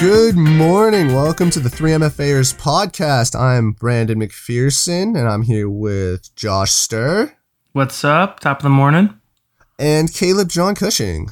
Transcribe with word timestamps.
Good 0.00 0.34
morning. 0.36 1.08
Welcome 1.14 1.50
to 1.50 1.60
the 1.60 1.68
3MFAers 1.68 2.58
podcast. 2.58 3.38
I'm 3.38 3.72
Brandon 3.72 4.18
McPherson 4.20 5.16
and 5.18 5.28
I'm 5.28 5.42
here 5.42 5.68
with 5.68 6.34
Josh 6.34 6.72
Stir 6.72 7.34
What's 7.72 8.02
up? 8.02 8.40
Top 8.40 8.58
of 8.58 8.62
the 8.62 8.70
morning. 8.70 9.20
and 9.78 10.12
Caleb 10.12 10.48
John 10.48 10.74
Cushing. 10.74 11.28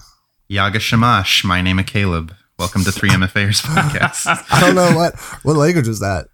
Yaga 0.48 0.78
Shamash, 0.80 1.44
my 1.44 1.62
name 1.62 1.78
is 1.78 1.86
Caleb. 1.86 2.34
Welcome 2.58 2.84
to 2.84 2.90
3MFAers 2.90 3.62
podcast. 3.62 4.44
I 4.50 4.60
don't 4.60 4.74
know 4.74 4.94
what 4.94 5.18
what 5.44 5.56
language 5.56 5.88
was 5.88 6.00
that. 6.00 6.28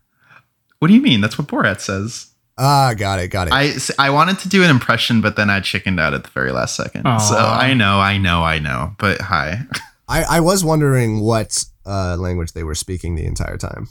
what 0.80 0.88
do 0.88 0.94
you 0.94 1.00
mean? 1.02 1.20
That's 1.20 1.38
what 1.38 1.46
Borat 1.46 1.80
says. 1.80 2.32
Ah, 2.58 2.94
got 2.96 3.20
it, 3.20 3.28
got 3.28 3.46
it. 3.48 3.52
I, 3.52 3.74
I 3.98 4.10
wanted 4.10 4.40
to 4.40 4.48
do 4.48 4.62
an 4.64 4.70
impression, 4.70 5.20
but 5.20 5.36
then 5.36 5.50
I 5.50 5.60
chickened 5.60 6.00
out 6.00 6.14
at 6.14 6.24
the 6.24 6.30
very 6.30 6.50
last 6.52 6.74
second. 6.76 7.06
Aw. 7.06 7.18
So 7.18 7.36
I 7.36 7.74
know, 7.74 7.98
I 8.00 8.18
know, 8.18 8.42
I 8.42 8.58
know. 8.58 8.94
But 8.98 9.20
hi. 9.20 9.60
I, 10.08 10.24
I 10.24 10.40
was 10.40 10.64
wondering 10.64 11.20
what 11.20 11.64
uh, 11.86 12.16
language 12.16 12.52
they 12.52 12.64
were 12.64 12.74
speaking 12.74 13.14
the 13.14 13.26
entire 13.26 13.56
time. 13.56 13.88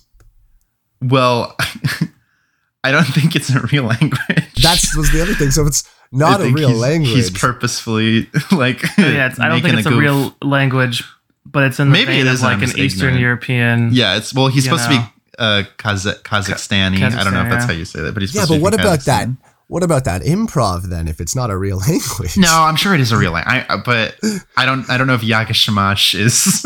Well, 1.01 1.55
I 2.83 2.91
don't 2.91 3.05
think 3.05 3.35
it's 3.35 3.49
a 3.49 3.61
real 3.71 3.83
language. 3.83 4.53
That's 4.61 4.95
was 4.95 5.11
the 5.11 5.21
other 5.21 5.33
thing. 5.33 5.51
So 5.51 5.65
it's 5.65 5.89
not 6.11 6.41
a 6.41 6.43
think 6.45 6.57
real 6.57 6.69
he's, 6.69 6.79
language. 6.79 7.13
He's 7.13 7.29
purposefully 7.29 8.29
like. 8.51 8.81
Yeah, 8.97 9.27
it's, 9.27 9.39
I 9.39 9.49
don't 9.49 9.61
think 9.61 9.77
it's 9.77 9.87
a, 9.87 9.89
goof. 9.89 9.99
real 9.99 10.35
language, 10.41 11.03
but 11.45 11.63
it's 11.63 11.79
in 11.79 11.89
the 11.89 11.93
Maybe 11.93 12.11
vein 12.11 12.21
it 12.21 12.27
of 12.27 12.33
is, 12.33 12.41
and 12.43 12.51
like 12.51 12.61
an 12.61 12.67
just 12.67 12.77
Eastern. 12.77 13.17
European. 13.17 13.89
Yeah, 13.91 14.17
it's 14.17 14.33
well. 14.33 14.47
He's 14.47 14.65
You 14.65 14.77
supposed 14.77 14.89
to 14.89 14.97
be 14.97 15.13
uh, 15.39 15.63
Kazakh, 15.77 16.23
Kazakhstani. 16.23 17.01
I 17.01 17.23
don't 17.23 17.33
know 17.33 17.43
if 17.43 17.49
that's 17.49 17.63
yeah. 17.63 17.67
how 17.67 17.73
you 17.73 17.85
say 17.85 18.01
that, 18.01 18.13
but 18.13 18.21
he's 18.21 18.35
yeah, 18.35 18.45
but 18.47 18.55
to 18.55 18.61
what 18.61 18.73
about 18.73 19.01
that? 19.01 19.29
What 19.67 19.81
about 19.81 20.03
that 20.05 20.21
improv 20.21 20.83
then? 20.83 21.07
If 21.07 21.19
it's 21.19 21.35
not 21.35 21.49
a 21.49 21.57
real 21.57 21.77
language, 21.87 22.37
No, 22.37 22.49
I'm 22.51 22.75
sure 22.75 22.93
it 22.93 23.01
is 23.01 23.11
a 23.11 23.17
real 23.17 23.31
language. 23.31 23.65
I, 23.69 23.77
but 23.77 24.19
I 24.57 24.65
don't. 24.65 24.89
I 24.89 24.97
don't 24.97 25.07
know 25.07 25.15
if 25.15 25.21
Yagashimash 25.21 26.19
is. 26.19 26.65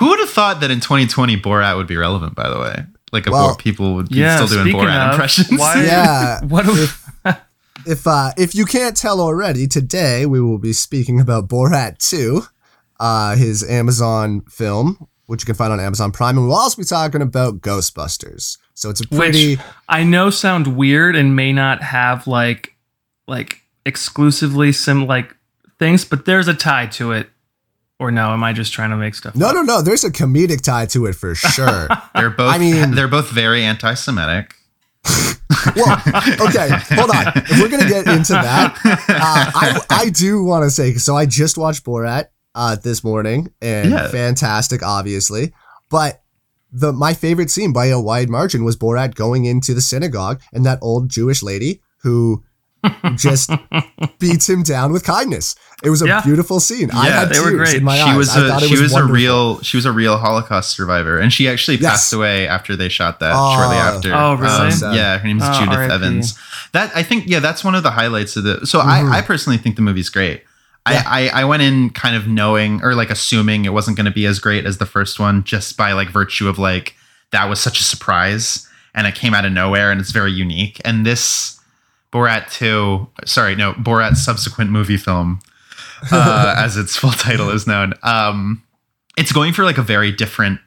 Who 0.00 0.08
would 0.08 0.18
have 0.18 0.30
thought 0.30 0.60
that 0.60 0.70
in 0.70 0.80
2020 0.80 1.36
Borat 1.36 1.76
would 1.76 1.86
be 1.86 1.96
relevant? 1.96 2.34
By 2.34 2.48
the 2.48 2.58
way, 2.58 2.84
like 3.12 3.26
a 3.26 3.30
Well, 3.30 3.54
people 3.54 3.94
would 3.96 4.08
be 4.08 4.16
Yeah, 4.16 4.44
still 4.44 4.64
doing 4.64 4.74
Borat 4.74 5.06
of, 5.08 5.12
impressions. 5.12 5.58
why- 5.60 5.82
Yeah. 5.84 6.40
What 6.48 6.64
do 6.66 6.72
we, 6.72 7.32
If 7.86 8.06
uh, 8.06 8.32
if 8.36 8.54
you 8.54 8.64
can't 8.66 8.96
tell 8.96 9.20
already, 9.20 9.66
today 9.66 10.26
we 10.26 10.40
will 10.40 10.58
be 10.58 10.72
speaking 10.72 11.20
about 11.20 11.48
Borat 11.48 11.98
2, 11.98 12.42
uh, 12.98 13.36
his 13.36 13.62
Amazon 13.62 14.40
film, 14.50 15.06
which 15.26 15.42
you 15.42 15.46
can 15.46 15.54
find 15.54 15.72
on 15.72 15.80
Amazon 15.80 16.12
Prime, 16.12 16.36
and 16.36 16.46
we'll 16.48 16.56
also 16.56 16.76
be 16.76 16.84
talking 16.84 17.22
about 17.22 17.60
Ghostbusters. 17.60 18.58
So 18.74 18.90
it's 18.90 19.00
a 19.00 19.06
pretty 19.08 19.56
which 19.56 19.64
I 19.88 20.02
know 20.04 20.30
sound 20.30 20.76
weird 20.76 21.14
and 21.14 21.36
may 21.36 21.52
not 21.52 21.82
have 21.82 22.26
like 22.26 22.74
like 23.28 23.60
exclusively 23.86 24.72
sim 24.72 25.06
like 25.06 25.36
things, 25.78 26.04
but 26.04 26.24
there's 26.24 26.48
a 26.48 26.54
tie 26.54 26.86
to 26.86 27.12
it. 27.12 27.28
Or 28.00 28.10
no, 28.10 28.30
am 28.32 28.42
I 28.42 28.52
just 28.54 28.72
trying 28.72 28.90
to 28.90 28.96
make 28.96 29.14
stuff? 29.14 29.36
no, 29.36 29.48
up? 29.48 29.54
no, 29.54 29.62
no. 29.62 29.82
There's 29.82 30.04
a 30.04 30.10
comedic 30.10 30.62
tie 30.62 30.86
to 30.86 31.04
it 31.06 31.14
for 31.14 31.34
sure. 31.56 31.86
They're 32.14 32.30
both. 32.30 32.52
I 32.52 32.58
mean- 32.58 32.92
they're 32.92 33.06
both 33.08 33.28
very 33.30 33.62
anti-Semitic. 33.62 34.54
well, 35.76 35.96
okay, 36.40 36.68
hold 36.94 37.10
on. 37.10 37.32
If 37.36 37.60
we're 37.60 37.68
gonna 37.68 37.88
get 37.88 38.06
into 38.06 38.32
that, 38.34 38.78
uh, 38.84 38.98
I 39.08 39.80
I 39.90 40.08
do 40.10 40.42
want 40.44 40.64
to 40.64 40.70
say 40.70 40.94
so. 40.94 41.16
I 41.16 41.24
just 41.26 41.56
watched 41.58 41.84
Borat 41.84 42.26
uh, 42.54 42.76
this 42.76 43.02
morning, 43.04 43.50
and 43.62 43.90
Yeah. 43.90 44.08
fantastic, 44.08 44.82
obviously. 44.82 45.52
But 45.90 46.22
the 46.72 46.92
my 46.92 47.14
favorite 47.14 47.50
scene 47.50 47.72
by 47.72 47.86
a 47.86 47.98
wide 48.00 48.28
margin 48.28 48.62
was 48.64 48.76
Borat 48.76 49.14
going 49.14 49.44
into 49.46 49.72
the 49.74 49.80
synagogue 49.80 50.40
and 50.52 50.64
that 50.66 50.78
old 50.82 51.08
Jewish 51.08 51.42
lady 51.42 51.80
who 52.02 52.44
just 53.16 53.50
beats 54.18 54.48
him 54.48 54.62
down 54.62 54.92
with 54.92 55.04
kindness. 55.04 55.54
It 55.82 55.90
was 55.90 56.02
a 56.02 56.06
Yeah. 56.06 56.20
beautiful 56.22 56.60
scene. 56.60 56.90
I 56.92 57.08
Yeah, 57.08 57.20
had 57.20 57.28
they 57.30 57.40
were 57.40 57.52
great. 57.52 57.74
in 57.76 57.84
my 57.84 57.96
she 57.96 58.02
eyes. 58.02 58.16
was 58.16 58.28
I 58.30 58.48
thought 58.48 58.62
a 58.62 58.64
it 58.66 58.68
she 58.68 58.80
was, 58.80 58.94
a 58.94 59.04
real 59.04 59.60
she 59.62 59.76
was 59.76 59.86
a 59.86 59.92
real 59.92 60.16
Holocaust 60.18 60.70
survivor, 60.72 61.18
and 61.18 61.32
she 61.32 61.48
actually 61.48 61.78
Yes. 61.78 61.90
passed 61.92 62.12
away 62.12 62.46
after 62.48 62.76
they 62.76 62.88
shot 62.88 63.20
that 63.20 63.32
Oh. 63.34 63.54
shortly 63.56 63.76
after. 63.76 64.14
Oh, 64.14 64.34
really? 64.34 64.70
Sad. 64.70 64.94
yeah, 64.94 65.18
her 65.18 65.26
name 65.26 65.38
is 65.38 65.44
Oh, 65.46 65.52
Judith 65.60 65.74
R.I.P.. 65.76 65.92
Evans. 65.94 66.34
That 66.72 66.90
I 66.94 67.02
think 67.02 67.24
yeah, 67.26 67.40
that's 67.40 67.64
one 67.64 67.74
of 67.74 67.82
the 67.82 67.90
highlights 67.92 68.36
of 68.36 68.44
the. 68.44 68.66
So 68.66 68.80
Mhm. 68.80 68.86
I 69.12 69.18
I 69.18 69.22
personally 69.22 69.56
think 69.58 69.76
the 69.76 69.82
movie's 69.82 70.08
great. 70.08 70.42
Yeah. 70.90 71.02
I, 71.06 71.28
I 71.28 71.40
I 71.40 71.44
went 71.44 71.62
in 71.62 71.90
kind 71.90 72.16
of 72.16 72.26
knowing 72.26 72.80
or 72.82 72.94
like 72.94 73.10
assuming 73.10 73.64
it 73.66 73.72
wasn't 73.72 73.96
going 73.96 74.06
to 74.06 74.10
be 74.10 74.24
as 74.26 74.38
great 74.38 74.64
as 74.66 74.78
the 74.78 74.86
first 74.86 75.20
one, 75.20 75.44
just 75.44 75.76
by 75.76 75.92
like 75.92 76.08
virtue 76.10 76.48
of 76.48 76.58
like 76.58 76.94
that 77.32 77.48
was 77.48 77.60
such 77.60 77.78
a 77.80 77.82
surprise 77.84 78.66
and 78.94 79.06
it 79.06 79.14
came 79.14 79.34
out 79.34 79.44
of 79.44 79.52
nowhere 79.52 79.90
and 79.92 80.00
it's 80.00 80.10
very 80.10 80.32
unique. 80.32 80.80
And 80.84 81.06
this 81.06 81.59
Borat 82.12 82.50
2, 82.52 83.08
sorry, 83.24 83.54
no, 83.54 83.72
Borat's 83.74 84.24
Subsequent 84.24 84.70
Moviefilm, 84.70 85.40
uh, 86.10 86.54
as 86.58 86.76
its 86.76 86.96
full 86.96 87.12
title 87.12 87.50
is 87.50 87.66
known, 87.66 87.94
um, 88.02 88.62
it's 89.16 89.32
going 89.32 89.52
for 89.52 89.64
like 89.64 89.78
a 89.78 89.82
very 89.82 90.10
different 90.10 90.60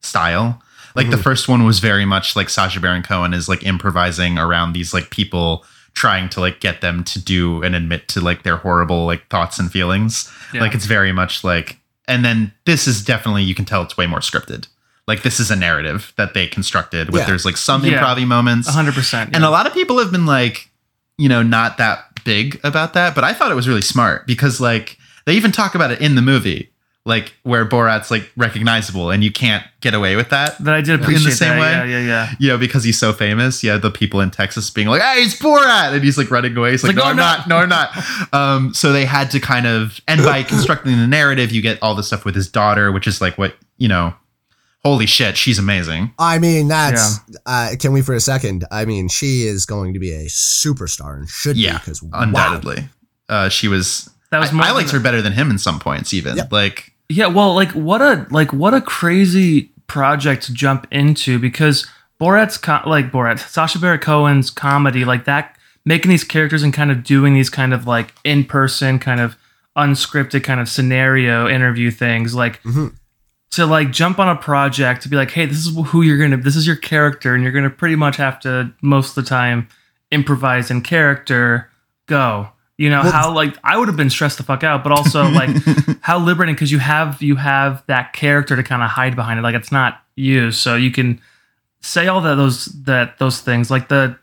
style. 0.00 0.60
Like 0.94 1.10
the 1.10 1.16
Mhm. 1.16 1.22
first 1.22 1.48
one 1.48 1.64
was 1.64 1.78
very 1.78 2.04
much 2.04 2.34
like 2.34 2.48
Sacha 2.48 2.80
Baron 2.80 3.02
Cohen 3.02 3.32
is 3.34 3.48
like 3.48 3.62
improvising 3.62 4.38
around 4.38 4.72
these 4.72 4.92
like 4.92 5.10
people 5.10 5.64
trying 5.94 6.28
to 6.30 6.40
like 6.40 6.60
get 6.60 6.80
them 6.80 7.04
to 7.04 7.20
do 7.20 7.62
and 7.62 7.74
admit 7.76 8.08
to 8.08 8.20
like 8.20 8.42
their 8.42 8.56
horrible 8.56 9.06
like 9.06 9.28
thoughts 9.28 9.58
and 9.58 9.70
feelings. 9.70 10.30
Yeah. 10.52 10.62
Like 10.62 10.74
it's 10.74 10.86
very 10.86 11.12
much 11.12 11.44
like 11.44 11.78
and 12.06 12.24
then 12.24 12.52
this 12.64 12.88
is 12.88 13.04
definitely 13.04 13.42
you 13.44 13.54
can 13.54 13.64
tell 13.64 13.82
it's 13.82 13.96
way 13.96 14.06
more 14.06 14.20
scripted. 14.20 14.66
Like 15.06 15.22
this 15.22 15.38
is 15.40 15.50
a 15.50 15.56
narrative 15.56 16.12
that 16.16 16.34
they 16.34 16.46
constructed 16.46 17.10
with 17.10 17.20
Yeah. 17.22 17.26
there's 17.26 17.44
like 17.44 17.56
some 17.56 17.84
Yeah. 17.84 18.02
improv 18.02 18.26
moments. 18.26 18.68
hundred 18.68 18.94
percent. 18.94 19.30
And 19.34 19.44
a 19.44 19.50
lot 19.50 19.66
of 19.66 19.74
people 19.74 19.98
have 19.98 20.10
been 20.10 20.26
like, 20.26 20.67
you 21.18 21.28
know, 21.28 21.42
not 21.42 21.76
that 21.78 22.24
big 22.24 22.60
about 22.64 22.94
that, 22.94 23.14
but 23.14 23.24
I 23.24 23.34
thought 23.34 23.50
it 23.50 23.56
was 23.56 23.68
really 23.68 23.82
smart 23.82 24.26
because 24.26 24.60
like 24.60 24.96
they 25.26 25.34
even 25.34 25.52
talk 25.52 25.74
about 25.74 25.90
it 25.90 26.00
in 26.00 26.14
the 26.14 26.22
movie, 26.22 26.70
like 27.04 27.34
where 27.42 27.66
Borat's 27.66 28.10
like 28.10 28.30
recognizable 28.36 29.10
and 29.10 29.24
you 29.24 29.32
can't 29.32 29.64
get 29.80 29.94
away 29.94 30.14
with 30.16 30.30
that. 30.30 30.56
that 30.64 30.74
I 30.74 30.80
did 30.80 30.94
in 30.94 31.00
the 31.00 31.04
appreciate 31.04 31.32
same 31.32 31.58
that. 31.58 31.84
way? 31.84 31.90
Yeah, 31.90 31.98
yeah, 31.98 32.06
yeah. 32.06 32.32
You 32.38 32.48
know, 32.48 32.58
because 32.58 32.84
he's 32.84 32.98
so 32.98 33.12
famous. 33.12 33.62
Yeah, 33.64 33.78
the 33.78 33.90
people 33.90 34.20
in 34.20 34.30
Texas 34.30 34.70
being 34.70 34.88
like, 34.88 35.02
"Hey, 35.02 35.22
it's 35.22 35.36
Borat," 35.38 35.92
and 35.94 36.02
he's 36.04 36.16
like 36.18 36.30
running 36.30 36.56
away. 36.56 36.70
He's 36.72 36.82
like, 36.84 36.96
like, 36.96 37.04
"No, 37.04 37.12
"No, 37.12 37.22
I'm 37.22 37.40
I'm 37.42 37.48
not. 37.48 37.48
No, 37.48 37.56
I'm 37.56 37.68
not." 37.68 38.32
Um, 38.32 38.74
so 38.74 38.92
they 38.92 39.04
had 39.04 39.30
to 39.32 39.40
kind 39.40 39.66
of, 39.66 40.00
and 40.06 40.22
by 40.22 40.42
constructing 40.54 40.96
the 40.98 41.06
narrative, 41.06 41.50
you 41.50 41.62
get 41.62 41.78
all 41.82 41.94
the 41.94 42.02
stuff 42.02 42.24
with 42.24 42.34
his 42.34 42.48
daughter, 42.48 42.92
which 42.92 43.06
is 43.06 43.20
like 43.20 43.38
what 43.38 43.56
you 43.78 43.88
know. 43.88 44.14
Holy 44.84 45.06
shit, 45.06 45.36
she's 45.36 45.58
amazing. 45.58 46.12
I 46.18 46.38
mean, 46.38 46.68
that's. 46.68 47.18
Uh, 47.44 47.70
can 47.78 47.92
we 47.92 48.00
for 48.00 48.14
a 48.14 48.20
second? 48.20 48.64
I 48.70 48.84
mean, 48.84 49.08
she 49.08 49.42
is 49.46 49.66
going 49.66 49.92
to 49.94 49.98
be 49.98 50.12
a 50.12 50.26
superstar 50.26 51.16
and 51.16 51.28
should 51.28 51.56
be 51.56 51.62
Yeah, 51.62 51.78
because 51.78 52.02
undoubtedly. 52.12 52.88
Uh, 53.28 53.48
she 53.48 53.68
was. 53.68 54.08
That 54.30 54.38
was 54.38 54.50
I, 54.50 54.52
more 54.52 54.64
I 54.66 54.70
liked 54.70 54.90
her 54.90 55.00
better 55.00 55.20
than 55.20 55.32
him 55.32 55.50
in 55.50 55.58
some 55.58 55.80
points, 55.80 56.14
even. 56.14 56.36
Yep. 56.36 56.52
Like, 56.52 56.92
Yeah, 57.08 57.26
well, 57.26 57.54
like 57.54 57.72
what 57.72 58.00
a 58.00 58.26
like 58.30 58.52
what 58.52 58.72
a 58.72 58.80
crazy 58.80 59.72
project 59.88 60.44
to 60.44 60.52
jump 60.52 60.86
into 60.92 61.38
because 61.38 61.86
Borat's 62.20 62.56
co- 62.56 62.82
like 62.86 63.10
Borat, 63.10 63.38
Sacha 63.40 63.78
Baron 63.78 63.98
Cohen's 63.98 64.50
comedy, 64.50 65.04
like 65.04 65.24
that, 65.24 65.56
making 65.84 66.10
these 66.10 66.24
characters 66.24 66.62
and 66.62 66.72
kind 66.72 66.90
of 66.90 67.02
doing 67.02 67.34
these 67.34 67.50
kind 67.50 67.74
of 67.74 67.86
like 67.86 68.14
in 68.22 68.44
person, 68.44 68.98
kind 68.98 69.20
of 69.20 69.36
unscripted, 69.76 70.44
kind 70.44 70.60
of 70.60 70.68
scenario 70.68 71.48
interview 71.48 71.90
things, 71.90 72.34
like 72.34 72.62
Mhm. 72.62 72.92
To 73.50 73.64
like 73.66 73.90
jump 73.92 74.18
on 74.18 74.28
a 74.28 74.36
project 74.36 75.02
to 75.02 75.08
be 75.08 75.16
like, 75.16 75.30
hey, 75.30 75.46
this 75.46 75.66
is 75.66 75.76
who 75.88 76.02
you're 76.02 76.18
gonna, 76.18 76.36
this 76.36 76.56
is 76.56 76.66
your 76.66 76.76
character, 76.76 77.34
and 77.34 77.42
you're 77.42 77.52
gonna 77.52 77.70
pretty 77.70 77.96
much 77.96 78.16
have 78.16 78.38
to 78.40 78.72
most 78.82 79.16
of 79.16 79.24
the 79.24 79.28
time 79.28 79.68
improvise 80.10 80.70
in 80.70 80.82
character. 80.82 81.70
Go. 82.06 82.48
You 82.76 82.88
know 82.90 83.02
Well, 83.02 83.10
how 83.12 83.32
like 83.34 83.56
I 83.64 83.76
would 83.76 83.88
have 83.88 83.96
been 83.96 84.08
stressed 84.10 84.38
the 84.38 84.44
fuck 84.44 84.62
out, 84.62 84.82
but 84.84 84.92
also 84.92 85.24
like 85.30 85.50
how 86.00 86.18
liberating 86.18 86.54
because 86.54 86.70
you 86.70 86.78
have 86.78 87.20
you 87.22 87.34
have 87.36 87.82
that 87.88 88.12
character 88.12 88.54
to 88.54 88.62
kind 88.62 88.82
of 88.82 88.90
hide 88.90 89.16
behind 89.16 89.38
it. 89.38 89.42
Like 89.42 89.56
it's 89.56 89.72
not 89.72 90.00
you, 90.14 90.52
so 90.52 90.76
you 90.76 90.90
can 90.92 91.20
say 91.80 92.06
all 92.06 92.20
that 92.20 92.36
those 92.36 92.66
that 92.84 93.18
those 93.18 93.40
things 93.40 93.70
like 93.70 93.88
the 93.88 94.16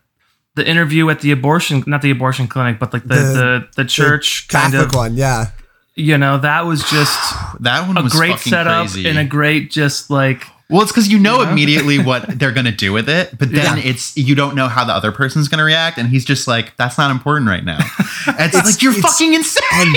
the 0.55 0.65
interview 0.67 1.09
at 1.09 1.19
the 1.19 1.31
abortion 1.31 1.83
not 1.85 2.01
the 2.01 2.11
abortion 2.11 2.47
clinic 2.47 2.79
but 2.79 2.93
like 2.93 3.03
the 3.03 3.15
The- 3.15 3.33
the, 3.33 3.67
the, 3.75 3.85
church 3.85 4.47
kind 4.47 4.71
Catholic 4.73 4.89
of 4.89 4.95
one, 4.95 5.15
yeah. 5.15 5.47
You 5.95 6.17
know 6.17 6.37
that 6.37 6.65
was 6.65 6.83
just 6.89 7.19
that 7.61 7.85
one 7.87 7.95
was 7.95 8.01
a 8.01 8.03
was 8.03 8.13
great 8.13 8.39
setup 8.39 8.87
crazy. 8.87 9.07
and 9.07 9.17
a 9.17 9.25
great 9.25 9.71
just 9.71 10.09
like 10.09 10.43
well, 10.67 10.81
it's 10.81 10.91
because 10.91 11.07
you 11.07 11.19
know 11.19 11.43
Yeah. 11.43 11.51
immediately 11.51 11.99
what 11.99 12.39
they're 12.39 12.51
gonna 12.51 12.71
do 12.71 12.91
with 12.91 13.07
it, 13.07 13.37
but 13.37 13.51
then 13.51 13.77
Yeah. 13.77 13.83
it's 13.85 14.17
you 14.17 14.33
don't 14.33 14.55
know 14.55 14.67
how 14.67 14.83
the 14.83 14.93
other 14.93 15.11
person's 15.11 15.47
gonna 15.47 15.63
react, 15.63 15.97
and 15.99 16.09
he's 16.09 16.25
just 16.25 16.47
like, 16.47 16.75
"That's 16.77 16.97
not 16.97 17.11
important 17.11 17.47
right 17.47 17.63
now." 17.63 17.77
And 18.27 18.39
it's, 18.39 18.55
It's- 18.57 18.65
like 18.73 18.81
you're 18.81 18.93
it's 18.93 19.01
fucking 19.01 19.33
insane. 19.35 19.61
And 19.73 19.95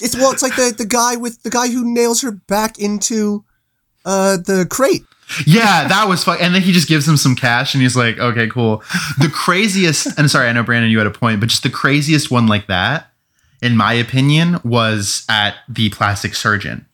it's 0.00 0.16
well, 0.16 0.30
it's 0.30 0.42
like 0.42 0.54
the 0.54 0.72
the 0.76 0.84
guy 0.86 1.16
with 1.16 1.42
the 1.42 1.50
guy 1.50 1.68
who 1.68 1.82
nails 1.92 2.22
her 2.22 2.30
back 2.30 2.78
into 2.78 3.44
uh 4.04 4.36
the 4.36 4.66
crate. 4.70 5.02
Yeah, 5.46 5.88
that 5.88 6.06
was 6.06 6.22
fun. 6.22 6.38
And 6.40 6.54
then 6.54 6.62
he 6.62 6.70
just 6.70 6.86
gives 6.86 7.08
him 7.08 7.16
some 7.16 7.34
cash 7.34 7.74
and 7.74 7.82
he's 7.82 7.96
like, 7.96 8.18
okay, 8.20 8.46
cool. 8.46 8.84
The 9.18 9.28
craziest, 9.32 10.16
and 10.18 10.30
sorry, 10.30 10.48
I 10.48 10.52
know 10.52 10.62
Brandon, 10.62 10.90
you 10.90 10.98
had 10.98 11.06
a 11.06 11.10
point, 11.10 11.40
but 11.40 11.48
just 11.48 11.62
the 11.64 11.70
craziest 11.70 12.30
one 12.30 12.46
like 12.46 12.66
that, 12.68 13.10
in 13.64 13.76
my 13.76 13.92
opinion, 13.94 14.60
was 14.64 15.24
at 15.28 15.54
the 15.68 15.90
plastic 15.90 16.34
surgeon. 16.34 16.86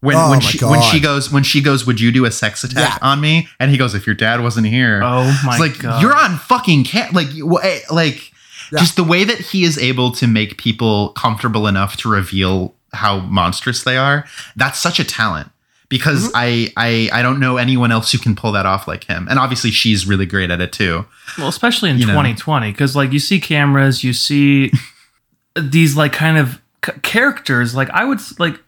When 0.00 0.16
Oh 0.16 0.30
when 0.30 0.40
my 0.40 0.44
she 0.44 0.64
when 0.64 0.82
she 0.82 0.98
goes 1.00 1.30
when 1.32 1.44
she 1.44 1.60
goes, 1.62 1.86
would 1.86 2.00
you 2.00 2.10
do 2.10 2.24
a 2.24 2.30
sex 2.32 2.64
attack 2.64 2.98
Yeah. 3.00 3.08
on 3.08 3.20
me? 3.20 3.48
And 3.60 3.70
he 3.70 3.76
goes, 3.78 3.94
if 3.94 4.04
your 4.06 4.16
dad 4.16 4.40
wasn't 4.42 4.66
here, 4.66 5.00
oh 5.02 5.24
my 5.44 5.52
it's 5.52 5.60
like 5.60 5.78
god 5.78 6.02
you're 6.02 6.14
on 6.16 6.38
fucking 6.38 6.84
cat 6.84 7.12
like 7.14 7.32
you- 7.32 7.60
eh, 7.62 7.80
like 7.90 8.32
Yeah. 8.72 8.80
just 8.80 8.96
the 8.96 9.04
way 9.04 9.22
that 9.24 9.38
he 9.38 9.62
is 9.64 9.78
able 9.78 10.10
to 10.12 10.26
make 10.26 10.58
people 10.58 11.10
comfortable 11.10 11.66
enough 11.68 11.96
to 11.98 12.08
reveal 12.08 12.74
how 12.92 13.20
monstrous 13.20 13.84
they 13.84 13.96
are. 13.96 14.24
That's 14.56 14.78
such 14.80 14.98
a 14.98 15.04
talent 15.04 15.50
because 15.88 16.32
I, 16.34 16.72
I 16.76 17.08
I 17.12 17.22
don't 17.22 17.38
know 17.38 17.56
anyone 17.58 17.92
else 17.92 18.10
who 18.10 18.18
can 18.18 18.34
pull 18.34 18.50
that 18.52 18.66
off 18.66 18.88
like 18.88 19.04
him. 19.04 19.28
And 19.30 19.38
obviously 19.38 19.70
she's 19.70 20.04
really 20.04 20.26
great 20.26 20.50
at 20.50 20.60
it 20.60 20.72
too. 20.72 21.06
Well, 21.38 21.46
especially 21.48 21.90
in 21.90 21.98
You 21.98 22.06
know. 22.06 22.12
2020, 22.14 22.72
because 22.72 22.96
like 22.96 23.12
you 23.12 23.20
see 23.20 23.38
cameras, 23.40 24.02
you 24.02 24.12
see 24.12 24.72
these 25.56 25.96
like 25.96 26.12
kind 26.12 26.38
of 26.38 26.60
c- 26.84 26.92
characters. 27.02 27.74
Like 27.74 27.90
I 27.90 28.04
would 28.04 28.20
like 28.38 28.60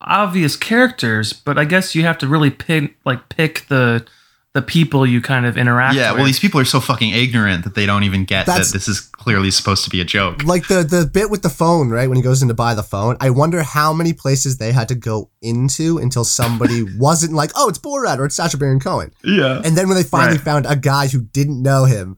obvious 0.00 0.56
characters, 0.56 1.32
but 1.32 1.58
I 1.58 1.64
guess 1.64 1.94
you 1.94 2.02
have 2.02 2.18
to 2.18 2.28
really 2.28 2.50
pick 2.50 2.96
like 3.04 3.28
pick 3.28 3.66
the 3.68 4.06
the 4.52 4.62
people 4.62 5.04
you 5.04 5.20
kind 5.20 5.46
of 5.46 5.56
interact. 5.58 5.96
Yeah, 5.96 6.12
with. 6.12 6.18
well 6.18 6.26
these 6.26 6.38
people 6.38 6.60
are 6.60 6.64
so 6.64 6.78
fucking 6.78 7.10
ignorant 7.10 7.64
that 7.64 7.74
they 7.74 7.86
don't 7.86 8.04
even 8.04 8.24
get 8.24 8.46
That's- 8.46 8.68
that 8.70 8.72
this 8.72 8.86
is 8.86 9.00
clearly 9.00 9.50
supposed 9.50 9.82
to 9.82 9.90
be 9.90 10.00
a 10.00 10.04
joke. 10.04 10.44
like 10.44 10.68
the 10.68 10.84
the 10.84 11.10
bit 11.12 11.28
with 11.28 11.42
the 11.42 11.48
phone, 11.48 11.88
right? 11.90 12.08
When 12.08 12.14
he 12.16 12.22
goes 12.22 12.40
in 12.40 12.46
to 12.48 12.54
buy 12.54 12.74
the 12.74 12.84
phone, 12.84 13.16
I 13.20 13.30
wonder 13.30 13.64
how 13.64 13.92
many 13.92 14.12
places 14.12 14.58
they 14.58 14.70
had 14.70 14.86
to 14.88 14.94
go 14.94 15.30
into 15.42 15.98
until 15.98 16.22
somebody 16.22 16.84
wasn't 16.98 17.32
like, 17.32 17.50
"Oh, 17.56 17.68
it's 17.68 17.78
Borat" 17.80 18.18
or 18.18 18.26
"It's 18.26 18.36
Sacha 18.36 18.56
Baron 18.56 18.78
Cohen," 18.78 19.10
Yeah. 19.24 19.60
and 19.64 19.76
then 19.76 19.88
when 19.88 19.96
they 19.96 20.04
finally 20.04 20.36
Right. 20.36 20.44
found 20.44 20.66
a 20.66 20.76
guy 20.76 21.08
who 21.08 21.22
didn't 21.22 21.60
know 21.60 21.84
him, 21.86 22.16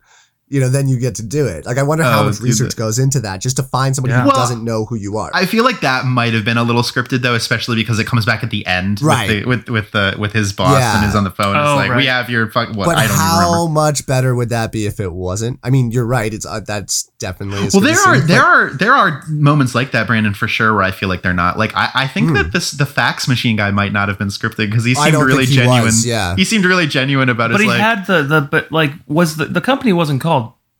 you 0.48 0.60
know, 0.60 0.68
then 0.68 0.86
you 0.88 0.98
get 0.98 1.16
to 1.16 1.22
do 1.24 1.46
it. 1.46 1.66
Like, 1.66 1.76
I 1.76 1.82
wonder 1.82 2.04
how 2.04 2.20
Oh, 2.22 2.26
much 2.26 2.40
research 2.40 2.70
that- 2.70 2.76
goes 2.76 2.98
into 3.00 3.18
that 3.20 3.40
just 3.40 3.56
to 3.56 3.64
find 3.64 3.96
somebody 3.96 4.12
Yeah. 4.14 4.20
who 4.22 4.28
Well, 4.28 4.36
doesn't 4.36 4.62
know 4.62 4.84
who 4.84 4.94
you 4.94 5.16
are. 5.18 5.28
I 5.34 5.44
feel 5.44 5.64
like 5.64 5.80
that 5.80 6.04
might 6.06 6.34
have 6.34 6.44
been 6.44 6.56
a 6.56 6.62
little 6.62 6.82
scripted 6.82 7.22
though, 7.22 7.34
especially 7.34 7.74
because 7.76 7.98
it 7.98 8.06
comes 8.06 8.24
back 8.24 8.44
at 8.44 8.50
the 8.50 8.64
end 8.64 9.02
Right. 9.02 9.44
with 9.46 9.66
the, 9.66 9.72
with 9.72 9.84
with 9.86 9.90
the 9.92 10.14
with 10.20 10.32
his 10.32 10.52
boss 10.52 10.78
Yeah. 10.78 10.98
and 11.00 11.08
is 11.08 11.16
on 11.16 11.24
the 11.24 11.30
phone. 11.30 11.56
Oh, 11.56 11.60
it's 11.72 11.76
like 11.76 11.90
right. 11.90 11.96
we 11.96 12.06
have 12.06 12.30
your 12.30 12.48
fuck. 12.50 12.68
What 12.76 12.86
but 12.86 12.96
I 12.96 13.08
don't 13.08 13.16
how 13.16 13.52
remember. 13.54 13.72
much 13.72 14.06
better 14.06 14.34
would 14.36 14.50
that 14.50 14.70
be 14.70 14.86
if 14.86 15.00
it 15.00 15.12
wasn't? 15.12 15.58
I 15.64 15.70
mean, 15.70 15.90
you're 15.90 16.06
right. 16.06 16.32
It's 16.32 16.46
uh, 16.46 16.60
that's 16.60 17.10
definitely. 17.18 17.68
Well, 17.72 17.82
there 17.82 17.98
are 17.98 18.20
there 18.20 18.42
are 18.44 18.70
there 18.74 18.92
are 18.92 19.22
moments 19.28 19.74
like 19.74 19.90
that, 19.92 20.06
Brandon, 20.06 20.32
for 20.34 20.46
sure, 20.46 20.72
where 20.74 20.82
I 20.84 20.92
feel 20.92 21.08
like 21.08 21.22
they're 21.22 21.34
not. 21.34 21.58
Like 21.58 21.74
I, 21.74 21.90
I 21.94 22.06
think 22.06 22.28
Hmm. 22.28 22.34
that 22.34 22.52
this 22.52 22.70
the 22.70 22.86
fax 22.86 23.26
machine 23.26 23.56
guy 23.56 23.72
might 23.72 23.92
not 23.92 24.06
have 24.08 24.18
been 24.18 24.28
scripted 24.28 24.68
because 24.70 24.84
he 24.84 24.94
seemed 24.94 25.14
really 25.16 25.44
he 25.46 25.56
genuine. 25.56 25.82
was, 25.82 26.06
yeah. 26.06 26.36
he 26.36 26.44
seemed 26.44 26.64
really 26.64 26.86
genuine 26.86 27.28
about 27.28 27.50
but 27.50 27.60
his 27.60 27.64
he 27.64 27.68
like. 27.68 27.80
had 27.80 28.06
the 28.06 28.22
the 28.22 28.40
but 28.42 28.70
like 28.70 28.92
was 29.08 29.36
the 29.36 29.46
the 29.46 29.60
company 29.60 29.92
wasn't 29.92 30.20
called 30.20 30.35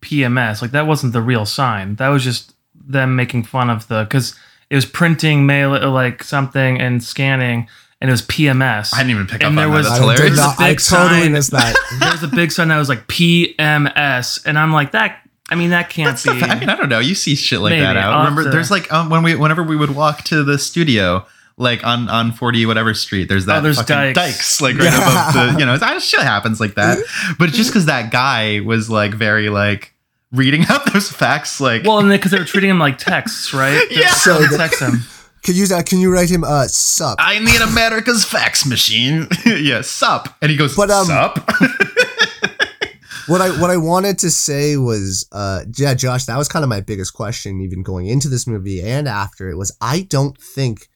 PMS. 0.07 0.63
Like 0.63 0.71
that 0.71 0.87
wasn't 0.87 1.13
the 1.13 1.21
real 1.23 1.45
sign. 1.45 1.97
That 1.97 2.09
was 2.09 2.25
just 2.25 2.55
them 2.75 3.17
making 3.17 3.43
fun 3.45 3.69
of 3.69 3.89
the 3.89 4.05
because 4.05 4.35
it 4.71 4.75
was 4.75 4.87
printing 4.87 5.45
mail 5.47 5.71
like 5.91 6.23
something 6.25 6.81
and 6.81 7.03
scanning 7.03 7.69
and 8.01 8.11
it 8.11 8.13
was 8.13 8.23
PMS. 8.23 8.95
I 8.95 8.99
didn't 8.99 9.11
even 9.13 9.27
pick 9.27 9.43
And 9.43 9.59
up 9.59 9.63
there 9.63 9.69
on 9.69 9.73
was- 9.75 9.87
that. 9.89 9.99
That's 9.99 10.21
did 10.21 10.33
hilarious. 10.33 10.37
not- 10.39 10.61
I 10.61 10.71
Big 10.71 10.81
totally 10.81 11.21
sign. 11.23 11.33
missed 11.33 11.51
that. 11.53 11.77
there 12.01 12.13
was 12.13 12.23
a 12.23 12.29
big 12.29 12.53
sign 12.53 12.69
that 12.69 12.79
was 12.79 12.89
like 12.89 13.07
PMS, 13.09 14.45
and 14.47 14.59
I'm 14.59 14.73
like 14.73 14.93
that. 14.93 15.23
I 15.49 15.55
mean 15.55 15.71
that 15.71 15.91
can't 15.91 16.09
That's 16.11 16.25
be. 16.25 16.41
the, 16.41 16.47
I 16.47 16.59
mean, 16.59 16.69
I 16.69 16.75
don't 16.77 16.89
know. 16.89 16.99
You 16.99 17.15
see 17.15 17.37
shit 17.37 17.61
like 17.61 17.71
Maybe. 17.71 17.83
that 17.83 17.97
out. 17.97 18.13
I'll 18.13 18.19
Remember, 18.21 18.45
to- 18.45 18.51
there's 18.51 18.71
like 18.71 18.93
um, 18.93 19.11
when 19.11 19.23
we 19.23 19.37
whenever 19.37 19.63
we 19.63 19.77
would 19.77 19.95
walk 19.95 20.25
to 20.25 20.43
the 20.43 20.59
studio, 20.59 21.25
like 21.57 21.85
on 21.87 22.09
on 22.09 22.33
40 22.33 22.67
whatever 22.67 22.95
street, 22.95 23.29
there's 23.29 23.47
that 23.47 23.59
Oh, 23.59 23.61
there's 23.63 23.77
fucking 23.79 24.13
dikes. 24.15 24.61
like 24.61 24.75
right 24.77 24.85
Yeah. 24.93 25.33
above 25.33 25.55
the 25.55 25.61
you 25.61 25.65
know, 25.67 25.79
that 25.79 26.03
shit 26.03 26.21
happens 26.21 26.61
like 26.61 26.75
that. 26.75 26.99
But 27.39 27.51
just 27.51 27.71
because 27.71 27.87
that 27.87 28.11
guy 28.11 28.61
was 28.61 28.91
like 28.91 29.15
very 29.15 29.49
like 29.49 29.93
reading 30.33 30.65
out 30.69 30.93
those 30.93 31.11
facts, 31.11 31.61
like 31.61 31.85
well, 31.85 31.99
and 31.99 32.09
because 32.11 32.31
they 32.33 32.39
were 32.39 32.45
treating 32.45 32.71
him 32.71 32.79
like 32.79 32.99
texts, 32.99 33.53
right? 33.55 33.87
They 33.89 33.97
were 33.97 34.03
Yeah. 34.03 34.11
So 34.11 34.37
trying 34.37 34.45
to 34.45 34.51
the- 34.51 34.59
text 34.59 34.81
him. 34.81 34.93
Can 35.43 35.55
you 35.55 35.65
uh, 35.73 35.83
can 35.83 36.01
you 36.01 36.13
write 36.13 36.29
him 36.29 36.43
uh 36.43 36.67
sup? 36.67 37.17
I 37.21 37.39
need 37.39 37.61
America's 37.61 38.25
fax 38.25 38.67
machine. 38.67 39.29
yeah, 39.47 39.81
sup. 39.83 40.35
And 40.43 40.51
he 40.51 40.57
goes, 40.57 40.75
But, 40.75 40.91
um, 40.91 41.07
sup. 41.07 41.39
what 43.29 43.41
I 43.41 43.51
what 43.61 43.71
I 43.71 43.77
wanted 43.77 44.19
to 44.21 44.31
say 44.31 44.77
was, 44.77 45.29
uh, 45.33 45.61
yeah, 45.77 45.95
Josh, 45.95 46.25
that 46.25 46.37
was 46.37 46.49
kind 46.49 46.63
of 46.65 46.69
my 46.69 46.81
biggest 46.81 47.15
question, 47.15 47.61
even 47.61 47.83
going 47.85 48.07
into 48.07 48.29
this 48.29 48.47
movie 48.47 48.83
and 48.83 49.07
after 49.07 49.49
it 49.49 49.57
was, 49.57 49.77
I 49.81 50.03
don't 50.03 50.37
think 50.41 50.89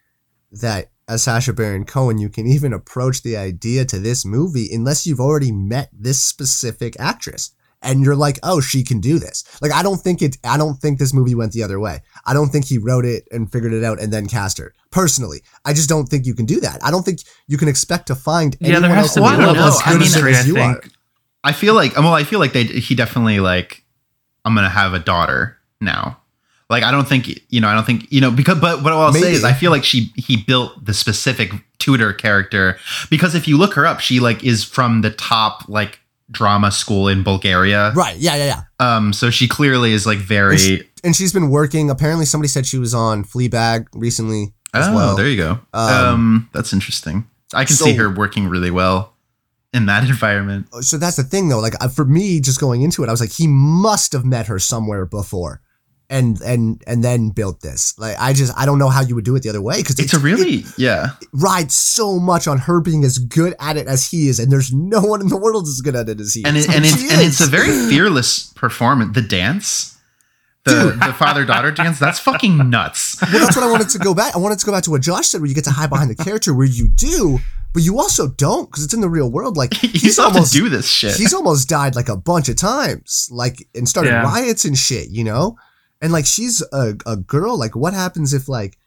that 0.53 0.91
as 1.09 1.23
Sacha 1.25 1.53
Baron 1.53 1.85
Cohen, 1.85 2.19
you 2.19 2.29
can 2.29 2.47
even 2.47 2.73
approach 2.73 3.23
the 3.23 3.37
idea 3.37 3.85
to 3.85 3.99
this 3.99 4.25
movie 4.25 4.69
unless 4.73 5.06
you've 5.06 5.21
already 5.21 5.50
met 5.53 5.91
this 5.93 6.21
specific 6.23 6.97
actress. 6.99 7.53
And 7.82 8.05
you're 8.05 8.17
like, 8.17 8.38
oh, 8.43 8.61
she 8.61 8.85
can 8.85 9.00
do 9.00 9.19
this. 9.19 9.43
Like, 9.62 9.73
I 9.73 9.82
don't 9.82 9.97
think 9.99 10.21
it. 10.21 10.37
I 10.44 10.59
don't 10.59 10.75
think 10.77 10.99
this 10.99 11.15
movie 11.15 11.35
went 11.35 11.53
the 11.53 11.62
other 11.62 11.81
way. 11.81 12.00
I 12.27 12.35
don't 12.35 12.49
think 12.50 12.67
he 12.67 12.77
wrote 12.77 13.06
it 13.06 13.27
and 13.32 13.50
figured 13.50 13.73
it 13.73 13.82
out 13.85 13.99
and 14.00 14.12
then 14.12 14.27
cast 14.27 14.59
her. 14.59 14.75
Personally, 14.91 15.43
I 15.65 15.73
just 15.73 15.88
don't 15.88 16.06
think 16.06 16.27
you 16.27 16.35
can 16.35 16.44
do 16.44 16.61
that. 16.61 16.79
I 16.85 16.91
don't 16.91 17.05
think 17.05 17.21
you 17.47 17.56
can 17.56 17.69
expect 17.69 18.06
to 18.09 18.15
find 18.15 18.55
Yeah, 18.61 18.67
anyone 18.69 18.82
there 18.82 18.94
has 18.97 19.05
else 19.05 19.15
to 19.15 19.21
in 19.25 19.31
be 19.31 19.37
the 19.37 19.43
world 19.43 19.56
level 19.56 19.69
as 19.69 19.82
good 19.82 20.03
as- 20.03 20.15
chemistry, 20.15 20.32
as 20.35 20.44
I 20.44 20.49
you 20.49 20.55
think. 20.55 20.77
are. 20.77 20.91
I 21.43 21.53
feel 21.53 21.75
like 21.75 21.97
well, 21.97 22.12
I 22.12 22.25
feel 22.25 22.38
like 22.38 22.53
they 22.53 22.65
he 22.65 22.94
definitely 22.94 23.41
like 23.41 23.83
I'm 24.44 24.55
gonna 24.55 24.69
have 24.69 24.93
a 24.93 24.99
daughter 24.99 25.56
now. 25.81 26.19
Like 26.69 26.83
I 26.83 26.91
don't 26.91 27.09
think 27.09 27.29
you 27.49 27.62
know 27.62 27.69
I 27.69 27.75
don't 27.75 27.87
think 27.87 28.12
you 28.12 28.21
know 28.21 28.31
because 28.31 28.61
but 28.61 28.83
what 28.83 28.93
I'll 28.93 29.11
say 29.15 29.33
is 29.33 29.43
I 29.43 29.55
feel 29.55 29.71
like 29.71 29.85
she 29.85 30.12
he 30.17 30.37
built 30.37 30.85
the 30.85 30.93
specific 30.93 31.50
tutor 31.79 32.12
character 32.12 32.76
because 33.09 33.35
if 33.35 33.49
you 33.49 33.56
look 33.56 33.73
her 33.73 33.87
up 33.87 34.00
she 34.00 34.21
like 34.21 34.44
is 34.44 34.65
from 34.65 35.00
the 35.00 35.11
top 35.11 35.67
like 35.67 35.99
drama 36.31 36.71
school 36.71 37.09
in 37.09 37.23
Bulgaria. 37.23 37.93
Right? 37.94 38.17
Yeah, 38.17 38.37
yeah, 38.37 38.47
yeah. 38.55 38.62
Um 38.97 39.12
so 39.12 39.31
she 39.31 39.47
clearly 39.49 39.93
is 39.93 40.06
like 40.06 40.19
very 40.19 40.53
And 40.55 40.61
she- 40.61 40.82
And 41.03 41.17
she's 41.17 41.32
been 41.32 41.49
working. 41.50 41.88
Apparently, 41.91 42.27
somebody 42.27 42.49
said 42.49 42.67
she 42.67 42.79
was 42.79 42.93
on 42.94 43.25
Fleabag 43.25 43.87
recently 43.94 44.53
as 44.75 44.87
Oh, 44.88 44.94
well. 44.94 45.17
there 45.17 45.29
you 45.29 45.37
go. 45.37 45.53
Um, 45.73 46.05
Um, 46.05 46.49
that's 46.53 46.73
interesting. 46.73 47.25
I 47.55 47.65
can 47.65 47.75
so- 47.77 47.87
see 47.87 47.94
her 47.94 48.09
working 48.11 48.49
really 48.49 48.71
well 48.71 49.15
in 49.73 49.87
that 49.87 50.03
environment. 50.15 50.67
so 50.82 50.99
that's 50.99 51.17
the 51.17 51.23
thing, 51.25 51.49
though. 51.49 51.59
Like 51.61 51.75
uh, 51.81 51.88
for 51.88 52.05
me, 52.05 52.41
just 52.41 52.61
going 52.61 52.83
into 52.83 53.03
it, 53.03 53.09
I 53.09 53.12
was 53.12 53.21
like, 53.21 53.33
he 53.33 53.47
must 53.49 54.12
have 54.12 54.25
met 54.25 54.47
her 54.47 54.59
somewhere 54.59 55.06
before, 55.06 55.61
and 56.11 56.41
and 56.43 56.83
and 56.87 57.03
then 57.05 57.31
built 57.31 57.61
this. 57.61 57.97
Like 57.99 58.17
I 58.19 58.33
just 58.33 58.53
I 58.59 58.67
don't 58.67 58.79
know 58.79 58.89
how 58.91 59.01
you 59.01 59.15
would 59.15 59.25
do 59.25 59.35
it 59.37 59.43
the 59.43 59.49
other 59.49 59.62
way 59.62 59.77
because 59.79 59.99
It's 59.99 60.12
a 60.12 60.19
really 60.19 60.65
yeah. 60.77 61.11
it 61.23 61.29
rides 61.33 61.75
so 61.75 62.19
much 62.19 62.47
on 62.49 62.59
her 62.59 62.81
being 62.81 63.05
as 63.05 63.19
good 63.19 63.55
at 63.61 63.77
it 63.77 63.87
as 63.87 64.11
he 64.11 64.29
is, 64.29 64.39
and 64.39 64.51
there's 64.53 64.73
no 64.73 65.01
one 65.01 65.21
in 65.21 65.29
the 65.29 65.37
world 65.39 65.67
as 65.67 65.81
good 65.81 65.95
at 65.97 66.09
it 66.09 66.21
as 66.21 66.35
he 66.35 66.45
and 66.45 66.57
is. 66.57 66.67
it, 66.69 66.75
and 66.75 66.85
she 66.85 66.93
it's 67.05 67.12
and 67.12 67.23
it's 67.23 67.41
a 67.41 67.47
very 67.47 67.69
fearless 67.89 68.53
performance. 68.55 69.15
The 69.15 69.23
dance, 69.23 69.97
the 70.65 70.99
the 71.07 71.12
father 71.15 71.45
daughter 71.47 71.71
dance, 71.71 71.99
that's 71.99 72.19
fucking 72.19 72.69
nuts. 72.69 73.17
well, 73.33 73.39
that's 73.45 73.57
what 73.57 73.65
I 73.65 73.71
wanted 73.71 73.89
to 73.91 73.99
go 73.99 74.12
back. 74.12 74.35
I 74.35 74.39
wanted 74.39 74.59
to 74.59 74.67
go 74.67 74.73
back 74.73 74.83
to 74.85 74.91
what 74.91 75.01
Josh 75.03 75.29
said, 75.29 75.41
where 75.41 75.49
you 75.49 75.55
get 75.55 75.65
to 75.65 75.71
hide 75.71 75.91
behind 75.91 76.11
the 76.11 76.17
character, 76.23 76.53
where 76.53 76.67
you 76.67 76.89
do, 76.89 77.39
but 77.73 77.83
you 77.83 77.99
also 77.99 78.29
don't 78.29 78.69
because 78.71 78.85
it's 78.85 78.95
in 78.95 79.01
the 79.01 79.09
real 79.09 79.31
world. 79.31 79.57
Like 79.57 79.73
he's 79.75 80.19
almost 80.19 80.53
do 80.53 80.69
this 80.69 80.89
shit. 80.89 81.15
he's 81.17 81.33
almost 81.33 81.69
died 81.69 81.95
like 81.95 82.09
a 82.09 82.17
bunch 82.17 82.49
of 82.49 82.57
times, 82.57 83.29
like 83.31 83.67
and 83.75 83.89
started 83.89 84.11
Yeah. 84.11 84.23
riots 84.25 84.65
and 84.65 84.77
shit, 84.77 85.09
you 85.11 85.23
know. 85.25 85.57
And 86.00 86.12
like 86.12 86.26
she's 86.26 86.62
a, 86.73 86.97
a 87.06 87.17
girl. 87.17 87.58
Like 87.58 87.76
what 87.76 87.94
happens 87.94 88.32
if 88.32 88.49
like, 88.49 88.79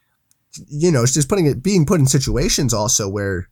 you 0.68 0.90
know, 0.90 1.04
she's 1.04 1.14
just 1.14 1.28
putting 1.28 1.46
it 1.46 1.62
being 1.62 1.86
put 1.86 2.00
in 2.00 2.06
situations 2.06 2.74
also 2.74 3.08
where, 3.08 3.48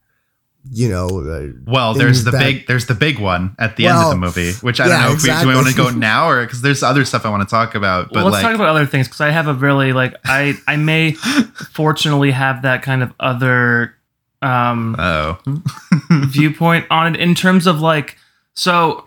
you 0.71 0.89
know, 0.89 1.07
uh, 1.07 1.49
well, 1.67 1.95
there's 1.95 2.25
the 2.25 2.31
that- 2.31 2.39
big 2.39 2.67
there's 2.67 2.87
the 2.87 2.95
big 2.95 3.19
one 3.19 3.55
at 3.59 3.77
the 3.77 3.87
end 3.87 3.99
of 3.99 4.11
the 4.11 4.17
movie, 4.17 4.53
which 4.63 4.81
I 4.81 4.87
yeah, 4.87 4.93
don't 4.93 5.11
know 5.11 5.17
if 5.17 5.23
we, 5.23 5.43
do 5.43 5.49
we 5.49 5.55
want 5.55 5.69
to 5.69 5.75
go 5.75 5.91
now 5.97 6.29
or 6.29 6.45
because 6.45 6.63
there's 6.63 6.83
other 6.83 7.05
stuff 7.05 7.25
I 7.27 7.31
want 7.31 7.49
to 7.49 7.51
talk 7.51 7.75
about. 7.75 8.09
But 8.09 8.17
Well, 8.17 8.25
let's 8.27 8.35
like, 8.35 8.43
talk 8.45 8.55
about 8.55 8.69
other 8.69 8.87
things 8.87 9.09
because 9.09 9.21
I 9.21 9.31
have 9.31 9.49
a 9.49 9.55
really 9.55 9.93
like 9.93 10.15
I 10.25 10.55
I 10.67 10.77
may 10.77 11.13
fortunately 11.73 12.31
have 12.31 12.63
that 12.63 12.83
kind 12.83 13.03
of 13.03 13.13
other 13.19 13.97
um 14.41 14.97
oh, 14.99 15.39
viewpoint 16.11 16.87
on 16.91 17.15
it 17.15 17.21
in 17.21 17.35
terms 17.35 17.67
of 17.67 17.81
like 17.81 18.17
so 18.55 19.07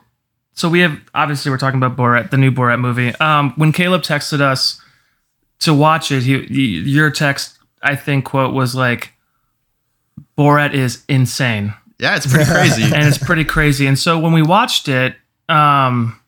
so 0.56 0.68
we 0.70 0.80
have 0.80 1.00
obviously 1.14 1.52
we're 1.52 1.58
talking 1.58 1.82
about 1.82 1.96
Borat 1.96 2.32
the 2.32 2.38
new 2.38 2.52
Borat 2.52 2.80
movie. 2.80 3.14
Um 3.16 3.54
when 3.56 3.72
Caleb 3.72 4.02
texted 4.02 4.42
us 4.42 4.82
to 5.60 5.74
watch 5.74 6.12
it 6.12 6.24
he, 6.24 6.42
he 6.46 6.80
your 6.80 7.12
text 7.12 7.60
I 7.84 7.96
think 7.96 8.26
quote 8.26 8.54
was 8.54 8.74
like 8.76 9.14
Borat 10.38 10.74
is 10.74 11.04
insane. 11.08 11.74
Yeah, 12.00 12.16
it's 12.18 12.28
pretty 12.28 12.50
crazy. 12.50 12.84
and 12.96 13.06
it's 13.06 13.18
pretty 13.18 13.46
crazy. 13.46 13.86
And 13.88 13.98
so 13.98 14.20
when 14.20 14.34
we 14.34 14.42
watched 14.42 14.88
it 14.88 15.16
um 15.50 16.20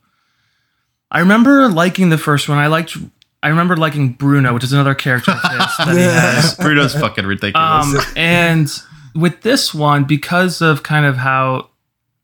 I 1.10 1.20
remember 1.20 1.70
liking 1.70 2.10
the 2.10 2.18
first 2.18 2.48
one. 2.50 2.58
I 2.58 2.68
liked 2.68 2.98
I 3.42 3.50
remember 3.50 3.76
liking 3.78 4.14
Bruno 4.14 4.54
which 4.54 4.64
is 4.64 4.74
another 4.74 4.96
character 4.96 5.32
of 5.32 5.42
his 5.42 5.78
that 5.78 5.96
he 5.96 6.02
has. 6.02 6.56
Bruno's 6.56 6.94
fucking 6.94 7.26
ridiculous. 7.26 7.96
um, 7.96 7.98
and 8.16 8.70
with 9.16 9.42
this 9.42 9.74
one, 9.74 10.04
because 10.04 10.62
of 10.62 10.84
kind 10.84 11.06
of 11.06 11.18
how 11.18 11.70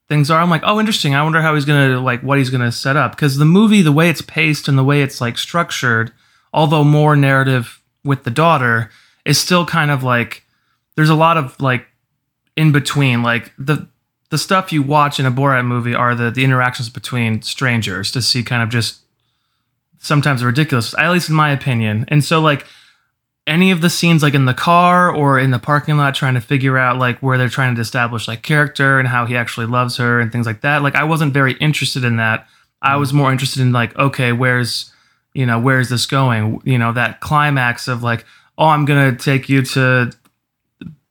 things 0.09 0.29
are, 0.29 0.41
I'm 0.41 0.49
like, 0.49 0.63
oh, 0.65 0.79
interesting. 0.79 1.15
I 1.15 1.23
wonder 1.23 1.41
how 1.41 1.55
he's 1.55 1.65
gonna 1.65 1.99
like 1.99 2.21
what 2.21 2.37
he's 2.37 2.49
gonna 2.49 2.71
set 2.71 2.95
up. 2.95 3.11
Because 3.15 3.37
the 3.37 3.45
movie, 3.45 3.81
the 3.81 3.91
way 3.91 4.09
it's 4.09 4.21
paced 4.21 4.67
and 4.67 4.77
the 4.77 4.83
way 4.83 5.01
it's 5.01 5.21
like 5.21 5.37
structured, 5.37 6.11
although 6.53 6.83
more 6.83 7.15
narrative 7.15 7.81
with 8.03 8.23
the 8.23 8.31
daughter, 8.31 8.89
is 9.25 9.39
still 9.39 9.65
kind 9.65 9.91
of 9.91 10.03
like 10.03 10.43
there's 10.95 11.09
a 11.09 11.15
lot 11.15 11.37
of 11.37 11.59
like 11.59 11.87
in 12.55 12.71
between. 12.71 13.23
Like 13.23 13.51
the 13.57 13.87
the 14.29 14.37
stuff 14.37 14.73
you 14.73 14.81
watch 14.81 15.19
in 15.19 15.25
a 15.25 15.31
Borat 15.31 15.65
movie 15.65 15.95
are 15.95 16.15
the 16.15 16.31
the 16.31 16.43
interactions 16.43 16.89
between 16.89 17.41
strangers 17.41 18.11
to 18.11 18.21
see 18.21 18.43
kind 18.43 18.63
of 18.63 18.69
just 18.69 18.99
sometimes 19.99 20.43
ridiculous, 20.43 20.93
at 20.97 21.11
least 21.11 21.29
in 21.29 21.35
my 21.35 21.51
opinion. 21.51 22.05
And 22.09 22.23
so 22.23 22.41
like 22.41 22.65
any 23.45 23.71
of 23.71 23.81
the 23.81 23.89
scenes 23.89 24.23
like 24.23 24.33
in 24.33 24.45
the 24.45 24.53
car 24.53 25.13
or 25.13 25.37
in 25.37 25.51
the 25.51 25.59
parking 25.59 25.97
lot 25.97 26.15
trying 26.15 26.33
to 26.33 26.41
figure 26.41 26.77
out 26.77 26.97
like 26.97 27.19
where 27.19 27.37
they're 27.37 27.49
trying 27.49 27.75
to 27.75 27.81
establish 27.81 28.27
like 28.27 28.41
character 28.41 28.99
and 28.99 29.07
how 29.07 29.25
he 29.25 29.35
actually 29.35 29.65
loves 29.65 29.97
her 29.97 30.19
and 30.19 30.31
things 30.31 30.45
like 30.45 30.61
that 30.61 30.81
like 30.81 30.95
i 30.95 31.03
wasn't 31.03 31.33
very 31.33 31.53
interested 31.53 32.03
in 32.03 32.17
that. 32.17 32.47
I 32.81 32.97
was 32.97 33.13
more 33.13 33.31
interested 33.31 33.61
in 33.61 33.71
like 33.71 33.97
okay 33.97 34.31
where's 34.31 34.91
you 35.33 35.45
know 35.45 35.59
where's 35.59 35.89
this 35.89 36.05
going? 36.05 36.61
You 36.63 36.77
know 36.77 36.93
that 36.93 37.21
climax 37.21 37.87
of 37.87 38.03
like 38.03 38.25
oh 38.57 38.67
i'm 38.67 38.85
gonna 38.85 39.15
take 39.15 39.49
you 39.49 39.63
to 39.63 40.11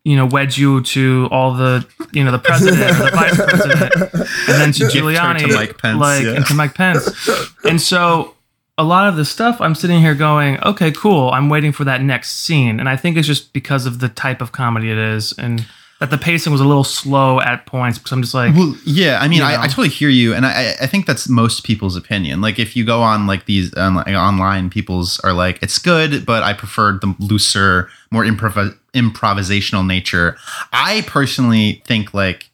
you 0.04 0.16
know 0.16 0.26
wedge 0.26 0.58
you 0.58 0.82
to 0.82 1.28
all 1.30 1.54
the 1.54 1.86
you 2.12 2.24
know 2.24 2.32
the 2.32 2.38
president 2.38 2.98
the 2.98 3.10
vice 3.12 3.36
president, 3.36 3.94
and 3.94 4.60
then 4.60 4.72
to 4.72 4.84
Giuliani, 4.84 5.46
to 5.46 5.54
Mike 5.54 5.78
Pence, 5.78 6.00
like 6.00 6.24
yeah. 6.24 6.34
and 6.34 6.46
to 6.46 6.54
Mike 6.54 6.74
Pence, 6.74 7.28
and 7.64 7.80
so 7.80 8.31
a 8.79 8.85
lot 8.85 9.09
of 9.09 9.17
the 9.17 9.25
stuff 9.25 9.61
I'm 9.61 9.75
sitting 9.75 10.00
here 10.00 10.14
going, 10.14 10.59
okay, 10.62 10.91
cool. 10.93 11.31
I'm 11.31 11.49
waiting 11.49 11.73
for 11.73 11.85
that 11.85 12.02
next 12.02 12.45
scene, 12.45 12.81
and 12.81 12.88
I 12.88 12.97
think 12.97 13.17
it's 13.17 13.26
just 13.26 13.52
because 13.52 13.87
of 13.87 13.99
the 13.99 14.09
type 14.09 14.41
of 14.41 14.52
comedy 14.52 14.91
it 14.91 14.99
is, 14.99 15.33
and 15.33 15.67
that 16.00 16.11
the 16.11 16.19
pacing 16.19 16.50
was 16.50 16.61
a 16.61 16.64
little 16.64 16.83
slow 16.83 17.41
at 17.41 17.64
points. 17.67 17.99
Because 17.99 18.12
I'm 18.12 18.23
just 18.23 18.35
like, 18.35 18.55
Well, 18.57 18.75
yeah, 18.85 19.19
I 19.21 19.29
mean, 19.29 19.38
You 19.38 19.45
I. 19.45 19.62
I 19.62 19.67
totally 19.69 19.88
hear 19.88 20.09
you, 20.09 20.35
and 20.35 20.47
I, 20.47 20.75
I 20.81 20.87
think 20.87 21.07
that's 21.07 21.29
most 21.29 21.64
people's 21.64 21.97
opinion. 21.97 22.41
Like, 22.41 22.59
if 22.59 22.75
you 22.75 22.85
go 22.85 23.02
on 23.02 23.26
like 23.26 23.45
these 23.45 23.73
on, 23.75 23.95
like, 23.95 24.09
online, 24.09 24.71
people's 24.71 25.21
are 25.21 25.33
like, 25.33 25.62
it's 25.62 25.79
good, 25.79 26.25
but 26.25 26.43
I 26.43 26.55
preferred 26.55 27.02
the 27.02 27.14
looser, 27.19 27.88
more 28.11 28.25
improv- 28.25 28.76
improvisational 28.95 29.87
nature. 29.87 30.37
I 30.73 31.02
personally 31.07 31.83
think 31.87 32.14
like 32.14 32.50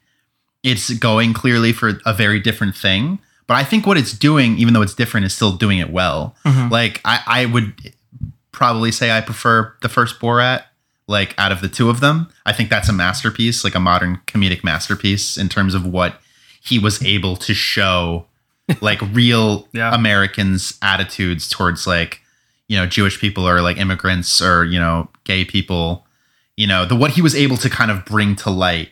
it's 0.64 0.92
going 0.94 1.32
clearly 1.32 1.72
for 1.72 2.00
a 2.04 2.12
very 2.12 2.40
different 2.40 2.76
thing, 2.76 3.20
but 3.48 3.54
I 3.56 3.64
think 3.64 3.84
what 3.86 3.96
it's 3.98 4.12
doing, 4.12 4.56
even 4.58 4.72
though 4.74 4.82
it's 4.82 4.94
different, 4.94 5.26
is 5.26 5.34
still 5.34 5.52
doing 5.56 5.78
it 5.78 5.90
well. 5.90 6.36
Mhm. 6.44 6.70
Like, 6.70 7.00
I, 7.04 7.20
I 7.26 7.46
would 7.46 7.72
probably 8.52 8.92
say 8.92 9.10
I 9.10 9.20
prefer 9.20 9.74
the 9.82 9.88
first 9.88 10.20
Borat. 10.20 10.62
Like 11.10 11.34
out 11.38 11.52
of 11.52 11.62
the 11.62 11.68
two 11.70 11.88
of 11.88 12.00
them, 12.00 12.28
I 12.44 12.52
think 12.52 12.68
that's 12.68 12.90
a 12.90 12.92
masterpiece, 12.92 13.64
like 13.64 13.74
a 13.74 13.80
modern 13.80 14.20
comedic 14.26 14.62
masterpiece 14.62 15.38
in 15.38 15.48
terms 15.48 15.72
of 15.74 15.86
what 15.86 16.20
he 16.62 16.78
was 16.78 17.02
able 17.02 17.34
to 17.36 17.54
show, 17.54 18.26
like 18.82 19.00
real 19.14 19.66
Yeah. 19.72 19.94
Americans' 19.94 20.76
attitudes 20.82 21.48
towards 21.48 21.86
like, 21.86 22.20
you 22.68 22.76
know, 22.76 22.84
Jewish 22.86 23.18
people 23.18 23.48
or 23.48 23.62
like 23.62 23.78
immigrants 23.78 24.42
or 24.42 24.66
you 24.66 24.78
know, 24.78 25.08
gay 25.24 25.46
people. 25.46 26.04
You 26.58 26.66
know, 26.66 26.84
the 26.84 26.94
what 26.94 27.12
he 27.12 27.22
was 27.22 27.34
able 27.34 27.56
to 27.56 27.70
kind 27.70 27.90
of 27.90 28.04
bring 28.04 28.36
to 28.36 28.50
light 28.50 28.90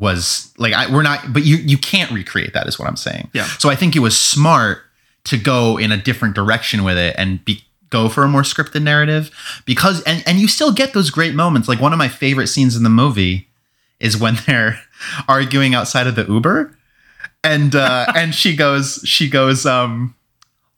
was 0.00 0.52
like 0.58 0.72
I, 0.72 0.90
we're 0.90 1.02
not, 1.02 1.32
but 1.32 1.44
you 1.44 1.56
you 1.56 1.78
can't 1.78 2.10
recreate 2.10 2.54
that, 2.54 2.66
is 2.66 2.78
what 2.78 2.88
I'm 2.88 2.96
saying. 2.96 3.30
Yeah. 3.32 3.44
So 3.44 3.70
I 3.70 3.76
think 3.76 3.94
it 3.94 4.00
was 4.00 4.18
smart 4.18 4.82
to 5.24 5.36
go 5.36 5.76
in 5.76 5.92
a 5.92 5.96
different 5.96 6.34
direction 6.34 6.82
with 6.82 6.98
it 6.98 7.14
and 7.18 7.44
be 7.44 7.62
go 7.90 8.08
for 8.08 8.24
a 8.24 8.28
more 8.28 8.42
scripted 8.42 8.82
narrative 8.82 9.30
because 9.66 10.02
and 10.04 10.24
and 10.26 10.38
you 10.38 10.48
still 10.48 10.72
get 10.72 10.94
those 10.94 11.10
great 11.10 11.34
moments. 11.34 11.68
Like 11.68 11.80
one 11.80 11.92
of 11.92 11.98
my 11.98 12.08
favorite 12.08 12.48
scenes 12.48 12.74
in 12.76 12.82
the 12.82 12.90
movie 12.90 13.48
is 14.00 14.16
when 14.16 14.38
they're 14.46 14.80
arguing 15.28 15.74
outside 15.74 16.06
of 16.06 16.16
the 16.16 16.24
Uber 16.24 16.76
and 17.44 17.74
uh 17.74 18.06
and 18.14 18.34
she 18.34 18.54
goes 18.56 19.00
she 19.04 19.28
goes 19.28 19.64
um 19.66 20.14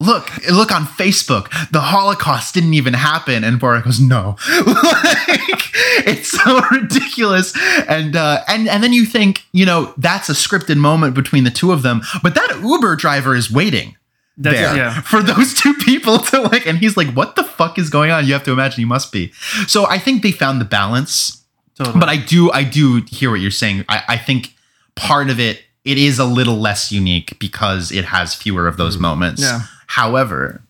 look 0.02 0.30
look 0.50 0.72
on 0.72 0.84
facebook 0.84 1.48
the 1.70 1.80
holocaust 1.80 2.54
didn't 2.54 2.74
even 2.74 2.94
happen 2.94 3.44
and 3.44 3.60
Borat 3.60 3.84
goes 3.84 4.00
no 4.00 4.36
like 4.66 5.70
it's 6.06 6.30
so 6.30 6.60
ridiculous 6.70 7.52
and 7.88 8.16
uh 8.16 8.42
and 8.48 8.68
and 8.68 8.82
then 8.82 8.92
you 8.92 9.04
think 9.04 9.44
you 9.52 9.64
know 9.64 9.94
that's 9.96 10.28
a 10.28 10.32
scripted 10.34 10.76
moment 10.76 11.14
between 11.14 11.44
the 11.44 11.50
two 11.50 11.72
of 11.72 11.82
them 11.82 12.02
but 12.22 12.34
that 12.34 12.60
uber 12.62 12.96
driver 12.96 13.34
is 13.34 13.50
waiting 13.50 13.96
That's- 14.36 14.60
there 14.60 14.76
yeah. 14.76 15.00
for 15.02 15.22
those 15.22 15.54
two 15.54 15.74
people 15.74 16.18
to 16.18 16.40
like 16.42 16.66
and 16.66 16.78
he's 16.78 16.96
like 16.96 17.12
what 17.14 17.36
the 17.36 17.44
fuck 17.44 17.78
is 17.78 17.90
going 17.90 18.10
on 18.10 18.26
you 18.26 18.32
have 18.32 18.44
to 18.44 18.52
imagine 18.52 18.78
he 18.78 18.84
must 18.84 19.12
be 19.12 19.32
so 19.66 19.86
i 19.86 19.98
think 19.98 20.22
they 20.22 20.32
found 20.32 20.60
the 20.60 20.64
balance 20.64 21.42
totally. 21.76 22.00
but 22.00 22.08
I 22.08 22.16
do 22.16 22.50
I 22.52 22.64
do 22.64 23.02
hear 23.08 23.30
what 23.30 23.40
you're 23.40 23.50
saying. 23.50 23.84
I, 23.88 24.02
I 24.08 24.16
think 24.16 24.54
part 24.94 25.30
of 25.30 25.40
it 25.40 25.62
it 25.84 25.98
is 25.98 26.18
a 26.18 26.24
little 26.24 26.56
less 26.56 26.92
unique 26.92 27.38
because 27.38 27.90
it 27.90 28.04
has 28.06 28.34
fewer 28.34 28.68
of 28.68 28.76
those 28.76 28.98
moments. 28.98 29.42
Yeah. 29.42 29.60
However, 29.92 30.62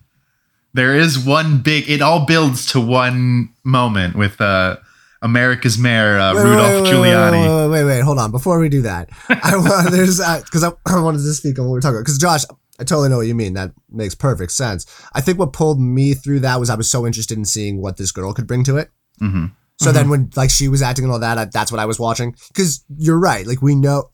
there 0.75 0.97
is 0.97 1.17
one 1.17 1.59
big 1.59 1.89
it 1.89 2.03
all 2.03 2.27
builds 2.27 2.67
to 2.73 2.81
one 2.81 3.51
moment 3.63 4.17
with 4.17 4.41
uh 4.41 4.79
America's 5.23 5.79
mayor 5.79 6.19
uh, 6.19 6.35
Wait, 6.35 6.43
Rudolph 6.43 6.73
wait, 6.73 6.83
wait, 6.83 6.93
Giuliani. 6.93 7.71
Wait, 7.71 7.85
wait, 7.85 8.01
hold 8.01 8.19
on. 8.19 8.33
Before 8.33 8.59
we 8.59 8.69
do 8.69 8.83
that, 8.83 9.09
I 9.29 9.57
want 9.57 9.93
there's 9.93 10.19
because 10.19 10.65
I, 10.65 10.73
I 10.85 11.01
wanted 11.01 11.19
to 11.19 11.33
speak 11.35 11.61
on 11.61 11.67
what 11.67 11.73
we're 11.73 11.81
talking 11.81 11.99
about. 11.99 12.07
Because 12.07 12.19
Josh, 12.19 12.43
I 12.81 12.85
totally 12.85 13.11
know 13.11 13.19
what 13.19 13.29
you 13.29 13.37
mean. 13.37 13.55
That 13.55 13.71
makes 13.89 14.17
perfect 14.17 14.51
sense. 14.51 14.87
I 15.13 15.21
think 15.21 15.39
what 15.39 15.53
pulled 15.53 15.81
me 15.81 16.15
through 16.15 16.41
that 16.41 16.59
was 16.59 16.69
I 16.69 16.75
was 16.75 16.91
so 16.91 17.07
interested 17.07 17.39
in 17.39 17.45
seeing 17.45 17.81
what 17.81 17.97
this 17.99 18.11
girl 18.11 18.33
could 18.33 18.49
bring 18.49 18.65
to 18.65 18.77
it. 18.77 18.91
hmm 19.21 19.47
So 19.79 19.93
then 19.93 20.09
when 20.09 20.31
like 20.35 20.51
she 20.51 20.67
was 20.67 20.83
acting 20.83 21.05
and 21.05 21.13
all 21.13 21.21
that, 21.21 21.39
I, 21.39 21.45
that's 21.45 21.71
what 21.71 21.79
I 21.79 21.87
was 21.87 22.01
watching. 22.01 22.35
Because 22.49 22.85
you're 22.99 23.21
right. 23.21 23.47
Like 23.47 23.63
we 23.63 23.77
know 23.77 24.11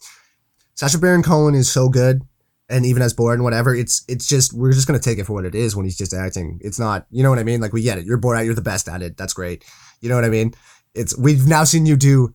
Sacha 0.74 0.98
Baron 0.98 1.22
Cohen 1.22 1.54
is 1.54 1.72
so 1.72 1.88
good, 1.88 2.20
and 2.68 2.84
even 2.86 3.02
as 3.02 3.14
bored 3.14 3.34
and 3.34 3.44
whatever, 3.44 3.74
it's 3.74 4.04
it's 4.08 4.26
just 4.26 4.52
we're 4.52 4.72
just 4.72 4.86
gonna 4.86 4.98
take 4.98 5.18
it 5.18 5.24
for 5.24 5.32
what 5.32 5.44
it 5.44 5.54
is 5.54 5.74
when 5.74 5.84
he's 5.84 5.96
just 5.96 6.12
acting. 6.12 6.58
It's 6.62 6.78
not, 6.78 7.06
you 7.10 7.22
know 7.22 7.30
what 7.30 7.38
I 7.38 7.44
mean? 7.44 7.60
Like 7.60 7.72
we 7.72 7.82
get 7.82 7.98
it. 7.98 8.04
You're 8.04 8.20
Borat. 8.20 8.44
You're 8.44 8.54
the 8.54 8.60
best 8.62 8.88
at 8.88 9.02
it. 9.02 9.16
That's 9.16 9.32
great. 9.32 9.64
You 10.00 10.08
know 10.08 10.14
what 10.14 10.24
I 10.24 10.28
mean? 10.28 10.54
It's 10.94 11.16
we've 11.18 11.46
now 11.46 11.64
seen 11.64 11.86
you 11.86 11.96
do 11.96 12.34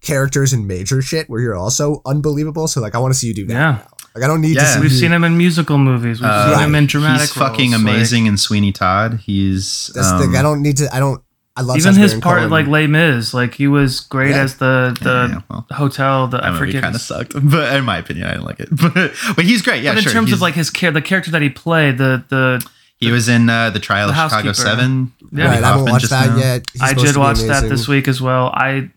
characters 0.00 0.52
in 0.52 0.66
major 0.66 1.02
shit 1.02 1.28
where 1.28 1.40
you're 1.40 1.56
also 1.56 2.00
unbelievable. 2.06 2.66
So 2.68 2.80
like 2.80 2.94
I 2.94 2.98
want 2.98 3.12
to 3.14 3.18
see 3.18 3.26
you 3.28 3.34
do 3.34 3.46
that. 3.46 3.52
Yeah. 3.54 3.70
now. 3.72 3.86
Like 4.14 4.24
I 4.24 4.26
don't 4.26 4.40
need 4.40 4.54
to 4.54 4.64
see 4.66 4.80
We've 4.80 4.90
you. 4.90 4.98
seen 4.98 5.12
him 5.12 5.22
in 5.24 5.36
musical 5.38 5.78
movies. 5.78 6.20
We've 6.20 6.28
Uh, 6.30 6.54
seen 6.56 6.64
him 6.64 6.74
in 6.74 6.82
Right. 6.84 6.90
dramatic. 6.90 7.20
He's 7.20 7.32
fucking 7.32 7.70
roles, 7.72 7.84
like- 7.84 7.94
amazing 7.94 8.26
in 8.26 8.36
Sweeney 8.38 8.72
Todd. 8.72 9.20
He's 9.24 9.90
That's 9.94 10.10
the 10.12 10.18
thing. 10.18 10.28
um, 10.30 10.36
I 10.36 10.42
don't 10.42 10.62
need 10.62 10.78
to. 10.78 10.94
I 10.94 10.98
don't. 10.98 11.22
I 11.60 11.62
love 11.62 11.76
even 11.76 11.92
Sacha 11.94 12.00
his 12.02 12.12
Baron 12.12 12.22
part, 12.22 12.38
Cohen. 12.38 12.50
like 12.50 12.66
Les 12.66 12.86
Mis, 12.86 13.34
like 13.34 13.54
he 13.54 13.68
was 13.68 14.00
great 14.00 14.30
Yeah. 14.30 14.42
as 14.42 14.56
the 14.56 14.96
the 15.00 15.28
yeah, 15.34 15.40
well, 15.48 15.66
hotel. 15.70 16.26
The 16.26 16.38
that 16.38 16.44
I 16.54 16.58
forget. 16.58 16.82
kind 16.82 16.94
of 16.94 17.00
sucked, 17.00 17.32
but 17.42 17.74
in 17.76 17.84
my 17.84 17.98
opinion, 17.98 18.26
I 18.26 18.30
didn't 18.32 18.44
like 18.46 18.60
it. 18.60 18.68
But 18.76 18.94
but 19.36 19.44
he's 19.44 19.62
great. 19.62 19.82
Yeah, 19.82 19.92
but 19.92 19.98
in 19.98 20.04
sure. 20.04 20.12
terms 20.12 20.32
of 20.32 20.40
like 20.40 20.54
his 20.54 20.70
care, 20.70 20.90
the 20.90 21.02
character 21.02 21.30
that 21.32 21.42
he 21.42 21.50
played, 21.50 21.98
the 21.98 22.24
the 22.28 22.66
he 22.98 23.10
was 23.10 23.28
in 23.28 23.48
uh, 23.48 23.70
the 23.70 23.78
Trial 23.80 24.08
the 24.08 24.14
of 24.14 24.30
Chicago. 24.30 24.52
Seven. 24.52 25.12
Yeah. 25.32 25.46
right. 25.46 25.62
I 25.62 25.68
haven't 25.68 25.90
watched 25.90 26.10
that 26.10 26.30
now. 26.30 26.36
yet. 26.36 26.66
He's 26.72 26.82
I 26.82 26.92
did 26.94 27.16
watch 27.16 27.38
that 27.40 27.68
this 27.68 27.86
week 27.88 28.08
as 28.08 28.20
well. 28.20 28.48
I. 28.54 28.90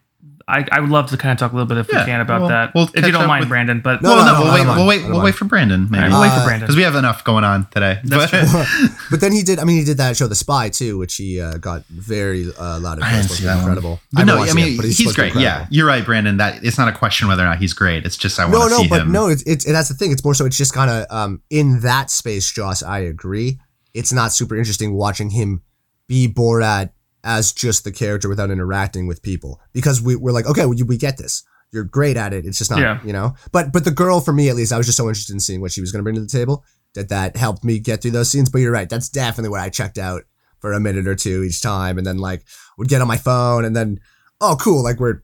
I, 0.53 0.65
I 0.71 0.79
would 0.79 0.89
love 0.89 1.09
to 1.09 1.17
kind 1.17 1.31
of 1.31 1.37
talk 1.39 1.51
a 1.51 1.55
little 1.55 1.67
bit 1.67 1.77
if 1.79 1.91
Yeah, 1.91 1.99
we 2.01 2.05
can 2.05 2.21
about 2.21 2.41
well, 2.41 2.49
that. 2.49 2.73
we'll 2.75 2.83
if 2.85 2.95
you 2.95 3.01
catch 3.01 3.11
don't 3.13 3.27
mind, 3.27 3.41
with- 3.41 3.49
Brandon. 3.49 3.81
But 3.81 4.01
No, 4.01 4.09
well, 4.09 4.25
no, 4.25 4.25
no, 4.25 4.33
no, 4.33 4.43
we'll 4.43 4.51
I 4.51 4.53
wait. 4.55 4.63
don't 4.65 4.75
We'll 4.77 4.87
wait. 4.87 4.99
I 5.01 5.03
We'll 5.05 5.13
mind. 5.13 5.23
wait 5.25 5.35
for 5.35 5.45
Brandon. 5.45 5.87
Maybe 5.89 6.01
right, 6.03 6.11
we'll 6.11 6.21
wait 6.21 6.33
for 6.37 6.43
Brandon. 6.43 6.61
because 6.61 6.75
we 6.75 6.83
have 6.83 6.95
enough 6.95 7.23
going 7.23 7.43
on 7.43 7.67
today. 7.71 7.99
That's 8.03 8.31
But- 8.31 8.67
but 9.11 9.19
then 9.21 9.31
he 9.31 9.41
did. 9.43 9.59
I 9.59 9.63
mean, 9.65 9.77
he 9.79 9.83
did 9.83 9.97
that 9.97 10.15
show, 10.15 10.27
The 10.27 10.35
Spy, 10.35 10.69
too, 10.69 10.97
which 10.97 11.15
he 11.15 11.41
uh, 11.41 11.57
got 11.57 11.83
very 11.87 12.47
uh, 12.57 12.79
loud 12.79 12.99
of 12.99 13.03
I 13.03 13.11
didn't 13.13 13.25
praise 13.27 13.37
see 13.39 13.43
that 13.45 13.55
one. 13.55 13.63
Incredible. 13.63 13.99
But 14.11 14.19
haven't 14.19 14.35
no, 14.35 14.39
watched 14.39 14.49
I 14.49 14.51
it 14.51 14.55
mean 14.55 14.67
yet, 14.73 14.77
but 14.77 14.85
he's, 14.85 14.97
supposed 14.97 15.15
to 15.15 15.21
be 15.23 15.29
great. 15.31 15.41
Yeah, 15.41 15.49
incredible. 15.49 15.75
you're 15.75 15.87
right, 15.87 16.05
Brandon. 16.05 16.37
That 16.37 16.63
it's 16.63 16.77
not 16.77 16.87
a 16.87 16.91
question 16.93 17.27
whether 17.27 17.43
or 17.43 17.47
not 17.47 17.57
he's 17.57 17.73
great. 17.73 18.05
It's 18.05 18.17
just 18.17 18.39
I 18.39 18.49
No, 18.49 18.59
want 18.59 18.71
to 18.71 18.77
no, 18.77 18.81
see 18.83 18.89
but 18.89 19.01
him. 19.01 19.11
no, 19.11 19.27
it's, 19.27 19.43
it's 19.43 19.65
that's 19.65 19.89
the 19.89 19.95
thing. 19.95 20.11
It's 20.11 20.23
more 20.23 20.33
so. 20.35 20.45
It's 20.45 20.57
just 20.57 20.73
kind 20.73 20.89
of 20.91 21.05
um 21.09 21.41
in 21.49 21.79
that 21.81 22.09
space, 22.11 22.51
Josh. 22.51 22.83
I 22.83 22.99
agree. 22.99 23.59
It's 23.93 24.11
not 24.13 24.31
super 24.33 24.55
interesting 24.55 24.93
watching 24.93 25.29
him 25.31 25.61
be 26.07 26.27
Borat 26.27 26.89
as 27.23 27.51
just 27.51 27.83
the 27.83 27.91
character 27.91 28.27
without 28.29 28.51
interacting 28.51 29.07
with 29.07 29.21
people 29.21 29.61
because 29.71 30.01
we, 30.01 30.15
we're 30.15 30.31
like, 30.31 30.45
okay, 30.45 30.65
we, 30.65 30.81
we 30.83 30.97
get 30.97 31.17
this. 31.17 31.43
You're 31.71 31.83
great 31.85 32.17
at 32.17 32.33
it. 32.33 32.45
It's 32.45 32.57
just 32.57 32.69
not, 32.69 32.79
Yeah. 32.79 32.99
you 33.03 33.13
know. 33.13 33.35
But 33.51 33.71
but 33.73 33.83
the 33.85 33.91
girl, 33.91 34.19
for 34.19 34.31
me 34.33 34.49
at 34.49 34.55
least, 34.55 34.71
I 34.71 34.77
was 34.77 34.85
just 34.85 34.97
so 34.97 35.07
interested 35.07 35.33
in 35.33 35.39
seeing 35.39 35.61
what 35.61 35.71
she 35.71 35.81
was 35.81 35.91
going 35.91 35.99
to 35.99 36.03
bring 36.03 36.15
to 36.15 36.21
the 36.21 36.27
table 36.27 36.63
that 36.93 37.09
that 37.09 37.35
helped 37.35 37.63
me 37.63 37.79
get 37.79 38.01
through 38.01 38.11
those 38.11 38.29
scenes. 38.29 38.49
But 38.49 38.59
you're 38.59 38.71
right. 38.71 38.87
That's 38.89 39.09
definitely 39.09 39.49
where 39.49 39.61
I 39.61 39.69
checked 39.69 39.97
out 39.97 40.23
for 40.59 40.73
a 40.73 40.79
minute 40.79 41.07
or 41.07 41.15
two 41.15 41.43
each 41.43 41.61
time, 41.61 41.97
and 41.97 42.05
then 42.05 42.17
like 42.19 42.43
would 42.77 42.89
get 42.89 43.01
on 43.01 43.07
my 43.07 43.17
phone, 43.17 43.65
and 43.65 43.75
then 43.75 43.99
oh, 44.39 44.55
cool, 44.59 44.83
like 44.83 44.99
we're 44.99 45.21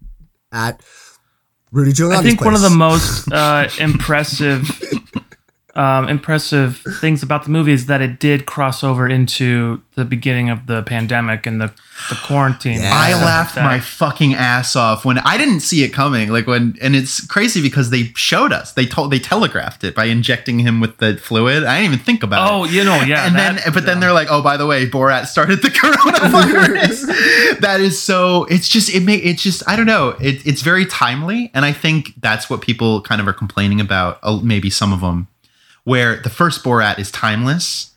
at 0.52 0.82
Rudy 1.72 1.92
Giuliani's 1.92 2.20
I 2.20 2.24
think 2.24 2.42
one 2.42 2.56
of 2.56 2.62
the 2.62 2.70
most 2.72 3.32
uh, 3.32 3.70
impressive, 3.80 4.64
um, 5.76 6.10
impressive 6.10 6.82
things 7.00 7.22
about 7.24 7.44
the 7.44 7.50
movie 7.52 7.72
is 7.74 7.86
that 7.86 8.02
it 8.02 8.20
did 8.20 8.46
cross 8.46 8.84
over 8.84 9.08
into 9.08 9.82
the 9.96 10.04
beginning 10.06 10.50
of 10.50 10.66
the 10.68 10.82
pandemic 10.84 11.46
and 11.46 11.60
the, 11.62 11.68
the 12.10 12.16
quarantine. 12.24 12.80
Yeah. 12.80 12.92
I 12.94 13.14
laughed 13.14 13.56
like 13.58 13.66
my 13.66 13.80
fucking 13.80 14.34
ass 14.34 14.76
off 14.76 15.06
when 15.06 15.20
I 15.20 15.38
didn't 15.38 15.60
see 15.60 15.84
it 15.84 15.90
coming. 15.90 16.30
Like 16.30 16.48
when, 16.48 16.76
and 16.82 16.96
it's 16.96 17.26
crazy 17.28 17.62
because 17.62 17.90
they 17.90 18.06
showed 18.16 18.52
us. 18.54 18.74
They 18.74 18.86
told, 18.86 19.12
they 19.12 19.20
telegraphed 19.20 19.84
it 19.84 19.94
by 19.96 20.06
injecting 20.06 20.60
him 20.60 20.80
with 20.80 20.98
the 20.98 21.18
fluid. 21.18 21.64
I 21.64 21.80
didn't 21.82 21.94
even 21.94 22.06
think 22.06 22.24
about 22.24 22.50
Oh, 22.52 22.64
it. 22.64 22.68
Oh, 22.68 22.72
you 22.72 22.84
know, 22.84 23.02
yeah. 23.02 23.26
and 23.28 23.36
that- 23.36 23.62
then, 23.64 23.74
but 23.74 23.86
then 23.86 24.00
they're 24.00 24.14
like, 24.14 24.28
"Oh, 24.32 24.42
by 24.42 24.58
the 24.58 24.66
way, 24.66 24.88
Borat 24.90 25.26
started 25.28 25.62
the 25.62 25.68
coronavirus." 26.40 27.60
that 27.62 27.80
is 27.82 28.02
so. 28.02 28.46
It's 28.46 28.68
just 28.70 28.94
it 28.94 29.04
may. 29.04 29.16
it's 29.18 29.42
just 29.44 29.64
I 29.68 29.76
don't 29.76 29.86
know. 29.86 30.10
It, 30.22 30.46
it's 30.46 30.62
very 30.62 30.86
timely, 30.86 31.52
and 31.54 31.66
I 31.66 31.72
think 31.74 32.14
that's 32.22 32.50
what 32.50 32.62
people 32.62 33.02
kind 33.02 33.22
of 33.22 33.28
are 33.28 33.34
complaining 33.34 33.80
about. 33.82 34.20
uh, 34.24 34.40
Maybe 34.42 34.70
some 34.70 34.94
of 34.94 35.02
them, 35.02 35.28
where 35.90 36.18
the 36.18 36.30
first 36.30 36.64
Borat 36.64 37.00
is 37.00 37.10
timeless, 37.10 37.92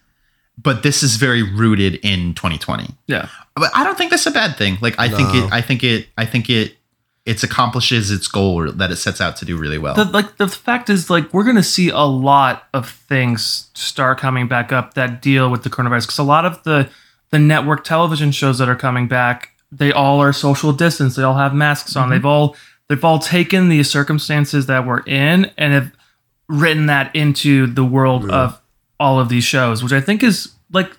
but 0.57 0.83
this 0.83 1.03
is 1.03 1.17
very 1.17 1.43
rooted 1.43 1.97
in 1.97 2.33
2020 2.35 2.95
yeah. 3.07 3.29
but 3.55 3.71
I 3.75 3.85
don't 3.85 3.99
think 3.99 4.11
that's 4.11 4.25
a 4.25 4.31
bad 4.31 4.57
thing. 4.57 4.79
Like 4.81 4.99
I 4.99 5.09
think 5.09 5.35
it, 5.35 5.53
I 5.53 5.61
think 5.61 5.85
it, 5.85 6.07
I 6.17 6.25
think 6.25 6.49
it, 6.49 6.77
it 7.27 7.43
accomplishes 7.43 8.11
its 8.11 8.27
goal 8.27 8.73
that 8.73 8.91
it 8.91 8.97
sets 8.97 9.21
out 9.21 9.37
to 9.37 9.45
do 9.45 9.59
really 9.59 9.79
well. 9.79 9.95
The, 9.95 10.07
like 10.07 10.39
the 10.39 10.49
fact 10.49 10.89
is, 10.89 11.11
like 11.11 11.33
we're 11.35 11.45
gonna 11.45 11.63
see 11.63 11.91
a 11.91 12.01
lot 12.01 12.65
of 12.73 12.89
things 12.89 13.71
start 13.75 14.19
coming 14.19 14.49
back 14.49 14.73
up 14.73 14.95
that 14.95 15.21
deal 15.21 15.51
with 15.51 15.63
the 15.63 15.71
coronavirus 15.71 16.07
because 16.07 16.19
a 16.19 16.25
lot 16.25 16.47
of 16.47 16.63
the 16.65 16.89
the 17.31 17.39
network 17.39 17.85
television 17.85 18.33
shows 18.33 18.59
that 18.59 18.69
are 18.69 18.77
coming 18.77 19.07
back, 19.07 19.51
they 19.71 19.93
all 19.93 20.21
are 20.21 20.33
social 20.33 20.73
distance. 20.73 21.15
They 21.15 21.23
all 21.23 21.37
have 21.37 21.55
masks 21.55 21.95
on. 21.95 22.05
Mm-hmm. 22.05 22.11
They've 22.13 22.27
all 22.27 22.57
they've 22.89 23.05
all 23.05 23.19
taken 23.19 23.69
the 23.69 23.83
circumstances 23.83 24.67
that 24.67 24.87
we're 24.87 25.01
in 25.01 25.51
and 25.59 25.73
have 25.75 25.93
written 26.53 26.87
that 26.87 27.15
into 27.17 27.67
the 27.67 27.85
world 27.85 28.31
of 28.31 28.61
all 29.01 29.19
of 29.19 29.29
these 29.29 29.45
shows, 29.45 29.83
which 29.83 29.93
I 29.93 30.01
think 30.01 30.23
is 30.23 30.53
like, 30.73 30.91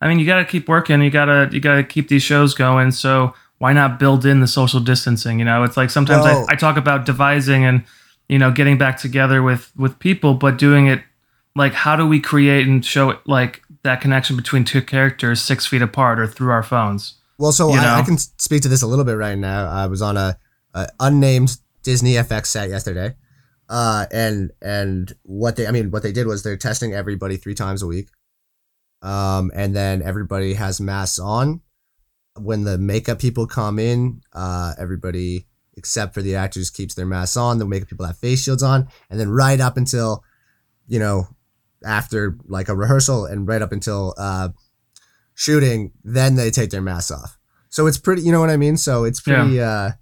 I 0.00 0.08
mean, 0.08 0.18
you 0.18 0.26
got 0.26 0.38
to 0.38 0.44
keep 0.44 0.68
working. 0.68 1.00
You 1.02 1.10
gotta 1.10 1.48
you 1.52 1.60
gotta 1.60 1.82
keep 1.82 2.08
these 2.08 2.22
shows 2.22 2.54
going. 2.54 2.90
So 2.90 3.34
why 3.58 3.72
not 3.72 3.98
build 3.98 4.26
in 4.26 4.40
the 4.40 4.46
social 4.46 4.80
distancing? 4.80 5.38
You 5.38 5.44
know, 5.44 5.62
it's 5.64 5.76
like 5.76 5.90
sometimes 5.90 6.24
Well- 6.24 6.46
I, 6.48 6.52
I 6.52 6.56
talk 6.56 6.76
about 6.76 7.06
devising 7.06 7.64
and 7.64 7.84
you 8.28 8.38
know 8.38 8.50
getting 8.50 8.78
back 8.78 8.98
together 8.98 9.42
with 9.42 9.72
with 9.76 9.98
people, 9.98 10.34
but 10.34 10.58
doing 10.58 10.86
it 10.86 11.02
like 11.56 11.72
how 11.72 11.96
do 11.96 12.06
we 12.06 12.20
create 12.20 12.66
and 12.66 12.84
show 12.84 13.18
like 13.26 13.62
that 13.82 14.00
connection 14.00 14.36
between 14.36 14.64
two 14.64 14.82
characters 14.82 15.40
six 15.42 15.66
feet 15.66 15.82
apart 15.82 16.18
or 16.20 16.26
through 16.26 16.50
our 16.50 16.62
phones? 16.62 17.14
Well, 17.38 17.52
so 17.52 17.70
I, 17.70 17.98
I 17.98 18.02
can 18.02 18.18
speak 18.18 18.62
to 18.62 18.68
this 18.68 18.82
a 18.82 18.86
little 18.86 19.04
bit 19.04 19.16
right 19.16 19.36
now. 19.38 19.68
I 19.68 19.86
was 19.86 20.00
on 20.02 20.16
a, 20.16 20.38
a 20.74 20.88
unnamed 21.00 21.56
Disney 21.82 22.12
FX 22.14 22.46
set 22.46 22.68
yesterday, 22.68 23.14
uh, 23.72 24.04
and 24.12 24.50
and 24.60 25.14
what 25.22 25.56
they 25.56 25.66
I 25.66 25.70
mean 25.70 25.90
what 25.90 26.02
they 26.02 26.12
did 26.12 26.26
was 26.26 26.42
they're 26.42 26.58
testing 26.58 26.92
everybody 26.92 27.38
three 27.38 27.54
times 27.54 27.82
a 27.82 27.86
week, 27.86 28.10
um, 29.00 29.50
and 29.54 29.74
then 29.74 30.02
everybody 30.02 30.54
has 30.54 30.80
masks 30.80 31.18
on. 31.18 31.62
When 32.38 32.64
the 32.64 32.78
makeup 32.78 33.18
people 33.18 33.46
come 33.46 33.78
in, 33.78 34.20
uh, 34.32 34.74
everybody 34.78 35.46
except 35.74 36.12
for 36.12 36.20
the 36.20 36.36
actors 36.36 36.68
keeps 36.68 36.94
their 36.94 37.06
masks 37.06 37.36
on. 37.36 37.58
The 37.58 37.64
makeup 37.64 37.88
people 37.88 38.04
have 38.04 38.18
face 38.18 38.42
shields 38.42 38.62
on, 38.62 38.88
and 39.08 39.18
then 39.18 39.30
right 39.30 39.58
up 39.58 39.78
until, 39.78 40.22
you 40.86 40.98
know, 40.98 41.28
after 41.84 42.36
like 42.44 42.68
a 42.68 42.76
rehearsal 42.76 43.24
and 43.24 43.48
right 43.48 43.62
up 43.62 43.72
until 43.72 44.14
uh, 44.18 44.50
shooting, 45.34 45.92
then 46.04 46.36
they 46.36 46.50
take 46.50 46.70
their 46.70 46.82
masks 46.82 47.10
off. 47.10 47.38
So 47.70 47.86
it's 47.86 47.98
pretty, 47.98 48.20
you 48.20 48.32
know 48.32 48.40
what 48.40 48.50
I 48.50 48.58
mean? 48.58 48.76
So 48.76 49.04
it's 49.04 49.20
pretty, 49.20 49.60
uh, 49.60 49.92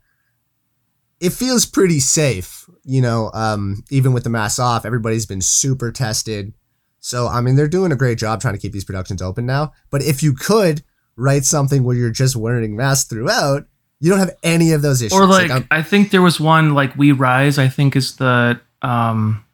it 1.20 1.32
feels 1.32 1.66
pretty 1.66 2.00
safe, 2.00 2.68
you 2.84 3.00
know, 3.00 3.30
um, 3.34 3.84
even 3.90 4.12
with 4.12 4.24
the 4.24 4.30
masks 4.30 4.58
off, 4.58 4.84
everybody's 4.84 5.26
been 5.26 5.40
super 5.40 5.92
tested. 5.92 6.52
So, 7.00 7.26
I 7.28 7.40
mean, 7.40 7.56
they're 7.56 7.68
doing 7.68 7.92
a 7.92 7.96
great 7.96 8.18
job 8.18 8.40
trying 8.40 8.54
to 8.54 8.60
keep 8.60 8.72
these 8.72 8.84
productions 8.84 9.22
open 9.22 9.46
now. 9.46 9.72
But 9.90 10.02
if 10.02 10.22
you 10.22 10.34
could 10.34 10.82
write 11.16 11.44
something 11.44 11.82
where 11.84 11.96
you're 11.96 12.10
just 12.10 12.36
wearing 12.36 12.76
masks 12.76 13.08
throughout, 13.08 13.66
you 14.00 14.10
don't 14.10 14.18
have 14.18 14.34
any 14.42 14.72
of 14.72 14.82
those 14.82 15.02
issues. 15.02 15.18
or 15.18 15.26
like, 15.26 15.50
I'm- 15.50 15.66
I 15.70 15.82
think 15.82 16.10
there 16.10 16.22
was 16.22 16.40
one 16.40 16.74
like 16.74 16.96
We 16.96 17.12
Rise. 17.12 17.58
I 17.58 17.68
think 17.68 17.96
is 17.96 18.16
the 18.16 18.60
um 18.82 19.44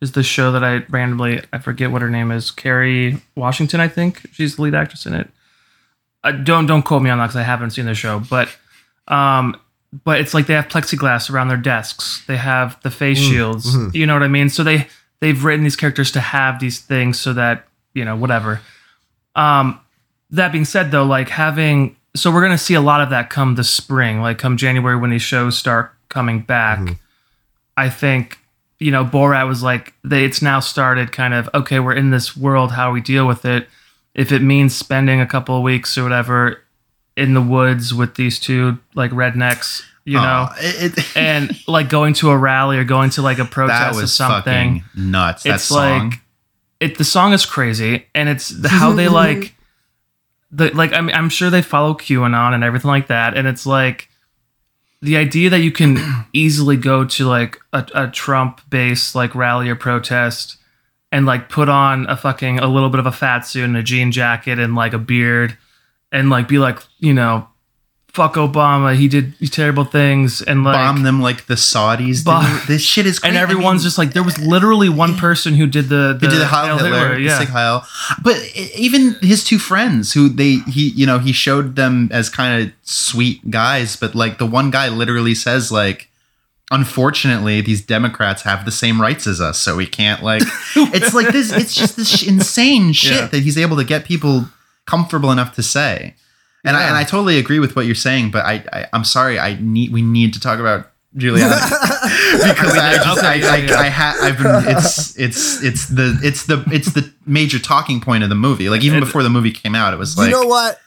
is 0.00 0.12
the 0.12 0.22
show 0.22 0.52
that 0.52 0.62
I 0.62 0.84
randomly 0.90 1.42
I 1.52 1.58
forget 1.58 1.90
what 1.90 2.02
her 2.02 2.10
name 2.10 2.30
is. 2.30 2.50
Kerry 2.50 3.20
Washington. 3.34 3.80
I 3.80 3.88
think 3.88 4.26
she's 4.32 4.56
the 4.56 4.62
lead 4.62 4.74
actress 4.74 5.06
in 5.06 5.14
it. 5.14 5.28
Uh, 6.22 6.32
don't 6.32 6.66
don't 6.66 6.82
quote 6.82 7.00
me 7.02 7.08
on 7.10 7.18
that 7.18 7.26
because 7.28 7.36
I 7.36 7.42
haven't 7.42 7.70
seen 7.70 7.86
the 7.86 7.94
show, 7.94 8.20
but 8.30 8.48
um. 9.08 9.56
But 10.04 10.20
it's 10.20 10.34
like 10.34 10.46
they 10.46 10.54
have 10.54 10.68
plexiglass 10.68 11.30
around 11.30 11.48
their 11.48 11.56
desks. 11.56 12.22
They 12.26 12.36
have 12.36 12.78
the 12.82 12.90
face 12.90 13.18
Mm, 13.20 13.30
shields. 13.30 13.74
mhm. 13.76 13.94
You 13.94 14.06
know 14.06 14.12
what 14.14 14.22
I 14.22 14.28
mean? 14.28 14.48
So 14.50 14.62
they 14.62 14.86
they've 15.20 15.42
written 15.42 15.64
these 15.64 15.76
characters 15.76 16.10
to 16.12 16.20
have 16.20 16.60
these 16.60 16.78
things 16.80 17.18
so 17.18 17.32
that 17.32 17.66
you 17.94 18.04
know 18.04 18.14
whatever. 18.16 18.60
Um, 19.34 19.80
that 20.30 20.52
being 20.52 20.64
said, 20.66 20.90
though, 20.90 21.04
like 21.04 21.28
having 21.30 21.96
so 22.14 22.30
we're 22.30 22.42
gonna 22.42 22.58
see 22.58 22.74
a 22.74 22.80
lot 22.80 23.00
of 23.00 23.10
that 23.10 23.30
come 23.30 23.54
the 23.54 23.64
spring, 23.64 24.20
like 24.20 24.38
come 24.38 24.56
January 24.56 24.96
when 24.96 25.10
these 25.10 25.22
shows 25.22 25.56
start 25.56 25.94
coming 26.08 26.40
back. 26.40 26.78
Mhm. 26.80 26.98
I 27.76 27.88
think 27.88 28.38
you 28.78 28.90
know 28.90 29.04
Borat 29.06 29.48
was 29.48 29.62
like 29.62 29.94
they, 30.04 30.24
it's 30.24 30.42
now 30.42 30.60
started 30.60 31.12
kind 31.12 31.32
of 31.32 31.48
okay, 31.54 31.80
we're 31.80 31.94
in 31.94 32.10
this 32.10 32.36
world, 32.36 32.72
how 32.72 32.92
we 32.92 33.00
deal 33.00 33.26
with 33.26 33.44
it. 33.46 33.68
If 34.14 34.32
it 34.32 34.42
means 34.42 34.74
spending 34.76 35.20
a 35.20 35.26
couple 35.26 35.56
of 35.56 35.62
weeks 35.62 35.96
or 35.96 36.02
whatever 36.02 36.60
in 37.18 37.34
the 37.34 37.42
woods 37.42 37.92
with 37.92 38.14
these 38.14 38.38
two 38.38 38.78
like 38.94 39.10
rednecks, 39.10 39.82
you 40.04 40.14
know, 40.14 40.48
Oh, 40.50 40.54
it, 40.58 40.96
it- 40.98 41.16
and 41.16 41.50
like 41.66 41.88
going 41.90 42.14
to 42.14 42.30
a 42.30 42.36
rally 42.38 42.78
or 42.78 42.84
going 42.84 43.10
to 43.10 43.22
like 43.22 43.38
a 43.38 43.42
that 43.42 43.50
protest 43.50 44.02
or 44.02 44.06
something 44.06 44.80
fucking 44.80 45.10
nuts. 45.10 45.42
That 45.42 45.56
it's 45.56 45.64
song. 45.64 46.10
like 46.10 46.20
it 46.80 46.96
the 46.96 47.04
song 47.04 47.32
is 47.32 47.44
crazy 47.44 48.06
and 48.14 48.28
it's 48.28 48.48
the, 48.50 48.68
how 48.68 48.92
they 48.92 49.08
like 49.24 49.54
the 50.50 50.70
like 50.74 50.92
I 50.92 51.00
mean, 51.00 51.14
I'm 51.14 51.28
sure 51.28 51.50
they 51.50 51.62
follow 51.62 51.94
QAnon 51.94 52.54
and 52.54 52.64
everything 52.64 52.88
like 52.90 53.08
that 53.08 53.36
and 53.36 53.46
it's 53.48 53.66
like 53.66 54.08
the 55.02 55.16
idea 55.16 55.50
that 55.50 55.60
you 55.60 55.70
can 55.72 55.98
easily 56.32 56.76
go 56.76 57.04
to 57.04 57.26
like 57.26 57.58
a, 57.72 57.86
a 57.94 58.08
Trump 58.08 58.60
based 58.70 59.14
like 59.14 59.34
rally 59.34 59.68
or 59.68 59.74
protest 59.76 60.56
and 61.12 61.26
like 61.26 61.48
put 61.48 61.68
on 61.68 62.06
a 62.08 62.16
fucking 62.16 62.58
a 62.58 62.66
little 62.66 62.90
bit 62.90 63.00
of 63.00 63.06
a 63.06 63.12
fat 63.12 63.40
suit 63.40 63.64
and 63.64 63.76
a 63.76 63.82
jean 63.82 64.12
jacket 64.12 64.58
and 64.58 64.74
like 64.74 64.92
a 64.92 64.98
beard 64.98 65.56
and 66.12 66.30
like 66.30 66.48
be 66.48 66.58
like 66.58 66.78
you 66.98 67.12
know 67.14 67.46
fuck 68.08 68.34
Obama 68.34 68.96
he 68.96 69.06
did 69.06 69.34
terrible 69.52 69.84
things 69.84 70.42
and 70.42 70.64
like 70.64 70.74
bomb 70.74 71.02
them 71.04 71.20
like 71.20 71.46
the 71.46 71.54
Saudis. 71.54 72.24
Bomb- 72.24 72.44
did. 72.60 72.66
This 72.66 72.82
shit 72.82 73.06
is 73.06 73.18
and 73.22 73.32
crazy. 73.32 73.38
I 73.38 73.42
everyone's 73.42 73.82
mean, 73.82 73.84
just 73.84 73.98
like 73.98 74.12
there 74.12 74.24
was 74.24 74.38
literally 74.40 74.88
one 74.88 75.14
person 75.16 75.54
who 75.54 75.66
did 75.68 75.88
the 75.88 76.16
the 76.20 76.26
did 76.26 76.38
the 76.40 76.46
Heil 76.46 76.78
Hitler, 76.78 77.14
the 77.14 77.20
yeah. 77.20 77.44
Heil. 77.44 77.86
But 78.22 78.36
even 78.74 79.14
his 79.20 79.44
two 79.44 79.58
friends, 79.60 80.14
who 80.14 80.28
they 80.28 80.56
he 80.70 80.88
you 80.88 81.06
know 81.06 81.18
he 81.20 81.32
showed 81.32 81.76
them 81.76 82.08
as 82.10 82.28
kind 82.28 82.62
of 82.64 82.72
sweet 82.82 83.50
guys, 83.50 83.94
but 83.94 84.14
like 84.16 84.38
the 84.38 84.46
one 84.46 84.70
guy 84.72 84.88
literally 84.88 85.34
says 85.36 85.70
like, 85.70 86.08
unfortunately, 86.72 87.60
these 87.60 87.82
Democrats 87.84 88.42
have 88.42 88.64
the 88.64 88.72
same 88.72 89.00
rights 89.00 89.26
as 89.26 89.40
us, 89.40 89.58
so 89.60 89.76
we 89.76 89.86
can't 89.86 90.22
like. 90.22 90.42
it's 90.76 91.14
like 91.14 91.28
this. 91.28 91.52
It's 91.52 91.74
just 91.74 91.96
this 91.96 92.26
insane 92.26 92.92
shit 92.92 93.12
Yeah. 93.12 93.26
that 93.26 93.42
he's 93.42 93.58
able 93.58 93.76
to 93.76 93.84
get 93.84 94.04
people 94.04 94.48
comfortable 94.88 95.30
enough 95.30 95.54
to 95.56 95.62
say. 95.62 96.14
And 96.64 96.76
I 96.76 96.88
and 96.88 96.96
I 96.96 97.04
totally 97.04 97.38
agree 97.38 97.60
with 97.60 97.76
what 97.76 97.86
you're 97.86 97.94
saying, 97.94 98.30
but 98.30 98.44
I, 98.44 98.64
I 98.72 98.86
I'm 98.92 99.04
sorry. 99.04 99.38
I 99.38 99.56
need 99.60 99.92
we 99.92 100.02
need 100.02 100.34
to 100.34 100.40
talk 100.40 100.58
about 100.58 100.90
Giuliani 101.16 101.38
because 102.52 102.76
I 102.76 102.96
just 102.96 103.22
I, 103.24 103.36
Okay, 103.36 103.46
I, 103.46 103.56
yeah, 103.56 103.66
yeah. 103.66 103.78
I 103.78 103.88
ha- 103.88 104.18
I've 104.20 104.38
been 104.38 104.76
it's 104.76 105.18
it's 105.18 105.62
it's 105.62 105.86
the 105.88 106.18
it's 106.22 106.46
the 106.46 106.64
it's 106.72 106.92
the 106.92 107.12
major 107.26 107.58
talking 107.58 108.00
point 108.00 108.24
of 108.24 108.28
the 108.28 108.34
movie. 108.34 108.68
Like 108.68 108.82
even 108.82 109.00
before 109.00 109.22
the 109.22 109.30
movie 109.30 109.52
came 109.52 109.74
out, 109.74 109.94
it 109.94 109.98
was 109.98 110.18
like 110.18 110.26
you 110.26 110.32
know 110.32 110.46
what? 110.46 110.80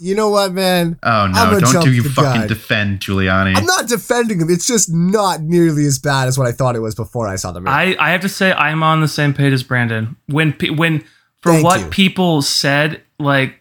You 0.00 0.14
know 0.14 0.30
what, 0.30 0.52
man? 0.52 0.98
oh 1.02 1.10
I'm 1.10 1.32
no, 1.32 1.58
don't 1.58 1.84
do 1.84 1.92
you 1.92 2.04
fucking 2.04 2.42
gun. 2.42 2.48
defend 2.48 3.00
Giuliani. 3.00 3.56
I'm 3.56 3.66
not 3.66 3.88
defending 3.88 4.40
him. 4.40 4.48
It's 4.50 4.66
just 4.66 4.92
not 4.92 5.40
nearly 5.40 5.86
as 5.86 5.98
bad 5.98 6.28
as 6.28 6.38
what 6.38 6.46
I 6.46 6.52
thought 6.52 6.76
it 6.76 6.80
was 6.80 6.94
before 6.94 7.26
I 7.26 7.34
saw 7.36 7.50
the 7.50 7.60
movie. 7.60 7.70
I, 7.70 7.96
I 7.98 8.10
have 8.10 8.20
to 8.20 8.28
say 8.28 8.52
I'm 8.52 8.82
on 8.84 9.00
the 9.00 9.08
same 9.08 9.34
page 9.34 9.52
as 9.52 9.64
Brandon. 9.64 10.16
When 10.26 10.52
when 10.76 11.00
for 11.40 11.52
Thank 11.52 11.64
what 11.64 11.80
you. 11.80 11.86
people 11.88 12.42
said 12.42 13.02
like 13.18 13.54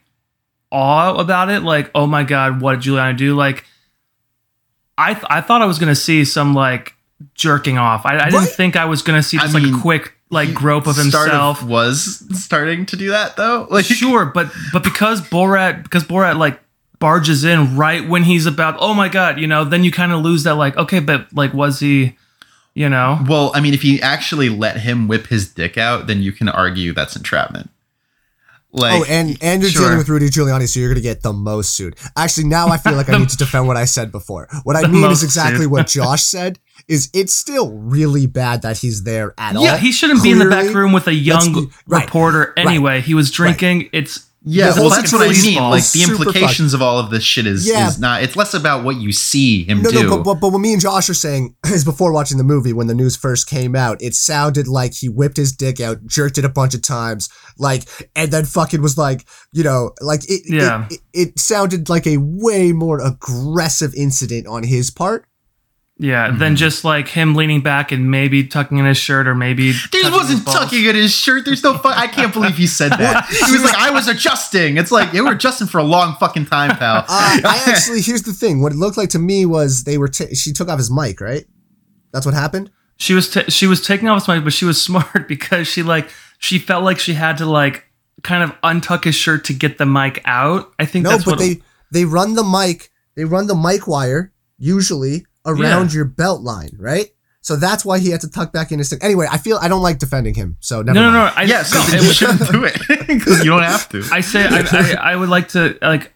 awe 0.71 1.15
about 1.15 1.49
it, 1.49 1.61
like 1.61 1.89
oh 1.95 2.07
my 2.07 2.23
god, 2.23 2.61
what 2.61 2.81
did 2.81 2.91
Giuliani 2.91 3.17
do? 3.17 3.35
Like 3.35 3.65
I 4.97 5.13
th- 5.13 5.25
I 5.29 5.41
thought 5.41 5.61
I 5.61 5.65
was 5.65 5.79
gonna 5.79 5.95
see 5.95 6.25
some 6.25 6.53
like 6.53 6.93
jerking 7.35 7.77
off. 7.77 8.05
I, 8.05 8.17
I 8.19 8.25
didn't 8.25 8.39
Right? 8.41 8.49
think 8.49 8.75
I 8.75 8.85
was 8.85 9.01
gonna 9.01 9.23
see 9.23 9.37
I 9.37 9.41
just 9.41 9.53
like 9.53 9.63
a 9.63 9.79
quick 9.81 10.13
like 10.29 10.53
grope 10.53 10.87
of 10.87 10.97
himself. 10.97 11.63
was 11.63 12.23
starting 12.43 12.85
to 12.87 12.95
do 12.95 13.09
that 13.11 13.37
though. 13.37 13.67
Like 13.71 13.85
sure, 13.85 14.25
but 14.25 14.51
but 14.73 14.83
because 14.83 15.21
Borat 15.21 15.83
because 15.83 16.03
Borat 16.03 16.37
like 16.37 16.59
barges 16.99 17.43
in 17.43 17.77
right 17.77 18.07
when 18.09 18.23
he's 18.23 18.45
about 18.45 18.75
oh 18.79 18.93
my 18.93 19.07
god, 19.09 19.39
you 19.39 19.47
know, 19.47 19.63
then 19.63 19.83
you 19.83 19.91
kind 19.91 20.11
of 20.11 20.21
lose 20.21 20.43
that 20.43 20.55
like 20.55 20.75
okay, 20.77 20.99
but 20.99 21.31
like 21.33 21.53
was 21.53 21.79
he, 21.79 22.17
you 22.73 22.89
know? 22.89 23.19
Well, 23.27 23.51
I 23.55 23.61
mean, 23.61 23.73
if 23.73 23.83
you 23.85 23.99
actually 24.01 24.49
let 24.49 24.77
him 24.79 25.07
whip 25.07 25.27
his 25.27 25.47
dick 25.53 25.77
out, 25.77 26.07
then 26.07 26.21
you 26.21 26.31
can 26.31 26.49
argue 26.49 26.93
that's 26.93 27.15
entrapment. 27.15 27.69
Like, 28.77 29.01
oh, 29.01 29.05
and 29.09 29.37
and 29.41 29.61
you're 29.61 29.71
sure. 29.71 29.83
dealing 29.83 29.97
with 29.97 30.09
Rudy 30.09 30.27
Giuliani, 30.27 30.67
so 30.67 30.79
you're 30.79 30.89
gonna 30.89 31.01
get 31.01 31.21
the 31.21 31.33
most 31.33 31.73
sued. 31.75 31.95
Actually, 32.15 32.45
now 32.47 32.67
I 32.67 32.77
feel 32.77 32.93
like 32.93 33.09
I 33.09 33.17
need 33.19 33.29
to 33.29 33.37
defend 33.37 33.67
what 33.67 33.77
I 33.77 33.85
said 33.85 34.11
before. 34.11 34.47
What 34.63 34.75
I 34.75 34.81
The 34.83 34.87
mean 34.89 35.09
is 35.11 35.23
exactly 35.23 35.63
sued. 35.63 35.71
what 35.71 35.87
Josh 35.87 36.23
said. 36.23 36.59
Is 36.87 37.09
it's 37.13 37.33
still 37.33 37.71
really 37.73 38.27
bad 38.27 38.61
that 38.61 38.77
he's 38.77 39.03
there 39.03 39.33
at 39.37 39.55
all? 39.57 39.63
Yeah, 39.63 39.77
he 39.77 39.91
shouldn't 39.91 40.23
be 40.23 40.31
in 40.31 40.39
the 40.39 40.45
back 40.45 40.73
room 40.73 40.93
with 40.93 41.07
a 41.07 41.13
young 41.13 41.51
be- 41.53 41.69
right, 41.87 42.05
reporter 42.05 42.53
anyway. 42.55 43.01
He 43.01 43.13
was 43.13 43.29
drinking. 43.31 43.89
It's 43.91 44.26
yeah, 44.47 44.73
well, 44.75 44.89
that's 44.89 45.11
what 45.11 45.21
I 45.21 45.31
mean. 45.31 45.57
Like 45.61 45.83
the 45.91 46.03
implications 46.03 46.73
of 46.73 46.81
all 46.81 46.97
of 46.99 47.09
this 47.09 47.23
shit 47.23 47.45
is 47.45 47.67
Yeah. 47.67 47.87
is 47.87 47.99
not. 47.99 48.23
It's 48.23 48.35
less 48.35 48.53
about 48.53 48.83
what 48.83 48.95
you 48.97 49.11
see 49.11 49.63
him 49.63 49.81
No, 49.81 49.91
do. 49.91 50.03
no, 50.03 50.09
but, 50.17 50.23
but, 50.23 50.33
but 50.41 50.51
what 50.51 50.59
me 50.59 50.73
and 50.73 50.81
Josh 50.81 51.09
are 51.09 51.13
saying 51.13 51.55
is 51.67 51.83
before 51.83 52.11
watching 52.13 52.37
the 52.37 52.43
movie, 52.43 52.73
when 52.73 52.87
the 52.87 52.95
news 52.95 53.15
first 53.15 53.47
came 53.49 53.75
out, 53.75 54.01
it 54.01 54.15
sounded 54.15 54.67
like 54.67 54.93
he 54.93 55.09
whipped 55.09 55.37
his 55.37 55.51
dick 55.51 55.79
out, 55.79 56.05
jerked 56.05 56.37
it 56.37 56.45
a 56.45 56.49
bunch 56.49 56.73
of 56.73 56.81
times, 56.81 57.29
like, 57.57 57.83
and 58.15 58.31
then 58.31 58.45
fucking 58.45 58.81
was 58.81 58.97
like, 58.97 59.27
you 59.51 59.63
know, 59.63 59.91
like 60.01 60.21
it, 60.29 60.41
Yeah. 60.47 60.85
it, 60.89 60.93
it, 61.13 61.27
it 61.29 61.39
sounded 61.39 61.89
like 61.89 62.07
a 62.07 62.17
way 62.17 62.71
more 62.71 62.99
aggressive 63.01 63.93
incident 63.95 64.47
on 64.47 64.63
his 64.63 64.89
part. 64.91 65.25
Yeah. 65.99 66.27
Mm-hmm. 66.29 66.37
Then 66.39 66.55
just 66.55 66.83
like 66.83 67.07
him 67.07 67.33
leaning 67.35 67.61
back 67.61 67.91
and 67.91 68.09
maybe 68.11 68.45
tucking 68.45 68.77
in 68.77 68.85
his 68.85 68.97
shirt 68.97 69.27
or 69.27 69.33
maybe 69.35 69.71
He 69.71 70.01
wasn't 70.09 70.45
balls. 70.45 70.57
tucking 70.57 70.85
in 70.85 70.95
his 70.95 71.13
shirt. 71.15 71.45
There's 71.45 71.63
no. 71.63 71.77
Fu- 71.77 71.87
I 71.89 72.07
can't 72.07 72.31
believe 72.33 72.55
he 72.57 72.67
said 72.67 72.91
that. 72.91 73.25
He 73.47 73.51
was 73.53 73.63
like, 73.63 73.75
"I 73.75 73.89
was 73.91 74.07
adjusting." 74.07 74.77
It's 74.77 74.91
like 74.91 75.13
you 75.13 75.23
were 75.25 75.31
adjusting 75.33 75.67
for 75.67 75.79
a 75.79 75.83
long 75.83 76.15
fucking 76.19 76.45
time, 76.45 76.77
pal. 76.77 76.97
Uh, 76.97 77.03
I 77.09 77.63
actually, 77.67 78.01
here's 78.01 78.23
the 78.23 78.33
thing. 78.33 78.61
What 78.61 78.71
it 78.73 78.77
looked 78.77 78.97
like 78.97 79.09
to 79.09 79.19
me 79.19 79.45
was 79.45 79.83
they 79.85 79.97
were, 79.97 80.07
ta- 80.07 80.33
she 80.33 80.51
took 80.53 80.69
off 80.69 80.77
his 80.77 80.91
mic, 80.91 81.19
right? 81.21 81.45
That's 82.11 82.25
what 82.25 82.35
happened? 82.35 82.71
She 82.97 83.13
was 83.13 83.29
ta 83.31 83.43
she 83.47 83.67
was 83.67 83.85
taking 83.85 84.07
off 84.09 84.21
his 84.23 84.27
mic, 84.27 84.43
but 84.43 84.53
she 84.53 84.65
was 84.65 84.81
smart 84.89 85.27
because 85.27 85.67
she 85.67 85.83
like 85.83 86.09
she 86.39 86.57
felt 86.59 86.83
like 86.83 86.97
she 86.99 87.13
had 87.13 87.37
to 87.37 87.45
like 87.45 87.85
kind 88.23 88.43
of 88.43 88.59
untuck 88.61 89.03
his 89.03 89.13
shirt 89.13 89.45
to 89.45 89.53
get 89.53 89.77
the 89.77 89.85
mic 89.85 90.21
out. 90.25 90.73
I 90.79 90.85
think 90.85 91.03
No, 91.03 91.11
that's 91.11 91.23
but 91.23 91.33
what 91.33 91.39
they, 91.39 91.61
they 91.91 92.03
run 92.05 92.33
the 92.33 92.43
mic, 92.43 92.89
they 93.15 93.23
run 93.25 93.45
the 93.45 93.55
mic 93.55 93.87
wire, 93.87 94.33
usually, 94.57 95.26
around 95.47 95.93
your 95.93 96.05
belt 96.05 96.41
line, 96.41 96.75
right? 96.77 97.07
So 97.41 97.55
that's 97.55 97.85
why 97.85 97.99
he 97.99 98.09
had 98.11 98.19
to 98.21 98.29
tuck 98.29 98.51
back 98.51 98.71
in 98.73 98.79
his 98.79 98.89
thing. 98.89 98.99
Anyway, 99.01 99.25
I 99.31 99.37
feel 99.37 99.57
I 99.61 99.69
don't 99.69 99.81
like 99.81 99.99
defending 99.99 100.33
him. 100.35 100.57
So 100.59 100.81
never 100.81 100.93
no, 100.99 101.09
no, 101.11 101.19
mind. 101.19 101.35
no. 101.35 101.41
I, 101.41 101.45
yeah, 101.45 101.63
so 101.63 101.77
no, 101.95 102.03
you 102.03 102.11
shouldn't 102.11 102.51
do 102.51 102.65
it 102.65 102.77
because 103.07 103.39
you 103.43 103.49
don't 103.51 103.63
have 103.63 103.87
to. 103.89 104.03
I 104.11 104.19
say 104.21 104.45
I, 104.45 104.65
I, 104.71 105.11
I 105.13 105.15
would 105.15 105.29
like 105.29 105.47
to 105.49 105.77
like 105.81 106.13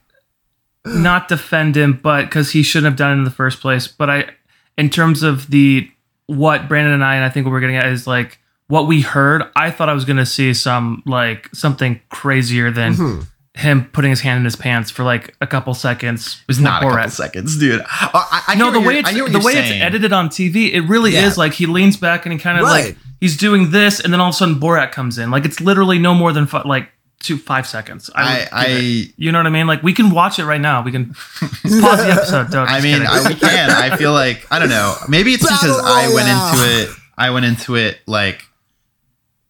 not 0.86 1.28
defend 1.30 1.78
him, 1.78 2.00
but 2.04 2.26
because 2.26 2.52
he 2.52 2.64
shouldn't 2.64 2.92
have 2.92 2.98
done 2.98 3.12
it 3.12 3.16
in 3.20 3.24
the 3.24 3.32
first 3.32 3.62
place. 3.62 3.88
But 3.88 4.10
I, 4.10 4.30
in 4.78 4.90
terms 4.90 5.24
of 5.24 5.50
the 5.50 5.90
what 6.28 6.68
Brandon 6.68 6.94
and 6.94 7.04
I, 7.04 7.16
and 7.16 7.24
I 7.26 7.30
think 7.30 7.46
what 7.46 7.52
we're 7.52 7.60
getting 7.62 7.78
at 7.78 7.86
is 7.88 8.08
like 8.08 8.40
what 8.68 8.88
we 8.88 9.02
heard. 9.02 9.44
I 9.56 9.72
thought 9.72 9.90
I 9.90 9.94
was 9.94 10.06
gonna 10.06 10.26
see 10.26 10.54
some 10.54 11.04
like 11.06 11.50
something 11.54 12.02
crazier 12.10 12.72
than 12.72 12.94
Mhm. 12.96 13.28
Him 13.54 13.86
putting 13.92 14.10
his 14.12 14.22
hand 14.22 14.38
in 14.40 14.46
his 14.46 14.56
pants 14.56 14.90
for 14.90 15.04
like 15.04 15.36
a 15.42 15.48
couple 15.48 15.74
seconds. 15.74 16.38
It 16.42 16.48
was 16.48 16.58
with 16.58 16.64
not 16.64 16.84
a 16.84 16.86
Borat. 16.86 16.96
couple 16.96 17.10
seconds, 17.12 17.58
dude. 17.60 17.82
I, 17.88 18.44
I 18.48 18.56
no, 18.56 18.72
hear 18.72 18.82
the 18.82 18.88
way 18.88 19.00
it's 19.00 19.10
I 19.10 19.12
the 19.12 19.18
you're 19.18 19.42
way 19.44 19.54
it's 19.54 19.72
edited 19.72 20.14
on 20.14 20.30
TV, 20.30 20.74
it 20.74 20.82
really 20.82 21.14
Yeah. 21.14 21.28
is 21.28 21.38
like 21.38 21.54
he 21.54 21.66
leans 21.66 21.98
back 21.98 22.26
and 22.26 22.32
he 22.34 22.40
kind 22.40 22.58
of 22.58 22.64
Right. 22.64 22.86
like 22.86 22.98
he's 23.20 23.36
doing 23.36 23.72
this, 23.72 24.00
and 24.00 24.14
then 24.14 24.22
all 24.22 24.30
of 24.30 24.36
a 24.36 24.38
sudden 24.38 24.56
Borat 24.56 24.92
comes 24.94 25.18
in. 25.18 25.32
Like 25.32 25.44
it's 25.46 25.60
literally 25.60 26.00
no 26.00 26.14
more 26.14 26.32
than 26.32 26.48
fi- 26.48 26.62
like 26.66 26.90
two 27.20 27.38
five 27.38 27.68
seconds. 27.68 28.10
I, 28.16 28.22
I, 28.24 28.24
would 28.34 28.40
give 28.40 28.78
it. 28.78 29.10
I, 29.10 29.14
you 29.18 29.32
know 29.34 29.40
what 29.40 29.46
I 29.48 29.50
mean? 29.50 29.68
Like 29.68 29.84
we 29.84 29.94
can 29.94 30.12
watch 30.12 30.40
it 30.40 30.46
right 30.46 30.62
now. 30.62 30.82
We 30.82 30.92
can 30.94 31.14
pause 31.42 31.60
the 31.64 32.08
episode. 32.18 32.52
Don't, 32.52 32.70
I 32.70 32.80
mean. 32.80 33.02
I, 33.02 33.28
we 33.28 33.36
can. 33.36 33.70
I 33.70 33.98
feel 33.98 34.14
like 34.14 34.48
I 34.50 34.60
don't 34.60 34.70
know. 34.70 34.96
Maybe 35.10 35.34
it's 35.34 35.44
because 35.44 35.62
Battle 35.62 35.86
I 35.86 36.08
went 36.14 36.28
Royale. 36.28 36.54
into 36.54 36.92
it. 36.92 36.98
I 37.18 37.30
went 37.32 37.46
into 37.46 37.76
it 37.76 38.00
like 38.08 38.46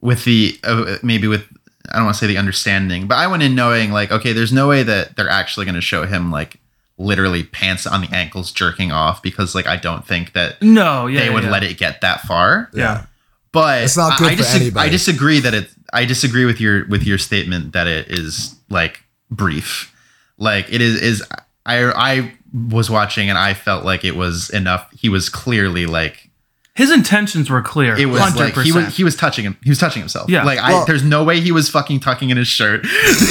with 0.01 0.25
the 0.25 0.59
uh, 0.63 0.97
maybe 1.03 1.27
with 1.27 1.45
I 1.89 1.95
don't 1.97 2.05
want 2.05 2.15
to 2.15 2.19
say 2.19 2.27
the 2.27 2.37
understanding, 2.37 3.07
but 3.07 3.17
I 3.17 3.27
went 3.27 3.43
in 3.43 3.55
knowing 3.55 3.91
like 3.91 4.11
okay, 4.11 4.33
there's 4.33 4.53
no 4.53 4.67
way 4.67 4.83
that 4.83 5.15
they're 5.15 5.29
actually 5.29 5.65
going 5.65 5.75
to 5.75 5.81
show 5.81 6.05
him 6.05 6.31
like 6.31 6.57
literally 6.97 7.43
pants 7.43 7.87
on 7.87 8.01
the 8.01 8.09
ankles 8.15 8.51
jerking 8.51 8.91
off 8.91 9.23
because 9.23 9.55
like 9.55 9.67
I 9.67 9.77
don't 9.77 10.05
think 10.05 10.33
that 10.33 10.61
no, 10.61 11.07
yeah, 11.07 11.21
they 11.21 11.29
would 11.29 11.43
yeah. 11.43 11.51
let 11.51 11.63
it 11.63 11.77
get 11.77 12.01
that 12.01 12.21
far. 12.21 12.69
Yeah. 12.73 13.05
But 13.51 13.83
It's 13.83 13.97
not 13.97 14.17
good 14.17 14.31
I, 14.31 14.35
for 14.35 14.43
disag- 14.43 14.61
anybody. 14.61 14.87
I 14.87 14.89
disagree 14.89 15.39
that 15.41 15.53
it. 15.53 15.69
I 15.91 16.05
disagree 16.05 16.45
with 16.45 16.61
your 16.61 16.87
with 16.87 17.03
your 17.03 17.17
statement 17.17 17.73
that 17.73 17.87
it 17.87 18.07
is 18.07 18.55
like 18.69 19.03
brief. 19.29 19.93
Like 20.37 20.71
it 20.71 20.81
is 20.81 21.01
is 21.01 21.23
I 21.65 21.83
I 21.85 22.33
was 22.53 22.89
watching 22.89 23.29
and 23.29 23.37
I 23.37 23.53
felt 23.53 23.83
like 23.83 24.05
it 24.05 24.15
was 24.15 24.49
enough. 24.51 24.89
He 24.91 25.09
was 25.09 25.29
clearly 25.29 25.85
like 25.85 26.29
His 26.73 26.89
intentions 26.89 27.49
were 27.49 27.61
clear. 27.61 27.97
it 27.97 28.05
was 28.05 28.21
100%. 28.21 28.35
like 28.37 28.53
he 28.65 28.71
was 28.71 28.95
he 28.95 29.03
was 29.03 29.15
touching 29.15 29.43
him. 29.43 29.57
He 29.63 29.69
was 29.69 29.77
touching 29.77 30.01
himself. 30.01 30.29
Yeah. 30.29 30.43
Like 30.43 30.59
Well- 30.59 30.83
I 30.83 30.85
there's 30.85 31.03
no 31.03 31.23
way 31.25 31.41
he 31.41 31.51
was 31.51 31.69
fucking 31.69 31.99
tucking 31.99 32.29
in 32.29 32.37
his 32.37 32.47
shirt. 32.47 32.83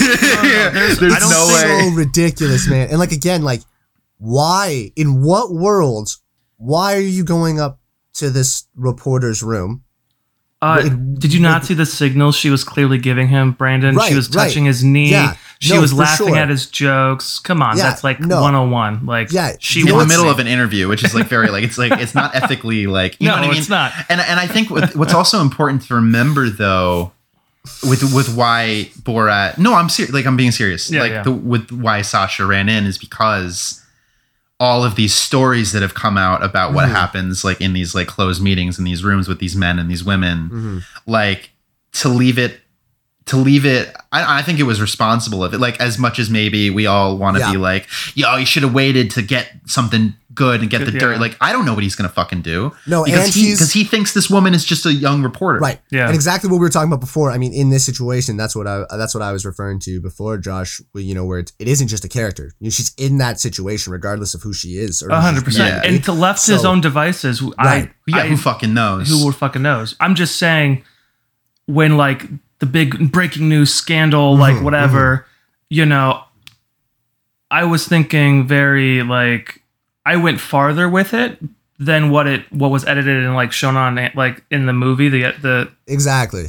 there's- 0.73 0.99
there's 0.99 1.31
no 1.31 1.47
way. 1.47 1.89
so 1.91 1.95
ridiculous, 1.97 2.69
man. 2.69 2.89
And 2.91 2.99
like 2.99 3.13
again, 3.13 3.43
like 3.43 3.63
why 4.19 4.93
in 4.97 5.23
what 5.23 5.53
world? 5.53 6.17
Why 6.59 6.95
are 6.95 7.01
you 7.01 7.25
going 7.25 7.59
up 7.59 7.81
to 8.15 8.29
this 8.29 8.65
reporter's 8.75 9.43
room? 9.43 9.85
Uh, 10.63 10.81
Wait, 10.83 11.19
did 11.19 11.33
you 11.33 11.41
not 11.41 11.65
see 11.65 11.73
the 11.73 11.87
signals 11.87 12.37
she 12.37 12.51
was 12.51 12.65
clearly 12.65 12.99
giving 12.99 13.29
him, 13.29 13.53
Brandon? 13.53 13.95
Right, 13.95 14.11
she 14.11 14.15
was 14.15 14.29
right. 14.35 14.47
touching 14.47 14.67
his 14.67 14.85
knee. 14.85 15.11
Yeah, 15.11 15.37
she 15.59 15.73
no, 15.75 15.81
was 15.81 15.93
laughing 15.95 16.29
sure. 16.29 16.37
at 16.37 16.51
his 16.51 16.67
jokes. 16.67 17.39
Come 17.39 17.63
on, 17.63 17.79
Yeah, 17.79 17.85
that's 17.85 18.05
like 18.05 18.21
no. 18.21 18.43
101. 18.43 19.07
Like, 19.07 19.33
Yeah, 19.33 19.57
she 19.59 19.81
you 19.81 19.85
in 19.87 19.89
the 19.89 19.95
wants 19.95 20.11
wants 20.11 20.19
middle 20.19 20.31
of 20.31 20.39
an 20.39 20.47
interview, 20.47 20.87
which 20.89 21.03
is 21.03 21.15
like 21.15 21.29
very 21.29 21.49
like 21.49 21.65
it's 21.65 21.79
like 21.79 21.93
it's 22.01 22.15
not 22.15 22.35
ethically 22.35 22.87
like 22.87 23.19
you 23.21 23.29
No, 23.29 23.37
know 23.37 23.41
what 23.41 23.47
I 23.47 23.51
mean. 23.53 23.59
it's 23.59 23.69
not. 23.71 23.93
And 24.11 24.21
and 24.21 24.39
I 24.39 24.47
think 24.47 24.71
what's 24.71 25.15
also 25.15 25.41
important 25.41 25.83
to 25.83 25.95
remember 25.95 26.51
though, 26.51 27.13
with 27.89 28.03
with 28.15 28.35
why 28.35 28.91
Borat. 29.03 29.57
No, 29.59 29.75
I'm 29.75 29.89
serious. 29.89 30.13
Like 30.13 30.27
I'm 30.27 30.37
being 30.37 30.51
serious. 30.51 30.91
Yeah, 30.91 31.01
like 31.01 31.13
yeah. 31.13 31.23
the 31.23 31.33
with 31.33 31.71
why 31.73 32.03
Sacha 32.03 32.45
ran 32.45 32.69
in 32.69 32.85
is 32.85 32.99
because 32.99 33.80
all 34.61 34.85
of 34.85 34.95
these 34.95 35.15
stories 35.15 35.73
that 35.73 35.81
have 35.83 35.95
come 35.95 36.19
out 36.19 36.45
about 36.45 36.73
what 36.75 36.87
Mhm. 36.87 36.93
happens 36.93 37.43
like 37.45 37.61
in 37.63 37.73
these 37.73 37.95
like 37.95 38.07
closed 38.07 38.43
meetings 38.43 38.79
in 38.79 38.85
these 38.85 39.03
rooms 39.03 39.27
with 39.27 39.39
these 39.39 39.57
men 39.57 39.79
and 39.79 39.91
these 39.91 40.05
women 40.05 40.51
Mhm. 40.53 40.83
like 41.07 41.51
to 41.95 42.09
leave 42.11 42.39
it 42.39 42.61
to 43.27 43.37
leave 43.37 43.65
it 43.65 43.95
I, 44.13 44.39
I 44.41 44.43
think 44.43 44.59
it 44.59 44.65
was 44.65 44.81
responsible 44.81 45.43
of 45.43 45.55
it 45.55 45.59
like 45.61 45.81
as 45.81 45.99
much 45.99 46.19
as 46.19 46.29
maybe 46.29 46.69
we 46.69 46.87
all 46.87 47.17
want 47.17 47.37
to 47.37 47.41
Yeah. 47.41 47.53
be 47.53 47.57
like 47.57 47.89
yo 48.15 48.37
you 48.37 48.45
should 48.47 48.63
have 48.63 48.75
waited 48.75 49.11
to 49.13 49.23
get 49.23 49.51
something 49.67 50.15
good 50.33 50.61
and 50.61 50.71
get 50.71 50.85
the 50.85 50.93
Yeah. 50.93 50.99
dirt 51.01 51.21
like 51.21 51.37
i 51.41 51.53
don't 51.53 51.65
know 51.65 51.75
what 51.75 51.83
he's 51.83 51.97
gonna 51.97 52.09
fucking 52.09 52.43
do 52.43 52.73
No, 52.87 53.05
because 53.05 53.35
he 53.35 53.51
because 53.53 53.73
he 53.73 53.83
thinks 53.85 54.15
this 54.15 54.31
woman 54.31 54.55
is 54.55 54.65
just 54.65 54.87
a 54.87 54.93
young 54.93 55.23
reporter 55.23 55.59
right. 55.59 55.81
Yeah. 55.91 56.07
And 56.07 56.15
exactly 56.15 56.49
what 56.49 56.57
we 56.59 56.61
were 56.67 56.71
talking 56.71 56.89
about 56.89 57.01
before. 57.01 57.33
I 57.33 57.39
mean, 57.39 57.53
in 57.53 57.71
this 57.71 57.85
situation, 57.85 58.37
that's 58.37 58.55
what 58.55 58.67
I 58.69 58.85
that's 58.97 59.13
what 59.15 59.23
I 59.23 59.33
was 59.33 59.45
referring 59.45 59.81
to 59.81 60.01
before, 60.01 60.39
Josh. 60.39 60.81
You 60.95 61.15
know, 61.15 61.25
where 61.25 61.41
it, 61.41 61.53
it 61.59 61.67
isn't 61.69 61.89
just 61.89 62.05
a 62.05 62.09
character. 62.09 62.53
You 62.61 62.67
know, 62.67 62.71
she's 62.71 62.95
in 62.97 63.19
that 63.19 63.41
situation, 63.41 63.93
regardless 63.93 64.35
of 64.35 64.43
who 64.43 64.53
she 64.53 64.79
is. 64.79 65.03
Or 65.03 65.09
A 65.09 65.21
hundred 65.21 65.45
percent. 65.45 65.85
And 65.85 66.03
to 66.05 66.13
left 66.13 66.47
his 66.47 66.65
own 66.65 66.81
devices, 66.81 67.43
Right. 67.43 67.55
I, 67.59 67.91
yeah 68.07 68.17
I 68.19 68.29
who 68.29 68.37
fucking 68.37 68.73
knows 68.73 69.09
who 69.09 69.33
fucking 69.33 69.63
knows? 69.63 69.97
I'm 70.01 70.15
just 70.15 70.37
saying, 70.37 70.85
when 71.67 71.97
like 71.97 72.27
the 72.61 72.67
big 72.67 73.11
breaking 73.11 73.49
news 73.49 73.75
scandal, 73.75 74.37
like 74.37 74.57
Mhm, 74.57 74.63
whatever, 74.63 75.27
you 75.69 75.85
know, 75.87 76.23
I 77.51 77.65
was 77.65 77.87
thinking 77.87 78.47
very 78.47 79.03
like 79.03 79.60
I 80.13 80.17
went 80.17 80.41
farther 80.41 80.89
with 80.89 81.15
it 81.15 81.39
than 81.79 82.11
what 82.11 82.27
it 82.27 82.41
what 82.53 82.71
was 82.71 82.85
edited 82.85 83.25
and 83.25 83.35
like 83.35 83.53
shown 83.53 83.77
on 83.77 83.95
like 84.15 84.45
in 84.51 84.67
the 84.67 84.73
movie 84.73 85.09
the 85.09 85.33
the 85.41 85.71
exactly. 85.87 86.47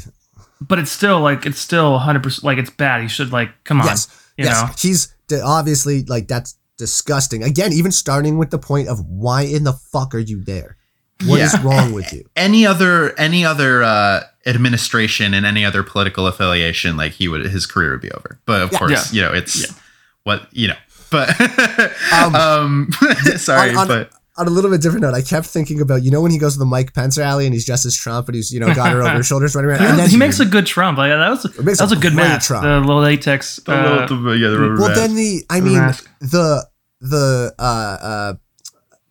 but 0.59 0.77
it's 0.79 0.91
still 0.91 1.19
like 1.21 1.45
it's 1.45 1.59
still 1.59 1.91
100 1.93 2.23
percent 2.23 2.43
like 2.43 2.57
it's 2.57 2.69
bad. 2.71 3.01
He 3.01 3.07
should 3.07 3.31
like 3.31 3.49
come 3.63 3.79
on, 3.81 3.87
Yes. 3.87 4.07
you 4.37 4.45
yes. 4.45 4.61
know. 4.61 4.69
He's 4.77 5.13
obviously 5.43 6.03
like 6.03 6.27
that's 6.27 6.55
disgusting. 6.77 7.43
Again, 7.43 7.71
even 7.73 7.91
starting 7.91 8.37
with 8.37 8.49
the 8.49 8.57
point 8.59 8.87
of 8.87 8.99
why 9.07 9.43
in 9.43 9.63
the 9.63 9.73
fuck 9.73 10.13
are 10.15 10.19
you 10.31 10.43
there? 10.43 10.77
What 11.25 11.39
is 11.39 11.53
Yeah. 11.53 11.63
wrong 11.63 11.93
with 11.93 12.11
you? 12.11 12.25
any 12.35 12.65
other 12.65 13.17
any 13.19 13.45
other 13.45 13.83
uh 13.83 14.23
administration 14.47 15.33
and 15.35 15.45
any 15.45 15.63
other 15.63 15.83
political 15.83 16.25
affiliation 16.27 16.97
like 16.97 17.11
he 17.13 17.27
would 17.27 17.45
his 17.45 17.65
career 17.67 17.91
would 17.91 18.01
be 18.01 18.11
over 18.11 18.39
but 18.45 18.59
of 18.63 18.71
Yeah. 18.71 18.77
course 18.79 19.13
you 19.13 19.21
know 19.21 19.31
it's 19.31 19.55
Yeah. 19.61 19.75
what 20.23 20.47
you 20.51 20.67
know 20.69 20.75
but 21.11 21.29
Um, 22.13 22.35
um, 22.35 22.89
sorry 23.37 23.71
on- 23.71 23.77
on- 23.77 23.87
but 23.87 24.11
On 24.37 24.47
a 24.47 24.49
little 24.49 24.71
bit 24.71 24.81
different 24.81 25.01
note, 25.03 25.13
I 25.13 25.21
kept 25.21 25.45
thinking 25.45 25.81
about 25.81 26.03
you 26.03 26.09
know 26.09 26.21
when 26.21 26.31
he 26.31 26.39
goes 26.39 26.53
to 26.53 26.59
the 26.59 26.65
Mike 26.65 26.93
Pence 26.93 27.17
rally 27.17 27.45
and 27.45 27.53
he's 27.53 27.65
dressed 27.65 27.85
as 27.85 27.95
Trump 27.95 28.27
and 28.29 28.35
he's 28.35 28.49
you 28.51 28.59
know 28.61 28.73
got 28.73 28.91
her 28.93 29.01
over 29.03 29.17
his 29.17 29.27
shoulders 29.27 29.53
running 29.55 29.69
around. 29.71 29.83
And 29.83 29.99
then 29.99 30.09
he 30.09 30.15
makes 30.17 30.39
a 30.39 30.45
good 30.45 30.65
Trump. 30.65 30.97
Like 30.97 31.11
that 31.11 31.29
was 31.29 31.43
that 31.43 31.65
was 31.65 31.79
a 31.81 31.85
a 31.97 31.99
good 31.99 32.13
great 32.13 32.15
match. 32.15 32.45
Trump. 32.47 32.63
The 32.63 32.79
little 32.79 33.01
latex. 33.01 33.57
The 33.57 33.71
uh, 33.73 33.99
little- 34.01 34.23
the- 34.23 34.31
yeah, 34.37 34.49
the 34.49 34.59
rubber 34.59 34.75
well 34.79 34.87
band. 34.87 34.97
then 34.99 35.15
the 35.15 35.43
I 35.49 35.59
mean 35.59 35.73
mask. 35.79 36.09
the 36.21 36.65
the 37.01 37.53
uh 37.59 37.61
uh 37.61 38.33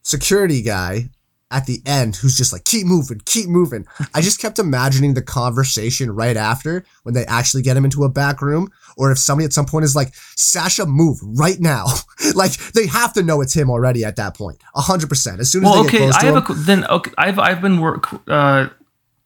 security 0.02 0.62
guy 0.62 1.10
at 1.50 1.66
the 1.66 1.80
end 1.84 2.16
who's 2.16 2.36
just 2.36 2.52
like 2.52 2.64
keep 2.64 2.86
moving 2.86 3.20
keep 3.24 3.48
moving 3.48 3.86
i 4.14 4.20
just 4.20 4.40
kept 4.40 4.58
imagining 4.58 5.14
the 5.14 5.22
conversation 5.22 6.10
right 6.10 6.36
after 6.36 6.84
when 7.02 7.14
they 7.14 7.24
actually 7.26 7.62
get 7.62 7.76
him 7.76 7.84
into 7.84 8.04
a 8.04 8.08
back 8.08 8.40
room 8.40 8.70
or 8.96 9.10
if 9.10 9.18
somebody 9.18 9.44
at 9.44 9.52
some 9.52 9.66
point 9.66 9.84
is 9.84 9.96
like 9.96 10.14
sacha 10.36 10.86
move 10.86 11.18
right 11.22 11.60
now 11.60 11.86
like 12.34 12.52
they 12.72 12.86
have 12.86 13.12
to 13.12 13.22
know 13.22 13.40
it's 13.40 13.54
him 13.54 13.70
already 13.70 14.04
at 14.04 14.16
that 14.16 14.36
point 14.36 14.58
100% 14.76 15.38
as 15.38 15.50
soon 15.50 15.64
as 15.64 15.70
well, 15.70 15.84
they 15.84 15.90
get 15.90 16.02
okay. 16.02 16.08
I 16.08 16.20
to 16.20 16.26
have 16.26 16.48
him 16.48 16.56
a 16.56 16.60
then. 16.60 16.84
Okay, 16.86 17.10
I've 17.18 17.38
I've 17.38 17.60
been 17.60 17.80
work 17.80 18.08
uh 18.28 18.68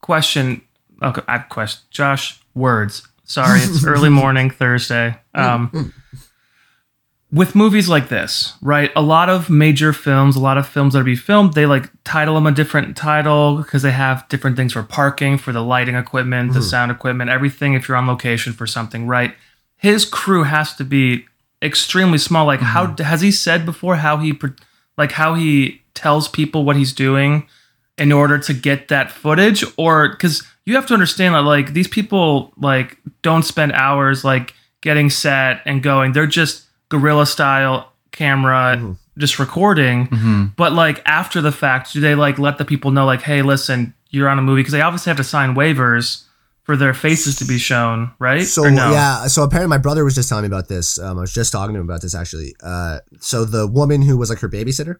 question. 0.01 0.63
Okay, 1.03 1.23
I 1.29 1.39
question. 1.39 1.87
Josh, 1.91 2.41
words. 2.55 3.07
Sorry, 3.25 3.61
it's 3.61 3.85
early 3.87 4.11
morning 4.11 4.51
Thursday. 4.51 5.19
Um, 5.35 5.93
with 7.35 7.57
movies 7.57 7.89
like 7.89 8.09
this, 8.09 8.55
right? 8.63 8.93
A 8.95 9.03
lot 9.03 9.29
of 9.29 9.51
major 9.51 9.93
films, 9.93 10.37
a 10.37 10.41
lot 10.41 10.57
of 10.57 10.69
films 10.69 10.93
that 10.93 11.01
are 11.01 11.05
be 11.05 11.17
filmed, 11.17 11.55
they 11.55 11.67
like 11.67 11.91
title 12.05 12.37
them 12.37 12.47
a 12.47 12.53
different 12.53 12.97
title 12.97 13.57
because 13.57 13.83
they 13.83 13.91
have 13.91 14.27
different 14.29 14.57
things 14.57 14.73
for 14.73 14.85
parking, 14.85 15.37
for 15.37 15.53
the 15.53 15.61
lighting 15.61 15.97
equipment, 15.97 16.53
the 16.53 16.61
mm-hmm. 16.61 16.69
sound 16.69 16.93
equipment, 16.93 17.31
everything. 17.31 17.75
If 17.75 17.89
you're 17.89 17.97
on 17.97 18.07
location 18.07 18.53
for 18.53 18.69
something, 18.69 19.09
right? 19.09 19.35
His 19.77 20.05
crew 20.05 20.45
has 20.45 20.77
to 20.77 20.85
be 20.85 21.27
extremely 21.61 22.19
small. 22.19 22.47
Like, 22.47 22.61
how 22.61 22.87
mm-hmm. 22.87 23.03
has 23.03 23.21
he 23.21 23.33
said 23.33 23.67
before 23.67 23.97
how 23.97 24.19
he, 24.19 24.39
like, 24.97 25.13
how 25.13 25.35
he 25.35 25.83
tells 25.95 26.29
people 26.29 26.65
what 26.65 26.77
he's 26.77 26.93
doing 26.93 27.49
in 27.99 28.13
order 28.13 28.39
to 28.39 28.55
get 28.55 28.89
that 28.89 29.11
footage, 29.11 29.65
or 29.77 30.11
because 30.11 30.45
you 30.67 30.77
have 30.77 30.87
to 30.87 30.95
understand 30.95 31.35
that 31.35 31.43
like 31.43 31.73
these 31.73 31.89
people 31.89 32.53
like 32.57 32.99
don't 33.23 33.45
spend 33.45 33.73
hours 33.73 34.25
like 34.25 34.55
getting 34.81 35.11
set 35.11 35.63
and 35.65 35.83
going. 35.83 36.13
They're 36.13 36.27
just 36.27 36.65
guerrilla 36.99 37.27
style 37.27 37.93
camera, 38.13 38.77
Mhm. 38.79 38.97
just 39.19 39.39
recording. 39.39 40.07
Mhm. 40.09 40.53
But 40.57 40.73
like 40.73 41.03
after 41.07 41.41
the 41.41 41.53
fact, 41.53 41.93
do 41.93 42.01
they 42.01 42.15
like 42.15 42.39
let 42.39 42.59
the 42.59 42.65
people 42.65 42.91
know 42.91 43.05
like, 43.07 43.23
hey, 43.23 43.43
listen, 43.43 43.95
you're 44.11 44.29
on 44.29 44.39
a 44.39 44.43
movie 44.43 44.61
because 44.61 44.73
they 44.73 44.81
obviously 44.81 45.11
have 45.11 45.17
to 45.17 45.25
sign 45.25 45.55
waivers 45.55 46.23
for 46.63 46.77
their 46.77 46.95
faces 46.95 47.37
to 47.37 47.45
be 47.45 47.59
shown, 47.59 48.11
right? 48.19 48.47
So 48.47 48.63
no? 48.71 48.91
yeah, 48.93 49.27
so 49.27 49.43
apparently 49.43 49.69
my 49.69 49.79
brother 49.79 50.05
was 50.05 50.15
just 50.15 50.29
telling 50.29 50.43
me 50.43 50.47
about 50.47 50.69
this. 50.69 50.99
Um, 50.99 51.19
I 51.19 51.21
was 51.23 51.33
just 51.33 51.53
talking 51.53 51.75
to 51.75 51.81
him 51.81 51.87
about 51.87 52.01
this 52.03 52.15
actually. 52.15 52.55
Uh, 52.63 53.01
so 53.21 53.45
the 53.45 53.67
woman 53.67 54.01
who 54.03 54.17
was 54.17 54.31
like 54.31 54.39
her 54.39 54.49
babysitter, 54.49 54.97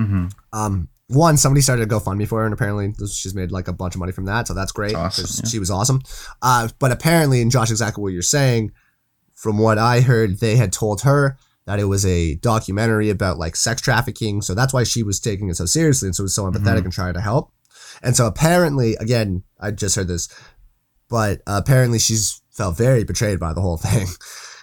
Mhm. 0.00 0.30
um, 0.52 0.88
one 1.08 1.36
somebody 1.36 1.60
started 1.60 1.82
a 1.90 1.94
GoFundMe 1.94 2.26
for 2.26 2.40
her, 2.40 2.44
and 2.46 2.52
apparently 2.54 2.92
she's 3.12 3.34
made 3.34 3.52
like 3.52 3.68
a 3.68 3.72
bunch 3.72 3.94
of 3.94 3.98
money 4.00 4.12
from 4.12 4.24
that. 4.26 4.48
So 4.48 4.54
that's 4.54 4.72
great. 4.72 4.94
Awesome, 4.94 5.26
yeah. 5.44 5.48
She 5.50 5.58
was 5.58 5.70
awesome. 5.70 6.00
Uh, 6.42 6.68
but 6.78 6.90
apparently, 6.92 7.40
and 7.42 7.50
Josh, 7.50 7.70
exactly 7.70 8.02
what 8.02 8.12
you're 8.12 8.22
saying, 8.22 8.72
from 9.36 9.58
what 9.58 9.78
I 9.78 10.00
heard, 10.00 10.40
they 10.40 10.56
had 10.56 10.72
told 10.72 11.02
her 11.02 11.36
that 11.66 11.78
it 11.78 11.84
was 11.84 12.04
a 12.04 12.34
documentary 12.36 13.08
about 13.10 13.38
like 13.38 13.54
sex 13.56 13.80
trafficking. 13.80 14.42
So 14.42 14.54
that's 14.54 14.72
why 14.72 14.82
she 14.84 15.02
was 15.04 15.20
taking 15.20 15.48
it 15.48 15.56
so 15.56 15.66
seriously 15.66 16.08
and 16.08 16.16
so 16.16 16.24
was 16.24 16.34
so 16.34 16.44
empathetic 16.50 16.80
Mhm. 16.80 16.84
and 16.86 16.92
trying 16.92 17.14
to 17.14 17.20
help. 17.20 17.52
And 18.02 18.16
so 18.16 18.26
apparently, 18.26 18.94
again, 18.96 19.42
I 19.60 19.70
just 19.70 19.94
heard 19.96 20.08
this, 20.08 20.28
but 21.08 21.40
apparently 21.46 21.98
she's 21.98 22.40
felt 22.50 22.76
very 22.76 23.04
betrayed 23.04 23.38
by 23.38 23.52
the 23.52 23.60
whole 23.60 23.76
thing 23.88 24.08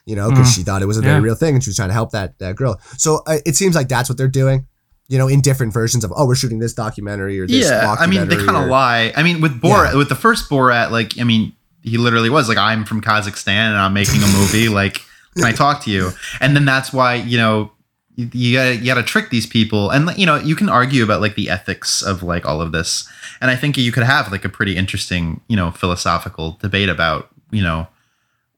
you 0.05 0.17
know, 0.17 0.29
because 0.29 0.49
Mm. 0.49 0.55
she 0.55 0.63
thought 0.63 0.81
it 0.81 0.85
was 0.85 0.97
a 0.97 1.01
very 1.01 1.15
Yeah. 1.19 1.23
real 1.23 1.35
thing 1.35 1.53
and 1.55 1.63
she 1.63 1.69
was 1.69 1.77
trying 1.77 1.87
to 1.87 1.93
help 1.93 2.11
that, 2.11 2.37
that 2.39 2.57
girl. 2.57 2.77
So 2.97 3.21
uh, 3.25 3.37
it 3.45 3.55
seems 3.55 3.73
like 3.73 3.87
that's 3.87 4.09
what 4.09 4.17
they're 4.17 4.27
doing, 4.27 4.67
you 5.07 5.17
know, 5.17 5.29
in 5.29 5.39
different 5.39 5.71
versions 5.71 6.03
of, 6.03 6.11
oh, 6.13 6.25
we're 6.27 6.35
shooting 6.35 6.59
this 6.59 6.73
documentary 6.73 7.39
or 7.39 7.47
this 7.47 7.69
yeah 7.69 7.95
i 7.97 8.05
mean 8.05 8.27
they 8.27 8.35
kind 8.35 8.57
of 8.57 8.67
lie 8.67 9.13
i 9.15 9.23
mean 9.23 9.39
with 9.39 9.61
borat 9.61 9.91
Yeah. 9.91 9.97
with 9.97 10.09
the 10.09 10.15
first 10.15 10.49
borat 10.49 10.91
like 10.91 11.17
i 11.21 11.23
mean 11.23 11.53
he 11.83 11.97
literally 11.97 12.29
was 12.29 12.49
like 12.49 12.57
i'm 12.57 12.85
from 12.85 13.01
kazakhstan 13.01 13.69
and 13.69 13.77
i'm 13.77 13.93
making 13.93 14.23
a 14.23 14.27
movie 14.27 14.69
like 14.69 15.01
can 15.35 15.45
i 15.45 15.51
talk 15.51 15.83
to 15.83 15.91
you. 15.91 16.11
And 16.39 16.55
then 16.55 16.65
that's 16.65 16.93
why 16.93 17.15
you 17.15 17.37
know 17.37 17.71
you, 18.15 18.29
you 18.33 18.57
gotta 18.57 18.75
you 18.75 18.85
gotta 18.85 19.03
trick 19.03 19.29
these 19.29 19.45
people. 19.45 19.89
And 19.89 20.15
you 20.17 20.25
know 20.25 20.35
you 20.37 20.55
can 20.55 20.69
argue 20.69 21.03
about 21.03 21.21
like 21.21 21.35
the 21.35 21.49
ethics 21.49 22.01
of 22.01 22.23
like 22.23 22.45
all 22.45 22.61
of 22.61 22.71
this. 22.71 23.09
And 23.41 23.49
i 23.51 23.55
think 23.55 23.77
you 23.77 23.91
could 23.91 24.03
have 24.03 24.31
like 24.31 24.45
a 24.45 24.49
pretty 24.49 24.75
interesting 24.75 25.41
you 25.47 25.55
know 25.55 25.71
philosophical 25.71 26.57
debate 26.61 26.89
about 26.89 27.29
you 27.51 27.61
know 27.61 27.87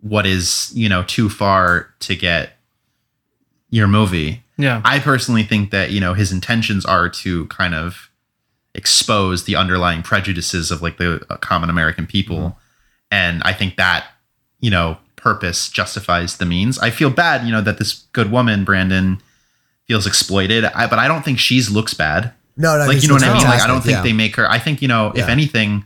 what 0.01 0.25
is 0.25 0.71
you 0.75 0.89
know 0.89 1.03
too 1.03 1.29
far 1.29 1.93
to 2.01 2.15
get 2.15 2.57
your 3.69 3.87
movie. 3.87 4.43
Yeah. 4.57 4.81
I 4.85 4.99
personally 4.99 5.43
think 5.43 5.71
that 5.71 5.91
you 5.91 5.99
know 5.99 6.13
his 6.13 6.31
intentions 6.31 6.85
are 6.85 7.09
to 7.09 7.47
kind 7.47 7.75
of 7.75 8.09
expose 8.73 9.45
the 9.45 9.55
underlying 9.55 10.03
prejudices 10.03 10.69
of 10.69 10.81
like 10.81 10.97
the 10.97 11.25
uh, 11.29 11.37
common 11.37 11.69
American 11.69 12.05
people, 12.05 12.57
and 13.11 13.41
I 13.43 13.53
think 13.53 13.75
that 13.77 14.05
you 14.59 14.69
know 14.71 14.97
purpose 15.15 15.69
justifies 15.69 16.37
the 16.37 16.45
means. 16.45 16.77
I 16.79 16.89
feel 16.91 17.09
bad, 17.09 17.45
you 17.45 17.51
know, 17.51 17.61
that 17.61 17.77
this 17.79 18.05
good 18.13 18.31
woman 18.31 18.63
Brandon 18.63 19.21
feels 19.87 20.05
exploited, 20.07 20.65
I, 20.65 20.87
but 20.87 20.99
I 20.99 21.07
don't 21.07 21.23
think 21.25 21.39
she's 21.39 21.69
looks 21.69 21.93
bad. 21.93 22.31
No, 22.57 22.77
no, 22.77 22.85
like 22.85 23.01
you 23.01 23.07
know 23.07 23.15
what 23.15 23.23
I 23.23 23.33
mean? 23.33 23.43
Like 23.43 23.61
I 23.61 23.67
don't 23.67 23.81
think 23.81 23.97
yeah. 23.97 24.01
they 24.03 24.13
make 24.13 24.35
her. 24.37 24.49
I 24.49 24.59
think 24.59 24.81
you 24.81 24.87
know, 24.87 25.11
if 25.15 25.27
anything, 25.27 25.83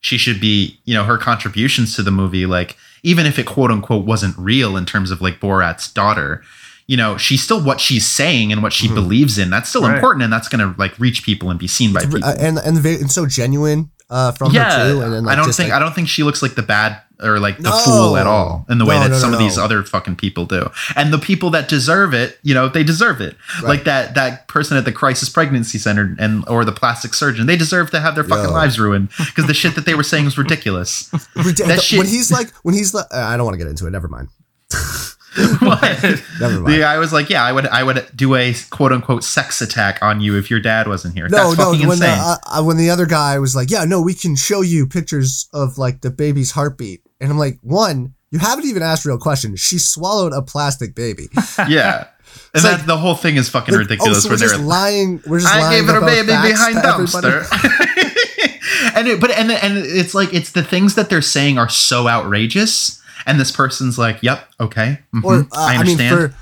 she 0.00 0.18
should 0.18 0.40
be 0.40 0.78
you 0.84 0.94
know 0.94 1.04
her 1.04 1.16
contributions 1.18 1.94
to 1.96 2.02
the 2.02 2.10
movie, 2.10 2.44
like 2.46 2.76
even 3.02 3.24
if 3.26 3.38
it 3.38 3.46
quote 3.46 3.70
unquote 3.70 4.04
wasn't 4.04 4.36
real 4.36 4.76
in 4.76 4.84
terms 4.84 5.10
of 5.10 5.20
like 5.22 5.40
Borat's 5.40 5.90
daughter. 5.92 6.42
You 6.88 6.96
know, 6.96 7.16
she's 7.16 7.42
still 7.42 7.62
what 7.62 7.80
she's 7.80 8.06
saying 8.06 8.52
and 8.52 8.60
what 8.62 8.72
she 8.72 8.88
Mhm. 8.88 8.94
believes 8.96 9.38
in. 9.38 9.48
That's 9.50 9.68
still 9.68 9.82
Right. 9.82 9.94
important, 9.94 10.24
and 10.24 10.32
that's 10.32 10.48
gonna 10.48 10.74
like 10.76 10.98
reach 10.98 11.22
people 11.22 11.48
and 11.48 11.58
be 11.58 11.68
seen 11.68 11.92
by 11.92 12.00
It's 12.02 12.12
people. 12.12 12.28
uh, 12.28 12.34
and 12.38 12.58
and, 12.58 12.78
ve- 12.80 12.96
and 13.00 13.10
so 13.10 13.24
genuine 13.24 13.90
uh, 14.12 14.30
from 14.32 14.52
yeah, 14.52 14.78
her 14.84 14.92
too. 14.92 15.00
And 15.02 15.12
then, 15.12 15.24
like, 15.24 15.32
I 15.32 15.36
don't 15.42 15.52
think 15.52 15.70
like, 15.70 15.76
I 15.76 15.80
don't 15.80 15.94
think 15.94 16.08
she 16.08 16.22
looks 16.22 16.42
like 16.42 16.54
the 16.54 16.62
bad 16.62 17.00
or 17.20 17.38
like 17.38 17.56
the 17.56 17.70
No. 17.70 17.78
fool 17.84 18.16
at 18.16 18.26
all 18.26 18.66
in 18.68 18.78
the 18.78 18.84
way 18.84 18.96
that 18.98 19.10
no, 19.10 19.16
some 19.18 19.30
no, 19.30 19.36
of 19.38 19.42
these 19.42 19.56
other 19.56 19.82
fucking 19.84 20.16
people 20.16 20.44
do. 20.44 20.68
And 20.96 21.12
the 21.12 21.18
people 21.18 21.50
that 21.50 21.68
deserve 21.68 22.12
it, 22.14 22.38
you 22.42 22.52
know, 22.52 22.68
they 22.68 22.82
deserve 22.84 23.20
it. 23.20 23.36
Right. 23.62 23.68
Like 23.68 23.84
that 23.84 24.14
that 24.16 24.48
person 24.48 24.76
at 24.76 24.84
the 24.84 24.92
crisis 24.92 25.28
pregnancy 25.28 25.78
center 25.78 26.14
and 26.18 26.46
or 26.48 26.64
the 26.64 26.72
plastic 26.72 27.14
surgeon, 27.14 27.46
they 27.46 27.56
deserve 27.56 27.90
to 27.92 28.00
have 28.00 28.14
their 28.14 28.24
fucking 28.24 28.46
Yo. 28.50 28.52
lives 28.52 28.78
ruined 28.78 29.08
because 29.18 29.46
the 29.46 29.54
shit 29.54 29.74
that 29.76 29.86
they 29.86 29.94
were 29.94 30.02
saying 30.02 30.24
was 30.26 30.36
ridiculous. 30.44 31.10
Rid- 31.36 31.56
that 31.58 31.80
shit- 31.80 31.98
when 31.98 32.06
he's 32.08 32.30
like 32.30 32.50
when 32.64 32.74
he's 32.74 32.92
like, 32.92 33.06
uh, 33.12 33.18
I 33.18 33.36
don't 33.36 33.46
want 33.46 33.54
to 33.54 33.58
get 33.58 33.68
into 33.68 33.86
it. 33.86 33.90
Never 33.90 34.08
mind. 34.08 34.28
what? 35.60 35.82
Never 36.40 36.60
mind. 36.60 36.66
The 36.74 36.78
guy 36.80 36.98
was 36.98 37.12
like, 37.12 37.30
"Yeah, 37.30 37.42
I 37.42 37.52
would, 37.52 37.66
I 37.66 37.82
would 37.82 38.06
do 38.14 38.34
a 38.34 38.54
quote 38.70 38.92
unquote 38.92 39.24
sex 39.24 39.62
attack 39.62 39.98
on 40.02 40.20
you 40.20 40.36
if 40.36 40.50
your 40.50 40.60
dad 40.60 40.86
wasn't 40.88 41.14
here." 41.14 41.28
No, 41.28 41.48
That's 41.48 41.58
no. 41.58 41.72
fucking 41.72 41.88
When 41.88 41.98
the, 41.98 42.06
insane. 42.06 42.18
uh, 42.20 42.36
uh, 42.46 42.62
when 42.64 42.76
the 42.76 42.90
other 42.90 43.06
guy 43.06 43.38
was 43.38 43.56
like, 43.56 43.70
"Yeah, 43.70 43.84
no, 43.84 44.00
we 44.02 44.14
can 44.14 44.36
show 44.36 44.60
you 44.60 44.86
pictures 44.86 45.48
of 45.54 45.78
like 45.78 46.00
the 46.02 46.10
baby's 46.10 46.50
heartbeat," 46.50 47.02
and 47.20 47.30
I'm 47.30 47.38
like, 47.38 47.58
"One, 47.62 48.14
you 48.30 48.38
haven't 48.40 48.66
even 48.66 48.82
asked 48.82 49.04
real 49.06 49.18
questions. 49.18 49.60
She 49.60 49.78
swallowed 49.78 50.32
a 50.34 50.42
plastic 50.42 50.94
baby. 50.94 51.28
yeah, 51.68 51.98
and 51.98 52.06
It's 52.54 52.62
that 52.64 52.78
like- 52.78 52.86
the 52.86 52.98
whole 52.98 53.14
thing 53.14 53.36
is 53.36 53.48
fucking 53.48 53.74
Like, 53.74 53.88
ridiculous. 53.88 54.18
oh, 54.18 54.20
so 54.20 54.28
where 54.28 54.34
we're 54.34 54.38
they're 54.40 54.48
just 54.48 54.60
lying. 54.60 55.22
We're 55.26 55.40
just 55.40 55.54
I 55.54 55.60
lying 55.60 55.80
gave 55.86 55.94
her 55.94 55.98
a 56.00 56.04
baby 56.04 56.26
behind 56.26 56.74
to 56.76 56.86
everybody. 56.86 57.26
dumpster. 57.28 58.92
and 58.96 59.08
it, 59.08 59.20
but 59.20 59.30
and 59.30 59.50
and 59.50 59.78
it's 59.78 60.14
like 60.14 60.32
it's 60.34 60.52
the 60.52 60.62
things 60.62 60.94
that 60.96 61.08
they're 61.10 61.22
saying 61.22 61.58
are 61.58 61.68
so 61.68 62.08
outrageous, 62.08 63.00
and 63.26 63.38
this 63.40 63.50
person's 63.52 63.98
like, 63.98 64.22
"Yep, 64.22 64.48
okay, 64.60 65.00
mhm, 65.14 65.24
Or 65.24 65.34
uh, 65.40 65.46
I 65.52 65.74
I, 65.76 65.82
mean, 65.84 66.00
understand." 66.00 66.34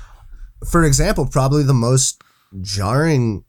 for 0.59 0.67
for 0.69 0.83
example, 0.83 1.25
probably 1.25 1.63
the 1.63 1.73
most 1.73 2.23
jarring 2.61 3.43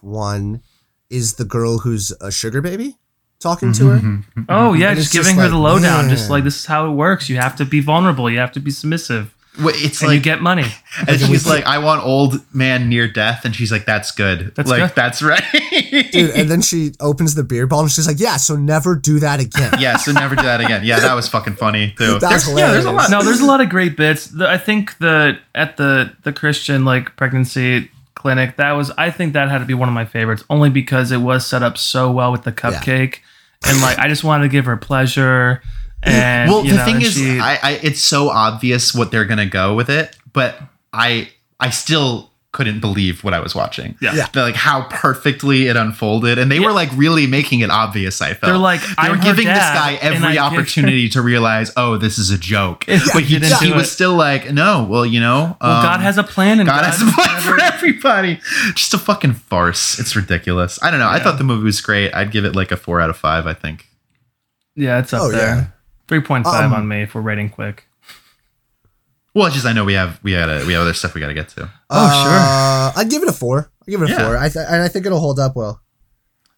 one 0.00 0.62
is 1.10 1.34
the 1.34 1.44
girl 1.44 1.78
who's 1.78 2.12
a 2.20 2.30
sugar 2.30 2.60
baby 2.60 2.96
talking 3.40 3.72
to 3.72 3.88
her. 3.88 3.98
Mhm, 3.98 4.24
mhm. 4.36 4.46
Oh 4.48 4.72
yeah, 4.72 4.88
And 4.88 4.96
just 4.96 5.08
it's 5.08 5.14
just 5.14 5.28
giving 5.28 5.36
her 5.38 5.44
like, 5.44 5.52
the 5.52 5.58
lowdown. 5.58 6.08
Just 6.08 6.30
like 6.30 6.44
this 6.44 6.56
is 6.60 6.66
how 6.66 6.90
it 6.90 6.94
works. 6.94 7.28
You 7.28 7.36
have 7.36 7.56
to 7.56 7.64
be 7.64 7.80
vulnerable. 7.80 8.28
You 8.30 8.38
have 8.38 8.52
to 8.52 8.60
be 8.60 8.70
submissive, 8.70 9.24
Wait, 9.26 9.37
It's 9.60 10.02
and 10.02 10.12
you 10.12 10.20
get 10.20 10.40
money. 10.40 10.64
and 11.08 11.20
she's 11.20 11.46
like, 11.46 11.64
"I 11.64 11.78
want 11.78 12.04
old 12.04 12.40
man 12.54 12.88
near 12.88 13.08
death," 13.08 13.44
and 13.44 13.54
she's 13.54 13.72
like, 13.72 13.86
"That's 13.86 14.10
good. 14.12 14.54
That's 14.54 14.70
like 14.70 14.80
good. 14.80 14.92
that's 14.94 15.22
right." 15.22 15.42
Dude, 16.12 16.30
and 16.30 16.48
then 16.48 16.60
she 16.60 16.92
opens 17.00 17.34
the 17.34 17.44
beer 17.44 17.66
bottle 17.66 17.84
and 17.84 17.92
she's 17.92 18.06
like, 18.06 18.20
"Yeah, 18.20 18.36
so 18.36 18.56
never 18.56 18.94
do 18.94 19.18
that 19.18 19.40
again." 19.40 19.74
yeah, 19.78 19.96
so 19.96 20.12
never 20.12 20.36
do 20.36 20.42
that 20.42 20.60
again. 20.60 20.82
Yeah, 20.84 21.00
that 21.00 21.14
was 21.14 21.28
fucking 21.28 21.56
funny 21.56 21.94
too. 21.98 22.18
That's 22.18 22.46
There's- 22.46 22.58
yeah, 22.58 22.72
there's 22.72 22.84
a 22.84 22.92
lot. 22.92 23.06
hilarious. 23.06 23.10
no, 23.10 23.22
there's 23.22 23.40
a 23.40 23.46
lot 23.46 23.60
of 23.60 23.68
great 23.68 23.96
bits. 23.96 24.26
The, 24.26 24.48
I 24.48 24.58
think 24.58 24.96
the 24.98 25.38
at 25.54 25.76
the 25.76 26.12
the 26.22 26.32
Christian 26.32 26.84
like 26.84 27.16
pregnancy 27.16 27.90
clinic 28.14 28.56
that 28.56 28.72
was 28.72 28.90
I 28.98 29.10
think 29.10 29.32
that 29.34 29.48
had 29.48 29.58
to 29.58 29.64
be 29.64 29.74
one 29.74 29.88
of 29.88 29.94
my 29.94 30.04
favorites 30.04 30.42
only 30.50 30.70
because 30.70 31.12
it 31.12 31.18
was 31.18 31.46
set 31.46 31.62
up 31.62 31.78
so 31.78 32.10
well 32.10 32.32
with 32.32 32.42
the 32.42 32.50
cupcake 32.50 33.18
and 33.64 33.80
like 33.80 33.96
I 33.98 34.08
just 34.08 34.24
wanted 34.24 34.42
to 34.42 34.48
give 34.48 34.64
her 34.64 34.76
pleasure 34.76 35.62
and 36.02 36.50
well 36.50 36.64
you 36.64 36.70
the 36.72 36.76
know, 36.78 36.84
thing 36.84 36.94
and 36.96 37.04
is 37.04 37.14
she- 37.14 37.38
I, 37.40 37.58
I 37.62 37.70
it's 37.82 38.00
so 38.00 38.28
obvious 38.30 38.94
what 38.94 39.10
they're 39.10 39.24
gonna 39.24 39.46
go 39.46 39.74
with 39.74 39.90
it 39.90 40.16
but 40.32 40.60
i 40.92 41.28
i 41.58 41.70
still 41.70 42.30
couldn't 42.52 42.80
believe 42.80 43.22
what 43.24 43.34
i 43.34 43.40
was 43.40 43.54
watching 43.54 43.94
Yeah. 44.00 44.14
Yeah. 44.14 44.26
The, 44.32 44.40
like 44.42 44.54
how 44.54 44.84
perfectly 44.88 45.66
it 45.66 45.76
unfolded 45.76 46.38
and 46.38 46.50
they 46.50 46.60
were 46.60 46.72
like 46.72 46.88
really 46.96 47.26
making 47.26 47.60
it 47.60 47.68
obvious 47.70 48.22
i 48.22 48.28
felt 48.28 48.40
They're 48.42 48.56
like, 48.56 48.80
they 48.80 48.86
were 49.08 49.14
"I'm 49.16 49.18
her 49.18 49.22
giving 49.22 49.46
this 49.46 49.58
guy 49.58 49.94
every 50.00 50.38
opportunity 50.38 51.08
to 51.10 51.20
realize 51.20 51.72
oh 51.76 51.98
this 51.98 52.16
is 52.18 52.30
a 52.30 52.38
joke 52.38 52.86
Yeah, 52.88 53.00
but 53.12 53.24
he, 53.24 53.38
get 53.38 53.42
into 53.50 53.64
he 53.64 53.72
was 53.72 53.84
it. 53.88 53.90
still 53.90 54.14
like 54.14 54.50
no 54.52 54.86
well 54.88 55.04
you 55.04 55.20
know 55.20 55.56
well, 55.60 55.70
um, 55.76 55.82
God 55.82 56.00
has 56.00 56.16
a 56.16 56.22
plan 56.24 56.58
and 56.60 56.68
God 56.68 56.84
has 56.84 57.02
a 57.02 57.12
plan 57.12 57.28
never- 57.34 57.58
for 57.58 57.60
everybody. 57.62 58.40
Just 58.74 58.94
a 58.94 58.98
fucking 58.98 59.34
farce. 59.34 59.98
It's 60.00 60.16
ridiculous. 60.16 60.78
I 60.82 60.90
don't 60.90 60.98
know. 61.00 61.08
I 61.08 61.20
thought 61.20 61.38
the 61.38 61.44
movie 61.44 61.64
was 61.64 61.80
great. 61.80 62.12
I'd 62.12 62.30
give 62.32 62.44
it 62.44 62.54
like 62.56 62.72
a 62.72 62.76
four 62.76 63.00
out 63.00 63.08
of 63.10 63.16
five. 63.16 63.46
I 63.46 63.54
think. 63.54 63.86
Yeah, 64.74 64.98
it's 64.98 65.12
up 65.12 65.22
Oh, 65.22 65.30
there. 65.30 65.72
Yeah. 66.08 66.18
Three 66.18 66.20
point 66.26 66.44
five 66.44 66.64
Um, 66.66 66.74
on 66.74 66.88
me 66.88 67.02
if 67.02 67.14
we're 67.14 67.20
rating 67.20 67.50
quick. 67.50 67.84
Well, 69.34 69.46
it's 69.46 69.54
just 69.54 69.66
I 69.66 69.72
know 69.72 69.84
we 69.84 69.94
have 69.94 70.18
we 70.22 70.32
had 70.32 70.48
we 70.66 70.72
have 70.72 70.82
other 70.82 70.94
stuff 70.94 71.14
we 71.14 71.20
got 71.20 71.28
to 71.28 71.34
get 71.34 71.48
to. 71.50 71.68
Oh, 71.90 72.24
sure. 72.24 72.32
Uh, 72.98 73.00
I'd 73.00 73.10
give 73.10 73.22
it 73.22 73.28
a 73.28 73.32
four. 73.32 73.70
I'd 73.86 73.90
give 73.90 74.02
it 74.02 74.08
a 74.10 74.12
Yeah. 74.12 74.18
four. 74.26 74.36
I 74.36 74.48
th- 74.48 74.64
and 74.68 74.82
I 74.82 74.88
think 74.88 75.06
it'll 75.06 75.20
hold 75.20 75.38
up 75.38 75.54
well. 75.54 75.80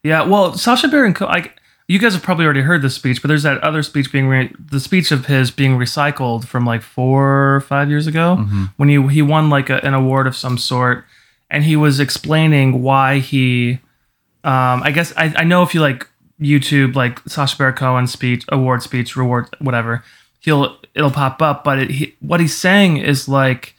Yeah, 0.03 0.23
well, 0.23 0.55
Sacha 0.57 0.89
Baron 0.89 1.13
Cohen, 1.13 1.31
like 1.33 1.57
you 1.87 1.99
guys 1.99 2.15
have 2.15 2.23
probably 2.23 2.45
already 2.47 2.63
heard 2.63 2.81
this 2.81 2.95
speech, 2.95 3.21
but 3.21 3.29
there's 3.29 3.43
that 3.43 3.59
other 3.63 3.83
speech 3.83 4.11
being 4.11 4.29
re- 4.29 4.55
the 4.59 4.81
speech 4.81 5.11
of 5.13 5.27
his 5.27 5.51
being 5.51 5.77
recycled 5.77 6.47
from 6.47 6.65
like 6.65 6.81
four 6.81 7.57
or 7.57 7.61
five 7.61 7.91
years 7.91 8.07
ago 8.07 8.37
Mm-hmm. 8.41 8.65
when 8.77 8.89
he 8.89 9.07
he 9.09 9.21
won 9.21 9.51
like 9.51 9.69
a, 9.69 9.85
an 9.85 9.93
award 9.93 10.27
of 10.27 10.35
some 10.37 10.57
sort, 10.57 11.05
and 11.51 11.65
he 11.65 11.77
was 11.77 12.01
explaining 12.01 12.81
why 12.83 13.19
he, 13.19 13.81
um, 14.45 14.83
I 14.83 14.91
guess 14.93 15.13
I, 15.19 15.35
I 15.37 15.45
know 15.45 15.63
if 15.65 15.75
you 15.75 15.83
like 15.83 16.07
YouTube 16.41 16.95
like 16.95 17.21
Sacha 17.29 17.57
Baron 17.57 17.75
Cohen 17.75 18.07
speech, 18.07 18.45
award 18.49 18.83
speech, 18.83 19.17
reward, 19.17 19.49
whatever, 19.59 20.05
he'll 20.41 20.79
it'll 20.95 21.11
pop 21.11 21.41
up, 21.43 21.65
but 21.65 21.79
it, 21.79 21.91
he, 21.91 22.17
what 22.21 22.41
he's 22.41 22.57
saying 22.57 22.97
is 22.97 23.29
like, 23.29 23.75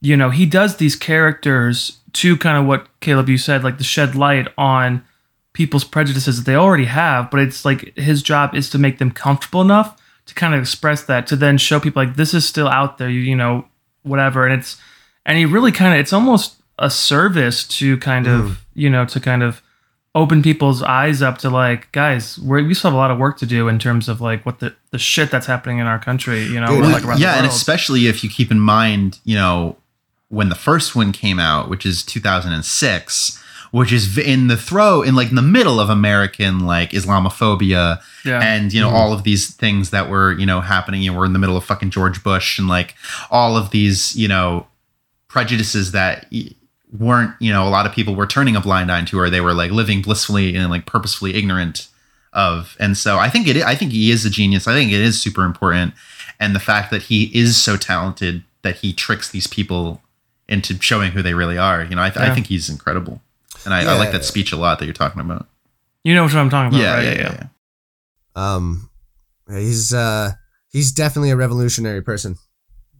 you 0.00 0.16
know, 0.16 0.30
he 0.30 0.46
does 0.46 0.76
these 0.76 0.96
characters 0.96 1.98
to 2.14 2.36
kind 2.36 2.58
of 2.58 2.66
what 2.66 2.88
Caleb 3.00 3.28
you 3.28 3.38
said, 3.38 3.62
like 3.62 3.78
to 3.78 3.84
shed 3.84 4.14
light 4.14 4.48
on 4.56 5.04
people's 5.52 5.84
prejudices 5.84 6.36
that 6.36 6.50
they 6.50 6.56
already 6.56 6.84
have, 6.84 7.30
but 7.30 7.40
it's 7.40 7.64
like 7.64 7.96
his 7.96 8.22
job 8.22 8.54
is 8.54 8.68
to 8.70 8.78
make 8.78 8.98
them 8.98 9.10
comfortable 9.10 9.62
enough 9.62 10.00
to 10.26 10.34
kind 10.34 10.54
of 10.54 10.60
express 10.60 11.04
that 11.04 11.26
to 11.26 11.36
then 11.36 11.56
show 11.56 11.78
people 11.78 12.02
like 12.02 12.16
this 12.16 12.34
is 12.34 12.46
still 12.46 12.68
out 12.68 12.98
there, 12.98 13.08
you, 13.08 13.20
you 13.20 13.36
know, 13.36 13.66
whatever. 14.02 14.44
And 14.44 14.58
it's 14.58 14.76
and 15.24 15.38
he 15.38 15.44
really 15.44 15.72
kind 15.72 15.94
of 15.94 16.00
it's 16.00 16.12
almost 16.12 16.56
a 16.78 16.90
service 16.90 17.66
to 17.66 17.96
kind 17.98 18.26
of 18.26 18.42
mm. 18.42 18.56
you 18.74 18.90
know 18.90 19.04
to 19.06 19.20
kind 19.20 19.42
of 19.42 19.62
open 20.16 20.42
people's 20.42 20.82
eyes 20.82 21.20
up 21.20 21.38
to 21.38 21.50
like 21.50 21.92
guys 21.92 22.38
we're, 22.38 22.64
we 22.64 22.74
still 22.74 22.90
have 22.90 22.96
a 22.96 22.98
lot 22.98 23.10
of 23.10 23.18
work 23.18 23.36
to 23.38 23.46
do 23.46 23.68
in 23.68 23.78
terms 23.78 24.08
of 24.08 24.20
like 24.20 24.44
what 24.44 24.58
the 24.58 24.74
the 24.90 24.98
shit 24.98 25.30
that's 25.30 25.46
happening 25.46 25.78
in 25.78 25.86
our 25.86 25.98
country 25.98 26.42
you 26.44 26.58
know 26.58 26.66
Dude, 26.66 26.84
or, 26.84 26.88
like 26.88 27.04
around 27.04 27.20
yeah, 27.20 27.32
the 27.32 27.38
and 27.38 27.46
especially 27.46 28.06
if 28.06 28.22
you 28.22 28.30
keep 28.30 28.50
in 28.50 28.60
mind, 28.60 29.18
you 29.24 29.34
know, 29.34 29.76
when 30.28 30.48
the 30.48 30.54
first 30.54 30.96
one 30.96 31.12
came 31.12 31.38
out, 31.38 31.68
which 31.68 31.86
is 31.86 32.02
2006, 32.02 33.42
which 33.70 33.92
is 33.92 34.18
in 34.18 34.48
the 34.48 34.56
throw 34.56 35.02
in 35.02 35.14
like 35.14 35.28
in 35.30 35.36
the 35.36 35.42
middle 35.42 35.80
of 35.80 35.90
American 35.90 36.60
like 36.60 36.90
Islamophobia 36.90 38.00
yeah 38.24 38.40
and 38.40 38.72
you 38.72 38.80
know 38.80 38.88
mm-hmm. 38.88 38.96
all 38.96 39.12
of 39.12 39.24
these 39.24 39.54
things 39.54 39.90
that 39.90 40.08
were 40.08 40.32
you 40.32 40.46
know 40.46 40.60
happening. 40.60 41.02
You 41.02 41.12
know, 41.12 41.18
we're 41.18 41.26
in 41.26 41.32
the 41.32 41.38
middle 41.38 41.56
of 41.56 41.64
fucking 41.64 41.90
George 41.90 42.22
Bush 42.22 42.58
and 42.58 42.68
like 42.68 42.94
all 43.30 43.56
of 43.56 43.70
these 43.70 44.16
you 44.16 44.28
know 44.28 44.66
prejudices 45.28 45.92
that. 45.92 46.26
Y- 46.92 46.98
weren't 47.06 47.34
you 47.40 47.52
know 47.52 47.66
a 47.66 47.70
lot 47.70 47.86
of 47.86 47.92
people 47.92 48.14
were 48.14 48.26
turning 48.26 48.56
a 48.56 48.60
blind 48.60 48.90
eye 48.92 49.02
to 49.04 49.18
or 49.18 49.28
they 49.30 49.40
were 49.40 49.54
like 49.54 49.70
living 49.70 50.02
blissfully 50.02 50.54
and 50.56 50.70
like 50.70 50.86
purposefully 50.86 51.34
ignorant 51.34 51.88
of 52.32 52.76
and 52.78 52.96
so 52.96 53.18
i 53.18 53.28
think 53.28 53.46
it 53.48 53.56
i 53.64 53.74
think 53.74 53.92
he 53.92 54.10
is 54.10 54.24
a 54.24 54.30
genius 54.30 54.66
i 54.68 54.72
think 54.74 54.92
it 54.92 55.00
is 55.00 55.20
super 55.20 55.44
important 55.44 55.94
and 56.38 56.54
the 56.54 56.60
fact 56.60 56.90
that 56.90 57.02
he 57.02 57.24
is 57.38 57.56
so 57.56 57.76
talented 57.76 58.42
that 58.62 58.76
he 58.76 58.92
tricks 58.92 59.30
these 59.30 59.46
people 59.46 60.02
into 60.48 60.80
showing 60.80 61.10
who 61.12 61.22
they 61.22 61.34
really 61.34 61.58
are 61.58 61.82
you 61.84 61.96
know 61.96 62.02
i, 62.02 62.10
th- 62.10 62.24
I 62.28 62.34
think 62.34 62.46
he's 62.46 62.68
incredible 62.68 63.20
and 63.64 63.72
I, 63.74 63.80
I 63.82 63.96
like 63.98 64.06
Yeah. 64.08 64.18
that 64.18 64.24
speech 64.24 64.52
a 64.52 64.56
lot 64.56 64.78
that 64.78 64.84
you're 64.84 64.94
talking 64.94 65.20
about 65.20 65.46
you 66.04 66.14
know 66.14 66.22
what 66.24 66.34
i'm 66.34 66.50
talking 66.50 66.68
about 66.78 66.82
yeah, 66.84 66.94
right? 66.94 67.04
yeah, 67.04 67.12
yeah, 67.14 67.32
yeah. 67.40 67.46
Um, 68.54 68.90
he's 69.48 69.94
uh, 69.94 70.32
he's 70.70 70.92
definitely 70.92 71.30
a 71.30 71.36
revolutionary 71.36 72.02
person. 72.02 72.36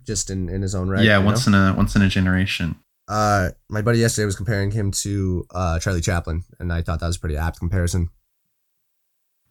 just 0.07 0.31
in, 0.31 0.49
in 0.49 0.63
his 0.63 0.75
own 0.75 0.89
right. 0.89 1.05
yeah, 1.05 1.19
once 1.19 1.47
know? 1.47 1.69
in 1.69 1.75
a 1.75 1.77
once 1.77 1.95
in 1.95 2.01
a 2.03 2.09
generation. 2.09 2.77
Uh, 3.09 3.51
my 3.69 3.83
buddy 3.83 3.99
yesterday 3.99 4.27
was 4.27 4.37
comparing 4.37 4.71
him 4.71 4.91
to 4.91 5.47
uh, 5.55 5.79
Charlie 5.79 6.01
Chaplin, 6.01 6.43
and 6.59 6.73
I 6.73 6.83
thought 6.83 7.01
that 7.01 7.07
was 7.07 7.17
a 7.17 7.21
pretty 7.21 7.37
apt 7.37 7.59
comparison. 7.59 8.11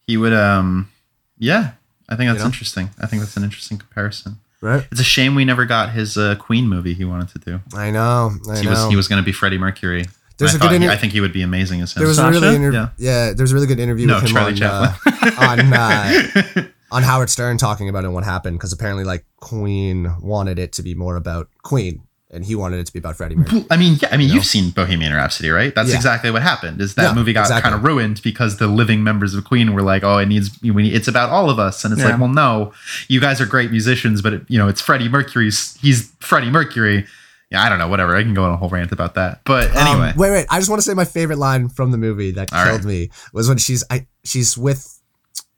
He 0.08 0.18
would 0.18 0.34
um 0.34 0.90
yeah, 1.38 1.72
I 2.08 2.16
think 2.16 2.30
that's 2.30 2.40
know? 2.42 2.46
interesting. 2.46 2.90
I 3.02 3.08
think 3.08 3.22
that's 3.22 3.36
an 3.38 3.44
interesting 3.44 3.78
comparison. 3.78 4.38
Right? 4.62 4.88
It's 4.92 5.02
a 5.02 5.06
shame 5.06 5.36
we 5.36 5.46
never 5.46 5.66
got 5.66 5.92
his 5.92 6.18
uh, 6.18 6.36
Queen 6.36 6.68
movie 6.68 6.94
he 6.94 7.06
wanted 7.06 7.30
to 7.30 7.40
do. 7.40 7.60
I 7.76 7.92
know. 7.92 8.32
I 8.50 8.58
he 8.60 8.64
know. 8.66 8.72
was 8.72 8.86
he 8.90 8.96
was 8.96 9.08
going 9.08 9.22
to 9.22 9.26
be 9.26 9.32
Freddie 9.32 9.58
Mercury. 9.58 10.06
There's 10.38 10.54
I, 10.54 10.58
a 10.58 10.60
thought 10.60 10.70
good 10.72 10.82
he- 10.82 10.88
I 10.90 10.96
think 10.98 11.14
he 11.14 11.22
would 11.22 11.34
be 11.34 11.42
amazing 11.42 11.82
as 11.82 11.96
him. 11.96 12.02
there 12.02 12.08
was 12.08 12.20
a 12.20 12.30
really 12.30 12.56
inter- 12.56 12.72
Yeah. 12.72 12.90
yeah. 12.98 13.34
There 13.34 13.44
was 13.44 13.52
a 13.52 13.56
really 13.56 13.68
good 13.68 13.80
interview 13.80 14.08
no, 14.08 14.16
with 14.16 14.24
him 14.26 14.30
Charlie 14.30 14.52
on, 14.52 14.58
Chaplin. 14.58 15.14
Uh, 15.24 15.48
on 15.48 15.74
uh, 15.74 16.68
on 16.92 17.04
Howard 17.04 17.30
Stern 17.30 17.58
talking 17.58 17.90
about 17.90 18.04
it 18.04 18.08
and 18.08 18.14
what 18.14 18.24
happened 18.24 18.58
because 18.58 18.74
apparently 18.74 19.04
like 19.04 19.26
Queen 19.38 20.14
wanted 20.22 20.60
it 20.60 20.74
to 20.74 20.84
be 20.84 20.94
more 20.94 21.16
about 21.16 21.48
Queen 21.64 22.02
and 22.36 22.46
he 22.46 22.54
wanted 22.54 22.80
it 22.80 22.86
to 22.88 22.94
be 22.94 23.00
about 23.00 23.16
Freddie 23.16 23.36
Mercury. 23.36 23.66
I 23.72 23.78
mean, 23.78 23.98
yeah, 24.02 24.10
I 24.12 24.18
mean, 24.18 24.28
You 24.28 24.36
you've 24.36 24.46
seen 24.46 24.70
Bohemian 24.72 25.14
Rhapsody, 25.14 25.50
right? 25.50 25.74
That's 25.74 25.90
Yeah. 25.90 25.96
exactly 25.96 26.30
what 26.32 26.42
happened. 26.44 26.82
Is 26.82 26.96
that 26.96 27.04
Yeah, 27.04 27.14
movie 27.14 27.34
got 27.34 27.42
exactly. 27.42 27.72
kind 27.72 27.76
of 27.76 27.84
ruined 27.84 28.22
because 28.24 28.58
the 28.58 28.68
living 28.68 29.04
members 29.04 29.34
of 29.34 29.44
Queen 29.46 29.74
were 29.74 29.82
like, 29.82 30.04
"Oh, 30.04 30.18
it 30.18 30.28
needs, 30.28 30.52
we 30.62 30.72
need, 30.84 30.94
it's 30.94 31.08
about 31.08 31.30
all 31.30 31.50
of 31.50 31.58
us," 31.60 31.84
and 31.86 31.94
it's 31.94 32.02
Yeah. 32.02 32.10
like, 32.12 32.20
"Well, 32.20 32.30
no, 32.30 32.74
you 33.08 33.20
guys 33.20 33.40
are 33.42 33.46
great 33.46 33.72
musicians, 33.72 34.22
but 34.22 34.34
it, 34.34 34.42
you 34.48 34.58
know, 34.60 34.68
it's 34.68 34.82
Freddie 34.82 35.10
Mercury's. 35.10 35.78
He's 35.82 36.12
Freddie 36.20 36.52
Mercury." 36.52 37.06
Yeah, 37.52 37.64
I 37.64 37.70
don't 37.70 37.78
know, 37.80 37.88
whatever. 37.88 38.16
I 38.16 38.24
can 38.24 38.34
go 38.34 38.44
on 38.44 38.52
a 38.52 38.58
whole 38.58 38.70
rant 38.70 38.92
about 38.92 39.14
that, 39.16 39.42
but 39.46 39.70
Um, 39.76 39.88
anyway, 39.88 40.14
wait, 40.18 40.32
wait. 40.32 40.46
I 40.50 40.58
just 40.60 40.70
want 40.70 40.82
to 40.82 40.86
say 40.88 40.94
my 40.96 41.06
favorite 41.06 41.38
line 41.38 41.70
from 41.70 41.92
the 41.92 41.98
movie 41.98 42.32
that 42.32 42.52
All 42.52 42.64
killed 42.66 42.84
right. 42.84 42.86
me 42.86 43.10
was 43.34 43.48
when 43.48 43.58
she's 43.60 43.84
I 43.90 44.08
she's 44.24 44.58
with 44.58 45.00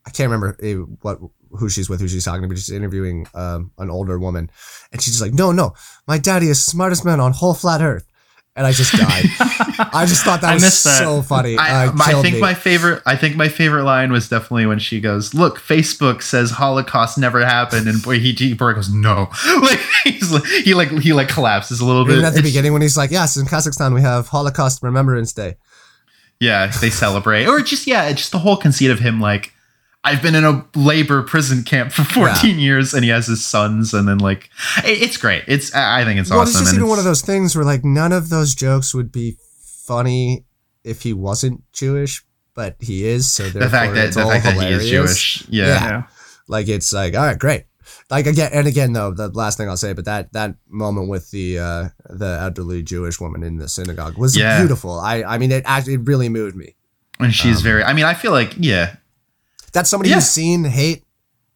I 0.06 0.10
can't 0.10 0.30
remember 0.30 0.56
eh, 0.62 0.74
what 1.02 1.18
who 1.50 1.68
she's 1.68 1.88
with, 1.88 2.00
who 2.00 2.08
she's 2.08 2.24
talking 2.24 2.42
to, 2.42 2.48
but 2.48 2.56
she's 2.58 2.70
interviewing 2.70 3.26
um, 3.34 3.70
an 3.78 3.90
older 3.90 4.18
woman, 4.18 4.50
and 4.92 5.00
she's 5.02 5.14
just 5.14 5.22
like, 5.22 5.34
"No, 5.34 5.52
no, 5.52 5.74
my 6.06 6.18
daddy 6.18 6.48
is 6.48 6.62
smartest 6.64 7.04
man 7.04 7.20
on 7.20 7.32
whole 7.32 7.54
flat 7.54 7.80
Earth," 7.82 8.06
and 8.56 8.66
I 8.66 8.72
just 8.72 8.92
died. 8.92 9.24
I 9.92 10.06
just 10.06 10.24
thought 10.24 10.40
that 10.40 10.50
I 10.50 10.54
was 10.54 10.62
missed 10.64 10.84
that. 10.84 10.98
so 10.98 11.22
funny. 11.22 11.56
I, 11.56 11.86
Uh, 11.86 11.92
my- 11.92 12.04
I 12.06 12.20
think 12.22 12.34
me. 12.36 12.40
my 12.40 12.52
favorite. 12.54 13.00
I 13.06 13.14
think 13.14 13.36
my 13.36 13.48
favorite 13.48 13.84
line 13.84 14.10
was 14.10 14.28
definitely 14.28 14.66
when 14.66 14.78
she 14.80 15.00
goes, 15.00 15.32
"Look, 15.34 15.58
Facebook 15.58 16.20
says 16.22 16.50
Holocaust 16.52 17.16
never 17.18 17.44
happened," 17.44 17.86
and 17.88 18.02
boy, 18.02 18.18
he, 18.18 18.32
he 18.32 18.54
Borat 18.54 18.74
goes, 18.74 18.92
"No," 18.92 19.28
like 19.62 19.80
he's 20.04 20.32
like, 20.32 20.44
he 20.44 20.74
like 20.74 20.90
he 20.90 21.12
like 21.12 21.28
collapses 21.28 21.80
a 21.80 21.84
little 21.84 22.04
bit. 22.04 22.12
Even 22.14 22.24
at 22.24 22.32
the 22.32 22.40
It's- 22.40 22.52
beginning 22.52 22.72
when 22.72 22.82
he's 22.82 22.96
like, 22.96 23.10
"Yes, 23.10 23.36
in 23.36 23.46
Kazakhstan 23.46 23.94
we 23.94 24.02
have 24.02 24.28
Holocaust 24.28 24.82
Remembrance 24.82 25.32
Day." 25.32 25.56
Yeah, 26.40 26.68
they 26.80 26.90
celebrate, 26.90 27.46
or 27.46 27.60
just 27.60 27.86
yeah, 27.86 28.12
just 28.12 28.30
the 28.32 28.38
whole 28.38 28.56
conceit 28.56 28.90
of 28.90 28.98
him 29.00 29.20
like. 29.20 29.52
I've 30.04 30.22
been 30.22 30.34
in 30.34 30.44
a 30.44 30.64
labor 30.76 31.22
prison 31.22 31.64
camp 31.64 31.92
for 31.92 32.04
14 32.04 32.58
years, 32.58 32.94
and 32.94 33.04
he 33.04 33.10
has 33.10 33.26
his 33.26 33.44
sons, 33.44 33.92
and 33.92 34.06
then 34.08 34.18
like, 34.18 34.48
it- 34.84 35.02
it's 35.02 35.16
great. 35.16 35.44
It's 35.48 35.74
I 35.74 36.00
I 36.00 36.04
think 36.04 36.20
it's 36.20 36.30
well, 36.30 36.40
awesome. 36.40 36.50
it's 36.50 36.58
just 36.60 36.72
and 36.72 36.78
even 36.78 36.88
one 36.88 36.98
of 36.98 37.04
those 37.04 37.20
things 37.22 37.54
where 37.56 37.64
like 37.64 37.84
none 37.84 38.12
of 38.12 38.28
those 38.30 38.54
jokes 38.54 38.94
would 38.94 39.10
be 39.12 39.36
funny 39.86 40.44
if 40.84 41.02
he 41.02 41.12
wasn't 41.12 41.62
Jewish, 41.72 42.24
but 42.54 42.76
he 42.80 43.04
is. 43.06 43.30
So 43.30 43.48
the 43.50 43.68
fact 43.68 43.94
that 43.94 44.06
it's 44.06 44.16
the 44.16 44.22
all 44.22 44.30
fact 44.30 44.44
that 44.44 44.54
he 44.54 44.66
is 44.72 44.84
hilarious. 44.88 44.90
Jewish, 44.90 45.48
yeah, 45.48 45.66
Yeah. 45.66 45.88
yeah. 45.88 46.02
Like 46.46 46.68
it's 46.68 46.92
like 46.92 47.14
all 47.14 47.24
right, 47.26 47.38
great. 47.38 47.64
Like 48.10 48.26
again 48.26 48.50
and 48.54 48.66
again 48.66 48.92
though, 48.92 49.10
the 49.12 49.28
last 49.28 49.58
thing 49.58 49.68
I'll 49.68 49.76
say, 49.76 49.92
but 49.92 50.04
that 50.06 50.32
that 50.32 50.54
moment 50.68 51.08
with 51.08 51.30
the 51.30 51.58
uh 51.58 51.88
the 52.08 52.38
elderly 52.40 52.82
Jewish 52.82 53.20
woman 53.20 53.42
in 53.42 53.58
the 53.58 53.68
synagogue 53.68 54.16
was 54.16 54.36
Yeah. 54.36 54.58
beautiful. 54.60 54.98
I 54.98 55.22
I 55.24 55.38
mean 55.38 55.52
it 55.52 55.64
actually 55.66 55.94
it 55.94 56.06
really 56.06 56.28
moved 56.28 56.56
me. 56.56 56.76
and 57.20 57.34
she's 57.34 57.58
Um, 57.58 57.62
very. 57.64 57.82
I 57.82 57.92
mean, 57.94 58.04
I 58.04 58.14
feel 58.14 58.30
like 58.32 58.54
yeah. 58.58 58.96
That's 59.72 59.90
somebody 59.90 60.10
Yeah. 60.10 60.16
who's 60.16 60.28
seen 60.28 60.64
hate, 60.64 61.04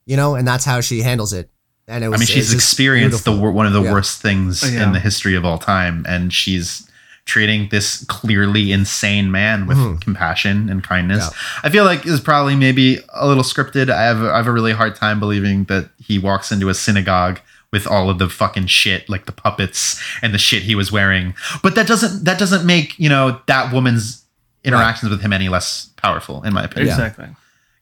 you 0.06 0.16
know, 0.16 0.34
and 0.34 0.46
that's 0.46 0.64
how 0.64 0.80
she 0.80 1.00
handles 1.02 1.32
it. 1.32 1.50
And 1.88 2.04
it 2.04 2.08
was 2.08 2.18
I 2.18 2.20
mean, 2.20 2.26
she's 2.28 2.46
just 2.50 2.54
experienced 2.54 3.24
the 3.24 3.30
beautiful. 3.32 3.42
wor- 3.42 3.52
one 3.52 3.66
of 3.66 3.72
the 3.72 3.82
Yeah. 3.82 3.92
worst 3.92 4.22
things 4.22 4.62
Oh, 4.64 4.68
yeah. 4.68 4.84
in 4.84 4.92
the 4.92 5.00
history 5.00 5.34
of 5.34 5.44
all 5.44 5.58
time, 5.58 6.04
and 6.08 6.32
she's 6.32 6.84
treating 7.24 7.68
this 7.70 8.04
clearly 8.08 8.72
insane 8.72 9.30
man 9.30 9.66
with 9.66 9.76
Mhm. 9.78 10.00
compassion 10.00 10.68
and 10.68 10.82
kindness. 10.82 11.24
Yeah. 11.24 11.38
I 11.62 11.70
feel 11.70 11.84
like 11.84 12.04
is 12.06 12.18
probably 12.20 12.56
maybe 12.56 12.98
a 13.14 13.26
little 13.28 13.44
scripted. 13.44 13.90
I 13.90 14.02
have 14.02 14.22
I 14.24 14.36
have 14.36 14.46
a 14.48 14.52
really 14.52 14.72
hard 14.72 14.96
time 14.96 15.20
believing 15.20 15.64
that 15.64 15.90
he 16.04 16.18
walks 16.18 16.50
into 16.50 16.68
a 16.68 16.74
synagogue 16.74 17.38
with 17.72 17.86
all 17.86 18.10
of 18.10 18.18
the 18.18 18.28
fucking 18.28 18.66
shit 18.66 19.08
like 19.08 19.26
the 19.26 19.32
puppets 19.32 20.00
and 20.20 20.34
the 20.34 20.38
shit 20.38 20.64
he 20.64 20.74
was 20.74 20.90
wearing. 20.92 21.34
But 21.62 21.74
that 21.76 21.86
doesn't 21.86 22.24
that 22.24 22.38
doesn't 22.40 22.64
make, 22.66 22.98
you 22.98 23.08
know, 23.08 23.40
that 23.46 23.72
woman's 23.72 24.22
interactions 24.64 25.10
with 25.10 25.20
him 25.22 25.32
any 25.32 25.48
less 25.48 25.88
powerful 25.96 26.42
in 26.42 26.52
my 26.52 26.64
opinion. 26.64 26.92
Exactly. 26.92 27.28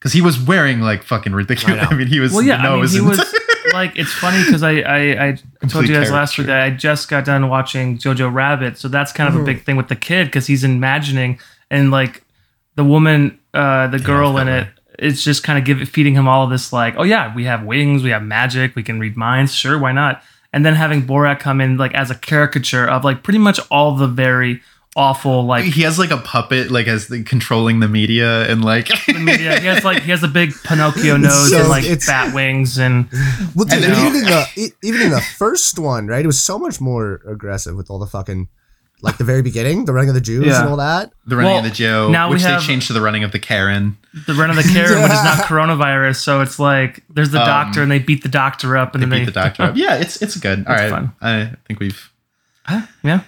Cuz 0.01 0.13
he 0.13 0.21
was 0.21 0.41
wearing 0.41 0.81
like 0.81 1.03
fucking 1.03 1.33
ridiculous. 1.33 1.83
I. 1.83 1.87
I, 1.91 1.95
mean, 1.95 2.07
he 2.07 2.21
was 2.21 2.33
Well, 2.33 2.43
yeah, 2.43 2.57
I 2.57 2.75
mean, 2.77 2.89
he 2.89 2.99
and- 2.99 3.09
was 3.09 3.35
like, 3.73 3.93
it's 3.99 4.13
funny 4.13 4.43
because 4.45 4.63
I, 4.63 4.79
I, 4.81 4.99
I 5.29 5.33
told 5.69 5.87
you 5.87 5.95
guys 5.95 6.07
Complete 6.07 6.11
last 6.11 6.39
week 6.39 6.47
that 6.49 6.63
I 6.63 6.71
just 6.71 7.09
got 7.09 7.25
done 7.25 7.49
watching 7.49 7.99
Jojo 7.99 8.33
Rabbit, 8.33 8.79
so 8.79 8.89
that's 8.89 9.13
kind 9.13 9.29
of 9.29 9.35
Mm-hmm. 9.35 9.43
a 9.43 9.47
big 9.47 9.63
thing 9.65 9.77
with 9.77 9.89
the 9.89 9.97
kid 9.97 10.27
because 10.27 10.47
he's 10.47 10.65
imagining 10.65 11.39
and 11.71 11.91
like 11.91 12.25
the 12.77 12.85
woman, 12.85 13.39
uh, 13.55 13.87
the 13.89 13.99
girl 13.99 14.39
in 14.39 14.49
it, 14.49 14.69
it's 14.99 15.23
just 15.23 15.43
kind 15.43 15.59
of 15.59 15.65
give 15.65 15.87
feeding 15.89 16.15
him 16.15 16.27
all 16.29 16.45
of 16.45 16.51
this 16.51 16.73
like, 16.73 16.95
oh 16.97 17.03
yeah, 17.05 17.35
we 17.35 17.45
have 17.45 17.65
wings, 17.65 18.03
we 18.03 18.11
have 18.11 18.23
magic, 18.23 18.75
we 18.75 18.83
can 18.83 18.99
read 19.01 19.17
minds, 19.17 19.55
sure, 19.55 19.79
why 19.79 19.93
not? 19.93 20.23
And 20.53 20.65
then 20.67 20.75
having 20.75 21.03
Borat 21.03 21.39
come 21.41 21.61
in 21.61 21.77
like 21.77 21.95
as 21.95 22.11
a 22.11 22.15
caricature 22.15 22.89
of 22.89 23.05
like 23.05 23.23
pretty 23.23 23.39
much 23.39 23.61
all 23.71 23.95
the 23.95 24.09
very 24.09 24.63
awful 24.97 25.45
like 25.47 25.65
he 25.65 25.83
has 25.83 25.99
like 26.01 26.11
a 26.11 26.17
puppet 26.17 26.71
like 26.71 26.89
as 26.89 27.07
the 27.07 27.23
controlling 27.23 27.79
the 27.81 27.87
media 27.89 28.51
and 28.51 28.65
like 28.65 28.89
media. 29.09 29.61
He 29.61 29.67
has 29.67 29.85
like 29.85 30.03
he 30.03 30.11
has 30.11 30.23
a 30.23 30.29
big 30.29 30.53
Pinocchio 30.65 31.17
nose 31.17 31.51
so- 31.51 31.61
and 31.61 31.69
like 31.69 31.85
it's- 31.85 32.07
bat 32.07 32.35
wings 32.35 32.79
and 32.79 33.09
Well, 33.55 33.67
dude, 33.67 33.85
And 33.85 33.93
even 33.95 34.17
in 34.17 34.25
the 34.25 34.73
even 34.83 35.01
in 35.03 35.11
the 35.11 35.21
first 35.21 35.79
one, 35.79 36.07
right? 36.09 36.25
It 36.25 36.27
was 36.27 36.41
so 36.41 36.59
much 36.59 36.81
more 36.81 37.21
aggressive 37.27 37.77
with 37.77 37.91
all 37.91 37.99
the 37.99 38.07
fucking 38.07 38.49
like 39.03 39.17
the 39.17 39.25
very 39.25 39.41
beginning, 39.41 39.87
the 39.87 39.95
running 39.95 40.11
of 40.11 40.15
the 40.15 40.21
Jews 40.21 40.45
Yeah. 40.47 40.61
and 40.61 40.69
all 40.69 40.77
that. 40.77 41.11
the 41.27 41.37
running 41.37 41.51
Well, 41.53 41.59
of 41.61 41.65
the 41.65 41.71
Joe, 41.75 42.11
now 42.11 42.29
we 42.29 42.35
which 42.35 42.43
have- 42.43 42.61
they 42.61 42.67
changed 42.67 42.89
to 42.89 42.93
the 42.93 43.01
running 43.01 43.25
of 43.25 43.33
the 43.33 43.39
Karen. 43.39 43.97
the 44.27 44.35
run 44.35 44.51
of 44.51 44.57
the 44.57 44.63
Karen, 44.75 45.03
which 45.03 45.13
is 45.13 45.25
not 45.25 45.45
coronavirus. 45.45 46.17
So 46.17 46.41
it's 46.43 46.59
like 46.59 47.03
there's 47.09 47.31
the 47.31 47.41
Um, 47.41 47.47
doctor 47.47 47.81
and 47.83 47.91
they 47.91 47.99
beat 48.01 48.23
the 48.25 48.29
doctor 48.29 48.77
up 48.77 48.95
and 48.95 49.03
They 49.03 49.07
then 49.09 49.21
beat 49.21 49.25
they 49.27 49.33
the 49.33 49.41
doctor 49.41 49.63
up. 49.63 49.77
Yeah, 49.77 49.95
it's 49.97 50.21
it's 50.21 50.37
good. 50.37 50.67
All 50.67 50.75
It's 50.75 50.83
right, 50.83 50.91
fun. 50.91 51.13
I 51.23 51.53
think 51.69 51.79
we've 51.81 52.11
yeah. 53.03 53.21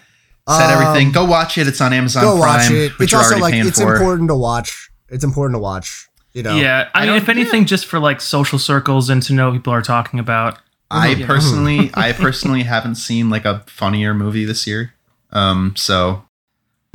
Said 0.48 0.74
Um, 0.74 0.82
everything. 0.82 1.12
Go 1.12 1.24
watch 1.24 1.56
it. 1.58 1.68
It's 1.68 1.80
on 1.80 1.92
Amazon 1.92 2.22
Go 2.24 2.36
watch 2.36 2.70
it. 2.70 2.98
which 2.98 3.12
It's 3.12 3.14
also 3.14 3.38
like 3.38 3.54
it's 3.54 3.80
for. 3.80 3.94
important 3.94 4.28
to 4.28 4.34
watch. 4.34 4.90
It's 5.08 5.24
important 5.24 5.54
to 5.56 5.60
watch. 5.60 6.08
You 6.32 6.42
know. 6.42 6.56
Yeah. 6.56 6.88
I, 6.94 7.02
I 7.02 7.06
mean, 7.06 7.16
if 7.16 7.28
anything, 7.28 7.66
just 7.66 7.86
for 7.86 7.98
like 7.98 8.20
social 8.20 8.58
circles 8.58 9.10
and 9.10 9.22
to 9.24 9.32
know 9.34 9.48
what 9.50 9.54
people 9.56 9.72
are 9.72 9.82
talking 9.82 10.18
about. 10.18 10.58
I 10.90 11.08
Yeah. 11.08 11.26
personally, 11.26 11.90
I 11.94 12.12
personally 12.12 12.62
haven't 12.64 12.94
seen 12.96 13.30
like 13.30 13.44
a 13.44 13.62
funnier 13.66 14.14
movie 14.14 14.44
this 14.44 14.66
year. 14.66 14.94
Um, 15.30 15.74
so 15.76 16.24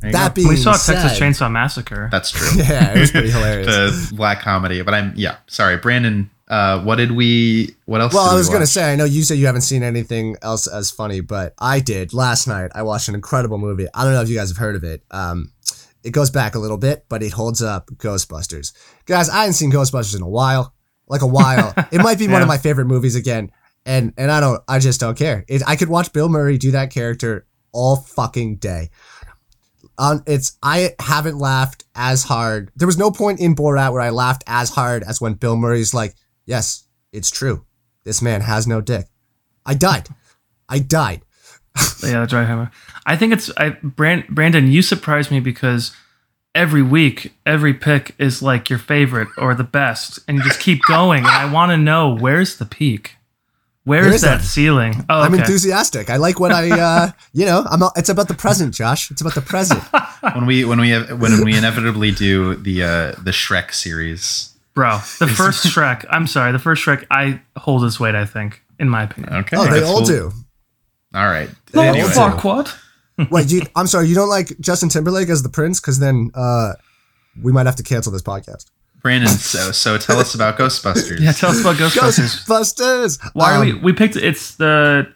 That 0.02 0.30
go. 0.30 0.34
being 0.36 0.48
we 0.50 0.56
saw 0.58 0.74
said, 0.74 0.96
Texas 1.02 1.20
Chainsaw 1.20 1.52
Massacre. 1.52 2.10
that's 2.12 2.32
true. 2.32 2.48
Yeah, 2.64 2.94
it 2.96 3.00
was 3.00 3.12
pretty 3.12 3.30
hilarious. 3.38 4.10
the 4.10 4.16
black 4.16 4.42
comedy, 4.42 4.82
but 4.82 4.94
I'm 4.94 5.14
yeah. 5.16 5.38
Sorry, 5.48 5.78
Brandon. 5.78 6.30
Uh, 6.48 6.82
what 6.82 6.96
did 6.96 7.12
we? 7.12 7.76
What 7.86 8.00
else? 8.00 8.14
Well, 8.14 8.30
I 8.30 8.34
we 8.34 8.38
was 8.38 8.50
gonna 8.50 8.66
say, 8.66 8.92
I 8.92 8.96
know 8.96 9.04
you 9.04 9.24
said 9.24 9.38
you 9.38 9.48
haven't 9.48 9.62
seen 9.62 9.84
anything 9.84 10.38
else 10.42 10.66
as 10.66 10.90
funny, 10.90 11.20
but 11.20 11.54
I 11.60 11.82
did 11.82 12.14
last 12.14 12.48
night. 12.48 12.72
I 12.74 12.84
watched 12.84 13.10
an 13.10 13.16
incredible 13.16 13.58
movie. 13.58 13.88
I 13.94 14.04
don't 14.04 14.14
know 14.14 14.22
if 14.22 14.30
you 14.30 14.36
guys 14.36 14.50
have 14.50 14.58
heard 14.58 14.76
of 14.76 14.84
it. 14.84 15.04
Um, 15.12 15.52
it 16.04 16.12
goes 16.12 16.30
back 16.30 16.56
a 16.56 16.60
little 16.60 16.78
bit, 16.78 17.06
but 17.10 17.22
it 17.22 17.34
holds 17.34 17.62
up. 17.62 17.88
Ghostbusters, 17.98 18.72
guys. 19.06 19.30
I 19.30 19.40
hadn't 19.40 19.54
seen 19.54 19.72
Ghostbusters 19.72 20.16
in 20.16 20.22
a 20.22 20.30
while, 20.30 20.74
like 21.08 21.22
a 21.22 21.28
while. 21.28 21.74
it 21.92 22.02
might 22.02 22.18
be 22.18 22.30
one 22.30 22.42
of 22.42 22.48
my 22.48 22.58
favorite 22.58 22.86
movies 22.86 23.16
again, 23.16 23.52
and 23.86 24.14
and 24.18 24.32
I 24.32 24.40
don't, 24.40 24.64
I 24.70 24.80
just 24.80 25.02
don't 25.02 25.18
care. 25.18 25.44
It, 25.50 25.64
I 25.68 25.76
could 25.76 25.90
watch 25.90 26.14
Bill 26.14 26.30
Murray 26.30 26.58
do 26.58 26.72
that 26.72 26.92
character 26.92 27.46
all 27.74 27.98
fucking 27.98 28.58
day. 28.58 28.90
Um, 29.98 30.24
it's 30.28 30.58
I 30.64 30.96
haven't 31.00 31.40
laughed 31.40 31.84
as 31.94 32.24
hard. 32.24 32.72
There 32.76 32.88
was 32.88 32.98
no 32.98 33.12
point 33.12 33.42
in 33.42 33.54
Borat 33.54 33.92
where 33.92 34.02
I 34.02 34.12
laughed 34.12 34.44
as 34.48 34.70
hard 34.70 35.04
as 35.04 35.20
when 35.20 35.34
Bill 35.34 35.58
Murray's 35.58 35.94
like, 35.94 36.16
"Yes, 36.48 36.86
it's 37.14 37.30
true. 37.30 37.66
This 38.04 38.22
man 38.24 38.42
has 38.42 38.66
no 38.66 38.82
dick." 38.82 39.06
I 39.68 39.76
died. 39.76 40.08
I 40.68 40.80
died. 40.80 41.22
yeah, 42.04 42.20
that's 42.22 42.34
right. 42.34 42.48
Hammer. 42.48 42.72
I 43.06 43.16
think 43.16 43.34
it's 43.34 43.52
I 43.58 43.70
Brand, 43.84 44.26
Brandon. 44.30 44.72
You 44.72 44.82
surprised 44.82 45.30
me 45.30 45.40
because 45.40 45.92
every 46.56 46.82
week, 46.82 47.34
every 47.46 47.74
pick 47.74 48.16
is 48.18 48.42
like 48.42 48.70
your 48.70 48.80
favorite 48.80 49.28
or 49.38 49.54
the 49.54 49.64
best, 49.64 50.20
and 50.28 50.38
you 50.38 50.44
just 50.44 50.60
keep 50.60 50.82
going. 50.88 51.20
And 51.20 51.28
I 51.28 51.52
want 51.52 51.72
to 51.72 51.78
know 51.78 52.16
where's 52.16 52.58
the 52.58 52.66
peak. 52.66 53.16
Where's 53.84 54.06
There 54.06 54.16
is 54.16 54.22
that 54.24 54.32
none. 54.38 54.42
ceiling? 54.42 55.06
Oh, 55.10 55.22
I'm 55.22 55.34
okay. 55.34 55.44
enthusiastic. 55.44 56.10
I 56.10 56.18
like 56.18 56.42
what 56.42 56.52
I, 56.52 56.70
uh, 56.72 57.12
you 57.34 57.46
know, 57.46 57.66
I'm. 57.70 57.82
It's 57.96 58.10
about 58.10 58.28
the 58.28 58.34
present, 58.34 58.74
Josh. 58.74 59.12
It's 59.12 59.22
about 59.22 59.36
the 59.36 59.42
present. 59.42 59.82
when 60.34 60.46
we 60.46 60.66
when 60.66 60.82
we 60.82 60.90
have, 60.90 61.22
when 61.22 61.44
we 61.46 61.58
inevitably 61.58 62.12
do 62.12 62.56
the 62.56 62.84
uh 62.84 63.12
the 63.24 63.32
Shrek 63.32 63.74
series. 63.74 64.54
Bro, 64.78 64.98
the 65.18 65.26
first 65.28 65.66
Shrek. 65.66 66.06
I'm 66.08 66.28
sorry, 66.28 66.52
the 66.52 66.60
first 66.60 66.86
Shrek. 66.86 67.04
I 67.10 67.42
hold 67.58 67.84
its 67.84 68.00
weight. 68.00 68.14
I 68.14 68.26
think, 68.28 68.62
in 68.80 68.88
my 68.90 69.04
opinion. 69.06 69.34
Okay. 69.34 69.58
Oh, 69.58 69.64
they 69.66 69.80
that's 69.80 69.90
all 69.90 69.98
cool. 69.98 70.06
do. 70.06 70.32
All 71.16 71.26
right. 71.26 71.50
They 71.74 71.80
all 71.80 71.96
Anyway. 71.96 72.08
do. 72.14 72.14
Farquaad. 72.14 72.78
Wait, 73.32 73.52
you, 73.52 73.62
I'm 73.76 73.88
sorry. 73.88 74.08
You 74.08 74.14
don't 74.14 74.30
like 74.30 74.54
Justin 74.60 74.90
Timberlake 74.90 75.30
as 75.30 75.42
the 75.42 75.50
prince? 75.50 75.80
Because 75.82 75.98
then 75.98 76.30
uh, 76.36 76.74
we 77.42 77.52
might 77.52 77.66
have 77.66 77.76
to 77.78 77.84
cancel 77.84 78.12
this 78.12 78.22
podcast. 78.22 78.66
Brandon, 79.02 79.30
so 79.30 79.72
so 79.72 79.98
tell 79.98 80.20
us 80.20 80.36
about 80.36 80.60
Ghostbusters. 80.60 81.20
Yeah, 81.22 81.32
tell 81.32 81.50
us 81.50 81.62
about 81.62 81.78
Ghostbusters. 81.78 82.46
Ghostbusters. 82.46 83.20
Why 83.34 83.54
are 83.54 83.62
Um, 83.64 83.66
we? 83.66 83.74
We 83.74 83.94
picked. 83.94 84.16
It's 84.16 84.56
the 84.58 85.12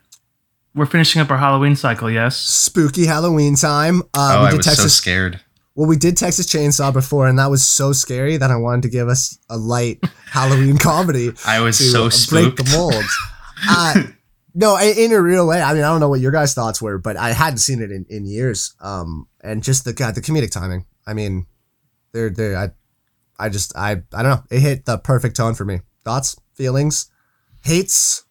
we're 0.73 0.87
finishing 0.87 1.21
up 1.21 1.29
our 1.29 1.37
Halloween 1.37 1.75
cycle. 1.75 2.09
Yes. 2.09 2.35
Spooky 2.37 3.05
Halloween 3.05 3.55
time. 3.55 4.01
Uh, 4.15 4.37
oh, 4.37 4.41
we 4.41 4.47
I 4.47 4.49
did 4.51 4.57
was 4.57 4.65
so 4.65 4.71
Texas. 4.71 4.95
scared. 4.95 5.39
Well, 5.75 5.87
we 5.87 5.95
did 5.95 6.17
Texas 6.17 6.47
Chainsaw 6.47 6.91
before, 6.91 7.27
and 7.27 7.39
that 7.39 7.49
was 7.49 7.65
so 7.65 7.93
scary 7.93 8.37
that 8.37 8.51
I 8.51 8.57
wanted 8.57 8.83
to 8.83 8.89
give 8.89 9.07
us 9.07 9.37
a 9.49 9.57
light 9.57 9.99
Halloween 10.31 10.77
comedy 10.77 11.31
I 11.45 11.61
was 11.61 11.77
so 11.77 12.09
break 12.29 12.55
the 12.55 12.69
mold. 12.75 13.03
uh, 13.69 14.03
no, 14.53 14.77
in 14.77 15.13
a 15.13 15.21
real 15.21 15.47
way. 15.47 15.61
I 15.61 15.73
mean, 15.73 15.83
I 15.83 15.87
don't 15.87 16.01
know 16.01 16.09
what 16.09 16.19
your 16.19 16.31
guys' 16.31 16.53
thoughts 16.53 16.81
were, 16.81 16.97
but 16.97 17.15
I 17.15 17.31
hadn't 17.31 17.59
seen 17.59 17.81
it 17.81 17.91
in, 17.91 18.05
in 18.09 18.25
years. 18.25 18.75
Um, 18.81 19.27
and 19.41 19.63
just 19.63 19.85
the 19.85 19.93
God, 19.93 20.15
the 20.15 20.21
comedic 20.21 20.51
timing. 20.51 20.85
I 21.07 21.13
mean, 21.13 21.45
they're 22.11 22.29
they 22.29 22.55
I, 22.55 22.71
I 23.39 23.49
just 23.49 23.75
I 23.77 23.91
I 24.13 24.23
don't 24.23 24.23
know. 24.23 24.43
It 24.51 24.59
hit 24.59 24.85
the 24.85 24.97
perfect 24.97 25.37
tone 25.37 25.55
for 25.55 25.63
me. 25.63 25.79
Thoughts, 26.03 26.35
feelings, 26.53 27.09
hates. 27.63 28.25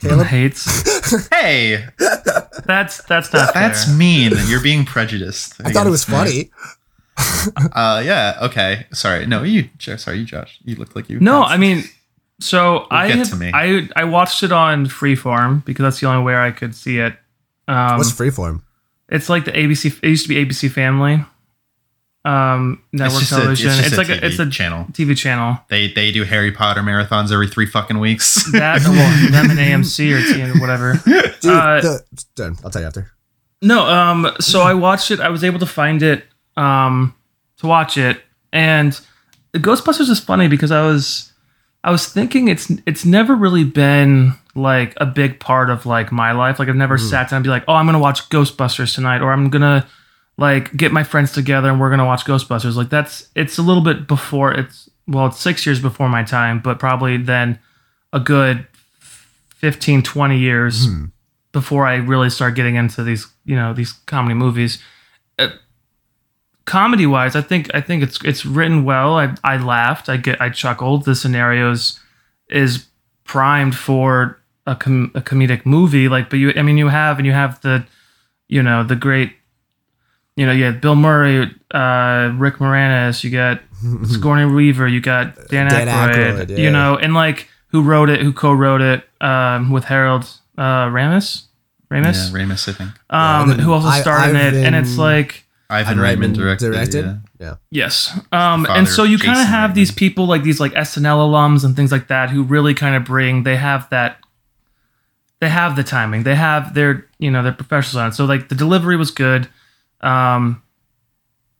Caleb, 0.00 0.26
Hates. 0.26 0.64
hey, 1.30 1.86
That's 2.64 3.02
that's 3.04 3.32
not 3.32 3.54
that's 3.54 3.84
fair. 3.84 3.94
mean. 3.96 4.32
You're 4.46 4.62
being 4.62 4.84
prejudiced. 4.84 5.60
I 5.64 5.72
thought 5.72 5.86
it 5.86 5.90
was 5.90 6.04
funny. 6.04 6.50
Uh, 7.72 8.02
yeah. 8.04 8.36
Okay. 8.42 8.86
Sorry. 8.92 9.24
No, 9.26 9.42
you. 9.42 9.70
Sorry, 9.78 10.18
you, 10.18 10.24
Josh. 10.26 10.58
You 10.64 10.76
looked 10.76 10.94
like 10.94 11.08
you. 11.08 11.18
No, 11.18 11.42
I 11.42 11.56
mean, 11.56 11.84
so 12.40 12.86
I 12.90 13.08
get 13.08 13.26
have- 13.28 13.42
I 13.54 13.88
I 13.96 14.04
watched 14.04 14.42
it 14.42 14.52
on 14.52 14.84
Freeform 14.86 15.64
because 15.64 15.82
that's 15.84 16.00
the 16.00 16.08
only 16.08 16.22
way 16.24 16.36
I 16.36 16.50
could 16.50 16.74
see 16.74 16.98
it. 16.98 17.14
Um, 17.68 17.96
What's 17.96 18.12
freeform? 18.12 18.60
it's 19.08 19.28
like 19.30 19.46
the 19.46 19.52
ABC. 19.52 19.98
It 20.02 20.08
used 20.08 20.24
to 20.24 20.28
be 20.28 20.44
ABC 20.44 20.70
Family, 20.70 21.24
um, 22.26 22.82
network 22.92 23.20
just 23.20 23.32
a- 23.32 23.34
it's 23.36 23.42
television. 23.60 23.66
just 23.70 23.86
It's, 23.86 23.94
a 23.94 23.98
like 23.98 24.08
a, 24.08 24.12
TV 24.12 24.22
it's 24.24 24.38
a 24.40 24.50
channel. 24.50 24.84
TV 24.92 25.16
channel. 25.16 25.58
They 25.68 25.92
they 25.92 26.10
do 26.12 26.24
Harry 26.24 26.50
Potter 26.52 26.80
marathons 26.82 27.30
every 27.32 27.46
three 27.48 27.66
fucking 27.66 27.98
weeks. 27.98 28.50
That 28.52 28.82
well, 28.82 29.30
them 29.30 29.50
and 29.50 29.58
AMC 29.84 30.12
or 30.12 30.20
TN 30.20 30.60
whatever. 30.60 31.00
Dude, 31.40 31.50
uh, 31.52 31.80
the, 31.80 32.04
done. 32.34 32.56
I'll 32.64 32.70
tell 32.70 32.82
you 32.82 32.88
after. 32.88 33.12
No, 33.62 33.86
um, 33.86 34.30
so 34.40 34.60
I 34.62 34.74
watched 34.74 35.10
it. 35.10 35.20
I 35.20 35.28
was 35.30 35.42
able 35.44 35.58
to 35.60 35.66
find 35.66 36.02
it, 36.02 36.24
um, 36.56 37.14
to 37.58 37.66
watch 37.66 37.96
it, 37.96 38.20
and 38.52 38.98
Ghostbusters 39.54 40.10
is 40.10 40.20
funny 40.20 40.46
because 40.48 40.70
I 40.70 40.82
was, 40.86 41.32
I 41.82 41.90
was 41.90 42.06
thinking 42.06 42.48
it's 42.48 42.70
it's 42.86 43.04
never 43.04 43.34
really 43.34 43.64
been 43.64 44.34
like 44.54 44.92
a 44.98 45.06
big 45.06 45.38
part 45.40 45.70
of 45.70 45.86
like 45.86 46.10
my 46.12 46.32
life. 46.32 46.58
Like 46.58 46.68
I've 46.68 46.76
never 46.76 46.98
sat 46.98 47.30
down 47.30 47.38
and 47.38 47.44
be 47.44 47.50
like, 47.50 47.64
oh, 47.68 47.74
I'm 47.74 47.86
gonna 47.86 47.98
watch 47.98 48.28
Ghostbusters 48.28 48.94
tonight, 48.94 49.22
or 49.22 49.32
I'm 49.32 49.48
gonna 49.48 49.86
like 50.38 50.76
get 50.76 50.92
my 50.92 51.02
friends 51.04 51.32
together 51.32 51.70
and 51.70 51.80
we're 51.80 51.90
gonna 51.90 52.04
watch 52.06 52.24
Ghostbusters. 52.24 52.76
Like 52.76 52.90
that's 52.90 53.28
it's 53.34 53.58
a 53.58 53.62
little 53.62 53.82
bit 53.82 54.06
before 54.06 54.52
it's 54.52 54.88
well, 55.08 55.26
it's 55.26 55.38
six 55.38 55.64
years 55.64 55.80
before 55.80 56.08
my 56.08 56.22
time, 56.22 56.60
but 56.60 56.78
probably 56.78 57.16
then 57.16 57.58
a 58.12 58.20
good 58.20 58.66
15, 59.56 60.02
20 60.02 60.38
years 60.38 60.86
before 61.52 61.86
I 61.86 61.96
really 61.96 62.28
start 62.28 62.54
getting 62.54 62.74
into 62.74 63.02
these, 63.02 63.26
you 63.44 63.56
know, 63.56 63.72
these 63.72 63.92
comedy 63.92 64.34
movies. 64.34 64.82
Uh, 65.38 65.48
comedy 66.64 67.06
wise, 67.06 67.36
I 67.36 67.40
think 67.40 67.74
I 67.74 67.80
think 67.80 68.02
it's 68.02 68.22
it's 68.24 68.44
written 68.44 68.84
well. 68.84 69.16
I 69.16 69.34
I 69.44 69.56
laughed. 69.56 70.08
I 70.08 70.16
get 70.16 70.40
I 70.40 70.50
chuckled. 70.50 71.04
The 71.04 71.14
scenarios 71.14 72.00
is 72.48 72.86
primed 73.24 73.74
for 73.74 74.40
a, 74.66 74.74
com- 74.74 75.12
a 75.14 75.20
comedic 75.20 75.64
movie. 75.64 76.08
Like, 76.08 76.30
but 76.30 76.38
you, 76.38 76.52
I 76.56 76.62
mean, 76.62 76.78
you 76.78 76.88
have 76.88 77.18
and 77.18 77.26
you 77.26 77.32
have 77.32 77.60
the, 77.62 77.84
you 78.48 78.62
know, 78.62 78.84
the 78.84 78.96
great, 78.96 79.32
you 80.36 80.46
know, 80.46 80.52
you 80.52 80.64
had 80.64 80.80
Bill 80.80 80.94
Murray, 80.96 81.50
uh, 81.72 82.32
Rick 82.36 82.56
Moranis. 82.56 83.24
You 83.24 83.30
got 83.30 83.60
Sigourney 84.06 84.44
Weaver. 84.52 84.86
You 84.86 85.00
got 85.00 85.34
Dan, 85.48 85.68
Dan 85.70 85.86
Aykroyd. 85.88 86.14
Aykroyd, 86.46 86.48
yeah. 86.50 86.56
You 86.58 86.70
know, 86.70 86.96
and 86.96 87.14
like 87.14 87.48
who 87.68 87.82
wrote 87.82 88.08
it, 88.10 88.20
who 88.22 88.32
co-wrote 88.32 88.80
it 88.80 89.08
um, 89.20 89.70
with 89.70 89.84
Harold 89.84 90.24
uh, 90.58 90.86
Ramis. 90.86 91.42
Ramis, 91.90 92.30
Yeah, 92.32 92.36
Ramus, 92.38 92.68
I 92.68 92.72
think. 92.72 92.90
um, 93.10 93.42
and 93.42 93.50
then 93.52 93.58
who 93.60 93.72
also 93.72 93.88
I- 93.88 94.00
starred 94.00 94.30
in 94.30 94.36
I've 94.36 94.54
it, 94.54 94.64
and 94.66 94.74
it's 94.74 94.98
like 94.98 95.44
Ivan 95.70 95.98
Reitman 95.98 96.34
directed. 96.34 96.74
yeah. 97.04 97.16
Yeah. 97.38 97.56
yes, 97.70 98.18
um, 98.32 98.66
and 98.68 98.88
so 98.88 99.02
you 99.04 99.18
kind 99.18 99.38
of 99.38 99.46
have 99.46 99.70
Reitman. 99.70 99.74
these 99.74 99.90
people 99.92 100.26
like 100.26 100.42
these 100.42 100.58
like 100.58 100.72
SNL 100.72 101.18
alums 101.28 101.64
and 101.64 101.76
things 101.76 101.92
like 101.92 102.08
that 102.08 102.30
who 102.30 102.42
really 102.44 102.72
kind 102.74 102.96
of 102.96 103.04
bring 103.04 103.42
they 103.44 103.56
have 103.56 103.88
that 103.90 104.16
they 105.40 105.48
have 105.50 105.76
the 105.76 105.84
timing 105.84 106.22
they 106.22 106.34
have 106.34 106.72
their 106.74 107.06
you 107.18 107.30
know 107.30 107.42
their 107.42 107.52
professionals 107.52 107.96
on 107.96 108.12
so 108.12 108.24
like 108.24 108.48
the 108.48 108.54
delivery 108.54 108.96
was 108.96 109.10
good, 109.10 109.48
um, 110.00 110.62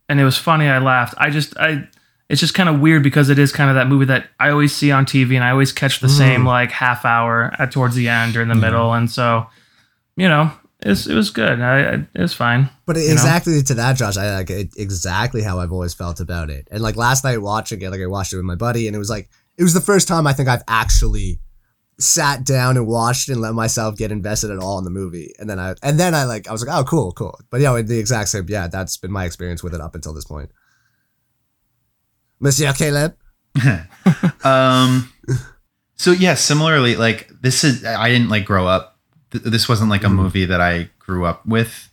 and 0.09 0.19
it 0.19 0.23
was 0.23 0.37
funny 0.37 0.67
I 0.67 0.79
laughed 0.79 1.15
I 1.17 1.29
just 1.29 1.57
I 1.57 1.87
it's 2.29 2.41
just 2.41 2.53
kind 2.53 2.67
of 2.67 2.79
weird 2.79 3.03
because 3.03 3.29
it 3.29 3.39
is 3.39 3.51
kind 3.51 3.69
of 3.69 3.75
that 3.75 3.87
movie 3.87 4.05
that 4.05 4.27
I 4.39 4.49
always 4.49 4.75
see 4.75 4.91
on 4.91 5.05
TV 5.05 5.35
and 5.35 5.43
I 5.43 5.51
always 5.51 5.71
catch 5.71 5.99
the 5.99 6.09
same 6.09 6.45
like 6.45 6.71
half 6.71 7.05
hour 7.05 7.53
at 7.57 7.71
towards 7.71 7.95
the 7.95 8.09
end 8.09 8.35
or 8.35 8.41
in 8.41 8.49
the 8.49 8.55
middle 8.55 8.93
and 8.93 9.09
so 9.09 9.47
you 10.15 10.27
know 10.27 10.51
it 10.81 10.89
was, 10.89 11.07
it 11.07 11.15
was 11.15 11.29
good 11.29 11.61
I, 11.61 11.79
I 11.79 11.93
it 12.13 12.21
was 12.21 12.33
fine. 12.33 12.69
But 12.85 12.95
know? 12.95 13.01
exactly 13.01 13.61
to 13.61 13.73
that, 13.75 13.97
Josh, 13.97 14.15
I 14.17 14.35
like 14.35 14.49
it, 14.49 14.69
exactly 14.77 15.41
how 15.41 15.59
I've 15.59 15.71
always 15.71 15.93
felt 15.93 16.19
about 16.19 16.49
it. 16.49 16.67
And 16.71 16.81
like 16.81 16.95
last 16.95 17.23
night 17.23 17.41
watching 17.41 17.81
it, 17.81 17.89
like 17.89 17.99
I 17.99 18.05
watched 18.05 18.31
it 18.31 18.37
with 18.37 18.45
my 18.45 18.55
buddy, 18.55 18.87
and 18.87 18.95
it 18.95 18.99
was 18.99 19.09
like 19.09 19.29
it 19.57 19.63
was 19.63 19.73
the 19.73 19.81
first 19.81 20.07
time 20.07 20.27
I 20.27 20.33
think 20.33 20.47
I've 20.47 20.63
actually 20.67 21.39
sat 21.99 22.43
down 22.45 22.77
and 22.77 22.85
watched 22.87 23.27
and 23.29 23.41
let 23.41 23.53
myself 23.53 23.97
get 23.97 24.11
invested 24.11 24.51
at 24.51 24.59
all 24.59 24.77
in 24.77 24.83
the 24.83 24.89
movie. 24.91 25.33
And 25.39 25.49
then 25.49 25.59
I 25.59 25.73
and 25.81 25.99
then 25.99 26.13
I 26.13 26.25
like 26.25 26.47
I 26.47 26.51
was 26.51 26.63
like, 26.65 26.75
oh, 26.77 26.83
cool, 26.83 27.11
cool. 27.13 27.39
But 27.49 27.61
yeah, 27.61 27.81
the 27.81 27.97
exact 27.99 28.29
same. 28.29 28.45
Yeah, 28.47 28.67
that's 28.67 28.97
been 28.97 29.11
my 29.11 29.25
experience 29.25 29.63
with 29.63 29.73
it 29.73 29.81
up 29.81 29.95
until 29.95 30.13
this 30.13 30.25
point. 30.25 30.51
Monsieur 32.39 32.73
Caleb. 32.73 33.15
Um. 34.43 35.11
So 35.95 36.11
yeah, 36.11 36.35
similarly, 36.35 36.95
like 36.95 37.29
this 37.41 37.63
is 37.63 37.83
I 37.83 38.09
didn't 38.09 38.29
like 38.29 38.45
grow 38.45 38.67
up. 38.67 38.97
th- 39.31 39.43
This 39.43 39.67
wasn't 39.67 39.89
like 39.89 40.03
a 40.03 40.09
movie 40.09 40.45
that 40.45 40.61
I 40.61 40.89
grew 40.99 41.25
up 41.25 41.45
with, 41.45 41.89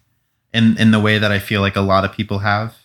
in 0.52 0.76
in 0.78 0.90
the 0.90 1.00
way 1.00 1.18
that 1.18 1.32
I 1.32 1.38
feel 1.38 1.60
like 1.62 1.74
a 1.76 1.80
lot 1.80 2.04
of 2.04 2.12
people 2.12 2.40
have. 2.40 2.76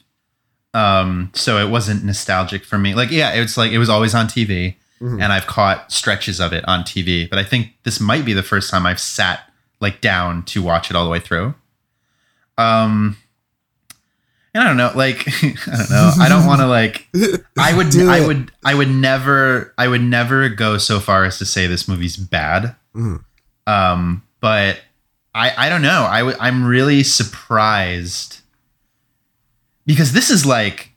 Um. 0.73 1.31
So 1.35 1.57
it 1.57 1.69
wasn't 1.69 2.03
nostalgic 2.05 2.63
for 2.63 2.77
me. 2.79 2.95
Like 2.95 3.11
yeah, 3.11 3.33
it's 3.33 3.57
like 3.57 3.71
it 3.71 3.77
was 3.79 3.89
always 3.89 4.15
on 4.15 4.27
TV, 4.27 4.75
Mhm. 5.01 5.21
and 5.23 5.31
I've 5.31 5.47
caught 5.47 5.91
stretches 5.91 6.39
of 6.39 6.51
it 6.53 6.67
on 6.67 6.83
TV. 6.83 7.29
But 7.29 7.39
I 7.39 7.43
think 7.43 7.73
this 7.83 7.99
might 7.99 8.25
be 8.25 8.33
the 8.33 8.43
first 8.43 8.69
time 8.69 8.85
I've 8.85 8.99
sat 8.99 9.49
like 9.79 10.01
down 10.01 10.43
to 10.43 10.61
watch 10.61 10.89
it 10.89 10.95
all 10.95 11.05
the 11.05 11.09
way 11.11 11.19
through. 11.19 11.55
Um. 12.57 13.17
And 14.53 14.63
I 14.63 14.67
don't 14.67 14.77
know, 14.77 14.91
like 14.95 15.27
I 15.43 15.53
don't 15.77 15.89
know. 15.91 16.11
I 16.19 16.27
don't 16.27 16.45
want 16.47 16.59
to 16.61 16.67
like 16.67 17.07
I 17.57 17.73
would 17.77 17.91
Do 17.91 18.09
I 18.09 18.17
it. 18.21 18.27
would 18.27 18.51
I 18.65 18.73
would 18.73 18.89
never 18.89 19.73
I 19.77 19.87
would 19.87 20.01
never 20.01 20.49
go 20.49 20.77
so 20.79 20.99
far 20.99 21.23
as 21.23 21.37
to 21.37 21.45
say 21.45 21.67
this 21.67 21.87
movie's 21.87 22.17
bad. 22.17 22.75
Mhm. 22.95 23.23
Um 23.67 24.23
but 24.41 24.79
I 25.35 25.53
I 25.55 25.69
don't 25.69 25.83
know. 25.83 26.03
I 26.09 26.19
w- 26.19 26.37
I'm 26.39 26.65
really 26.65 27.03
surprised 27.03 28.41
because 29.85 30.13
this 30.13 30.29
is 30.31 30.45
like 30.47 30.88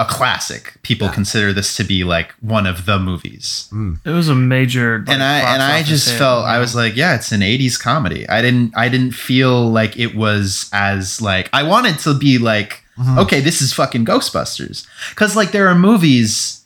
a 0.00 0.04
classic. 0.06 0.62
People 0.82 1.08
Yeah. 1.08 1.14
consider 1.14 1.52
this 1.52 1.76
to 1.76 1.84
be 1.84 2.04
like 2.04 2.32
one 2.40 2.66
of 2.66 2.86
the 2.86 2.98
movies. 2.98 3.68
It 4.04 4.10
was 4.10 4.28
a 4.28 4.34
major, 4.34 4.98
like, 5.06 5.14
and 5.14 5.22
I 5.22 5.38
and 5.52 5.62
I 5.62 5.82
just 5.82 6.08
hit, 6.08 6.18
felt 6.18 6.46
I 6.46 6.58
was 6.58 6.74
like, 6.74 6.96
yeah, 6.96 7.14
it's 7.14 7.32
an 7.32 7.42
80s 7.42 7.76
comedy. 7.78 8.28
I 8.28 8.40
didn't 8.42 8.72
I 8.76 8.88
didn't 8.88 9.12
feel 9.12 9.70
like 9.70 9.96
it 9.98 10.14
was 10.14 10.68
as 10.72 11.20
like 11.20 11.48
I 11.52 11.62
wanted 11.62 11.98
to 12.00 12.14
be 12.14 12.38
like 12.38 12.82
Mm-hmm. 12.98 13.18
okay, 13.20 13.40
this 13.40 13.62
is 13.62 13.72
fucking 13.72 14.04
Ghostbusters. 14.04 14.86
Cuz 15.16 15.34
like 15.34 15.52
there 15.52 15.68
are 15.68 15.74
movies 15.74 16.59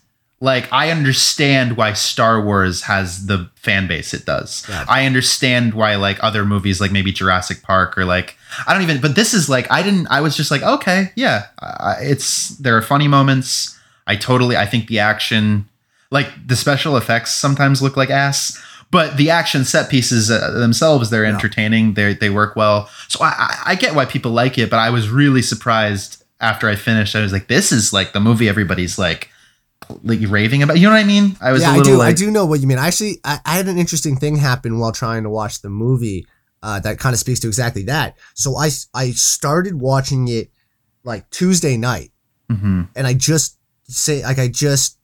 like 0.45 0.71
I 0.71 0.91
understand 0.91 1.75
why 1.77 1.93
Star 1.93 2.39
Wars 2.41 2.83
has 2.83 3.25
the 3.25 3.49
fan 3.55 3.87
base 3.87 4.13
it 4.13 4.25
does. 4.25 4.65
Yeah. 4.69 4.85
I 4.87 5.05
understand 5.05 5.73
why 5.73 5.95
like 5.95 6.17
other 6.23 6.45
movies 6.45 6.79
like 6.79 6.91
maybe 6.91 7.11
Jurassic 7.11 7.61
Park 7.63 7.97
or 7.97 8.05
like 8.05 8.37
I 8.67 8.73
don't 8.73 8.83
even 8.83 9.01
but 9.01 9.15
this 9.15 9.33
is 9.33 9.49
like 9.49 9.69
I 9.71 9.81
didn't 9.83 10.07
I 10.07 10.21
was 10.21 10.37
just 10.37 10.51
like 10.51 10.63
okay, 10.63 11.11
yeah, 11.15 11.47
I, 11.59 11.95
it's 12.01 12.49
there 12.63 12.77
are 12.77 12.81
funny 12.81 13.07
moments. 13.07 13.77
I 14.07 14.15
totally 14.15 14.55
I 14.55 14.65
think 14.65 14.87
the 14.87 14.99
action 14.99 15.67
like 16.11 16.27
the 16.47 16.55
special 16.55 16.95
effects 16.97 17.31
sometimes 17.33 17.81
look 17.81 17.97
like 17.97 18.09
ass 18.11 18.61
but 18.91 19.17
the 19.17 19.31
action 19.31 19.65
set 19.65 19.89
pieces 19.89 20.29
uh, 20.29 20.51
themselves 20.51 21.09
they're 21.09 21.23
Yeah. 21.25 21.33
entertaining 21.33 21.95
they 21.95 22.13
they 22.13 22.29
work 22.29 22.55
well 22.55 22.87
so 23.07 23.17
I 23.23 23.57
i 23.71 23.75
get 23.75 23.95
why 23.95 24.05
people 24.05 24.31
like 24.31 24.59
it 24.59 24.69
but 24.69 24.77
i 24.77 24.91
was 24.91 25.09
really 25.09 25.41
surprised 25.41 26.23
after 26.39 26.69
i 26.69 26.75
finished 26.75 27.15
i 27.15 27.21
was 27.21 27.33
like 27.33 27.47
this 27.47 27.71
is 27.71 27.91
like 27.91 28.13
the 28.13 28.19
movie 28.19 28.47
everybody's 28.47 28.99
like 28.99 29.29
like 30.03 30.19
raving 30.27 30.63
about 30.63 30.77
you 30.77 30.83
know 30.87 30.93
what 30.93 30.99
i 30.99 31.03
mean 31.03 31.35
i 31.41 31.51
was 31.51 31.61
yeah, 31.61 31.71
a 31.71 31.73
I 31.73 31.77
little 31.77 31.97
do. 31.97 32.01
I 32.01 32.13
do 32.13 32.31
know 32.31 32.45
what 32.45 32.59
you 32.61 32.67
mean. 32.67 32.77
Actually, 32.77 33.19
I, 33.23 33.39
I 33.45 33.55
had 33.55 33.67
an 33.67 33.77
interesting 33.77 34.15
thing 34.17 34.35
happen 34.37 34.79
while 34.79 34.91
trying 34.91 35.23
to 35.23 35.29
watch 35.29 35.61
the 35.61 35.69
movie 35.69 36.25
uh, 36.63 36.79
that 36.79 36.97
kind 36.97 37.13
of 37.13 37.19
speaks 37.19 37.39
to 37.41 37.47
exactly 37.47 37.83
that. 37.83 38.17
So 38.33 38.57
I 38.57 38.69
I 38.93 39.11
started 39.11 39.79
watching 39.79 40.27
it 40.27 40.49
like 41.03 41.29
Tuesday 41.29 41.77
night, 41.77 42.11
Mhm. 42.51 42.89
and 42.95 43.05
I 43.05 43.13
just 43.13 43.57
say 43.87 44.23
like 44.23 44.39
I 44.39 44.47
just 44.47 44.97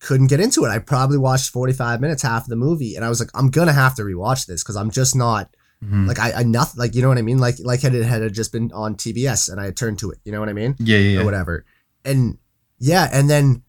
couldn't 0.00 0.26
get 0.26 0.40
into 0.40 0.64
it. 0.64 0.68
I 0.70 0.78
probably 0.80 1.18
watched 1.18 1.50
forty 1.50 1.72
five 1.72 2.00
minutes, 2.00 2.22
half 2.22 2.42
of 2.44 2.48
the 2.48 2.56
movie, 2.56 2.96
and 2.96 3.04
I 3.04 3.08
was 3.08 3.20
like, 3.20 3.30
I'm 3.34 3.50
gonna 3.50 3.72
have 3.72 3.94
to 3.96 4.02
rewatch 4.02 4.46
this 4.46 4.62
because 4.64 4.76
I'm 4.76 4.90
just 4.90 5.14
not 5.14 5.54
Mhm. 5.84 6.08
like 6.08 6.18
I, 6.18 6.32
I 6.32 6.42
nothing 6.42 6.78
like 6.80 6.94
you 6.96 7.02
know 7.02 7.08
what 7.08 7.18
I 7.18 7.22
mean. 7.22 7.38
Like 7.38 7.56
like 7.60 7.82
had 7.82 7.94
it 7.94 8.04
had 8.04 8.32
just 8.32 8.50
been 8.50 8.72
on 8.72 8.96
TBS 8.96 9.48
and 9.50 9.60
I 9.60 9.66
had 9.66 9.76
turned 9.76 9.98
to 10.00 10.10
it. 10.10 10.18
You 10.24 10.32
know 10.32 10.40
what 10.40 10.48
I 10.48 10.54
mean? 10.54 10.74
yeah 10.80 10.96
yeah, 10.98 11.18
or 11.18 11.20
yeah. 11.20 11.24
whatever. 11.24 11.64
And 12.04 12.38
yeah, 12.78 13.08
and 13.12 13.28
then 13.30 13.62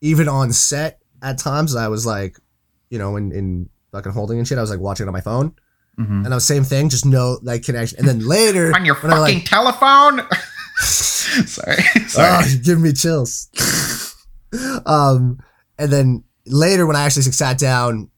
even 0.00 0.28
on 0.28 0.52
set 0.52 1.00
at 1.22 1.38
times 1.38 1.76
I 1.76 1.88
was 1.88 2.06
like, 2.06 2.38
you 2.88 2.98
know, 2.98 3.16
in, 3.16 3.32
in 3.32 3.68
fucking 3.92 4.12
holding 4.12 4.38
and 4.38 4.46
shit, 4.48 4.58
I 4.58 4.60
was 4.62 4.70
like 4.70 4.80
watching 4.80 5.04
it 5.06 5.08
on 5.08 5.12
my 5.12 5.20
phone. 5.20 5.54
Mhm. 5.98 6.24
And 6.24 6.28
I 6.28 6.34
was 6.34 6.46
same 6.46 6.64
thing, 6.64 6.88
just 6.88 7.04
no 7.04 7.38
like 7.42 7.62
connection. 7.64 7.98
And 7.98 8.08
then 8.08 8.20
later 8.26 8.72
On 8.74 8.84
your 8.84 8.94
fucking 8.94 9.10
like, 9.18 9.44
telephone. 9.44 10.22
Sorry. 10.78 11.82
Sorry. 12.08 12.44
Oh, 12.44 12.46
you 12.48 12.58
give 12.58 12.80
me 12.80 12.92
chills. 12.92 13.48
um, 14.86 15.38
and 15.78 15.92
then 15.92 16.24
later 16.46 16.86
when 16.86 16.96
I 16.96 17.04
actually 17.04 17.22
sat 17.22 17.58
down, 17.58 18.10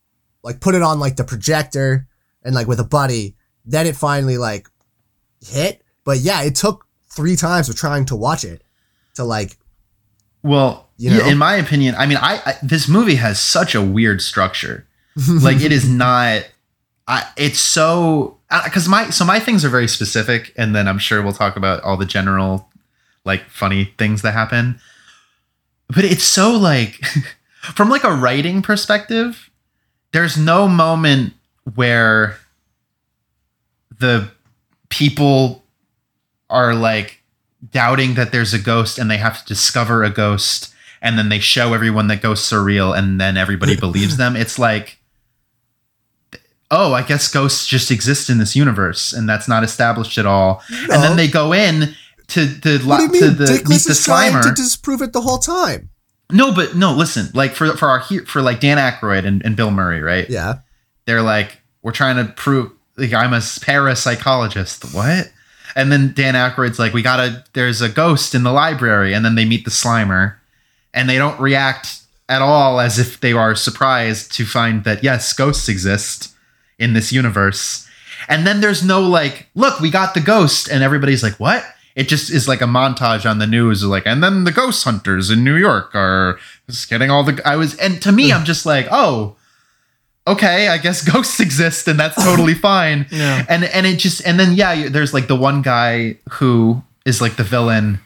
like 0.42 0.60
put 0.60 0.74
it 0.74 0.82
on 0.82 1.00
like 1.00 1.16
the 1.16 1.24
projector 1.24 2.06
and 2.44 2.54
like 2.54 2.66
with 2.66 2.80
a 2.80 2.84
buddy, 2.84 3.36
then 3.64 3.86
it 3.86 3.96
finally 3.96 4.38
like 4.38 4.68
hit. 5.44 5.82
But 6.04 6.18
yeah, 6.18 6.42
it 6.42 6.54
took 6.54 6.86
three 7.10 7.36
times 7.36 7.68
of 7.68 7.76
trying 7.76 8.04
to 8.06 8.16
watch 8.16 8.44
it 8.44 8.62
to 9.14 9.24
like 9.24 9.56
Well, 10.42 10.88
You 11.02 11.10
yeah, 11.10 11.26
in 11.26 11.36
my 11.36 11.56
opinion, 11.56 11.96
I 11.96 12.06
mean, 12.06 12.18
I, 12.18 12.40
I 12.46 12.54
this 12.62 12.86
movie 12.86 13.16
has 13.16 13.40
such 13.40 13.74
a 13.74 13.82
weird 13.82 14.22
structure. 14.22 14.86
like 15.42 15.60
it 15.60 15.72
is 15.72 15.88
not. 15.88 16.48
I 17.08 17.28
it's 17.36 17.58
so 17.58 18.38
because 18.64 18.88
my 18.88 19.10
so 19.10 19.24
my 19.24 19.40
things 19.40 19.64
are 19.64 19.68
very 19.68 19.88
specific, 19.88 20.52
and 20.56 20.76
then 20.76 20.86
I'm 20.86 21.00
sure 21.00 21.20
we'll 21.20 21.32
talk 21.32 21.56
about 21.56 21.82
all 21.82 21.96
the 21.96 22.06
general 22.06 22.68
like 23.24 23.50
funny 23.50 23.92
things 23.98 24.22
that 24.22 24.30
happen. 24.30 24.80
But 25.88 26.04
it's 26.04 26.22
so 26.22 26.52
like 26.52 27.00
from 27.74 27.90
like 27.90 28.04
a 28.04 28.14
writing 28.14 28.62
perspective, 28.62 29.50
there's 30.12 30.38
no 30.38 30.68
moment 30.68 31.32
where 31.74 32.38
the 33.98 34.30
people 34.88 35.64
are 36.48 36.76
like 36.76 37.18
doubting 37.72 38.14
that 38.14 38.30
there's 38.30 38.54
a 38.54 38.58
ghost 38.60 39.00
and 39.00 39.10
they 39.10 39.16
have 39.16 39.40
to 39.40 39.46
discover 39.46 40.04
a 40.04 40.10
ghost 40.10 40.72
and 41.02 41.18
then 41.18 41.28
they 41.28 41.38
show 41.40 41.74
everyone 41.74 42.06
that 42.06 42.22
ghosts 42.22 42.50
are 42.52 42.62
real 42.62 42.92
and 42.94 43.20
then 43.20 43.36
everybody 43.36 43.76
believes 43.86 44.16
them 44.16 44.36
it's 44.36 44.58
like 44.58 44.98
oh 46.70 46.92
i 46.94 47.02
guess 47.02 47.30
ghosts 47.30 47.66
just 47.66 47.90
exist 47.90 48.30
in 48.30 48.38
this 48.38 48.56
universe 48.56 49.12
and 49.12 49.28
that's 49.28 49.48
not 49.48 49.62
established 49.64 50.16
at 50.18 50.24
all 50.26 50.62
and 50.70 51.02
then 51.02 51.16
they 51.16 51.28
go 51.28 51.52
in 51.52 51.94
to 52.28 52.46
the 52.46 52.78
what 52.84 52.96
do 52.98 53.02
you 53.18 53.20
to 53.20 53.28
mean? 53.28 53.36
the 53.36 53.44
Dickless 53.44 53.68
meet 53.68 53.82
the 53.84 53.92
slimer 53.92 54.42
to 54.42 54.52
disprove 54.54 55.02
it 55.02 55.12
the 55.12 55.20
whole 55.20 55.38
time. 55.38 55.90
no 56.30 56.54
but 56.54 56.74
no 56.76 56.94
listen 56.94 57.26
like 57.34 57.52
for 57.52 57.76
for 57.76 57.88
our 57.88 58.00
for 58.26 58.40
like 58.40 58.60
dan 58.60 58.78
Aykroyd 58.78 59.26
and, 59.26 59.44
and 59.44 59.54
bill 59.56 59.70
murray 59.70 60.00
right 60.00 60.30
Yeah. 60.30 60.60
they're 61.04 61.20
like, 61.22 61.58
we're 61.82 61.92
trying 61.92 62.16
to 62.24 62.32
prove 62.32 62.70
like 62.96 63.12
I'm 63.12 63.32
a 63.32 63.38
parapsychologist. 63.38 64.94
What? 64.94 65.32
And 65.74 65.90
then 65.90 66.12
Dan 66.14 66.34
Aykroyd's 66.34 66.78
like, 66.78 66.92
we 66.92 67.00
gotta. 67.02 67.44
There's 67.54 67.80
a 67.80 67.88
ghost 67.88 68.34
in 68.34 68.42
the 68.44 68.52
library, 68.52 69.14
and 69.14 69.24
then 69.24 69.34
they 69.34 69.44
meet 69.46 69.64
the 69.64 69.70
Slimer, 69.70 70.34
and 70.94 71.08
they 71.08 71.16
don't 71.16 71.38
react 71.40 72.00
at 72.28 72.42
all 72.42 72.80
as 72.80 72.98
if 72.98 73.20
they 73.20 73.32
are 73.32 73.54
surprised 73.54 74.32
to 74.32 74.44
find 74.44 74.84
that 74.84 75.02
yes, 75.02 75.32
ghosts 75.32 75.68
exist 75.68 76.34
in 76.78 76.94
this 76.94 77.12
universe. 77.12 77.88
And 78.28 78.46
then 78.46 78.60
there's 78.60 78.84
no 78.84 79.00
like, 79.00 79.48
look, 79.54 79.80
we 79.80 79.90
got 79.90 80.14
the 80.14 80.20
ghost, 80.20 80.68
and 80.68 80.82
everybody's 80.82 81.22
like, 81.22 81.38
what? 81.40 81.64
It 81.94 82.08
just 82.08 82.30
is 82.30 82.48
like 82.48 82.62
a 82.62 82.66
montage 82.66 83.28
on 83.28 83.38
the 83.38 83.46
news, 83.46 83.84
like, 83.84 84.06
and 84.06 84.22
then 84.22 84.44
the 84.44 84.52
ghost 84.52 84.84
hunters 84.84 85.28
in 85.28 85.44
New 85.44 85.56
York 85.56 85.94
are 85.94 86.38
just 86.68 86.88
getting 86.88 87.10
all 87.10 87.22
the. 87.24 87.40
I 87.44 87.56
was, 87.56 87.74
and 87.76 88.00
to 88.02 88.12
me, 88.12 88.32
I'm 88.32 88.44
just 88.44 88.64
like, 88.64 88.86
oh, 88.90 89.36
okay, 90.26 90.68
I 90.68 90.78
guess 90.78 91.04
ghosts 91.12 91.40
exist, 91.40 91.88
and 91.88 91.98
that's 91.98 92.22
totally 92.22 92.54
fine. 92.70 93.06
Yeah. 93.10 93.44
And 93.48 93.64
and 93.64 93.86
it 93.86 93.98
just, 93.98 94.26
and 94.26 94.40
then 94.40 94.54
yeah, 94.54 94.88
there's 94.88 95.12
like 95.12 95.26
the 95.26 95.36
one 95.36 95.62
guy 95.62 96.16
who 96.30 96.82
is 97.04 97.20
like 97.20 97.36
the 97.36 97.44
villain. 97.44 98.00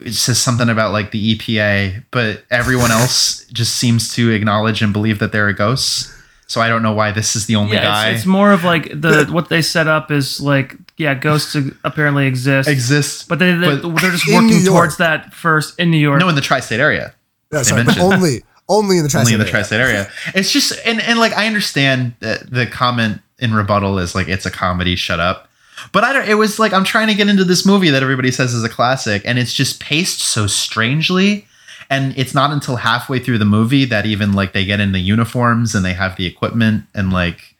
It 0.00 0.12
says 0.12 0.38
something 0.38 0.68
about 0.68 0.92
like 0.92 1.10
the 1.10 1.34
EPA, 1.36 2.04
but 2.10 2.44
everyone 2.50 2.90
else 3.00 3.44
just 3.46 3.76
seems 3.76 4.12
to 4.14 4.30
acknowledge 4.30 4.82
and 4.82 4.92
believe 4.92 5.18
that 5.20 5.32
there 5.32 5.48
are 5.48 5.52
ghosts. 5.52 6.12
So 6.48 6.60
I 6.60 6.68
don't 6.68 6.82
know 6.82 6.92
why 6.92 7.10
this 7.10 7.34
is 7.34 7.46
the 7.46 7.56
only 7.56 7.74
Yeah, 7.76 7.82
guy 7.82 8.08
it's, 8.10 8.18
it's 8.20 8.26
more 8.26 8.52
of 8.52 8.62
like 8.62 8.84
the 9.00 9.26
what 9.32 9.48
they 9.48 9.62
set 9.62 9.88
up 9.88 10.10
is 10.12 10.40
like 10.40 10.76
yeah, 10.96 11.14
ghosts 11.14 11.56
apparently 11.82 12.26
exist, 12.26 12.68
exists. 12.68 13.24
but 13.24 13.38
they, 13.40 13.52
they 13.54 13.76
But- 13.78 13.96
they're 14.00 14.10
just 14.12 14.28
working 14.32 14.64
towards 14.64 14.98
that 14.98 15.34
first 15.34 15.78
in 15.80 15.90
New 15.90 15.96
York. 15.98 16.20
no, 16.20 16.28
in 16.28 16.34
the 16.36 16.40
tri-state 16.40 16.78
area. 16.80 17.12
No, 17.50 17.62
sorry, 17.62 17.82
but 17.84 17.98
only 17.98 18.42
only 18.68 18.98
in 18.98 19.02
the 19.04 19.08
tri 19.08 19.20
only 19.20 19.32
in 19.34 19.38
the 19.40 19.44
tri-state 19.46 19.80
area. 19.80 20.08
It's 20.34 20.52
just 20.52 20.72
and 20.84 21.00
and 21.00 21.18
like 21.18 21.32
I 21.32 21.46
understand 21.46 22.14
that 22.20 22.48
the 22.50 22.66
comment 22.66 23.20
in 23.38 23.52
rebuttal 23.54 23.98
is 23.98 24.14
like 24.14 24.28
it's 24.28 24.46
a 24.46 24.50
comedy, 24.50 24.94
shut 24.96 25.18
up. 25.20 25.45
But 25.92 26.04
I 26.04 26.12
don't. 26.12 26.28
It 26.28 26.34
was 26.34 26.58
like 26.58 26.72
I'm 26.72 26.84
trying 26.84 27.08
to 27.08 27.14
get 27.14 27.28
into 27.28 27.44
this 27.44 27.66
movie 27.66 27.90
that 27.90 28.02
everybody 28.02 28.30
says 28.30 28.54
is 28.54 28.64
a 28.64 28.68
classic, 28.68 29.22
and 29.24 29.38
it's 29.38 29.52
just 29.52 29.80
paced 29.80 30.20
so 30.20 30.46
strangely. 30.46 31.46
And 31.88 32.16
it's 32.18 32.34
not 32.34 32.50
until 32.50 32.76
halfway 32.76 33.20
through 33.20 33.38
the 33.38 33.44
movie 33.44 33.84
that 33.84 34.06
even 34.06 34.32
like 34.32 34.52
they 34.52 34.64
get 34.64 34.80
in 34.80 34.90
the 34.92 34.98
uniforms 34.98 35.74
and 35.74 35.84
they 35.84 35.92
have 35.92 36.16
the 36.16 36.26
equipment 36.26 36.84
and 36.94 37.12
like 37.12 37.56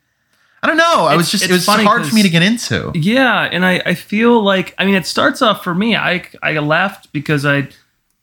I 0.63 0.67
don't 0.67 0.79
know. 0.79 1.07
I 1.07 1.15
was 1.15 1.31
just 1.31 1.45
it 1.45 1.51
was 1.53 1.67
hard 1.67 2.05
for 2.05 2.15
me 2.15 2.23
to 2.23 2.29
get 2.29 2.43
into. 2.43 2.91
Yeah, 2.95 3.43
and 3.43 3.65
I, 3.65 3.81
I 3.87 3.95
feel 3.95 4.43
like 4.43 4.75
I 4.79 4.85
mean 4.85 4.97
it 4.97 5.07
starts 5.07 5.41
off 5.43 5.63
for 5.63 5.75
me. 5.75 5.95
I 5.95 6.25
I 6.43 6.59
laughed 6.59 7.13
because 7.13 7.47
I 7.47 7.69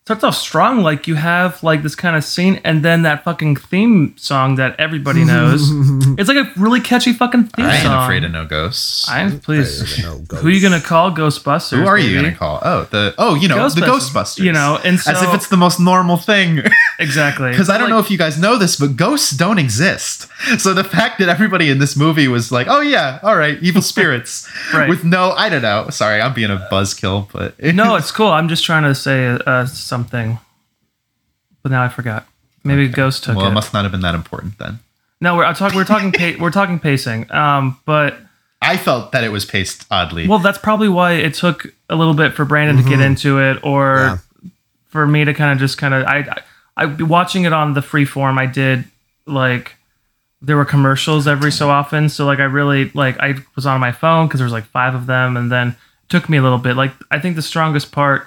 starts 0.04 0.22
off 0.22 0.36
strong. 0.36 0.82
Like 0.82 1.06
you 1.08 1.14
have 1.14 1.62
like 1.62 1.82
this 1.82 1.94
kind 1.94 2.14
of 2.14 2.24
scene, 2.24 2.60
and 2.62 2.84
then 2.84 3.02
that 3.02 3.24
fucking 3.24 3.56
theme 3.56 4.14
song 4.18 4.56
that 4.56 4.78
everybody 4.78 5.24
knows. 5.32 5.70
it's 6.18 6.28
like 6.28 6.36
a 6.36 6.50
really 6.60 6.80
catchy 6.80 7.14
fucking 7.14 7.44
theme 7.44 7.64
I 7.64 7.74
ain't 7.76 7.82
song. 7.84 8.04
afraid 8.04 8.22
of 8.24 8.30
no 8.32 8.44
ghosts. 8.44 9.08
I'm 9.08 9.40
please. 9.40 9.80
Afraid 9.80 10.04
of 10.04 10.12
no 10.12 10.18
ghosts. 10.26 10.42
Who 10.42 10.48
are 10.48 10.50
you 10.50 10.60
gonna 10.60 10.80
call 10.82 11.10
Ghostbusters? 11.10 11.78
Who 11.78 11.86
are 11.86 11.96
you 11.98 12.10
baby? 12.16 12.22
gonna 12.28 12.36
call? 12.36 12.58
Oh, 12.62 12.84
the 12.90 13.14
oh, 13.16 13.34
you 13.34 13.48
know, 13.48 13.66
the 13.70 13.80
Ghostbusters, 13.80 14.10
Ghostbusters. 14.12 14.44
you 14.44 14.52
know, 14.52 14.78
and 14.84 15.00
so, 15.00 15.12
as 15.12 15.22
if 15.22 15.32
it's 15.32 15.48
the 15.48 15.56
most 15.56 15.80
normal 15.80 16.16
thing. 16.18 16.60
Exactly. 17.00 17.50
Because 17.50 17.68
I 17.68 17.72
don't 17.76 17.86
Like, 17.90 17.90
know 17.90 17.98
if 17.98 18.08
you 18.08 18.16
guys 18.16 18.38
know 18.38 18.56
this, 18.56 18.76
but 18.76 18.94
ghosts 18.94 19.30
don't 19.32 19.58
exist. 19.58 20.28
So 20.58 20.72
the 20.72 20.84
fact 20.84 21.18
that 21.18 21.28
everybody 21.28 21.68
in 21.68 21.80
this 21.80 21.96
movie 21.96 22.28
was 22.28 22.52
like, 22.52 22.68
"Oh 22.70 22.80
yeah, 22.82 23.18
all 23.24 23.34
right, 23.36 23.58
evil 23.60 23.82
spirits," 23.82 24.48
Right. 24.72 24.88
with 24.88 25.02
no, 25.02 25.32
I 25.32 25.48
don't 25.48 25.62
know. 25.62 25.88
Sorry, 25.90 26.20
I'm 26.20 26.34
being 26.34 26.52
a 26.52 26.68
buzzkill, 26.70 27.26
but 27.32 27.60
No, 27.74 27.96
it's 27.96 28.12
cool. 28.12 28.28
I'm 28.28 28.48
just 28.48 28.62
trying 28.64 28.84
to 28.84 28.94
say 28.94 29.26
uh, 29.26 29.66
something, 29.94 30.38
but 31.62 31.70
now 31.70 31.82
I 31.84 31.88
forgot. 31.88 32.26
Maybe 32.64 32.88
Ghost 32.88 33.22
took 33.24 33.36
well, 33.36 33.44
it 33.44 33.48
Well, 33.48 33.52
it. 33.52 33.54
must 33.54 33.72
not 33.72 33.84
have 33.84 33.92
been 33.92 34.00
that 34.00 34.14
important 34.16 34.58
then. 34.58 34.80
no, 35.20 35.36
we're 35.36 35.52
talking. 35.54 35.76
We're 35.76 35.84
talking. 35.84 36.10
Pa- 36.12 36.36
we're 36.40 36.50
talking 36.50 36.78
pacing. 36.80 37.30
Um, 37.30 37.78
but 37.86 38.16
I 38.60 38.76
felt 38.76 39.12
that 39.12 39.22
it 39.22 39.28
was 39.30 39.44
paced 39.44 39.86
oddly. 39.90 40.26
well, 40.26 40.38
that's 40.40 40.58
probably 40.58 40.88
why 40.88 41.12
it 41.12 41.34
took 41.34 41.66
a 41.88 41.94
little 41.94 42.14
bit 42.14 42.32
for 42.34 42.44
Brandon 42.44 42.82
to 42.82 42.88
get 42.88 43.00
into 43.00 43.38
it, 43.38 43.58
or 43.62 43.94
Yeah. 43.96 44.50
for 44.88 45.06
me 45.06 45.24
to 45.24 45.32
kind 45.34 45.52
of 45.52 45.58
just 45.58 45.78
kind 45.78 45.94
of. 45.94 46.04
I, 46.06 46.18
I, 46.18 46.38
I 46.76 46.84
watching 47.04 47.44
it 47.44 47.52
on 47.52 47.74
the 47.74 47.80
Freeform. 47.82 48.38
I 48.38 48.46
did 48.46 48.84
like 49.26 49.76
there 50.42 50.56
were 50.56 50.64
commercials 50.64 51.28
every 51.28 51.52
so 51.52 51.70
often, 51.70 52.08
so 52.08 52.24
like 52.26 52.38
I 52.40 52.44
really 52.44 52.90
like 52.94 53.16
I 53.20 53.34
was 53.56 53.66
on 53.66 53.78
my 53.80 53.92
phone 53.92 54.26
because 54.26 54.38
there 54.40 54.46
was 54.46 54.52
like 54.52 54.64
five 54.64 54.94
of 54.94 55.06
them, 55.06 55.36
and 55.36 55.52
then 55.52 55.76
took 56.08 56.28
me 56.28 56.36
a 56.38 56.42
little 56.42 56.58
bit. 56.58 56.76
Like 56.76 56.92
I 57.10 57.18
think 57.20 57.36
the 57.36 57.42
strongest 57.42 57.92
part 57.92 58.26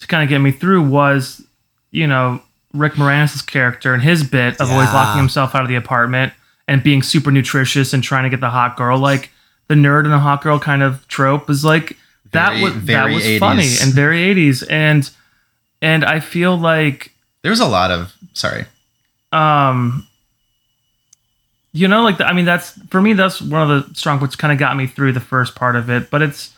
to 0.00 0.06
kind 0.06 0.22
of 0.22 0.28
get 0.28 0.38
me 0.38 0.50
through 0.52 0.82
was, 0.88 1.42
you 1.90 2.06
know, 2.06 2.40
Rick 2.74 2.94
Moranis' 2.94 3.44
character 3.46 3.94
and 3.94 4.02
his 4.02 4.22
bit 4.22 4.60
of 4.60 4.70
always 4.70 4.92
locking 4.92 5.18
himself 5.18 5.54
out 5.54 5.62
of 5.62 5.68
the 5.68 5.74
apartment 5.74 6.32
and 6.68 6.82
being 6.82 7.02
super 7.02 7.30
nutritious 7.30 7.92
and 7.94 8.02
trying 8.04 8.24
to 8.24 8.30
get 8.30 8.40
the 8.40 8.50
hot 8.50 8.76
girl. 8.76 8.98
Like 8.98 9.30
the 9.68 9.74
nerd 9.74 10.04
and 10.04 10.12
the 10.12 10.18
hot 10.18 10.42
girl 10.42 10.58
kind 10.58 10.82
of 10.82 11.06
trope 11.08 11.48
is 11.50 11.64
like 11.64 11.96
that 12.32 12.50
Very- 12.50 12.62
was 12.62 12.84
that 12.86 13.04
was 13.10 13.22
80s. 13.24 13.38
funny 13.38 13.68
and 13.82 13.92
very 13.94 14.34
80s 14.34 14.70
and 14.70 15.10
and 15.80 16.04
I 16.04 16.20
feel 16.20 16.56
like 16.58 17.12
there 17.42 17.50
was 17.50 17.60
a 17.60 17.66
lot 17.66 17.90
of 17.90 18.12
sorry. 18.34 18.66
um 19.32 20.06
you 21.72 21.86
know 21.88 22.02
like 22.02 22.18
the, 22.18 22.26
i 22.26 22.32
mean 22.32 22.44
that's 22.44 22.72
for 22.88 23.00
me 23.00 23.12
that's 23.12 23.40
one 23.40 23.70
of 23.70 23.88
the 23.88 23.94
strong 23.94 24.18
points 24.18 24.36
kind 24.36 24.52
of 24.52 24.58
got 24.58 24.76
me 24.76 24.86
through 24.86 25.12
the 25.12 25.20
first 25.20 25.54
part 25.54 25.76
of 25.76 25.88
it 25.90 26.10
but 26.10 26.22
it's 26.22 26.52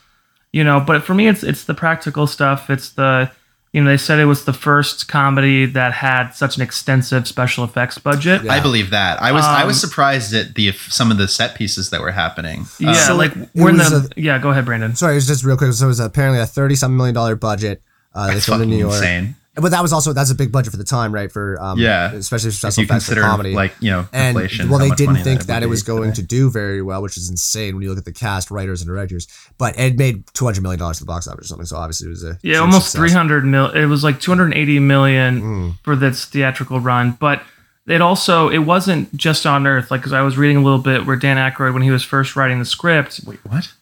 you 0.53 0.63
know 0.63 0.79
but 0.79 1.03
for 1.03 1.13
me 1.13 1.27
it's 1.27 1.43
it's 1.43 1.63
the 1.65 1.73
practical 1.73 2.27
stuff 2.27 2.69
it's 2.69 2.89
the 2.91 3.31
you 3.73 3.81
know 3.81 3.89
they 3.89 3.95
said 3.97 4.19
it 4.19 4.25
was 4.25 4.43
the 4.43 4.51
first 4.53 5.07
comedy 5.07 5.65
that 5.65 5.93
had 5.93 6.31
such 6.31 6.57
an 6.57 6.61
extensive 6.61 7.25
special 7.27 7.63
effects 7.63 7.97
budget 7.97 8.43
Yeah. 8.43 8.51
I 8.53 8.59
believe 8.59 8.89
that. 8.89 9.21
I 9.21 9.31
was 9.31 9.45
I 9.45 9.63
was 9.63 9.81
Um, 9.81 9.89
surprised 9.89 10.33
at 10.33 10.55
the 10.55 10.73
some 10.73 11.09
of 11.09 11.17
the 11.17 11.27
set 11.29 11.55
pieces 11.55 11.89
that 11.91 12.01
were 12.01 12.11
happening. 12.11 12.65
yeah, 12.79 12.89
Uh, 12.91 12.93
So 12.95 13.15
like 13.15 13.33
it 13.35 13.49
we're 13.55 13.69
in 13.69 13.77
the 13.77 13.83
was 13.89 14.09
yeah 14.17 14.37
go 14.39 14.49
ahead 14.49 14.65
brandon 14.65 14.95
Sorry, 14.95 15.13
it 15.13 15.15
was 15.15 15.27
just 15.27 15.43
real 15.45 15.55
quick. 15.57 15.71
So 15.73 15.85
it 15.85 15.87
was 15.87 16.01
apparently 16.01 16.41
a 16.41 16.45
thirty-something 16.45 16.97
million 16.97 17.15
dollar 17.15 17.35
budget. 17.37 17.81
Uh, 18.13 18.27
they 18.27 18.35
it's 18.35 18.45
filmed 18.45 18.63
in 18.63 18.67
fucking 18.67 18.77
New 18.77 18.83
York, 18.83 18.95
insane. 18.95 19.35
But 19.55 19.71
that 19.71 19.81
was 19.81 19.91
also 19.91 20.13
that's 20.13 20.31
a 20.31 20.35
big 20.35 20.51
budget 20.51 20.71
for 20.71 20.77
the 20.77 20.83
time, 20.83 21.13
right? 21.13 21.31
For 21.31 21.61
um, 21.61 21.77
Yeah. 21.77 22.11
especially 22.13 22.51
for 22.51 22.53
If 22.67 22.73
special 22.73 22.83
effects 22.83 23.09
for 23.09 23.15
comedy. 23.15 23.53
like 23.53 23.73
you 23.81 23.91
know 23.91 24.07
and 24.13 24.37
inflation. 24.37 24.69
well, 24.69 24.79
they 24.79 24.89
didn't 24.91 25.17
think 25.23 25.43
that, 25.47 25.55
would 25.59 25.63
it 25.63 25.69
was 25.69 25.83
going 25.83 26.13
today. 26.13 26.21
to 26.21 26.27
do 26.27 26.49
very 26.51 26.81
well, 26.81 27.01
which 27.01 27.17
is 27.17 27.29
insane 27.29 27.75
when 27.75 27.83
you 27.83 27.89
look 27.89 27.97
at 27.97 28.05
the 28.05 28.13
cast, 28.13 28.49
writers, 28.49 28.81
and 28.81 28.87
directors. 28.87 29.27
But 29.57 29.77
it 29.77 29.97
made 29.97 30.23
two 30.33 30.45
hundred 30.45 30.61
million 30.63 30.79
dollars 30.79 30.97
to 30.99 31.03
the 31.03 31.07
box 31.07 31.27
office 31.27 31.45
or 31.45 31.47
something. 31.47 31.65
So 31.65 31.75
obviously 31.77 32.07
it 32.07 32.11
was 32.11 32.23
a 32.23 32.37
yeah 32.43 32.59
almost 32.59 32.95
300 32.95 33.43
mil 33.45 33.69
it 33.71 33.85
was 33.87 34.03
like 34.03 34.19
280 34.21 34.79
million 34.79 35.41
Mm. 35.41 35.75
for 35.83 35.95
this 35.95 36.25
theatrical 36.25 36.79
run, 36.79 37.17
but 37.19 37.41
it 37.87 37.99
also 38.01 38.47
it 38.49 38.59
wasn't 38.59 39.13
just 39.17 39.45
on 39.45 39.67
Earth. 39.67 39.91
Like, 39.91 39.99
because 40.01 40.13
I 40.13 40.21
was 40.21 40.37
reading 40.37 40.57
a 40.57 40.61
little 40.61 40.79
bit 40.79 41.05
where 41.05 41.15
Dan 41.17 41.35
Aykroyd, 41.37 41.73
when 41.73 41.81
he 41.83 41.89
was 41.91 42.03
first 42.03 42.35
writing 42.35 42.59
the 42.59 42.65
script, 42.65 43.19
Wait, 43.25 43.39
what? 43.43 43.73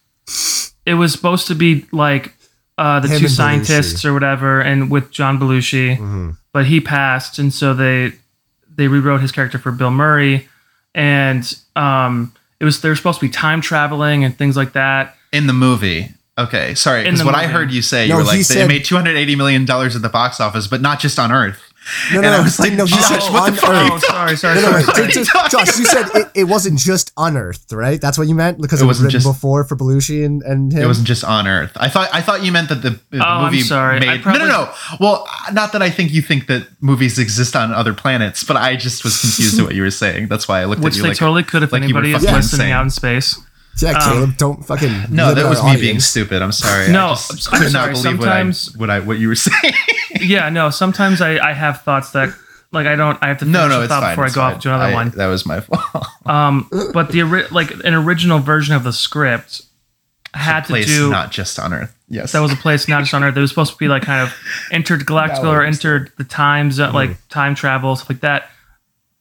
it 0.86 0.94
was 0.96 1.12
supposed 1.12 1.48
to 1.48 1.54
be 1.56 1.86
like 1.92 2.34
uh, 2.80 3.00
the 3.02 3.08
Him 3.10 3.20
two 3.20 3.26
and 3.26 3.34
scientists 3.34 4.06
or 4.06 4.14
whatever, 4.14 4.62
and 4.62 4.90
with 4.90 5.12
John 5.12 5.38
Belushi, 5.40 5.98
Mhm. 5.98 6.38
but 6.54 6.66
he 6.66 6.80
passed, 6.80 7.38
and 7.38 7.54
so 7.54 7.74
they 7.74 8.14
they 8.76 8.88
rewrote 8.88 9.20
his 9.22 9.32
character 9.34 9.60
for 9.60 9.72
Bill 9.72 9.92
Murray, 9.92 10.48
and 10.96 11.54
um, 11.76 12.32
it 12.60 12.66
was 12.66 12.80
they're 12.82 12.96
supposed 12.96 13.20
to 13.20 13.26
be 13.26 13.32
time 13.32 13.62
traveling 13.62 14.24
and 14.24 14.38
things 14.38 14.56
like 14.58 14.74
that. 14.74 15.16
in 15.32 15.46
the 15.48 15.54
movie. 15.54 16.12
Okay, 16.40 16.74
sorry, 16.74 17.04
because 17.04 17.20
the 17.20 17.26
what 17.26 17.36
I 17.36 17.48
heard 17.48 17.70
you 17.72 17.82
say, 17.82 18.08
No, 18.08 18.16
you 18.16 18.16
were 18.16 18.22
he 18.24 18.28
like 18.40 18.48
they 18.48 18.62
said- 18.62 18.68
made 18.70 18.86
two 18.86 18.96
hundred 18.96 19.18
eighty 19.18 19.36
million 19.36 19.66
dollars 19.66 19.96
at 19.96 20.02
the 20.02 20.10
box 20.10 20.40
office, 20.40 20.66
but 20.68 20.80
not 20.82 21.00
just 21.02 21.20
on 21.20 21.32
Earth. 21.32 21.60
No, 22.12 22.18
And 22.18 22.22
no, 22.22 22.32
I 22.34 22.38
no. 22.38 22.44
was 22.44 22.60
like, 22.60 22.74
no, 22.74 22.86
he 22.86 22.92
said 23.02 23.20
Josh, 23.20 23.32
what 23.32 23.50
on 23.50 23.56
the 23.56 23.62
fuck? 23.62 23.70
Earth. 23.70 23.92
Oh, 23.94 23.98
sorry, 24.00 24.36
sorry, 24.38 24.56
No, 24.56 24.62
no, 24.62 24.68
sorry. 24.70 24.84
wait. 24.84 24.86
sorry. 24.96 25.12
Just- 25.12 25.32
just- 25.32 25.52
Josh, 25.52 25.80
you 25.80 25.86
said 25.86 26.06
it, 26.14 26.28
it 26.36 26.44
wasn't 26.44 26.78
just 26.78 27.12
unearthed, 27.18 27.72
right? 27.72 28.00
That's 28.00 28.16
what 28.18 28.28
you 28.28 28.36
meant 28.36 28.62
because 28.62 28.80
It 28.82 28.84
it, 28.84 28.88
was 28.88 28.98
wasn't 28.98 29.06
written 29.08 29.22
just- 29.22 29.36
before 29.36 29.64
for 29.64 29.76
Belushi 29.76 30.24
and, 30.24 30.44
and 30.44 30.72
him. 30.72 30.84
It 30.84 30.86
wasn't 30.88 31.08
just 31.08 31.24
on 31.24 31.48
Earth. 31.48 31.72
I 31.78 31.90
thought 31.90 32.10
I 32.14 32.22
thought 32.22 32.44
you 32.44 32.52
meant 32.52 32.70
that 32.70 32.84
the, 32.84 32.92
the 33.10 33.18
Oh, 33.20 33.22
I'm 33.24 33.46
movie 33.46 33.62
sorry. 33.62 34.00
Made. 34.00 34.22
probably- 34.22 34.40
No, 34.42 34.46
no, 34.48 34.66
no. 34.66 34.74
Well, 35.00 35.28
not 35.52 35.72
that 35.72 35.82
I 35.82 35.90
think 35.90 36.12
you 36.12 36.22
think 36.22 36.46
that 36.48 36.68
movies 36.80 37.18
exist 37.18 37.56
on 37.56 37.74
other 37.74 37.94
planets, 37.96 38.44
but 38.44 38.56
I 38.58 38.76
just 38.76 39.04
was 39.04 39.20
confused 39.20 39.60
at 39.60 39.66
what 39.66 39.74
you 39.74 39.82
were 39.82 39.90
saying. 39.92 40.28
That's 40.28 40.48
why 40.48 40.62
I 40.62 40.66
looked 40.66 40.82
Which 40.84 40.94
at 40.94 40.98
you 40.98 41.04
they 41.04 41.10
like 41.10 41.18
totally 41.18 41.44
could 41.44 41.64
if 41.64 41.72
like 41.72 41.82
anybody 41.82 42.10
is 42.14 42.22
listening 42.22 42.36
insane. 42.68 42.72
out 42.72 42.84
in 42.84 42.90
space. 42.92 43.40
Yeah, 43.82 43.92
um, 43.92 44.02
Caleb, 44.02 44.38
don't 44.38 44.66
fucking. 44.66 44.92
No, 45.12 45.34
that 45.34 45.44
our 45.44 45.50
was 45.50 45.64
me 45.64 45.80
being 45.80 46.00
stupid. 46.00 46.42
I'm 46.42 46.52
sorry. 46.52 46.92
No, 46.92 47.08
I 47.08 47.16
just 47.16 47.54
I'm 47.54 47.62
could 47.62 47.74
not 47.74 47.82
sorry. 47.82 47.94
believe 47.94 48.04
Sometimes- 48.22 48.76
what 48.78 48.90
I 48.90 49.00
what 49.00 49.04
I 49.04 49.08
what 49.08 49.20
you 49.20 49.28
were 49.28 49.36
saying. 49.48 49.74
Yeah, 50.22 50.50
no. 50.50 50.70
Sometimes 50.70 51.22
I, 51.22 51.38
I 51.38 51.54
have 51.54 51.82
thoughts 51.82 52.12
that 52.12 52.30
like 52.72 52.88
I 52.88 52.96
don't. 52.96 53.18
I 53.22 53.28
have 53.30 53.38
to 53.40 53.46
finish 53.46 53.54
no, 53.54 53.68
no, 53.68 53.80
a 53.80 53.84
it's 53.84 53.90
thought 53.90 54.02
fine. 54.02 54.12
before 54.14 54.26
it's 54.26 54.34
I 54.34 54.36
go 54.36 54.42
fine. 54.42 54.56
off 54.56 54.62
to 54.62 54.70
another 54.70 54.84
I- 54.86 54.94
one. 54.94 55.10
That 55.12 55.28
was 55.28 55.46
my 55.46 55.60
fault. 55.62 56.06
Um, 56.26 56.68
but 56.94 57.12
the 57.12 57.24
like 57.52 57.72
an 57.84 57.94
original 57.94 58.40
version 58.40 58.76
of 58.76 58.84
the 58.84 58.94
script 58.94 59.62
had 60.34 60.62
to 60.62 60.68
Place 60.74 60.86
do 60.86 61.10
not 61.10 61.32
just 61.32 61.58
on 61.58 61.74
Earth. 61.74 61.96
Yes, 62.08 62.32
that 62.34 62.40
was 62.40 62.52
a 62.52 62.56
place 62.56 62.88
not 62.88 63.02
just 63.02 63.14
on 63.14 63.24
Earth. 63.24 63.36
It 63.36 63.40
was 63.40 63.50
supposed 63.50 63.72
to 63.74 63.78
be 63.80 63.88
like 63.88 64.04
kind 64.04 64.22
of 64.28 64.36
intergalactical 64.72 65.44
Now 65.44 65.52
or 65.54 65.64
entered 65.64 66.12
the 66.18 66.24
times 66.24 66.76
zone, 66.76 66.94
like 66.94 67.18
time 67.30 67.56
travel 67.56 67.96
stuff 67.96 68.10
like 68.10 68.20
that. 68.22 68.50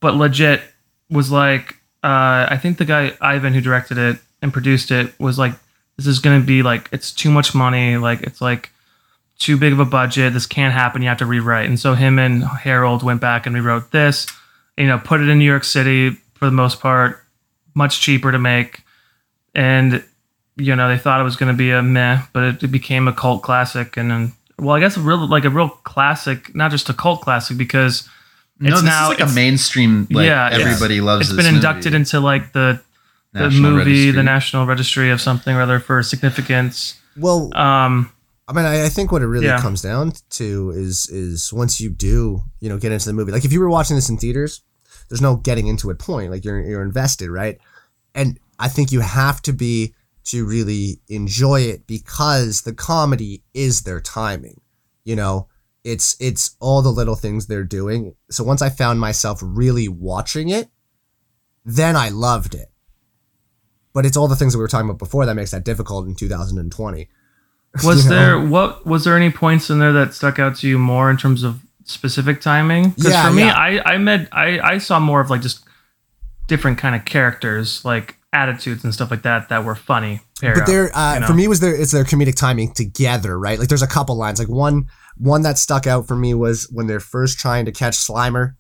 But 0.01 0.15
legit 0.17 0.63
was 1.11 1.31
like 1.31 1.77
uh, 2.05 2.47
I 2.51 2.59
think 2.61 2.77
the 2.79 2.85
guy 2.85 3.13
Ivan 3.21 3.55
who 3.55 3.61
directed 3.61 3.97
it 3.99 4.19
and 4.43 4.53
produced 4.53 4.91
it 4.91 5.19
was 5.19 5.39
like 5.39 5.53
this 5.97 6.07
is 6.07 6.19
gonna 6.21 6.41
be 6.41 6.63
like 6.63 6.89
it's 6.93 7.13
too 7.13 7.31
much 7.31 7.55
money, 7.55 7.97
like 7.97 8.23
it's 8.23 8.41
like 8.41 8.71
too 9.39 9.57
big 9.57 9.73
of 9.73 9.79
a 9.81 9.85
budget. 9.85 10.33
This 10.33 10.47
can't 10.47 10.73
happen. 10.75 11.03
You 11.03 11.09
have 11.09 11.19
to 11.19 11.27
rewrite. 11.27 11.69
And 11.69 11.79
so 11.79 11.95
him 11.95 12.19
and 12.19 12.45
Harold 12.45 13.03
went 13.03 13.21
back 13.21 13.47
and 13.47 13.55
rewrote 13.55 13.91
this. 13.93 14.27
You 14.77 14.87
know, 14.87 14.99
put 14.99 15.21
it 15.21 15.29
in 15.29 15.39
New 15.39 15.45
York 15.45 15.65
City 15.65 16.11
for 16.35 16.45
the 16.47 16.53
most 16.53 16.81
part, 16.81 17.21
much 17.75 18.01
cheaper 18.01 18.31
to 18.31 18.39
make, 18.39 18.83
and 19.55 20.05
you 20.57 20.75
know 20.77 20.89
they 20.89 20.99
thought 20.99 21.21
it 21.21 21.25
was 21.25 21.37
going 21.37 21.53
to 21.53 21.57
be 21.57 21.71
a 21.71 21.83
meh, 21.83 22.23
but 22.33 22.43
it, 22.45 22.63
it 22.63 22.69
became 22.69 23.09
a 23.09 23.13
cult 23.13 23.43
classic. 23.43 23.97
And 23.97 24.11
then, 24.11 24.33
well, 24.59 24.77
I 24.77 24.81
guess 24.81 24.97
a 24.97 25.01
real 25.01 25.27
like 25.27 25.45
a 25.45 25.51
real 25.51 25.69
classic, 25.69 26.55
not 26.55 26.71
just 26.71 26.89
a 26.89 26.95
cult 26.95 27.23
classic 27.23 27.57
because 27.57 28.09
no, 28.61 28.73
it's 28.73 28.83
now 28.83 29.09
like 29.09 29.21
a 29.21 29.27
mainstream. 29.27 30.07
Like, 30.11 30.27
Yeah, 30.27 30.49
everybody 30.53 31.01
loves. 31.01 31.29
it's 31.29 31.37
been 31.37 31.53
inducted 31.55 31.87
movie. 31.93 31.97
into 31.97 32.21
like 32.21 32.53
the 32.53 32.81
the 33.33 33.41
National 33.41 33.71
movie, 33.73 33.91
Registry. 33.91 34.11
the 34.13 34.23
National 34.23 34.67
Registry 34.67 35.11
of 35.11 35.21
something 35.21 35.55
or 35.57 35.61
other 35.63 35.81
for 35.81 36.03
significance. 36.03 36.95
Well, 37.17 37.51
Um, 37.57 38.13
I 38.47 38.53
mean, 38.55 38.65
I, 38.65 38.87
I 38.87 38.89
think 38.89 39.13
what 39.13 39.21
it 39.23 39.27
really 39.27 39.47
Yeah. 39.47 39.61
comes 39.61 39.83
down 39.83 40.13
to 40.31 40.71
is 40.71 41.07
is 41.11 41.53
once 41.53 41.81
you 41.81 41.91
do, 41.91 42.43
you 42.61 42.69
know, 42.69 42.79
get 42.79 42.93
into 42.93 43.07
the 43.07 43.13
movie. 43.13 43.33
Like 43.33 43.45
if 43.45 43.53
you 43.53 43.61
were 43.61 43.69
watching 43.69 43.97
this 43.97 44.09
in 44.09 44.17
theaters, 44.17 44.63
there's 45.09 45.21
no 45.21 45.37
getting 45.37 45.67
into 45.67 45.91
it 45.91 45.99
point. 45.99 46.31
Like 46.31 46.45
you're 46.45 46.61
you're 46.61 46.83
invested, 46.83 47.29
right? 47.31 47.59
And 48.15 48.39
I 48.59 48.69
think 48.69 48.91
you 48.91 49.01
have 49.01 49.43
to 49.43 49.53
be 49.53 49.95
to 50.25 50.47
really 50.47 51.01
enjoy 51.09 51.61
it 51.63 51.87
because 51.87 52.63
the 52.63 52.73
comedy 52.75 53.43
is 53.55 53.83
their 53.83 54.01
timing. 54.01 54.61
You 55.05 55.17
know, 55.17 55.49
it's 55.85 56.17
it's 56.19 56.57
all 56.61 56.81
the 56.83 56.91
little 56.93 57.17
things 57.17 57.47
they're 57.47 57.65
doing. 57.65 58.15
So 58.31 58.45
once 58.45 58.63
I 58.63 58.71
found 58.71 58.99
myself 59.01 59.41
really 59.43 59.89
watching 59.89 60.49
it, 60.49 60.69
then 61.65 61.97
I 61.97 62.09
loved 62.09 62.55
it. 62.55 62.68
But 63.99 64.07
it's 64.07 64.17
all 64.17 64.29
the 64.29 64.37
things 64.37 64.53
that 64.53 64.61
we 64.61 64.63
were 64.63 64.69
talking 64.69 64.89
about 64.89 65.01
before 65.01 65.27
that 65.27 65.35
makes 65.35 65.51
that 65.51 65.65
difficult 65.65 66.07
in 66.07 66.15
2020. 66.15 67.09
was 67.85 68.05
You 68.05 68.11
know? 68.11 68.17
there 68.17 68.39
what 68.39 68.87
was 68.87 69.03
there 69.03 69.17
any 69.17 69.29
points 69.29 69.71
in 69.71 69.81
there 69.81 69.93
that 69.93 70.15
stuck 70.15 70.39
out 70.39 70.55
to 70.59 70.69
you 70.69 70.79
more 70.79 71.11
in 71.11 71.17
terms 71.17 71.43
of 71.43 71.63
specific 71.83 72.41
timing? 72.41 72.91
Because 72.91 73.11
Yeah, 73.11 73.27
for 73.27 73.35
me, 73.35 73.43
yeah. 73.43 73.55
I 73.57 73.95
I 73.95 73.99
met 73.99 74.29
I 74.31 74.61
I 74.61 74.79
saw 74.79 75.01
more 75.01 75.21
of 75.21 75.31
like 75.31 75.43
just 75.43 75.65
different 76.47 76.79
kind 76.79 76.95
of 76.95 77.07
characters, 77.07 77.85
like 77.85 78.15
attitudes 78.33 78.85
and 78.85 78.95
stuff 78.95 79.11
like 79.11 79.23
that 79.23 79.49
that 79.49 79.65
were 79.65 79.75
funny. 79.75 80.21
but 80.55 80.67
there 80.69 80.97
uh, 80.97 81.15
you 81.15 81.21
know? 81.21 81.27
for 81.27 81.35
me 81.35 81.49
was 81.49 81.59
there 81.59 81.75
it's 81.75 81.91
their 81.91 82.05
comedic 82.05 82.37
timing 82.37 82.73
together 82.73 83.37
right 83.37 83.59
like 83.59 83.67
there's 83.67 83.83
a 83.83 83.89
couple 83.89 84.15
lines 84.15 84.39
like 84.39 84.49
one 84.49 84.87
one 85.17 85.43
that 85.43 85.59
stuck 85.59 85.89
out 85.89 86.07
for 86.07 86.15
me 86.15 86.35
was 86.35 86.71
when 86.71 86.87
they're 86.87 87.01
first 87.01 87.41
trying 87.41 87.65
to 87.65 87.73
catch 87.73 87.97
slimer 87.97 88.55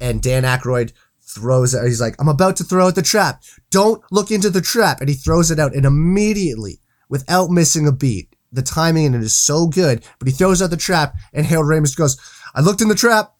and 0.00 0.22
dan 0.22 0.44
Aykroyd 0.44 0.92
throws 1.34 1.74
it 1.74 1.84
he's 1.84 2.00
like 2.00 2.14
i'm 2.20 2.28
about 2.28 2.56
to 2.56 2.64
throw 2.64 2.86
out 2.86 2.94
the 2.94 3.02
trap. 3.02 3.42
Don't 3.70 4.02
look 4.10 4.30
into 4.30 4.50
the 4.50 4.60
trap. 4.60 5.00
And 5.00 5.08
he 5.08 5.14
throws 5.14 5.50
it 5.50 5.58
out 5.58 5.74
and 5.74 5.84
immediately 5.84 6.80
without 7.08 7.50
missing 7.50 7.86
a 7.86 7.92
beat 7.92 8.34
the 8.52 8.62
timing 8.62 9.04
in 9.04 9.14
it 9.14 9.22
is 9.22 9.34
so 9.34 9.66
good 9.66 10.04
but 10.18 10.28
he 10.28 10.34
throws 10.34 10.62
out 10.62 10.70
the 10.70 10.76
trap 10.76 11.16
and 11.32 11.44
harold 11.44 11.66
ramis 11.66 11.96
goes 11.96 12.16
i 12.54 12.60
looked 12.60 12.80
in 12.80 12.88
the 12.88 12.94
trap 12.94 13.34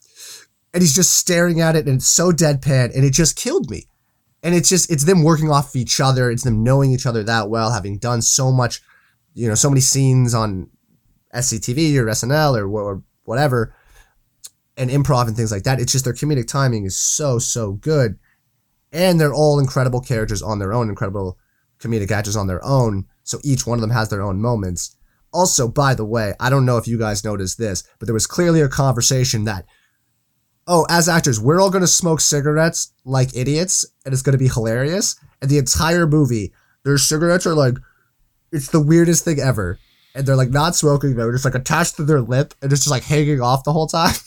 and 0.75 0.83
he's 0.83 0.95
just 0.95 1.15
staring 1.15 1.61
at 1.61 1.77
it 1.77 1.87
and 1.87 1.97
it's 1.97 2.07
so 2.07 2.33
deadpan 2.33 2.95
and 2.95 3.05
it 3.05 3.13
just 3.13 3.37
killed 3.37 3.71
me. 3.71 3.87
And 4.43 4.55
it's 4.55 4.69
just 4.69 4.91
it's 4.91 5.05
them 5.05 5.23
working 5.23 5.51
off 5.51 5.75
each 5.75 6.01
other 6.01 6.31
it's 6.31 6.43
them 6.43 6.63
knowing 6.63 6.93
each 6.93 7.07
other 7.07 7.23
that 7.23 7.49
well 7.49 7.73
having 7.73 7.97
done 7.97 8.21
so 8.21 8.53
much 8.53 8.83
you 9.33 9.49
know 9.49 9.55
so 9.55 9.71
many 9.71 9.81
scenes 9.81 10.35
on 10.35 10.69
sctv 11.35 11.97
or 11.97 12.05
snl 12.09 12.55
or, 12.55 12.69
or 12.69 13.03
whatever 13.25 13.75
and 14.77 14.91
improv 14.91 15.27
and 15.27 15.37
things 15.37 15.53
like 15.53 15.63
that 15.63 15.81
it's 15.81 15.93
just 15.93 16.05
their 16.05 16.15
comedic 16.15 16.47
timing 16.47 16.85
is 16.85 16.97
so 16.97 17.39
so 17.39 17.73
good 17.73 18.19
and 18.93 19.21
they're 19.21 19.35
all 19.35 19.59
incredible 19.59 20.01
characters 20.01 20.43
on 20.43 20.59
their 20.59 20.73
own 20.73 20.89
incredible 20.89 21.39
comedic 21.79 22.11
actors 22.11 22.37
on 22.37 22.47
their 22.47 22.65
own 22.65 23.05
so 23.23 23.39
each 23.45 23.67
one 23.67 23.79
of 23.79 23.83
them 23.83 23.91
has 23.91 24.09
their 24.09 24.23
own 24.23 24.41
moments 24.41 24.97
also 25.33 25.69
by 25.69 25.95
the 25.95 26.05
way 26.05 26.35
i 26.41 26.51
don't 26.51 26.67
know 26.67 26.77
if 26.77 26.89
you 26.89 26.99
guys 26.99 27.25
noticed 27.25 27.59
this 27.59 27.83
but 27.99 28.07
there 28.07 28.15
was 28.15 28.27
clearly 28.27 28.61
a 28.61 28.69
conversation 28.69 29.45
that 29.45 29.65
oh, 30.67 30.87
as 30.89 31.09
actors, 31.09 31.41
we're 31.41 31.61
all 31.61 31.71
going 31.71 31.83
to 31.83 31.89
smoke 31.89 32.21
cigarettes 32.21 32.93
like 33.05 33.37
idiots, 33.37 33.85
and 34.05 34.13
it's 34.13 34.23
going 34.23 34.33
to 34.33 34.39
be 34.39 34.49
hilarious. 34.49 35.17
And 35.41 35.51
the 35.51 35.59
entire 35.59 36.07
movie, 36.07 36.53
their 36.85 36.99
cigarettes 36.99 37.47
are 37.47 37.55
like, 37.55 37.75
it's 38.53 38.69
the 38.69 38.81
weirdest 38.81 39.25
thing 39.25 39.41
ever. 39.41 39.79
And 40.15 40.27
they're 40.27 40.37
like 40.37 40.51
not 40.51 40.77
smoking, 40.77 41.17
they're 41.17 41.33
just 41.33 41.45
like 41.45 41.57
attached 41.57 41.97
to 41.97 42.05
their 42.05 42.21
lip, 42.21 42.55
and 42.63 42.73
it's 42.73 42.83
just 42.83 42.91
like 42.91 43.03
hanging 43.03 43.41
off 43.41 43.65
the 43.65 43.73
whole 43.73 43.89
time. 43.89 44.15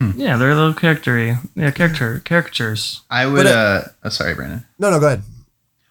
yeah, 0.00 0.36
they're 0.36 0.50
a 0.50 0.54
little 0.54 0.74
charactery, 0.74 1.36
yeah, 1.56 1.70
character 1.72 2.20
caricatures. 2.24 3.02
I 3.10 3.26
would. 3.26 3.44
But, 3.44 3.46
uh, 3.46 3.50
uh, 3.50 3.88
oh, 4.04 4.08
sorry, 4.10 4.34
Brandon. 4.34 4.64
No, 4.78 4.90
no, 4.90 5.00
go 5.00 5.06
ahead. 5.06 5.22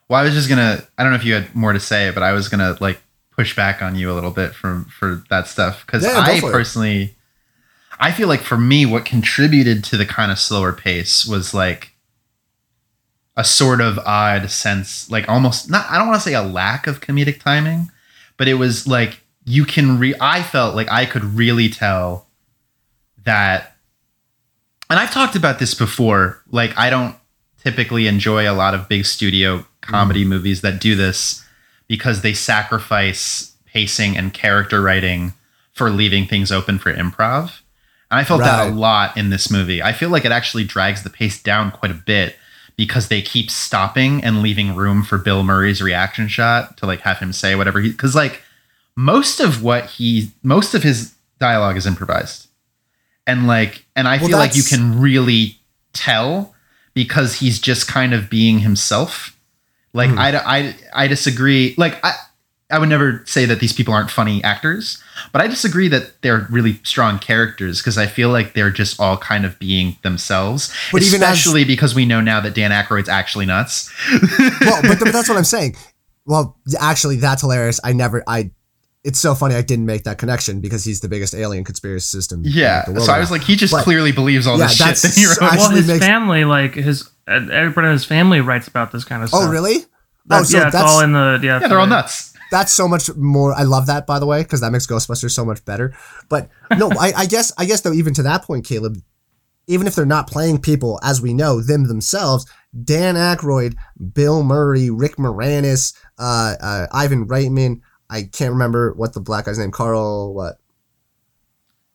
Well, 0.10 0.20
I 0.20 0.24
was 0.24 0.34
just 0.34 0.48
gonna. 0.48 0.82
I 0.98 1.04
don't 1.04 1.12
know 1.12 1.18
if 1.18 1.26
you 1.26 1.34
had 1.34 1.54
more 1.54 1.74
to 1.74 1.80
say, 1.80 2.12
but 2.12 2.24
I 2.24 2.32
was 2.32 2.48
gonna 2.48 2.78
like 2.80 3.02
push 3.36 3.56
back 3.56 3.82
on 3.82 3.96
you 3.96 4.12
a 4.12 4.14
little 4.16 4.32
bit 4.32 4.54
from 4.56 4.86
for 4.86 5.24
that 5.30 5.48
stuff 5.48 5.86
because 5.86 6.04
Yeah, 6.04 6.20
I 6.20 6.40
for 6.40 6.50
it. 6.50 6.54
personally, 6.54 7.16
I 8.00 8.12
feel 8.14 8.28
like 8.30 8.42
for 8.42 8.58
me, 8.58 8.86
what 8.86 9.04
contributed 9.06 9.84
to 9.86 9.98
the 9.98 10.06
kind 10.06 10.32
of 10.32 10.40
slower 10.40 10.72
pace 10.72 11.26
was 11.26 11.54
like 11.54 11.92
a 13.36 13.44
sort 13.44 13.82
of 13.82 14.00
odd 14.00 14.50
sense, 14.50 15.12
like 15.12 15.28
almost 15.28 15.70
not. 15.70 15.86
I 15.90 15.98
don't 15.98 16.08
want 16.08 16.22
to 16.22 16.28
say 16.30 16.34
a 16.34 16.42
lack 16.42 16.88
of 16.88 17.02
comedic 17.02 17.42
timing, 17.42 17.92
but 18.38 18.48
it 18.48 18.54
was 18.54 18.88
like 18.88 19.20
you 19.46 19.66
can 19.66 20.00
re. 20.00 20.16
I 20.22 20.42
felt 20.44 20.76
like 20.76 20.90
I 20.90 21.06
could 21.06 21.24
really 21.26 21.68
tell 21.68 22.28
that 23.26 23.76
and 24.90 25.00
I've 25.00 25.12
talked 25.12 25.36
about 25.36 25.60
this 25.60 25.74
before. 25.74 26.42
Like, 26.52 26.78
I 26.78 26.90
don't 26.90 27.16
typically 27.64 28.08
enjoy 28.08 28.50
a 28.50 28.54
lot 28.54 28.74
of 28.74 28.88
big 28.88 29.06
studio 29.06 29.66
comedy 29.82 30.24
mm. 30.24 30.28
movies 30.28 30.62
that 30.62 30.80
do 30.80 30.96
this 30.96 31.44
because 31.88 32.22
they 32.22 32.34
sacrifice 32.34 33.56
pacing 33.66 34.18
and 34.18 34.34
character 34.34 34.82
writing 34.82 35.34
for 35.74 35.90
leaving 35.90 36.26
things 36.26 36.52
open 36.52 36.80
for 36.80 36.94
improv. 36.94 37.62
And 38.10 38.20
I 38.20 38.24
felt 38.24 38.40
that 38.40 38.68
a 38.68 38.74
lot 38.74 39.18
in 39.18 39.30
this 39.30 39.52
movie. 39.52 39.84
I 39.84 39.92
feel 39.92 40.10
like 40.10 40.24
it 40.24 40.32
actually 40.32 40.64
drags 40.64 41.04
the 41.04 41.10
pace 41.10 41.42
down 41.42 41.72
quite 41.72 41.92
a 41.92 41.96
bit 41.96 42.38
because 42.78 43.10
they 43.10 43.22
keep 43.22 43.52
stopping 43.52 44.24
and 44.24 44.42
leaving 44.42 44.76
room 44.76 45.04
for 45.04 45.18
Bill 45.18 45.44
Murray's 45.44 45.82
reaction 45.82 46.28
shot 46.28 46.78
to 46.78 46.86
like 46.86 47.02
have 47.02 47.18
him 47.18 47.34
say 47.34 47.56
whatever 47.56 47.82
he 47.82 47.92
cuz 47.92 48.16
like 48.16 48.44
most 48.96 49.40
of 49.40 49.62
what 49.62 49.88
he 49.88 50.32
most 50.42 50.74
of 50.74 50.84
his 50.84 51.16
dialogue 51.40 51.76
is 51.76 51.86
improvised. 51.86 52.48
And 53.26 53.46
like 53.46 53.86
and 53.98 54.08
I 54.08 54.16
Well, 54.18 54.28
feel 54.30 54.38
like 54.38 54.56
you 54.56 54.64
can 54.64 55.02
really 55.02 55.58
tell 55.92 56.54
because 56.94 57.36
he's 57.36 57.60
just 57.60 57.88
kind 57.88 58.14
of 58.14 58.30
being 58.30 58.60
himself. 58.60 59.36
Like 59.94 60.12
Hmm. 60.12 60.20
I, 60.20 60.38
I 60.38 60.76
I 60.94 61.08
disagree. 61.08 61.76
Like 61.78 62.00
I 62.06 62.14
I 62.70 62.80
would 62.80 62.90
never 62.90 63.24
say 63.26 63.46
that 63.46 63.60
these 63.62 63.72
people 63.72 63.94
aren't 63.94 64.12
funny 64.12 64.44
actors, 64.44 65.02
but 65.32 65.42
I 65.42 65.48
disagree 65.48 65.88
that 65.88 66.22
they're 66.22 66.46
really 66.50 66.80
strong 66.84 67.18
characters 67.18 67.80
because 67.82 67.98
I 67.98 68.08
feel 68.08 68.30
like 68.30 68.54
they're 68.54 68.72
just 68.72 69.00
all 69.00 69.18
kind 69.18 69.46
of 69.46 69.58
being 69.58 69.96
themselves. 70.04 70.74
But 70.92 71.02
even 71.02 71.24
as- 71.24 71.38
especially 71.38 71.64
because 71.64 71.96
we 71.96 72.06
know 72.06 72.20
now 72.22 72.42
that 72.42 72.54
Dan 72.56 72.72
Aykroyd's 72.72 73.08
actually 73.10 73.46
nuts. 73.46 73.90
well, 74.62 74.82
but, 74.82 75.00
but 75.00 75.14
that's 75.14 75.30
what 75.30 75.38
I'm 75.38 75.46
saying. 75.46 75.78
Well, 76.26 76.58
actually, 76.78 77.16
that's 77.16 77.42
hilarious. 77.42 77.80
I 77.86 77.94
never, 77.94 78.22
I, 78.28 78.52
it's 79.08 79.20
so 79.20 79.34
funny. 79.34 79.56
I 79.56 79.62
didn't 79.62 79.86
make 79.86 80.04
that 80.04 80.18
connection 80.18 80.60
because 80.62 80.84
he's 80.84 81.00
the 81.00 81.08
biggest 81.08 81.34
alien 81.34 81.64
conspiracy 81.64 82.06
system. 82.18 82.44
in 82.46 82.52
yeah. 82.52 82.84
the 82.86 82.92
world 82.92 83.06
So 83.06 83.14
I 83.14 83.20
was 83.20 83.32
like, 83.32 83.42
he 83.42 83.56
just 83.56 83.72
But- 83.74 83.84
clearly 83.84 84.12
believes 84.12 84.46
all 84.48 84.58
Yeah, 84.60 84.68
this 84.68 84.76
shit 84.78 84.96
that 84.98 85.14
he 85.16 85.26
wrote. 85.26 85.40
well, 85.58 85.70
his 85.72 85.88
makes- 85.88 86.06
family, 86.06 86.44
like 86.46 86.74
his, 86.76 87.04
uh, 87.28 87.48
everybody 87.52 87.88
in 87.88 87.94
his 87.94 88.06
family 88.06 88.42
writes 88.42 88.68
about 88.68 88.92
this 88.92 89.04
kind 89.06 89.24
of 89.24 89.30
stuff. 89.30 89.44
oh, 89.46 89.50
really? 89.50 89.86
That, 90.28 90.42
Oh, 90.42 90.44
so 90.44 90.58
yeah, 90.58 90.64
it's 90.66 90.74
that's- 90.74 90.92
all 90.92 91.00
in 91.02 91.14
the 91.14 91.40
yeah. 91.42 91.60
Yeah, 91.62 91.68
they're 91.68 91.80
all 91.80 91.88
nuts. 91.88 92.34
That's 92.52 92.72
so 92.72 92.88
much 92.88 93.14
more. 93.16 93.54
I 93.54 93.64
love 93.64 93.88
that, 93.88 94.06
by 94.08 94.20
the 94.20 94.26
way, 94.26 94.42
because 94.44 94.62
that 94.62 94.72
makes 94.72 94.88
Ghostbusters 94.88 95.32
so 95.32 95.44
much 95.46 95.64
better. 95.66 95.94
But 96.30 96.50
no, 96.78 96.90
I, 97.00 97.14
I 97.16 97.26
guess, 97.26 97.52
I 97.58 97.66
guess 97.66 97.82
though, 97.82 97.94
even 97.94 98.14
to 98.16 98.24
that 98.24 98.44
point, 98.44 98.66
Caleb, 98.66 99.02
even 99.68 99.86
if 99.88 99.96
they're 99.96 100.06
not 100.06 100.28
playing 100.30 100.60
people 100.62 101.00
as 101.04 101.22
we 101.22 101.34
know 101.34 101.60
them 101.62 101.88
themselves, 101.88 102.46
Dan 102.84 103.16
Aykroyd, 103.16 103.76
Bill 104.14 104.44
Murray, 104.44 104.90
Rick 104.90 105.16
Moranis, 105.18 105.94
uh, 106.20 106.56
uh, 106.62 106.88
Ivan 106.94 107.28
Reitman. 107.28 107.82
I 108.10 108.24
can't 108.24 108.52
remember 108.54 108.94
what 108.94 109.14
the 109.14 109.20
black 109.20 109.46
guy's 109.46 109.60
name. 109.60 109.72
Carl, 109.72 110.34
what? 110.34 110.60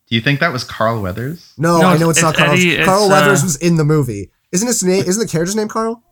Do 0.07 0.15
you 0.15 0.21
think 0.21 0.39
that 0.41 0.53
was 0.53 0.63
Carl 0.63 1.01
Weathers? 1.01 1.53
No, 1.57 1.79
No, 1.81 1.87
I 1.87 1.97
know 1.97 2.09
it's, 2.09 2.19
it's 2.19 2.23
not 2.23 2.35
Carl. 2.35 2.51
Eddie, 2.51 2.75
it's, 2.75 2.85
Carl 2.85 3.05
uh, 3.05 3.09
Weathers 3.09 3.41
was 3.43 3.55
in 3.57 3.77
the 3.77 3.83
movie. 3.85 4.31
Isn't 4.51 4.67
his 4.67 4.83
name? 4.83 5.03
Isn't 5.05 5.19
the 5.25 5.27
character's 5.31 5.55
name 5.55 5.67
Carl? 5.67 6.03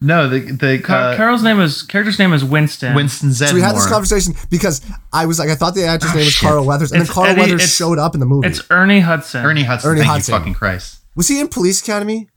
No, 0.00 0.28
the 0.28 0.40
the 0.40 0.78
Car- 0.80 1.12
uh, 1.12 1.16
Carol's 1.16 1.42
name 1.44 1.60
is 1.60 1.82
character's 1.82 2.18
name 2.18 2.32
is 2.32 2.42
Winston. 2.44 2.94
Winston 2.94 3.28
Zeddemore. 3.30 3.48
So 3.50 3.54
we 3.54 3.60
had 3.60 3.76
this 3.76 3.86
conversation 3.86 4.34
because 4.50 4.80
I 5.12 5.26
was 5.26 5.38
like, 5.38 5.48
I 5.48 5.54
thought 5.54 5.74
the 5.74 5.84
actor's 5.84 6.10
Oh, 6.10 6.14
name 6.14 6.24
was 6.24 6.32
shit. 6.32 6.48
Carl 6.48 6.64
Weathers, 6.64 6.90
and 6.90 7.00
It's 7.02 7.10
then 7.10 7.14
Carl 7.14 7.26
Eddie- 7.28 7.40
Weathers 7.52 7.72
showed 7.72 7.98
up 7.98 8.14
in 8.14 8.20
the 8.20 8.26
movie. 8.26 8.48
It's 8.48 8.62
Ernie 8.70 9.00
Hudson. 9.00 9.44
Ernie 9.44 9.62
Hudson. 9.62 9.90
Ernie 9.90 10.00
thank 10.00 10.10
Hudson. 10.10 10.32
you, 10.34 10.38
fucking 10.40 10.54
Christ. 10.54 11.00
was 11.14 11.28
he 11.28 11.38
in 11.38 11.46
Police 11.48 11.80
Academy? 11.82 12.28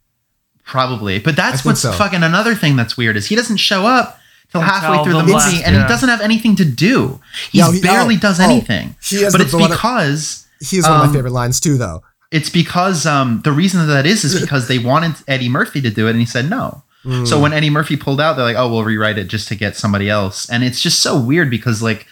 Probably, 0.64 1.18
but 1.18 1.34
that's 1.36 1.58
think 1.62 1.64
what's 1.66 1.80
so. 1.80 1.92
fucking 1.92 2.22
another 2.22 2.54
thing 2.54 2.76
that's 2.76 2.96
weird 2.96 3.16
is 3.16 3.26
he 3.28 3.34
doesn't 3.36 3.56
show 3.58 3.86
up 3.86 4.18
till 4.52 4.60
halfway 4.60 5.02
through 5.04 5.12
the 5.14 5.18
the 5.18 5.24
movie, 5.24 5.32
last- 5.34 5.62
and 5.64 5.74
yeah. 5.76 5.82
he 5.82 5.88
doesn't 5.88 6.08
have 6.08 6.20
anything 6.20 6.56
to 6.56 6.64
do. 6.64 7.20
He 7.50 7.58
Yeah, 7.58 7.72
he- 7.72 7.80
barely 7.80 8.16
oh, 8.16 8.18
does 8.18 8.40
oh, 8.40 8.44
anything. 8.44 8.94
he 9.02 9.22
has 9.22 9.32
but 9.32 9.38
the 9.38 9.44
it's 9.44 9.52
blood- 9.54 9.70
because 9.70 10.46
He 10.60 10.78
is 10.78 10.84
one 10.84 10.92
of 10.94 11.00
Um, 11.02 11.06
my 11.08 11.12
favorite 11.14 11.32
lines 11.32 11.60
too, 11.60 11.76
though. 11.76 12.02
it's 12.30 12.48
because 12.50 13.04
um, 13.06 13.40
the 13.44 13.52
reason 13.52 13.80
that, 13.80 13.92
that 13.92 14.06
is 14.06 14.24
is 14.24 14.40
because 14.44 14.68
they 14.68 14.78
wanted 14.78 15.14
Eddie 15.28 15.48
Murphy 15.48 15.80
to 15.82 15.90
do 15.90 16.06
it, 16.06 16.10
and 16.10 16.20
he 16.20 16.26
said 16.26 16.48
no. 16.50 16.82
Hmm. 17.02 17.24
So 17.24 17.38
when 17.38 17.52
Eddie 17.52 17.70
Murphy 17.70 17.96
pulled 17.96 18.20
out, 18.20 18.34
they're 18.34 18.44
like, 18.44 18.56
"Oh, 18.56 18.68
we'll 18.70 18.82
rewrite 18.84 19.16
it 19.18 19.28
just 19.28 19.46
to 19.48 19.54
get 19.54 19.76
somebody 19.76 20.08
else," 20.10 20.48
and 20.50 20.64
it's 20.64 20.80
just 20.80 21.00
so 21.00 21.20
weird 21.20 21.50
because 21.50 21.80
like, 21.82 22.06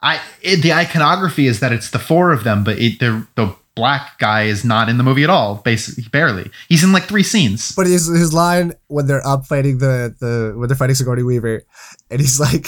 I 0.00 0.20
it, 0.40 0.62
the 0.62 0.72
iconography 0.72 1.46
is 1.46 1.60
that 1.60 1.70
it's 1.72 1.90
the 1.90 1.98
four 1.98 2.32
of 2.32 2.42
them, 2.44 2.64
but 2.64 2.78
it, 2.78 2.98
the 2.98 3.26
the 3.34 3.54
black 3.74 4.18
guy 4.18 4.42
is 4.44 4.64
not 4.64 4.88
in 4.88 4.98
the 4.98 5.02
movie 5.02 5.24
at 5.24 5.30
all, 5.30 5.56
basically 5.56 6.04
barely. 6.12 6.50
He's 6.68 6.84
in 6.84 6.92
like 6.92 7.04
three 7.04 7.22
scenes. 7.22 7.72
But 7.72 7.86
his 7.86 8.06
his 8.06 8.32
line 8.32 8.74
when 8.88 9.06
they're 9.06 9.26
up 9.26 9.46
fighting 9.46 9.78
the 9.78 10.14
the 10.20 10.52
when 10.58 10.68
they're 10.68 10.76
fighting 10.76 10.94
Sigourney 10.94 11.22
Weaver, 11.22 11.62
and 12.10 12.20
he's 12.20 12.38
like, 12.40 12.66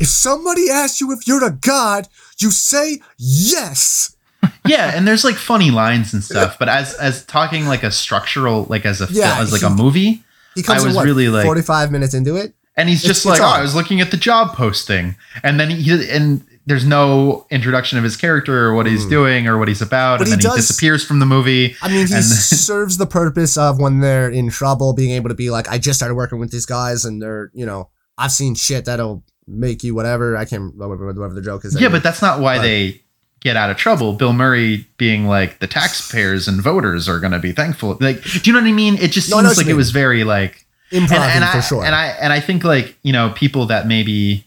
"If 0.00 0.08
somebody 0.08 0.68
asks 0.70 1.00
you 1.00 1.12
if 1.12 1.26
you're 1.26 1.44
a 1.44 1.52
god, 1.52 2.08
you 2.40 2.50
say 2.50 3.00
yes." 3.18 4.14
yeah, 4.66 4.92
and 4.94 5.06
there's 5.08 5.24
like 5.24 5.36
funny 5.36 5.70
lines 5.70 6.12
and 6.12 6.22
stuff, 6.22 6.56
but 6.58 6.68
as 6.68 6.94
as 6.94 7.24
talking 7.26 7.66
like 7.66 7.82
a 7.82 7.90
structural, 7.90 8.64
like 8.68 8.84
as 8.84 9.00
a 9.00 9.06
Yeah, 9.10 9.40
as 9.40 9.52
like 9.52 9.60
he- 9.62 9.66
a 9.66 9.70
movie, 9.70 10.22
He 10.54 10.62
comes 10.62 10.82
I 10.82 10.86
was 10.86 10.96
what, 10.96 11.04
really, 11.04 11.28
like- 11.28 11.44
forty 11.44 11.62
five 11.62 11.90
minutes 11.90 12.14
into 12.14 12.36
it. 12.36 12.52
and 12.76 12.88
he's 12.88 13.02
It's- 13.04 13.16
just 13.18 13.26
like, 13.26 13.36
it's 13.36 13.42
"Oh, 13.44 13.46
on. 13.48 13.58
I 13.60 13.62
was 13.62 13.74
looking 13.74 14.00
at 14.00 14.10
the 14.10 14.16
job 14.16 14.54
posting," 14.54 15.16
and 15.42 15.58
then 15.58 15.70
he 15.70 16.10
and 16.10 16.44
there's 16.66 16.84
no 16.84 17.46
introduction 17.50 17.96
of 17.96 18.04
his 18.04 18.16
character 18.16 18.66
or 18.66 18.74
what 18.74 18.86
he's 18.86 19.04
hmm. 19.04 19.10
doing 19.10 19.46
or 19.46 19.56
what 19.56 19.68
he's 19.68 19.80
about. 19.80 20.18
But 20.18 20.28
and 20.28 20.40
he 20.40 20.42
then 20.42 20.52
he 20.52 20.56
disappears 20.56 21.04
from 21.04 21.20
the 21.20 21.26
movie. 21.26 21.76
I 21.80 21.88
mean, 21.88 22.06
he 22.06 22.06
serves 22.22 22.98
the 22.98 23.06
purpose 23.06 23.56
of 23.56 23.78
when 23.80 24.00
they're 24.00 24.28
in 24.28 24.50
trouble, 24.50 24.92
being 24.92 25.12
able 25.12 25.28
to 25.28 25.34
be 25.34 25.50
like, 25.50 25.68
"I 25.68 25.78
just 25.78 25.98
started 25.98 26.16
working 26.16 26.38
with 26.40 26.50
these 26.50 26.66
guys, 26.66 27.04
and 27.04 27.22
they're 27.22 27.50
you 27.54 27.64
know, 27.64 27.90
I've 28.18 28.32
seen 28.32 28.54
shit 28.56 28.84
that'll 28.84 29.24
make 29.46 29.84
you 29.84 29.94
whatever." 29.94 30.36
I 30.36 30.44
can't 30.44 30.74
remember 30.74 31.06
whatever 31.06 31.34
the 31.34 31.42
joke 31.42 31.64
is. 31.64 31.80
Yeah, 31.80 31.88
but 31.88 32.02
that's 32.02 32.20
not 32.20 32.40
why 32.40 32.56
But- 32.56 32.62
they 32.62 33.02
get 33.40 33.56
out 33.56 33.70
of 33.70 33.76
trouble. 33.76 34.14
Bill 34.14 34.32
Murray 34.32 34.88
being 34.96 35.26
like 35.26 35.60
the 35.60 35.68
taxpayers 35.68 36.48
and 36.48 36.60
voters 36.60 37.08
are 37.08 37.20
going 37.20 37.32
to 37.32 37.38
be 37.38 37.52
thankful. 37.52 37.96
Like, 38.00 38.22
do 38.22 38.40
you 38.42 38.52
know 38.52 38.60
what 38.60 38.68
I 38.68 38.72
mean? 38.72 38.96
It 38.96 39.12
just 39.12 39.30
No, 39.30 39.40
seems 39.40 39.56
like 39.56 39.68
it 39.68 39.74
was 39.74 39.92
very 39.92 40.24
like 40.24 40.66
improv 40.90 41.52
for 41.52 41.58
I, 41.58 41.60
sure. 41.60 41.84
And 41.84 41.94
I 41.94 42.08
and 42.08 42.32
I 42.32 42.40
think 42.40 42.64
like 42.64 42.96
you 43.02 43.12
know 43.12 43.30
people 43.30 43.66
that 43.66 43.86
maybe 43.86 44.45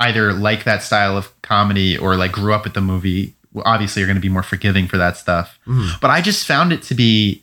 either 0.00 0.32
like 0.32 0.64
that 0.64 0.82
style 0.82 1.16
of 1.16 1.30
comedy 1.42 1.96
or 1.98 2.16
like 2.16 2.32
grew 2.32 2.54
up 2.54 2.64
with 2.64 2.74
the 2.74 2.80
movie 2.80 3.34
obviously 3.64 4.02
are 4.02 4.06
going 4.06 4.16
to 4.16 4.20
be 4.20 4.28
more 4.28 4.42
forgiving 4.42 4.86
for 4.86 4.98
that 4.98 5.16
stuff. 5.16 5.58
Mhm. 5.66 6.00
But 6.00 6.10
I 6.10 6.20
just 6.20 6.46
found 6.46 6.72
it 6.72 6.82
to 6.82 6.94
be 6.94 7.42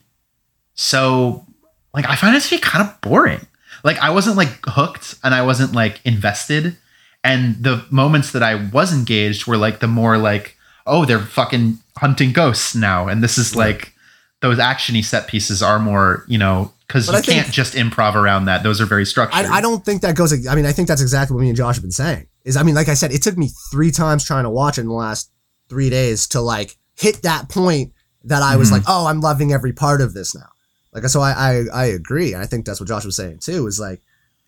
so 0.75 1.45
like 1.93 2.05
I 2.07 2.15
found 2.15 2.35
it 2.35 2.41
to 2.43 2.49
be 2.49 2.57
kind 2.59 2.87
of 2.87 3.01
boring. 3.01 3.45
Like 3.83 3.97
I 3.99 4.09
wasn't 4.09 4.37
like 4.37 4.59
hooked 4.65 5.15
and 5.23 5.33
I 5.33 5.41
wasn't 5.41 5.73
like 5.73 5.99
invested. 6.05 6.77
And 7.23 7.61
the 7.63 7.83
moments 7.89 8.31
that 8.31 8.43
I 8.43 8.55
was 8.55 8.93
engaged 8.93 9.47
were 9.47 9.57
like 9.57 9.79
the 9.79 9.87
more 9.87 10.17
like, 10.17 10.55
oh, 10.85 11.05
they're 11.05 11.19
fucking 11.19 11.79
hunting 11.97 12.31
ghosts 12.31 12.75
now. 12.75 13.07
And 13.07 13.23
this 13.23 13.37
is 13.37 13.55
like 13.55 13.93
those 14.41 14.59
actiony 14.59 15.03
set 15.03 15.27
pieces 15.27 15.63
are 15.63 15.79
more, 15.79 16.23
you 16.27 16.37
know, 16.37 16.71
because 16.87 17.07
you 17.07 17.21
can't 17.33 17.51
just 17.51 17.73
improv 17.73 18.15
around 18.15 18.45
that. 18.45 18.63
Those 18.63 18.79
are 18.81 18.85
very 18.85 19.05
structured. 19.05 19.45
I, 19.45 19.55
I 19.57 19.61
don't 19.61 19.83
think 19.83 20.01
that 20.03 20.15
goes. 20.15 20.47
I 20.47 20.55
mean, 20.55 20.65
I 20.65 20.71
think 20.71 20.87
that's 20.87 21.01
exactly 21.01 21.35
what 21.35 21.41
me 21.41 21.49
and 21.49 21.57
Josh 21.57 21.75
have 21.75 21.83
been 21.83 21.91
saying. 21.91 22.27
Is 22.43 22.57
I 22.57 22.63
mean, 22.63 22.75
like 22.75 22.89
I 22.89 22.93
said, 22.93 23.11
it 23.11 23.21
took 23.23 23.37
me 23.37 23.49
three 23.71 23.91
times 23.91 24.23
trying 24.23 24.43
to 24.43 24.49
watch 24.49 24.77
it 24.77 24.81
in 24.81 24.87
the 24.87 24.93
last 24.93 25.31
three 25.69 25.89
days 25.89 26.27
to 26.27 26.41
like 26.41 26.75
hit 26.95 27.23
that 27.23 27.49
point 27.49 27.91
that 28.25 28.41
I 28.43 28.55
was 28.55 28.69
Mhm. 28.69 28.73
like, 28.73 28.83
oh, 28.87 29.07
I'm 29.07 29.19
loving 29.21 29.51
every 29.51 29.73
part 29.73 30.01
of 30.01 30.13
this 30.13 30.35
now. 30.35 30.49
Like, 30.93 31.03
so 31.05 31.21
I, 31.21 31.31
I 31.31 31.63
I 31.73 31.85
agree, 31.85 32.33
and 32.33 32.41
I 32.41 32.45
think 32.45 32.65
that's 32.65 32.79
what 32.79 32.87
Josh 32.87 33.03
was 33.05 33.15
saying 33.15 33.39
too. 33.39 33.67
Is 33.67 33.79
like, 33.79 34.01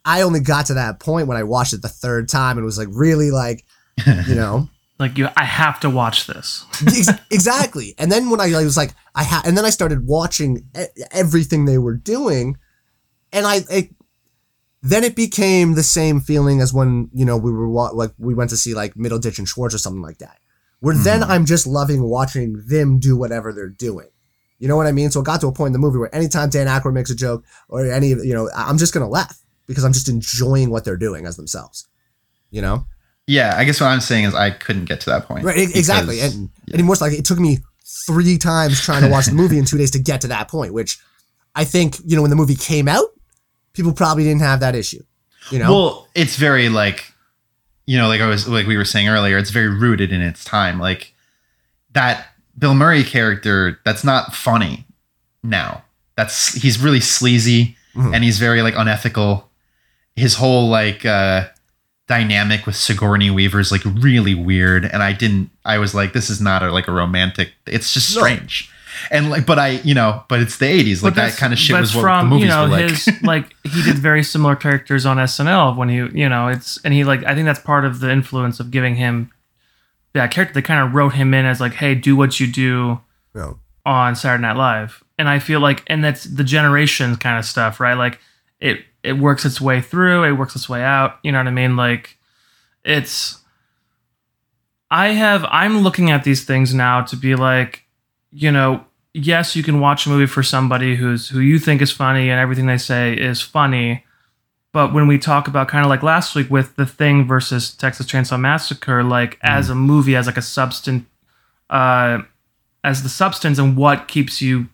I 0.05 0.21
only 0.21 0.39
got 0.39 0.67
to 0.67 0.75
that 0.75 0.99
point 0.99 1.27
when 1.27 1.37
I 1.37 1.43
watched 1.43 1.73
it 1.73 1.81
the 1.81 1.89
third 1.89 2.29
time 2.29 2.57
and 2.57 2.65
was 2.65 2.77
like 2.77 2.87
really 2.91 3.31
like, 3.31 3.65
you 4.05 4.35
know, 4.35 4.69
Like 4.99 5.17
you, 5.17 5.29
I 5.37 5.43
have 5.43 5.79
to 5.81 5.89
watch 5.89 6.25
this. 6.27 6.65
Exactly. 7.31 7.93
And 7.99 8.11
then 8.11 8.29
when 8.29 8.41
I, 8.41 8.51
I 8.53 8.63
was 8.63 8.77
like, 8.77 8.93
I 9.13 9.23
had, 9.23 9.45
and 9.45 9.55
then 9.57 9.63
I 9.65 9.69
started 9.69 10.07
watching 10.07 10.67
everything 11.11 11.65
they 11.65 11.77
were 11.77 11.95
doing, 11.95 12.57
and 13.31 13.45
I, 13.45 13.61
it, 13.69 13.89
then 14.81 15.03
it 15.03 15.15
became 15.15 15.73
the 15.75 15.83
same 15.83 16.19
feeling 16.19 16.61
as 16.61 16.73
when 16.73 17.09
you 17.13 17.25
know 17.25 17.37
we 17.37 17.51
were 17.51 17.67
wa- 17.69 17.91
like 17.91 18.11
we 18.17 18.33
went 18.33 18.49
to 18.51 18.57
see 18.57 18.73
like 18.73 18.93
Middleditch 18.95 19.37
and 19.37 19.47
Schwartz 19.47 19.75
or 19.75 19.77
something 19.79 20.01
like 20.01 20.17
that. 20.19 20.39
Where 20.79 20.95
then 20.95 21.21
Mhm. 21.21 21.29
I'm 21.29 21.45
just 21.45 21.65
loving 21.67 22.03
watching 22.03 22.63
them 22.67 22.99
do 22.99 23.15
whatever 23.17 23.51
they're 23.51 23.69
doing. 23.69 24.07
You 24.59 24.67
know 24.67 24.75
what 24.77 24.87
I 24.87 24.91
mean? 24.91 25.11
So 25.11 25.19
it 25.21 25.25
got 25.25 25.41
to 25.41 25.47
a 25.47 25.51
point 25.51 25.67
in 25.67 25.73
the 25.73 25.79
movie 25.79 25.97
where 25.99 26.13
anytime 26.15 26.49
Dan 26.49 26.67
Aykroyd 26.67 26.93
makes 26.93 27.09
a 27.11 27.15
joke 27.15 27.43
or 27.69 27.85
any, 27.91 28.11
of 28.11 28.23
you 28.25 28.33
know, 28.33 28.49
I'm 28.55 28.77
just 28.77 28.93
gonna 28.93 29.07
laugh 29.09 29.37
because 29.67 29.83
I'm 29.83 29.93
just 29.93 30.09
enjoying 30.09 30.69
what 30.69 30.85
they're 30.85 30.97
doing 30.97 31.25
as 31.25 31.35
themselves. 31.37 31.87
You 32.51 32.61
know? 32.61 32.85
Yeah, 33.27 33.53
I 33.57 33.63
guess 33.65 33.79
what 33.81 33.87
I'm 33.87 34.01
saying 34.01 34.23
is 34.25 34.33
I 34.33 34.49
couldn't 34.51 34.85
get 34.85 35.01
to 35.01 35.09
that 35.11 35.25
point. 35.27 35.43
Right, 35.45 35.57
e- 35.57 35.63
exactly. 35.75 36.15
because- 36.15 36.35
And, 36.35 36.49
and 36.73 36.83
more 36.85 36.95
like 37.01 37.13
it 37.13 37.25
took 37.25 37.39
me 37.39 37.59
three 38.05 38.37
times 38.37 38.81
trying 38.81 39.03
to 39.03 39.09
watch 39.09 39.25
the 39.27 39.33
movie 39.33 39.57
in 39.57 39.65
two 39.65 39.77
days 39.77 39.91
to 39.91 39.99
get 39.99 40.21
to 40.21 40.27
that 40.29 40.47
point, 40.49 40.73
which 40.73 40.97
I 41.55 41.63
think, 41.65 41.97
you 42.05 42.15
know, 42.15 42.21
when 42.21 42.29
the 42.31 42.35
movie 42.37 42.55
came 42.55 42.87
out, 42.87 43.05
people 43.73 43.93
probably 43.93 44.23
didn't 44.23 44.41
have 44.41 44.59
that 44.61 44.75
issue. 44.75 45.03
You 45.51 45.59
know? 45.59 45.71
Well, 45.71 46.07
it's 46.15 46.35
very 46.35 46.69
like, 46.69 47.11
you 47.85 47.97
know, 47.97 48.07
like 48.07 48.19
I 48.21 48.27
was 48.27 48.47
like 48.47 48.67
we 48.67 48.75
were 48.77 48.85
saying 48.85 49.07
earlier, 49.07 49.37
it's 49.37 49.49
very 49.51 49.69
rooted 49.69 50.11
in 50.11 50.21
its 50.21 50.43
time. 50.43 50.79
Like 50.79 51.13
that 51.93 52.27
Bill 52.57 52.73
Murray 52.73 53.03
character, 53.03 53.79
that's 53.85 54.03
not 54.03 54.33
funny 54.35 54.85
now. 55.43 55.83
That's 56.15 56.53
he's 56.53 56.79
really 56.79 56.99
sleazy 56.99 57.77
Mhm. 57.95 58.13
and 58.13 58.23
he's 58.23 58.39
very 58.39 58.61
like 58.61 58.75
unethical. 58.75 59.49
His 60.15 60.35
whole 60.35 60.67
like 60.69 61.05
uh 61.05 61.47
dynamic 62.07 62.65
with 62.65 62.75
Sigourney 62.75 63.29
Weaver 63.29 63.59
is 63.59 63.71
like 63.71 63.83
really 63.85 64.33
weird. 64.33 64.85
And 64.85 65.03
I 65.03 65.13
didn't 65.13 65.49
I 65.65 65.77
was 65.77 65.93
like, 65.93 66.13
this 66.13 66.29
is 66.29 66.39
not 66.41 66.63
a 66.63 66.71
like 66.71 66.87
a 66.87 66.91
romantic 66.91 67.51
it's 67.65 67.93
just 67.93 68.15
No. 68.15 68.21
strange. 68.21 68.71
And 69.11 69.29
like, 69.29 69.45
but 69.45 69.59
I, 69.59 69.67
you 69.83 69.93
know, 69.93 70.23
but 70.27 70.39
it's 70.39 70.57
the 70.57 70.65
'80s. 70.65 71.03
Like 71.03 71.13
that 71.15 71.37
kind 71.37 71.53
of 71.53 71.59
shit 71.59 71.79
was 71.79 71.95
what 71.95 72.01
the 72.03 72.23
movies 72.23 72.43
you 72.45 72.49
know 72.49 72.63
were 72.63 72.69
like. 72.69 72.89
his 72.89 73.09
like 73.21 73.55
he 73.63 73.83
did 73.83 73.95
very 73.99 74.23
similar 74.23 74.55
characters 74.55 75.05
on 75.05 75.17
SNL 75.17 75.77
when 75.77 75.89
he 75.89 75.97
you 76.19 76.27
know 76.27 76.47
it's 76.47 76.79
and 76.83 76.93
he 76.95 77.03
like 77.03 77.23
I 77.23 77.35
think 77.35 77.45
that's 77.45 77.59
part 77.59 77.85
of 77.85 77.99
the 77.99 78.09
influence 78.09 78.59
of 78.59 78.71
giving 78.71 78.95
him 78.95 79.31
that 80.13 80.31
character. 80.31 80.55
They 80.55 80.61
kind 80.63 80.87
of 80.87 80.95
wrote 80.95 81.13
him 81.13 81.33
in 81.35 81.45
as 81.45 81.61
like, 81.61 81.73
hey, 81.73 81.93
do 81.93 82.15
what 82.15 82.39
you 82.39 82.47
do 82.47 82.61
you 83.35 83.41
know, 83.41 83.59
on 83.85 84.15
Saturday 84.15 84.41
Night 84.41 84.55
Live, 84.57 85.03
and 85.19 85.29
I 85.29 85.37
feel 85.37 85.59
like 85.59 85.83
and 85.85 86.03
that's 86.03 86.23
the 86.23 86.43
generations 86.43 87.17
kind 87.17 87.37
of 87.37 87.45
stuff, 87.45 87.79
right? 87.79 87.93
Like 87.95 88.19
it 88.59 88.79
it 89.07 89.17
works 89.17 89.45
its 89.45 89.61
way 89.61 89.81
through, 89.81 90.23
it 90.23 90.33
works 90.33 90.55
its 90.55 90.67
way 90.67 90.83
out. 90.83 91.19
You 91.23 91.31
know 91.31 91.39
what 91.39 91.47
I 91.47 91.51
mean? 91.51 91.75
Like 91.75 92.17
it's. 92.83 93.39
I 94.89 95.09
have 95.09 95.45
I'm 95.49 95.79
looking 95.79 96.11
at 96.11 96.23
these 96.23 96.45
things 96.45 96.73
now 96.73 97.01
to 97.01 97.15
be 97.15 97.35
like, 97.35 97.83
you 98.31 98.51
know, 98.51 98.85
yes, 99.13 99.55
you 99.55 99.63
can 99.63 99.79
watch 99.79 100.05
a 100.05 100.09
movie 100.09 100.25
for 100.25 100.43
somebody 100.43 100.95
who's 100.95 101.29
who 101.29 101.39
you 101.39 101.59
think 101.59 101.81
is 101.81 101.91
funny 101.91 102.29
and 102.29 102.39
everything 102.39 102.67
they 102.67 102.77
say 102.77 103.13
is 103.13 103.41
funny. 103.41 104.05
But 104.73 104.93
when 104.93 105.07
we 105.07 105.17
talk 105.17 105.47
about 105.47 105.67
kind 105.67 105.83
of 105.83 105.89
like 105.89 106.03
last 106.03 106.35
week 106.35 106.49
with 106.51 106.75
The 106.75 106.85
Thing 106.85 107.25
versus 107.27 107.73
Texas 107.73 108.05
Chainsaw 108.05 108.39
Massacre, 108.39 109.03
like 109.03 109.39
as 109.41 109.69
a 109.69 109.75
movie, 109.75 110.15
as 110.15 110.27
like 110.27 110.37
a 110.37 110.41
substance, 110.41 111.05
uh, 111.69 112.19
as 112.83 113.01
the 113.01 113.09
substance 113.09 113.57
and 113.57 113.75
what 113.75 114.07
keeps 114.07 114.41
you 114.41 114.67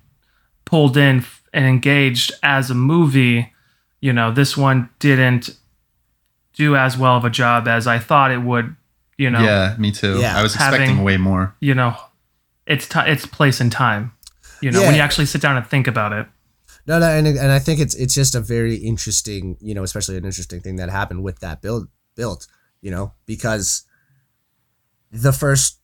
pulled 0.65 0.97
in 0.97 1.23
and 1.53 1.65
engaged 1.65 2.33
as 2.43 2.69
a 2.69 2.75
movie, 2.75 3.52
you 4.03 4.11
know, 4.11 4.31
this 4.33 4.57
one 4.57 4.89
didn't 4.99 5.49
do 6.53 6.75
as 6.75 6.97
well 6.97 7.15
of 7.15 7.23
a 7.23 7.29
job 7.29 7.69
as 7.69 7.87
I 7.87 7.99
thought 7.99 8.31
it 8.31 8.41
would. 8.41 8.75
You 9.17 9.29
know, 9.29 9.39
yeah, 9.39 9.75
me 9.79 9.91
too. 9.91 10.19
Yeah. 10.19 10.37
I 10.37 10.43
was 10.43 10.55
Having- 10.55 10.81
expecting 10.81 11.03
way 11.05 11.15
more. 11.17 11.55
you 11.61 11.73
know, 11.73 11.95
its 12.67 12.87
ti 12.89 12.99
its 13.05 13.25
place 13.25 13.61
in 13.61 13.69
time. 13.69 14.11
You 14.61 14.71
know, 14.71 14.81
when 14.81 14.95
you 14.95 15.01
actually 15.01 15.25
sit 15.27 15.41
down 15.41 15.55
and 15.55 15.65
think 15.65 15.87
about 15.87 16.11
it. 16.13 16.27
No, 16.85 16.99
no, 16.99 17.07
and 17.07 17.25
and 17.27 17.51
I 17.51 17.59
think 17.59 17.79
it's 17.79 17.95
it's 17.95 18.13
just 18.13 18.35
a 18.35 18.41
very 18.41 18.75
interesting, 18.75 19.55
you 19.61 19.73
know, 19.73 19.83
especially 19.83 20.17
an 20.17 20.25
interesting 20.25 20.59
thing 20.59 20.75
that 20.77 20.89
happened 20.89 21.23
with 21.23 21.39
that 21.39 21.61
build 21.61 21.87
built, 22.15 22.47
you 22.81 22.91
know, 22.91 23.13
because 23.25 23.83
the 25.11 25.31
first 25.31 25.79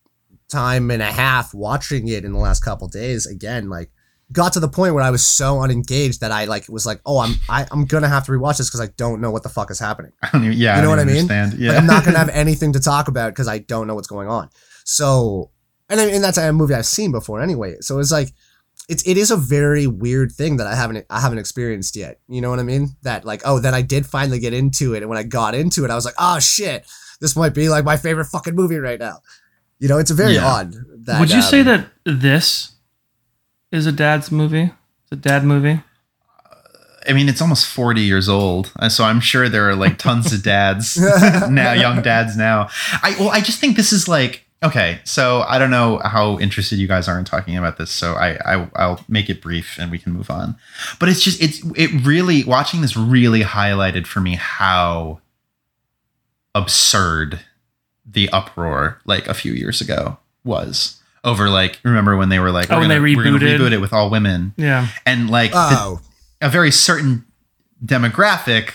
time 0.50 0.92
and 0.92 1.02
a 1.02 1.12
half 1.12 1.54
watching 1.54 2.08
it 2.10 2.26
in 2.26 2.34
the 2.34 2.40
last 2.40 2.66
couple 2.66 2.88
days 2.90 3.26
again, 3.26 3.70
like 3.70 3.92
got 4.32 4.54
to 4.54 4.60
the 4.60 4.68
point 4.70 4.94
where 4.94 5.04
I 5.04 5.10
was 5.10 5.26
so 5.26 5.62
unengaged 5.62 6.22
that 6.22 6.32
I 6.32 6.46
like 6.46 6.68
was 6.70 6.86
like, 6.86 7.02
oh, 7.06 7.20
I'm 7.20 7.36
I, 7.50 7.66
I'm 7.72 7.86
gonna 7.86 8.08
have 8.10 8.26
to 8.26 8.32
rewatch 8.32 8.58
this 8.58 8.70
because 8.70 8.82
I 8.82 8.88
don't 8.98 9.22
know 9.22 9.32
what 9.32 9.44
the 9.44 9.50
fuck 9.50 9.72
is 9.72 9.80
happening. 9.80 10.12
I 10.22 10.30
don't 10.32 10.46
even, 10.46 10.58
yeah, 10.58 10.76
You 10.76 10.82
know 10.84 10.88
I 10.90 10.92
what 10.92 11.00
I 11.00 11.04
mean? 11.06 11.16
Understand. 11.30 11.54
Yeah, 11.60 11.70
Like 11.72 11.78
I'm 11.80 11.88
not 11.88 12.06
gonna 12.06 12.18
have 12.20 12.30
anything 12.34 12.74
to 12.74 12.80
talk 12.80 13.08
about 13.08 13.32
because 13.32 13.48
I 13.48 13.58
don't 13.60 13.88
know 13.88 13.96
what's 13.96 14.08
going 14.08 14.28
on. 14.28 14.50
So, 14.86 15.52
and 15.90 16.00
I 16.00 16.06
and 16.06 16.24
that's 16.24 16.38
a 16.38 16.52
movie 16.54 16.74
I've 16.74 16.86
seen 16.86 17.12
before 17.12 17.42
anyway. 17.42 17.78
So 17.82 18.00
it's 18.00 18.12
like, 18.12 18.30
it's 18.88 19.04
it 19.08 19.18
is 19.18 19.32
a 19.32 19.38
very 19.38 19.88
weird 19.88 20.32
thing 20.32 20.58
that 20.58 20.68
I 20.68 20.76
haven't 20.76 21.06
I 21.10 21.20
haven't 21.20 21.38
experienced 21.40 21.96
yet. 21.96 22.20
You 22.28 22.42
know 22.42 22.50
what 22.50 22.60
I 22.60 22.64
mean? 22.64 22.90
That 23.04 23.26
like, 23.26 23.42
oh, 23.46 23.60
then 23.60 23.74
I 23.74 23.82
did 23.82 24.06
finally 24.06 24.40
get 24.40 24.54
into 24.54 24.94
it, 24.94 25.02
and 25.04 25.10
when 25.10 25.18
I 25.18 25.24
got 25.24 25.56
into 25.56 25.86
it, 25.86 25.92
I 25.92 25.96
was 25.96 26.06
like, 26.06 26.16
oh 26.20 26.40
shit, 26.40 26.86
this 27.20 27.36
might 27.36 27.54
be 27.54 27.70
like 27.70 27.84
my 27.86 27.98
favorite 27.98 28.26
fucking 28.26 28.56
movie 28.56 28.78
right 28.78 29.00
now. 29.00 29.20
You 29.80 29.88
know, 29.88 29.98
it's 29.98 30.12
a 30.12 30.16
very 30.16 30.36
Yeah. 30.36 30.46
odd. 30.46 30.74
That, 31.06 31.20
Would 31.20 31.32
you 31.32 31.42
say 31.42 31.62
um, 31.62 31.66
that 31.68 31.88
this 32.06 32.72
is 33.72 33.86
a 33.86 33.92
dad's 33.92 34.32
movie? 34.32 34.72
It's 35.04 35.12
a 35.12 35.16
dad 35.16 35.44
movie. 35.44 35.82
I 37.08 37.14
mean, 37.14 37.30
it's 37.30 37.42
almost 37.42 37.66
40 37.68 38.02
years 38.02 38.28
old. 38.28 38.72
uh, 38.78 38.90
So 38.90 39.04
I'm 39.04 39.20
sure 39.22 39.48
there 39.50 39.70
are 39.70 39.76
like 39.76 39.98
tons 39.98 40.34
of 40.34 40.44
dads 40.44 40.98
now, 41.50 41.72
young 41.74 42.02
dads 42.02 42.36
now. 42.38 42.70
I 43.02 43.16
well, 43.20 43.30
I 43.30 43.42
just 43.42 43.60
think 43.60 43.78
this 43.78 43.92
is 43.94 44.08
like 44.08 44.46
okay. 44.62 45.00
So 45.06 45.42
I 45.48 45.58
don't 45.58 45.72
know 45.72 46.00
how 46.04 46.38
interested 46.40 46.78
you 46.78 46.88
guys 46.88 47.08
are 47.08 47.18
in 47.18 47.24
talking 47.26 47.58
about 47.58 47.78
this. 47.78 47.90
So 47.90 48.14
I, 48.16 48.38
I 48.46 48.70
I'll 48.76 49.04
make 49.08 49.30
it 49.30 49.42
brief 49.42 49.78
and 49.80 49.90
we 49.90 49.98
can 49.98 50.12
move 50.14 50.30
on. 50.30 50.58
But 51.00 51.10
it's 51.10 51.24
just 51.24 51.42
it's 51.42 51.62
it 51.76 52.06
really 52.06 52.44
watching 52.44 52.82
this 52.82 52.98
really 52.98 53.42
highlighted 53.42 54.06
for 54.06 54.20
me 54.20 54.36
how 54.36 55.22
absurd 56.54 57.40
the 58.06 58.30
uproar 58.32 59.00
like 59.06 59.28
a 59.28 59.34
few 59.34 59.54
years 59.54 59.82
ago 59.82 60.18
was 60.44 60.99
over 61.24 61.50
like 61.50 61.80
remember 61.84 62.16
when 62.18 62.30
they 62.30 62.40
were 62.40 62.52
like 62.52 62.72
Oh, 62.72 62.76
when 62.80 62.90
gonna, 62.90 62.94
they 62.96 63.16
we're 63.16 63.24
rebooted? 63.24 63.58
reboot 63.60 63.72
it 63.72 63.80
with 63.82 63.94
all 63.94 64.10
women 64.10 64.54
Yeah. 64.58 64.88
and 65.06 65.30
like 65.30 65.52
the, 65.52 65.58
Oh, 65.58 66.00
a 66.42 66.50
very 66.50 66.72
certain 66.72 67.26
demographic 67.86 68.72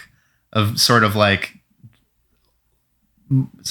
of 0.53 0.79
sort 0.81 1.05
of 1.05 1.15
like 1.17 1.53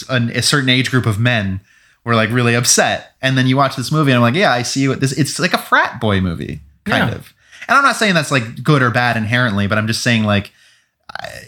a, 0.10 0.30
a 0.36 0.42
certain 0.42 0.70
age 0.70 0.90
group 0.92 1.06
of 1.06 1.20
men 1.20 1.62
were 2.04 2.16
like 2.16 2.30
really 2.32 2.54
upset 2.56 3.16
and 3.22 3.38
then 3.38 3.48
you 3.48 3.56
watch 3.56 3.76
this 3.76 3.92
movie 3.92 4.12
and 4.12 4.18
i'm 4.18 4.22
like 4.22 4.36
yeah 4.36 4.52
i 4.52 4.62
see 4.62 4.88
what 4.88 5.00
this 5.00 5.12
it's 5.18 5.40
like 5.40 5.54
a 5.54 5.58
frat 5.58 6.02
boy 6.02 6.20
movie 6.20 6.60
kind 6.86 7.10
Yeah. 7.10 7.16
of 7.16 7.34
and 7.68 7.78
i'm 7.78 7.84
not 7.84 7.96
saying 7.96 8.14
that's 8.14 8.32
like 8.32 8.62
good 8.64 8.82
or 8.82 8.90
bad 8.90 9.16
inherently 9.16 9.68
but 9.68 9.78
i'm 9.78 9.88
just 9.88 10.02
saying 10.04 10.24
like 10.24 10.52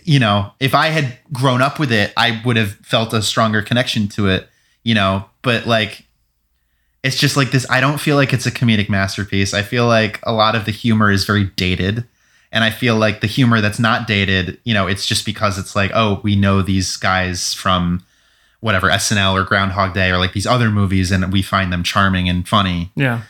you 0.03 0.19
know 0.19 0.51
if 0.59 0.73
i 0.73 0.87
had 0.87 1.17
grown 1.33 1.61
up 1.61 1.77
with 1.79 1.91
it 1.91 2.13
i 2.15 2.41
would 2.45 2.55
have 2.55 2.73
felt 2.83 3.13
a 3.13 3.21
stronger 3.21 3.61
connection 3.61 4.07
to 4.09 4.27
it 4.29 4.47
you 4.83 4.93
know 4.93 5.25
but 5.41 5.65
like 5.65 6.05
it's 7.05 7.17
just 7.17 7.37
like 7.37 7.51
this 7.51 7.69
i 7.69 7.79
don't 7.79 7.99
feel 7.99 8.15
like 8.15 8.33
it's 8.33 8.47
a 8.47 8.51
comedic 8.51 8.89
masterpiece. 8.89 9.53
I 9.53 9.61
feel 9.61 9.85
like 9.85 10.19
a 10.23 10.33
lot 10.33 10.55
of 10.55 10.65
the 10.65 10.71
humor 10.71 11.11
is 11.11 11.23
very 11.23 11.45
dated. 11.55 12.03
And 12.51 12.63
i 12.63 12.69
feel 12.69 12.95
like 12.95 13.21
the 13.21 13.27
humor 13.27 13.61
that's 13.61 13.79
not 13.79 14.07
dated 14.07 14.57
you 14.63 14.73
know 14.73 14.87
it's 14.87 15.05
just 15.05 15.25
because 15.25 15.57
it's 15.59 15.75
like 15.75 15.91
oh 15.93 16.21
we 16.23 16.35
know 16.35 16.61
these 16.61 16.97
guys 16.97 17.53
from 17.53 18.03
whatever 18.61 18.89
snl 18.89 19.33
or 19.33 19.43
groundhog 19.43 19.93
day 19.93 20.09
or 20.09 20.17
like 20.17 20.33
these 20.33 20.47
other 20.47 20.69
movies 20.69 21.11
and 21.11 21.31
we 21.31 21.41
find 21.41 21.71
them 21.71 21.83
charming 21.83 22.27
and 22.29 22.47
funny. 22.47 22.91
Yeah. 22.95 23.21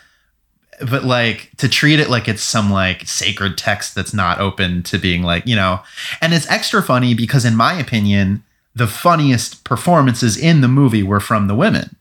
but 0.90 1.04
like 1.04 1.52
to 1.58 1.68
treat 1.68 2.00
it 2.00 2.10
like 2.10 2.28
it's 2.28 2.44
some 2.44 2.72
like 2.72 3.08
sacred 3.08 3.58
text 3.58 3.96
that's 3.96 4.14
not 4.14 4.40
open 4.40 4.84
to 4.84 4.98
being 4.98 5.24
like 5.24 5.46
you 5.48 5.56
know 5.56 5.82
and 6.22 6.34
it's 6.34 6.50
extra 6.50 6.82
funny 6.82 7.14
because 7.14 7.46
in 7.46 7.56
my 7.56 7.74
opinion 7.74 8.44
the 8.76 8.88
funniest 8.88 9.64
performances 9.64 10.38
in 10.38 10.62
the 10.62 10.68
movie 10.68 11.04
were 11.04 11.20
from 11.20 11.48
the 11.48 11.56
women 11.56 11.96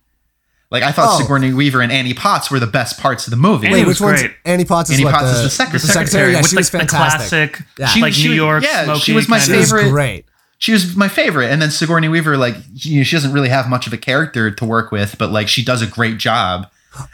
like 0.71 0.83
i 0.83 0.91
thought 0.93 1.17
Oh. 1.17 1.21
sigourney 1.23 1.53
weaver 1.53 1.81
and 1.83 1.93
annie 1.93 2.15
potts 2.15 2.51
were 2.51 2.59
the 2.61 2.67
best 2.67 2.99
parts 3.01 3.27
of 3.27 3.31
the 3.31 3.37
movie 3.37 3.67
Annie 3.67 3.77
wait, 3.81 3.87
was 3.87 4.01
which 4.01 4.23
one's. 4.23 4.33
Annie 4.45 4.65
Potts 4.65 4.91
is 4.91 4.97
Annie 4.97 5.05
what 5.05 5.15
Potts 5.15 5.31
the, 5.33 5.37
is 5.39 5.43
the 5.45 5.51
secretary. 5.51 5.79
the 5.81 5.87
secretary. 5.89 6.33
Yeah, 6.33 6.39
with 6.41 6.51
she 6.51 6.57
like 6.57 6.61
was 6.61 6.71
the 6.71 6.79
fantastic. 6.79 7.53
classic, 7.53 7.67
Yeah. 7.79 7.87
She- 7.87 8.01
like 8.03 8.13
she 8.13 8.29
New 8.29 8.35
York 8.35 8.65
yeah, 8.65 8.85
smoky. 8.85 9.01
she 9.01 9.13
was 9.13 9.29
my 9.29 9.39
kind 9.39 9.51
She 9.51 9.57
was 9.59 9.71
favorite- 9.73 9.91
great. 9.91 10.25
she 10.59 10.73
was 10.73 10.97
my 10.97 11.09
favorite 11.09 11.51
and 11.51 11.61
then 11.63 11.71
sigourney 11.71 12.09
weaver 12.09 12.37
like 12.37 12.57
you 12.73 12.99
know, 12.99 13.03
she 13.05 13.17
doesn't 13.17 13.33
really 13.33 13.49
have 13.51 13.69
much 13.69 13.87
of 13.87 13.93
a 13.93 13.97
character 13.99 14.51
to 14.51 14.65
work 14.65 14.91
with 14.93 15.17
but 15.19 15.31
like 15.31 15.49
she 15.49 15.65
does 15.65 15.83
a 15.83 15.87
great 15.87 16.19
job 16.19 16.67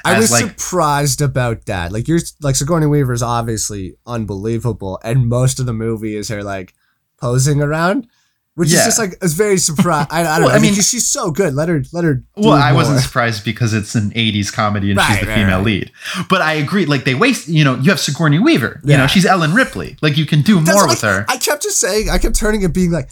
I 0.04 0.14
as, 0.14 0.20
was 0.22 0.30
like- 0.32 0.58
surprised 0.60 1.20
about 1.22 1.64
that. 1.66 1.90
Like 1.90 2.06
you're 2.06 2.18
like 2.42 2.54
Sigourney 2.56 2.84
Weaver 2.86 3.14
is 3.14 3.22
obviously 3.22 3.94
unbelievable, 4.06 5.00
and 5.02 5.26
most 5.26 5.58
of 5.58 5.64
the 5.64 5.72
movie 5.72 6.16
is 6.16 6.28
her 6.28 6.42
like 6.44 6.74
posing 7.18 7.62
around, 7.62 8.06
which 8.54 8.68
Yeah. 8.70 8.80
is 8.80 8.84
just 8.86 8.98
like 8.98 9.12
it's 9.22 9.32
very 9.34 9.56
surprised. 9.58 10.08
I, 10.10 10.20
I 10.20 10.38
don't 10.38 10.40
Well, 10.46 10.48
know. 10.50 10.54
I 10.54 10.58
mean, 10.60 10.74
she's 10.74 11.06
so 11.06 11.30
good. 11.30 11.54
Let 11.54 11.68
her 11.68 11.82
let 11.92 12.04
her. 12.04 12.22
Well, 12.36 12.52
I 12.52 12.72
wasn't 12.72 12.96
more. 12.96 13.02
surprised 13.02 13.44
because 13.44 13.72
it's 13.74 13.94
an 13.94 14.10
80s 14.10 14.52
comedy 14.52 14.90
and 14.90 15.00
she's 15.00 15.20
the 15.20 15.26
right, 15.26 15.34
female 15.34 15.58
right. 15.58 15.64
lead. 15.66 15.92
But 16.28 16.42
I 16.42 16.54
agree, 16.54 16.86
like 16.86 17.04
they 17.04 17.14
waste, 17.14 17.48
you 17.48 17.64
know, 17.64 17.76
you 17.76 17.90
have 17.90 18.00
Sigourney 18.00 18.38
Weaver. 18.38 18.80
You 18.84 18.96
know, 18.96 19.06
she's 19.06 19.24
Ellen 19.26 19.54
Ripley. 19.54 19.96
Like 20.02 20.16
you 20.16 20.26
can 20.26 20.42
do 20.42 20.60
That's 20.60 20.76
more 20.76 20.88
with 20.88 21.02
I, 21.04 21.08
her. 21.12 21.24
I 21.28 21.36
kept 21.38 21.62
just 21.62 21.78
saying. 21.80 22.10
I 22.10 22.18
kept 22.18 22.34
turning 22.36 22.64
and 22.64 22.74
being 22.74 22.90
like, 22.90 23.08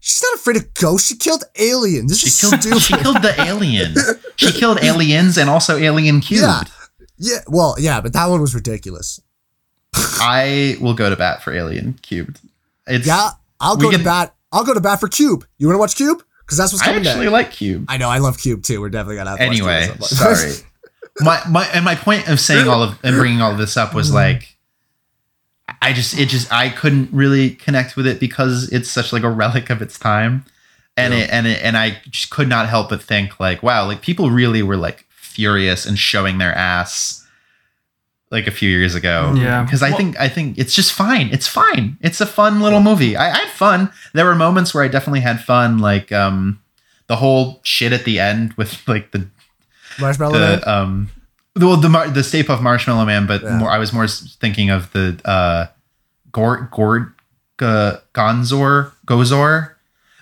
she's 0.00 0.22
not 0.22 0.34
afraid 0.34 0.56
of 0.56 0.72
ghosts. 0.74 1.08
She 1.08 1.16
killed 1.16 1.44
aliens. 1.58 2.10
This 2.10 2.20
She 2.20 2.26
is 2.28 2.40
killed 2.40 2.60
stupid. 2.60 2.80
she 2.82 2.96
killed 2.96 3.22
the 3.22 3.34
alien. 3.40 3.94
She 4.36 4.50
killed 4.50 4.82
aliens 4.82 5.36
and 5.38 5.48
also 5.48 5.76
Alien 5.76 6.20
Cubed. 6.20 6.42
Yeah. 6.42 6.62
yeah. 7.18 7.38
Well, 7.46 7.76
yeah, 7.78 8.00
but 8.00 8.12
that 8.14 8.26
one 8.26 8.40
was 8.40 8.54
ridiculous. 8.56 9.20
I 9.94 10.76
will 10.80 10.94
go 10.94 11.10
to 11.10 11.16
bat 11.16 11.42
for 11.42 11.52
Alien 11.52 11.94
Cubed. 12.02 12.40
It's 12.86 13.06
Yeah, 13.06 13.30
I'll 13.60 13.76
go 13.76 13.90
to 13.90 13.96
can- 13.98 14.04
bat. 14.04 14.34
I'll 14.52 14.64
go 14.64 14.74
to 14.74 14.80
bat 14.80 15.00
for 15.00 15.08
Cube. 15.08 15.44
You 15.58 15.66
want 15.66 15.76
to 15.76 15.80
watch 15.80 15.96
Cube? 15.96 16.22
Because 16.40 16.58
that's 16.58 16.72
what's 16.72 16.82
coming. 16.84 17.06
I 17.06 17.10
actually 17.10 17.28
like 17.28 17.50
Cube. 17.52 17.86
I 17.88 17.96
know. 17.96 18.08
I 18.10 18.18
love 18.18 18.38
Cube 18.38 18.62
too. 18.62 18.80
We're 18.80 18.90
definitely 18.90 19.16
gonna 19.16 19.30
have 19.30 19.38
to 19.38 19.44
Anyway, 19.44 19.88
sorry. 20.00 20.52
my 21.20 21.40
my 21.48 21.64
and 21.72 21.84
my 21.84 21.94
point 21.94 22.28
of 22.28 22.38
saying 22.40 22.68
all 22.68 22.82
of 22.82 22.98
and 23.04 23.16
bringing 23.16 23.40
all 23.40 23.52
of 23.52 23.58
this 23.58 23.76
up 23.76 23.94
was 23.94 24.08
Mm-hmm. 24.08 24.16
like 24.16 24.56
I 25.80 25.92
just 25.92 26.18
it 26.18 26.28
just 26.28 26.52
I 26.52 26.68
couldn't 26.68 27.10
really 27.12 27.50
connect 27.50 27.96
with 27.96 28.06
it 28.06 28.20
because 28.20 28.70
it's 28.72 28.90
such 28.90 29.12
like 29.12 29.22
a 29.22 29.30
relic 29.30 29.70
of 29.70 29.80
its 29.82 29.98
time. 29.98 30.44
And 30.96 31.14
Yeah. 31.14 31.20
it 31.20 31.30
and 31.30 31.46
it 31.46 31.60
and 31.62 31.76
I 31.76 31.98
just 32.10 32.30
could 32.30 32.48
not 32.48 32.68
help 32.68 32.90
but 32.90 33.02
think 33.02 33.40
like 33.40 33.62
wow, 33.62 33.86
like 33.86 34.02
people 34.02 34.30
really 34.30 34.62
were 34.62 34.76
like 34.76 35.06
furious 35.10 35.86
and 35.86 35.98
showing 35.98 36.38
their 36.38 36.54
ass 36.54 37.21
like 38.32 38.46
a 38.48 38.50
few 38.50 38.68
years 38.68 38.94
ago. 38.96 39.32
Yeah. 39.36 39.62
Because 39.62 39.82
I 39.82 39.90
Well- 39.90 39.98
think 39.98 40.18
I 40.18 40.28
think 40.28 40.58
it's 40.58 40.74
just 40.74 40.92
fine. 40.92 41.28
It's 41.30 41.46
fine. 41.46 41.96
It's 42.00 42.20
a 42.20 42.26
fun 42.26 42.60
little 42.60 42.80
movie. 42.80 43.14
I, 43.16 43.30
I 43.30 43.38
had 43.44 43.50
fun. 43.50 43.90
There 44.14 44.24
were 44.24 44.34
moments 44.34 44.74
where 44.74 44.82
I 44.82 44.88
definitely 44.88 45.20
had 45.20 45.40
fun, 45.44 45.78
like 45.78 46.10
um 46.10 46.58
the 47.06 47.16
whole 47.16 47.60
shit 47.62 47.92
at 47.92 48.04
the 48.04 48.18
end 48.18 48.54
with 48.54 48.82
like 48.88 49.12
the 49.12 49.28
Marshmallow 50.00 50.38
Man. 50.38 50.58
the 50.60 50.72
um 50.72 51.10
the 51.54 51.66
well, 51.66 51.76
the 51.76 51.88
Mar- 51.90 52.08
the 52.08 52.24
Stay 52.24 52.42
Puft 52.42 52.62
Marshmallow 52.62 53.04
Man, 53.04 53.26
but 53.26 53.42
Yeah. 53.42 53.58
more 53.58 53.70
I 53.70 53.78
was 53.78 53.92
more 53.92 54.08
thinking 54.08 54.70
of 54.70 54.90
the 54.92 55.20
uh 55.24 55.66
Gord 56.32 56.70
Gord 56.70 57.12
G- 57.60 57.98
Gonzor 58.14 58.92
Gozer. 59.06 59.72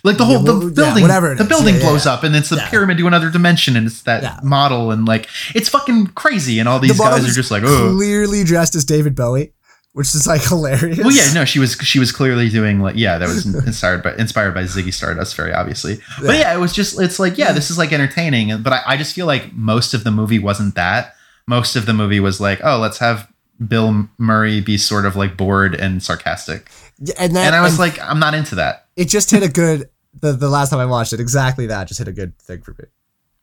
Like 0.03 0.17
the 0.17 0.25
Yeah, 0.25 0.37
whole 0.37 0.43
the 0.43 0.53
well, 0.55 0.63
yeah, 0.69 0.75
building, 0.75 1.03
whatever 1.03 1.35
the 1.35 1.43
is. 1.43 1.49
building 1.49 1.75
Yeah, 1.77 1.81
yeah, 1.83 1.87
blows 1.89 2.07
yeah. 2.07 2.13
up, 2.13 2.25
and 2.25 2.35
it's 2.37 2.49
the 2.49 2.57
Yeah. 2.57 2.69
pyramid 2.71 2.99
to 2.99 3.07
another 3.07 3.31
dimension, 3.31 3.77
and 3.77 3.87
it's 3.87 4.03
that 4.03 4.23
Yeah. 4.23 4.39
model, 4.43 4.91
and 4.91 5.07
like 5.07 5.29
it's 5.55 5.69
fucking 5.69 6.09
crazy, 6.15 6.59
and 6.59 6.69
all 6.69 6.79
these 6.79 6.97
model 6.99 7.19
guys 7.19 7.29
are 7.29 7.35
just 7.35 7.51
like, 7.51 7.63
oh, 7.65 7.95
clearly 7.97 8.45
dressed 8.45 8.75
as 8.75 8.85
David 8.85 9.15
Bowie, 9.15 9.53
which 9.93 10.15
is 10.15 10.27
like 10.27 10.43
hilarious. 10.43 10.99
well, 10.99 11.11
yeah, 11.11 11.33
no, 11.35 11.45
she 11.45 11.59
was 11.59 11.77
she 11.83 11.99
was 11.99 12.13
clearly 12.13 12.49
doing 12.49 12.81
like 12.81 12.97
yeah, 12.97 13.19
that 13.19 13.29
was 13.29 13.45
inspired 13.67 14.03
by 14.03 14.15
inspired 14.17 14.55
by 14.55 14.63
Ziggy 14.63 14.93
Stardust, 14.95 15.37
very 15.37 15.53
obviously. 15.53 16.01
But 16.21 16.35
Yeah. 16.37 16.41
yeah, 16.41 16.55
it 16.55 16.59
was 16.61 16.73
just 16.73 16.99
it's 16.99 17.19
like 17.19 17.37
yeah, 17.37 17.53
this 17.53 17.71
is 17.71 17.77
like 17.77 17.93
entertaining, 17.93 18.63
but 18.63 18.73
I, 18.73 18.83
I 18.87 18.97
just 18.97 19.15
feel 19.15 19.27
like 19.27 19.53
most 19.55 19.93
of 19.95 20.05
the 20.05 20.11
movie 20.11 20.39
wasn't 20.39 20.75
that. 20.77 21.15
Most 21.47 21.77
of 21.77 21.85
the 21.85 21.93
movie 21.93 22.21
was 22.21 22.41
like, 22.41 22.61
oh, 22.65 22.79
let's 22.79 22.99
have 22.99 23.27
Bill 23.67 24.09
Murray 24.17 24.61
be 24.63 24.79
sort 24.79 25.05
of 25.05 25.17
like 25.17 25.37
bored 25.37 25.75
and 25.75 26.03
sarcastic, 26.03 26.71
Yeah, 26.99 27.13
and 27.19 27.37
then 27.37 27.49
and 27.49 27.55
I 27.57 27.61
was 27.61 27.73
and 27.73 27.81
like, 27.81 28.01
I'm 28.01 28.19
not 28.19 28.33
into 28.33 28.55
that. 28.55 28.87
it 28.97 29.09
just 29.09 29.31
hit 29.31 29.43
a 29.43 29.49
good. 29.51 29.90
The 30.15 30.33
the 30.33 30.49
last 30.49 30.71
time 30.71 30.81
I 30.81 30.87
watched 30.87 31.13
it, 31.13 31.21
exactly 31.21 31.67
that 31.67 31.87
just 31.89 31.99
hit 31.99 32.09
a 32.09 32.13
good 32.13 32.37
thing 32.39 32.63
for 32.63 32.73
me, 32.73 32.85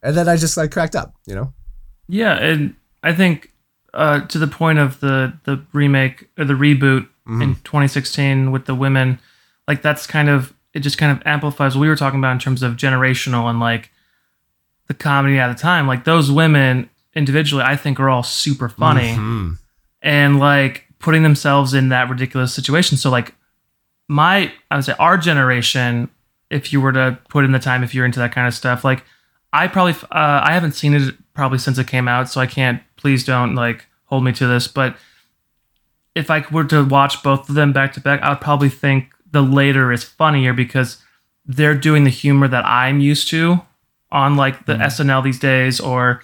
and 0.03 0.15
then 0.18 0.28
I 0.28 0.36
just 0.36 0.57
like 0.57 0.72
cracked 0.72 0.95
up. 0.95 1.15
You 1.26 1.36
know. 1.36 1.53
Yeah, 2.07 2.34
and 2.36 2.76
I 3.03 3.13
think 3.13 3.51
uh, 3.93 4.22
to 4.28 4.38
the 4.39 4.47
point 4.47 4.80
of 4.80 4.99
the 4.99 5.34
the 5.45 5.63
remake 5.74 6.30
or 6.38 6.45
the 6.45 6.53
reboot 6.53 7.07
in 7.41 7.55
2016 7.65 8.51
with 8.51 8.65
the 8.68 8.76
women, 8.76 9.20
like 9.68 9.82
that's 9.82 10.07
kind 10.07 10.30
of 10.30 10.53
it 10.74 10.80
just 10.80 10.97
kind 10.97 11.11
of 11.11 11.22
amplifies 11.26 11.76
what 11.76 11.82
we 11.82 11.89
were 11.89 11.95
talking 11.97 12.20
about 12.20 12.32
in 12.32 12.39
terms 12.39 12.63
of 12.63 12.74
generational 12.78 13.49
and 13.49 13.59
like 13.59 13.91
the 14.88 14.93
comedy 14.93 15.38
at 15.38 15.47
the 15.53 15.61
time. 15.61 15.88
Like 15.88 16.05
those 16.05 16.32
women 16.32 16.89
individually, 17.15 17.63
I 17.65 17.76
think 17.76 17.99
are 17.99 18.09
all 18.09 18.24
super 18.24 18.70
funny 18.70 19.15
Mhm. 19.15 19.57
and 20.01 20.39
like 20.39 20.86
putting 20.99 21.24
themselves 21.24 21.74
in 21.74 21.89
that 21.89 22.09
ridiculous 22.09 22.53
situation. 22.53 22.97
So 22.97 23.09
like 23.09 23.36
my 24.07 24.51
I 24.72 24.76
would 24.76 24.86
say 24.86 24.93
our 24.99 25.18
generation, 25.18 26.09
if 26.50 26.72
you 26.72 26.82
were 26.82 26.91
to 26.91 27.18
put 27.30 27.45
in 27.45 27.52
the 27.52 27.60
time, 27.60 27.84
if 27.84 27.93
you're 27.93 28.06
into 28.06 28.20
that 28.20 28.32
kind 28.32 28.48
of 28.48 28.54
stuff, 28.54 28.84
like 28.84 29.04
I 29.54 29.68
probably 29.68 29.93
uh, 30.12 30.41
I 30.43 30.54
haven't 30.54 30.74
seen 30.74 30.93
it 30.93 31.16
probably 31.34 31.58
since 31.58 31.78
it 31.78 31.88
came 31.88 32.08
out, 32.08 32.30
so 32.30 32.41
I 32.41 32.48
can't. 32.48 32.82
Please 32.95 33.24
don't 33.24 33.56
like 33.56 33.86
hold 34.06 34.24
me 34.24 34.32
to 34.34 34.48
this, 34.48 34.68
but 34.68 34.98
if 36.16 36.32
I 36.32 36.43
were 36.52 36.64
to 36.66 36.84
watch 36.84 37.22
both 37.22 37.48
of 37.48 37.56
them 37.56 37.74
back 37.74 37.93
to 37.93 38.02
back, 38.02 38.22
I 38.22 38.30
would 38.30 38.41
probably 38.41 38.70
think 38.70 39.12
the 39.32 39.41
later 39.41 39.91
is 39.91 40.04
funnier 40.04 40.54
because 40.54 40.98
they're 41.45 41.76
doing 41.76 42.04
the 42.04 42.10
humor 42.10 42.48
that 42.48 42.66
I'm 42.66 43.00
used 43.00 43.30
to 43.30 43.62
on 44.12 44.36
like 44.36 44.66
the 44.66 44.76
SNL 44.76 45.24
these 45.24 45.39
days 45.39 45.80
or 45.80 46.22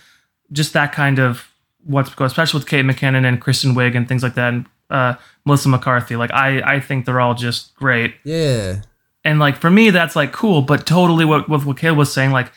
just 0.52 0.74
that 0.74 0.94
kind 0.94 1.20
of 1.20 1.48
what's 1.84 2.14
going, 2.16 2.28
especially 2.28 2.60
with 2.60 2.68
Kate 2.68 2.86
McKinnon 2.86 3.26
and 3.26 3.42
Kristen 3.42 3.76
Wiig 3.76 3.96
and 3.96 4.08
things 4.08 4.24
like 4.24 4.36
that, 4.36 4.54
and 4.54 4.66
uh, 4.90 5.16
Melissa 5.46 5.70
McCarthy. 5.70 6.16
Like 6.16 6.32
I, 6.32 6.76
I 6.76 6.80
think 6.80 7.06
they're 7.06 7.22
all 7.22 7.34
just 7.36 7.76
great. 7.76 8.16
Yeah. 8.24 8.82
And 9.24 9.40
like 9.40 9.58
for 9.58 9.70
me, 9.70 9.90
that's 9.90 10.16
like 10.16 10.32
cool, 10.34 10.62
but 10.62 10.86
totally 10.86 11.26
what 11.26 11.48
what, 11.50 11.66
what 11.66 11.78
Caleb 11.78 11.98
was 11.98 12.14
saying, 12.14 12.32
like 12.32 12.52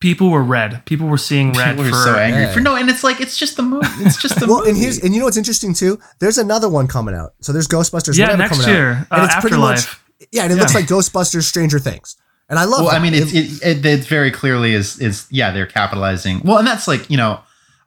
people 0.00 0.30
were 0.30 0.42
red. 0.42 0.84
People 0.86 1.06
were 1.08 1.18
seeing 1.18 1.52
red 1.52 1.76
People 1.76 1.86
are 1.86 1.90
for 1.90 2.04
so 2.04 2.16
angry 2.16 2.42
Yeah. 2.42 2.52
for 2.52 2.60
no, 2.60 2.74
and 2.76 2.88
it's 2.90 3.04
like 3.04 3.20
it's 3.20 3.36
just 3.36 3.56
the 3.56 3.62
movie. 3.62 3.86
It's 4.00 4.20
just 4.20 4.38
the 4.40 4.46
Well, 4.48 4.58
movie. 4.58 4.70
and 4.70 4.78
here's 4.78 4.98
and 5.02 5.14
you 5.14 5.20
know 5.20 5.26
what's 5.26 5.36
interesting 5.36 5.74
too? 5.74 5.98
There's 6.18 6.38
another 6.38 6.68
one 6.68 6.86
coming 6.86 7.14
out. 7.14 7.34
So 7.40 7.52
there's 7.52 7.68
Ghostbusters. 7.68 8.16
Yeah, 8.18 8.34
next 8.36 8.60
coming 8.60 8.74
year, 8.74 8.90
out. 8.92 9.06
uh, 9.10 9.14
And 9.16 9.24
it's 9.24 9.40
pretty 9.40 9.56
much 9.56 9.78
Afterlife. 9.78 10.04
yeah, 10.32 10.42
and 10.44 10.52
it 10.52 10.56
looks 10.56 10.74
like 10.74 10.86
Ghostbusters 10.86 11.42
Stranger 11.44 11.78
Things. 11.78 12.16
And 12.48 12.58
I 12.58 12.64
love 12.64 12.80
well, 12.80 12.90
that. 12.90 12.96
I 12.96 12.98
mean, 12.98 13.14
it's 13.14 13.32
it, 13.32 13.62
it, 13.64 13.86
it 13.86 14.00
very 14.04 14.30
clearly 14.30 14.74
is 14.74 14.98
is 14.98 15.26
yeah, 15.30 15.50
they're 15.52 15.66
capitalizing. 15.66 16.40
Well, 16.44 16.58
and 16.58 16.66
that's 16.66 16.88
like 16.88 17.08
you 17.08 17.16
know, 17.16 17.40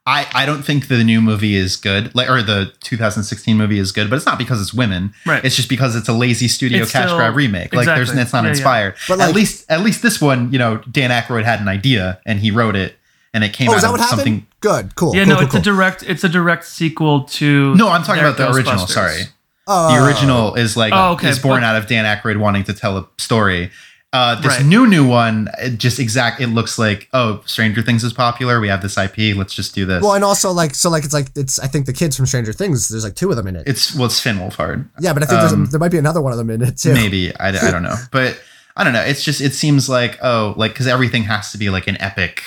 I 0.06 0.28
I 0.34 0.46
don't 0.46 0.64
think 0.64 0.88
the 0.90 1.02
new 1.04 1.22
movie 1.22 1.56
is 1.56 1.78
good, 1.78 2.14
like 2.14 2.30
or 2.30 2.42
the 2.44 2.74
2016 2.82 3.56
movie 3.56 3.80
is 3.80 3.92
good, 3.94 4.10
but 4.10 4.18
it's 4.18 4.26
not 4.26 4.38
because 4.38 4.62
it's 4.62 4.74
women. 4.74 5.14
Right. 5.26 5.44
It's 5.46 5.56
just 5.56 5.70
because 5.70 5.96
it's 5.96 6.10
a 6.10 6.14
lazy 6.14 6.48
studio 6.50 6.84
It's 6.84 6.92
cash 6.92 7.06
still- 7.06 7.18
grab 7.18 7.36
remake. 7.36 7.74
Like 7.74 7.86
there's 7.86 8.12
it's 8.12 8.34
not 8.34 8.40
Yeah, 8.40 8.44
yeah. 8.44 8.50
inspired. 8.50 8.96
But, 9.08 9.22
at 9.22 9.34
least 9.34 9.66
at 9.72 9.82
least 9.82 10.02
this 10.02 10.20
one, 10.20 10.52
you 10.52 10.60
know, 10.60 10.78
Dan 10.92 11.10
Aykroyd 11.10 11.44
had 11.46 11.62
an 11.62 11.70
idea 11.70 12.20
and 12.26 12.40
he 12.40 12.52
wrote 12.52 12.76
it, 12.76 12.98
and 13.34 13.44
it 13.46 13.54
came 13.54 13.70
oh, 13.70 13.74
out 13.74 13.76
is 13.78 13.82
that 13.84 13.88
of 13.88 13.92
what 13.94 14.00
happened? 14.02 14.20
something. 14.20 14.48
Good, 14.60 14.96
cool. 14.96 15.16
Yeah, 15.16 15.24
cool, 15.24 15.30
no, 15.30 15.36
cool, 15.38 15.46
it's 15.46 15.56
a 15.56 15.62
direct 15.62 16.04
it's 16.04 16.24
a 16.26 16.30
direct 16.30 16.66
sequel 16.66 17.24
to 17.24 17.74
No, 17.76 17.88
I'm 17.90 18.04
talking 18.04 18.24
about 18.24 18.36
the 18.38 18.52
original. 18.52 18.86
Sorry. 18.88 19.22
Oh, 19.66 19.96
The 19.96 20.06
original 20.06 20.56
is 20.56 20.76
like 20.76 20.92
Oh, 20.94 21.14
okay, 21.14 21.30
is 21.30 21.40
born 21.40 21.62
but- 21.62 21.68
out 21.68 21.78
of 21.78 21.88
Dan 21.88 22.04
Aykroyd 22.04 22.38
wanting 22.38 22.66
to 22.66 22.74
tell 22.74 22.98
a 22.98 23.08
story. 23.18 23.72
Uh, 24.14 24.36
this 24.36 24.58
Right. 24.58 24.66
new 24.66 24.86
new 24.86 25.08
one, 25.08 25.50
it 25.58 25.80
just 25.80 25.98
exact. 26.00 26.40
It 26.40 26.48
looks 26.48 26.78
like 26.78 27.10
oh, 27.14 27.42
Stranger 27.48 27.82
Things 27.82 28.04
is 28.04 28.14
popular. 28.14 28.60
We 28.60 28.68
have 28.68 28.84
this 28.84 28.96
IP. 28.96 29.36
Let's 29.36 29.56
just 29.56 29.74
do 29.74 29.86
this. 29.86 30.04
Well, 30.04 30.14
and 30.14 30.24
also 30.24 30.52
like 30.52 30.76
so 30.76 30.90
like 30.92 31.04
it's 31.04 31.14
like 31.16 31.30
it's 31.36 31.58
I 31.60 31.66
think 31.68 31.88
the 31.88 31.94
kids 31.94 32.16
from 32.16 32.28
Stranger 32.28 32.54
Things. 32.54 32.90
There's 32.90 33.04
like 33.04 33.16
two 33.16 33.32
of 33.32 33.36
them 33.38 33.48
in 33.48 33.56
it. 33.56 33.68
it's 33.68 33.96
well, 33.96 34.06
it's 34.06 34.20
Finn 34.20 34.38
Wolfhard. 34.38 34.88
yeah, 35.00 35.14
but 35.14 35.24
I 35.24 35.26
think 35.26 35.42
um, 35.42 35.66
there 35.66 35.80
might 35.80 35.92
be 35.92 35.98
another 35.98 36.22
one 36.22 36.32
of 36.32 36.38
them 36.38 36.52
in 36.52 36.62
it 36.62 36.78
too. 36.78 36.94
Maybe 36.94 37.36
I, 37.38 37.50
I 37.50 37.72
don't 37.72 37.82
know, 37.84 37.96
but 38.12 38.40
I 38.78 38.84
don't 38.84 38.94
know. 38.94 39.02
It's 39.02 39.24
just 39.24 39.42
it 39.42 39.54
seems 39.54 39.90
like 39.90 40.20
oh, 40.22 40.54
like 40.58 40.74
because 40.74 40.86
everything 40.86 41.24
has 41.24 41.52
to 41.52 41.58
be 41.58 41.70
like 41.72 41.88
an 41.88 42.00
epic 42.00 42.44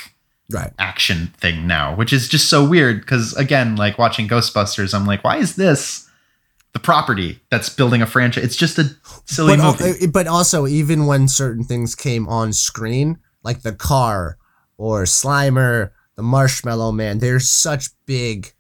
Right. 0.49 0.73
action 0.79 1.33
thing 1.39 1.67
now, 1.67 1.97
which 1.97 2.13
is 2.13 2.29
just 2.29 2.49
so 2.49 2.65
weird. 2.65 3.01
Because 3.01 3.35
again, 3.35 3.75
like 3.75 3.99
watching 3.99 4.29
Ghostbusters, 4.29 4.95
I'm 4.95 5.05
like, 5.05 5.25
why 5.25 5.39
is 5.39 5.57
this 5.57 6.06
the 6.77 6.81
property 6.81 7.41
that's 7.51 7.71
building 7.71 8.03
a 8.03 8.07
franchise? 8.07 8.45
It's 8.45 8.57
just 8.57 8.79
a 8.79 8.91
silly 9.25 9.57
But, 9.57 9.81
movie. 9.81 10.05
uh, 10.05 10.09
but 10.09 10.27
also 10.27 10.67
even 10.67 11.07
when 11.07 11.27
certain 11.27 11.65
things 11.65 11.95
came 11.95 12.29
on 12.29 12.53
screen, 12.53 13.17
like 13.43 13.63
the 13.63 13.73
car 13.73 14.37
or 14.77 15.05
Slimer, 15.05 15.91
the 16.17 16.23
Marshmallow 16.23 16.93
Man, 16.93 17.19
they're 17.19 17.41
such 17.41 17.89
big 18.05 18.53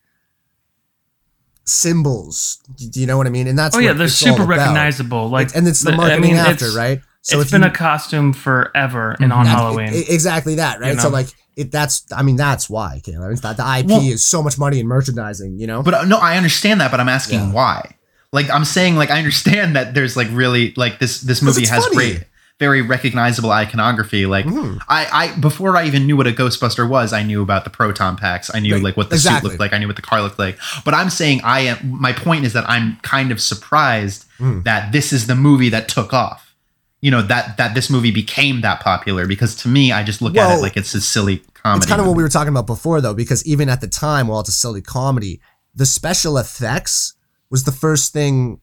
symbols. 1.64 2.58
Do 2.76 3.00
you 3.00 3.06
know 3.06 3.18
what 3.18 3.26
I 3.26 3.30
mean? 3.30 3.46
And 3.48 3.58
that's 3.58 3.76
Oh 3.76 3.80
yeah, 3.80 3.92
they're 3.92 4.06
it's 4.06 4.22
all 4.26 4.32
super 4.32 4.44
about. 4.44 4.58
recognizable. 4.58 5.28
Like 5.28 5.54
and 5.54 5.66
it's 5.68 5.82
the 5.82 5.92
I 5.92 5.96
marketing 5.96 6.22
mean, 6.22 6.36
after, 6.36 6.52
it's- 6.66 6.74
right? 6.74 7.00
So 7.22 7.40
it's 7.40 7.48
if 7.48 7.52
been 7.52 7.62
you- 7.62 7.68
a 7.68 7.72
costume 7.72 8.32
forever 8.32 9.16
and 9.20 9.32
on 9.32 9.44
That's- 9.44 9.60
Halloween. 9.60 9.92
e- 9.94 10.04
exactly 10.08 10.54
that, 10.56 10.80
right? 10.80 10.94
You 10.94 11.00
So 11.00 11.08
like 11.08 11.26
it 11.56 11.72
that's 11.72 12.04
I 12.16 12.22
mean 12.22 12.36
that's 12.36 12.70
why, 12.70 13.00
Caleb. 13.04 13.32
It's 13.32 13.40
that 13.40 13.56
the 13.56 13.64
IP 13.66 13.86
Well- 13.88 14.00
is 14.02 14.22
so 14.24 14.42
much 14.44 14.58
money 14.58 14.78
in 14.78 14.86
merchandising, 14.86 15.58
you 15.58 15.66
know? 15.66 15.82
But 15.82 15.94
uh, 15.94 16.04
no, 16.04 16.18
I 16.18 16.36
understand 16.36 16.80
that, 16.80 16.90
but 16.92 17.00
I'm 17.00 17.08
asking 17.08 17.40
Yeah. 17.40 17.50
why. 17.52 17.95
Like 18.32 18.50
I'm 18.50 18.64
saying, 18.64 18.96
like 18.96 19.10
I 19.10 19.18
understand 19.18 19.76
that 19.76 19.94
there's 19.94 20.16
like 20.16 20.28
really 20.30 20.72
like 20.76 20.98
this 20.98 21.20
this 21.20 21.42
movie 21.42 21.66
has 21.66 21.84
funny. 21.84 21.96
great, 21.96 22.24
very 22.58 22.82
recognizable 22.82 23.50
iconography. 23.52 24.26
Like 24.26 24.46
Mhm. 24.46 24.80
I 24.88 25.06
I 25.12 25.38
before 25.38 25.76
I 25.76 25.86
even 25.86 26.06
knew 26.06 26.16
what 26.16 26.26
a 26.26 26.32
Ghostbuster 26.32 26.88
was, 26.88 27.12
I 27.12 27.22
knew 27.22 27.42
about 27.42 27.64
the 27.64 27.70
proton 27.70 28.16
packs. 28.16 28.50
I 28.54 28.60
knew 28.60 28.74
Right, 28.74 28.82
like 28.82 28.96
what 28.96 29.10
the 29.10 29.16
exactly. 29.16 29.48
suit 29.50 29.52
looked 29.54 29.60
like. 29.60 29.72
I 29.72 29.78
knew 29.78 29.86
what 29.86 29.96
the 29.96 30.02
car 30.02 30.22
looked 30.22 30.38
like. 30.38 30.58
But 30.84 30.94
I'm 30.94 31.10
saying 31.10 31.40
I 31.44 31.60
am. 31.60 31.78
My 32.00 32.12
point 32.12 32.44
is 32.44 32.52
that 32.52 32.68
I'm 32.68 32.96
kind 33.02 33.30
of 33.32 33.40
surprised 33.40 34.24
Mm. 34.40 34.64
that 34.64 34.92
this 34.92 35.12
is 35.14 35.26
the 35.28 35.34
movie 35.34 35.70
that 35.70 35.88
took 35.88 36.12
off. 36.12 36.54
You 37.00 37.10
know 37.10 37.22
that 37.22 37.56
that 37.58 37.74
this 37.74 37.88
movie 37.88 38.10
became 38.10 38.60
that 38.62 38.80
popular 38.80 39.26
because 39.26 39.54
to 39.56 39.68
me, 39.68 39.92
I 39.92 40.02
just 40.02 40.20
look 40.20 40.36
at 40.36 40.58
it 40.58 40.60
like 40.60 40.76
it's 40.76 40.94
a 40.94 41.00
silly 41.00 41.42
comedy. 41.54 41.78
It's 41.78 41.86
kind 41.86 42.00
of 42.00 42.06
what 42.06 42.16
we 42.16 42.22
were 42.22 42.28
talking 42.28 42.48
about 42.48 42.66
before, 42.66 43.00
though, 43.00 43.14
because 43.14 43.46
even 43.46 43.68
at 43.68 43.80
the 43.80 43.86
time, 43.88 44.26
while 44.28 44.40
it's 44.40 44.48
a 44.48 44.52
silly 44.52 44.82
comedy, 44.82 45.40
the 45.74 45.86
special 45.86 46.36
effects 46.38 47.14
was 47.50 47.64
the 47.64 47.72
first 47.72 48.12
thing 48.12 48.60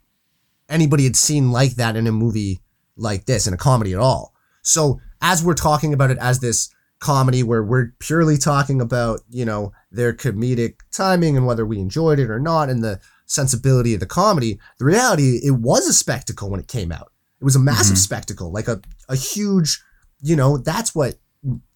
anybody 0.70 1.04
had 1.04 1.16
seen 1.16 1.52
like 1.52 1.76
that 1.76 1.96
in 1.96 2.08
a 2.08 2.12
movie 2.12 2.62
like 2.96 3.26
this, 3.26 3.48
in 3.48 3.54
a 3.54 3.58
comedy 3.58 3.94
at 3.94 4.00
all. 4.00 4.34
So 4.62 5.00
as 5.22 5.44
we're 5.44 5.54
talking 5.54 5.94
about 5.94 6.12
it 6.12 6.18
as 6.20 6.40
this 6.40 6.70
comedy 7.00 7.44
where 7.44 7.64
we're 7.64 7.92
purely 8.00 8.38
talking 8.38 8.80
about, 8.80 9.20
you 9.30 9.46
know, 9.46 9.74
their 9.92 10.14
comedic 10.14 10.76
timing 10.92 11.36
and 11.36 11.46
whether 11.46 11.66
we 11.66 11.80
enjoyed 11.80 12.20
it 12.20 12.30
or 12.30 12.40
not 12.40 12.70
and 12.70 12.84
the 12.84 13.00
sensibility 13.26 13.94
of 13.94 14.00
the 14.00 14.06
comedy, 14.06 14.60
the 14.80 14.86
reality, 14.86 15.40
it 15.44 15.52
was 15.52 15.88
a 15.88 15.94
spectacle 15.94 16.50
when 16.50 16.60
it 16.60 16.68
came 16.68 16.92
out. 16.92 17.12
It 17.42 17.44
was 17.44 17.56
a 17.56 17.60
massive 17.60 17.96
mm-hmm. 17.96 18.04
spectacle, 18.04 18.52
like 18.52 18.70
a, 18.70 18.82
a 19.10 19.16
huge, 19.16 19.84
you 20.22 20.36
know, 20.36 20.58
that's 20.58 20.96
what 20.96 21.16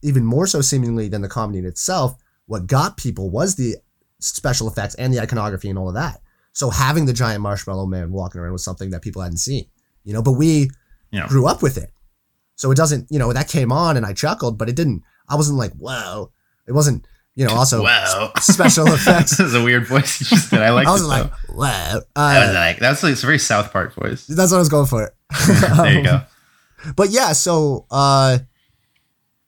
even 0.01 0.23
more 0.23 0.47
so 0.47 0.61
seemingly 0.61 1.09
than 1.09 1.21
the 1.21 1.27
comedy 1.27 1.59
in 1.59 1.65
itself, 1.65 2.15
what 2.45 2.67
got 2.67 2.95
people 2.95 3.29
was 3.29 3.55
the 3.55 3.75
special 4.19 4.69
effects 4.69 4.95
and 4.95 5.13
the 5.13 5.19
iconography 5.19 5.69
and 5.69 5.77
all 5.77 5.89
of 5.89 5.95
that. 5.95 6.21
So 6.57 6.71
having 6.71 7.05
the 7.05 7.13
giant 7.13 7.41
marshmallow 7.43 7.85
man 7.85 8.11
walking 8.11 8.41
around 8.41 8.51
was 8.51 8.63
something 8.63 8.89
that 8.89 9.03
people 9.03 9.21
hadn't 9.21 9.37
seen, 9.37 9.65
you 10.03 10.11
know, 10.11 10.23
but 10.23 10.31
we 10.31 10.71
Yeah. 11.11 11.27
grew 11.27 11.45
up 11.45 11.61
with 11.61 11.77
it. 11.77 11.91
So 12.55 12.71
it 12.71 12.75
doesn't, 12.75 13.05
you 13.11 13.19
know, 13.19 13.31
that 13.31 13.47
came 13.47 13.71
on 13.71 13.95
and 13.95 14.03
I 14.03 14.13
chuckled, 14.13 14.57
but 14.57 14.67
it 14.67 14.75
didn't, 14.75 15.03
I 15.29 15.35
wasn't 15.35 15.59
like, 15.59 15.73
whoa. 15.73 16.31
It 16.65 16.71
wasn't, 16.71 17.05
you 17.35 17.45
know, 17.45 17.53
also 17.53 17.83
Wow. 17.83 18.31
special 18.39 18.87
effects. 18.91 19.37
this 19.37 19.41
is 19.49 19.53
a 19.53 19.61
weird 19.63 19.85
voice 19.85 20.19
you 20.19 20.25
just 20.25 20.49
did. 20.49 20.59
I 20.63 20.71
like 20.71 20.87
I 20.87 20.97
though. 20.97 21.05
like, 21.07 21.31
wow. 21.49 22.01
I 22.15 22.39
was 22.39 22.49
Uh, 22.49 22.53
like, 22.55 22.79
that's 22.79 23.03
like, 23.03 23.11
it's 23.11 23.21
a 23.21 23.27
very 23.27 23.37
South 23.37 23.71
Park 23.71 23.93
voice. 23.93 24.25
that's 24.25 24.49
what 24.51 24.57
I 24.57 24.59
was 24.59 24.69
going 24.69 24.87
for. 24.87 25.13
There 25.77 25.93
you 25.93 26.01
go. 26.03 26.21
But 26.95 27.11
yeah, 27.11 27.33
so 27.33 27.85
uh 27.91 28.39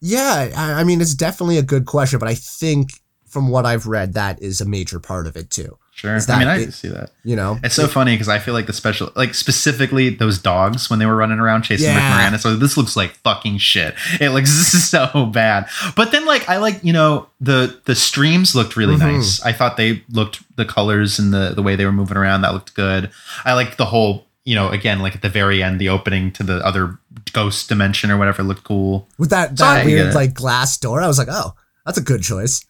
yeah, 0.01 0.49
I, 0.55 0.81
I 0.81 0.83
mean 0.83 1.01
it's 1.01 1.15
definitely 1.15 1.57
a 1.57 1.63
good 1.63 1.85
question, 1.85 2.19
but 2.19 2.27
I 2.29 2.35
think 2.35 2.89
from 3.27 3.49
what 3.49 3.65
I've 3.65 3.85
read, 3.87 4.13
that 4.13 4.41
is 4.41 4.61
a 4.61 4.65
major 4.65 4.99
part 4.99 5.27
of 5.27 5.35
it 5.35 5.49
too. 5.49 5.77
Sure. 5.99 6.15
Is 6.15 6.29
I 6.29 6.39
mean, 6.39 6.47
I 6.47 6.59
it- 6.61 6.73
see 6.73 6.87
that. 6.87 7.11
You 7.25 7.35
know? 7.35 7.59
It's 7.61 7.75
so 7.75 7.85
funny 7.87 8.13
because 8.13 8.29
I 8.29 8.39
feel 8.39 8.53
like 8.53 8.67
the 8.67 8.73
special, 8.73 9.11
like 9.17 9.35
specifically 9.35 10.09
those 10.09 10.39
dogs 10.39 10.89
when 10.89 10.97
they 10.99 11.05
were 11.05 11.15
running 11.17 11.39
around 11.39 11.63
chasing 11.63 11.87
Rick 11.93 11.97
Yeah. 11.97 12.31
Moranis. 12.31 12.39
So 12.39 12.55
this 12.55 12.77
looks 12.77 12.95
like 12.95 13.11
fucking 13.23 13.57
shit. 13.57 13.95
It 14.21 14.29
looks 14.29 14.49
so 14.89 15.25
bad. 15.25 15.67
But 15.97 16.11
then, 16.13 16.25
like, 16.25 16.47
I 16.47 16.55
like 16.57 16.81
you 16.83 16.93
know 16.93 17.27
the 17.41 17.77
the 17.83 17.95
streams 17.95 18.55
looked 18.55 18.77
really 18.77 18.95
Mhm. 18.95 18.99
nice. 19.17 19.41
I 19.43 19.51
thought 19.51 19.75
they 19.75 20.03
looked 20.09 20.41
the 20.55 20.63
colors 20.65 21.19
and 21.19 21.33
the 21.33 21.51
the 21.53 21.61
way 21.61 21.75
they 21.75 21.83
were 21.85 21.91
moving 21.91 22.15
around 22.15 22.41
that 22.43 22.53
looked 22.53 22.73
good. 22.75 23.09
I 23.43 23.53
liked 23.53 23.77
the 23.77 23.85
whole. 23.85 24.25
You 24.45 24.55
know, 24.55 24.69
again, 24.69 24.99
like 24.99 25.13
at 25.15 25.21
the 25.21 25.29
very 25.29 25.61
end, 25.61 25.79
the 25.79 25.89
opening 25.89 26.31
to 26.31 26.43
the 26.43 26.65
other 26.65 26.97
ghost 27.33 27.67
dimension 27.69 28.09
or 28.09 28.17
whatever 28.17 28.41
looked 28.41 28.63
cool. 28.63 29.07
With 29.19 29.29
that 29.31 29.57
that 29.57 29.81
I 29.81 29.85
weird 29.85 30.15
like 30.15 30.33
glass 30.33 30.77
door, 30.77 31.01
I 31.03 31.07
was 31.07 31.19
like, 31.19 31.27
oh, 31.29 31.53
that's 31.85 31.97
a 31.99 32.01
good 32.01 32.23
choice. 32.23 32.65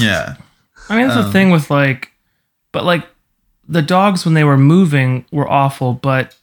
Yeah. 0.00 0.36
I 0.88 0.96
mean, 0.96 1.06
that's 1.06 1.20
the 1.20 1.26
Um, 1.26 1.32
thing 1.32 1.50
with 1.50 1.70
like, 1.70 2.10
but 2.74 2.84
like, 2.84 3.08
the 3.66 3.80
dogs 3.80 4.26
when 4.26 4.34
they 4.34 4.44
were 4.44 4.58
moving 4.58 5.24
were 5.32 5.50
awful, 5.50 5.94
but 5.94 6.36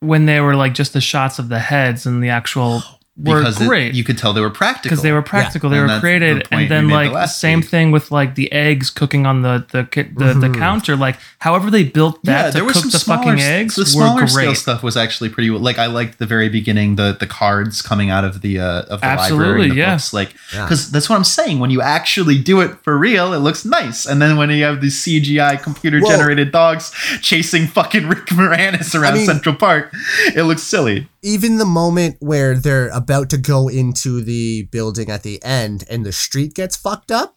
when 0.00 0.26
they 0.26 0.40
were 0.40 0.56
like 0.56 0.74
just 0.74 0.92
the 0.92 1.00
shots 1.00 1.38
of 1.38 1.48
the 1.48 1.60
heads 1.60 2.04
and 2.04 2.22
the 2.22 2.28
actual 2.28 2.82
oh, 2.84 2.98
were 3.14 3.40
Because 3.40 3.60
it- 3.60 3.68
great 3.68 3.92
you 3.94 4.04
could 4.04 4.16
tell 4.16 4.32
they 4.32 4.40
were 4.40 4.48
practical. 4.48 4.88
because 4.88 5.02
they 5.02 5.12
were 5.12 5.20
practical. 5.20 5.68
They 5.68 5.76
And 5.76 5.82
were 5.84 5.88
that's 5.88 5.98
the 6.02 6.06
created, 6.06 6.48
point 6.48 6.62
and 6.62 6.70
then 6.70 6.86
we 6.86 6.94
made 6.94 7.08
the 7.10 7.12
like 7.12 7.28
same 7.28 7.60
week. 7.60 7.68
thing 7.68 7.90
with 7.90 8.10
like 8.10 8.36
the 8.36 8.50
eggs 8.52 8.88
cooking 8.88 9.26
on 9.26 9.42
the 9.42 9.66
the 9.70 9.82
the, 10.16 10.32
the 10.32 10.48
Mhm. 10.48 10.58
counter. 10.58 10.96
Like, 10.96 11.18
however 11.40 11.70
they 11.70 11.84
built 11.84 12.24
that 12.24 12.54
yeah, 12.54 12.60
to 12.60 12.72
cook 12.72 12.90
the 12.90 12.98
fucking 12.98 13.38
eggs 13.38 13.74
The 13.74 13.82
were 13.82 13.86
smaller 13.86 14.26
scale 14.26 14.54
stuff 14.54 14.82
was 14.82 14.96
actually 14.96 15.28
pretty. 15.28 15.50
Like 15.50 15.78
I 15.78 15.86
liked 15.86 16.18
the 16.20 16.26
very 16.26 16.48
beginning, 16.48 16.96
the 16.96 17.14
the 17.20 17.26
cards 17.26 17.82
coming 17.82 18.08
out 18.08 18.24
of 18.24 18.40
the 18.40 18.58
uh, 18.58 18.64
of 18.64 19.00
the 19.02 19.06
library, 19.06 19.18
Absolutely, 19.20 19.62
and 19.64 19.72
the 19.72 19.76
yeah. 19.76 19.90
books. 19.94 20.12
Like 20.14 20.34
Yeah. 20.54 20.64
because 20.64 20.90
that's 20.90 21.10
what 21.10 21.16
I'm 21.16 21.24
saying. 21.24 21.58
When 21.58 21.70
you 21.70 21.82
actually 21.82 22.38
do 22.38 22.60
it 22.62 22.76
for 22.82 22.96
real, 22.96 23.34
it 23.34 23.38
looks 23.40 23.66
nice. 23.66 24.06
And 24.06 24.22
then 24.22 24.38
when 24.38 24.48
you 24.48 24.64
have 24.64 24.80
these 24.80 24.98
CGI 25.04 25.56
computer 25.62 26.00
generated 26.00 26.50
dogs 26.50 26.90
chasing 27.20 27.66
fucking 27.66 28.08
Rick 28.08 28.26
Moranis 28.28 28.98
around 28.98 29.14
mean- 29.16 29.26
Central 29.26 29.54
Park, 29.54 29.92
it 30.34 30.44
looks 30.44 30.62
silly. 30.62 31.08
Even 31.24 31.58
the 31.58 31.64
moment 31.64 32.16
where 32.18 32.56
they're 32.58 32.90
about 33.02 33.30
to 33.30 33.38
go 33.38 33.68
into 33.68 34.20
the 34.22 34.62
building 34.70 35.10
at 35.10 35.22
the 35.22 35.42
end 35.42 35.84
and 35.90 36.04
the 36.06 36.12
street 36.12 36.54
gets 36.54 36.76
fucked 36.76 37.10
up 37.10 37.36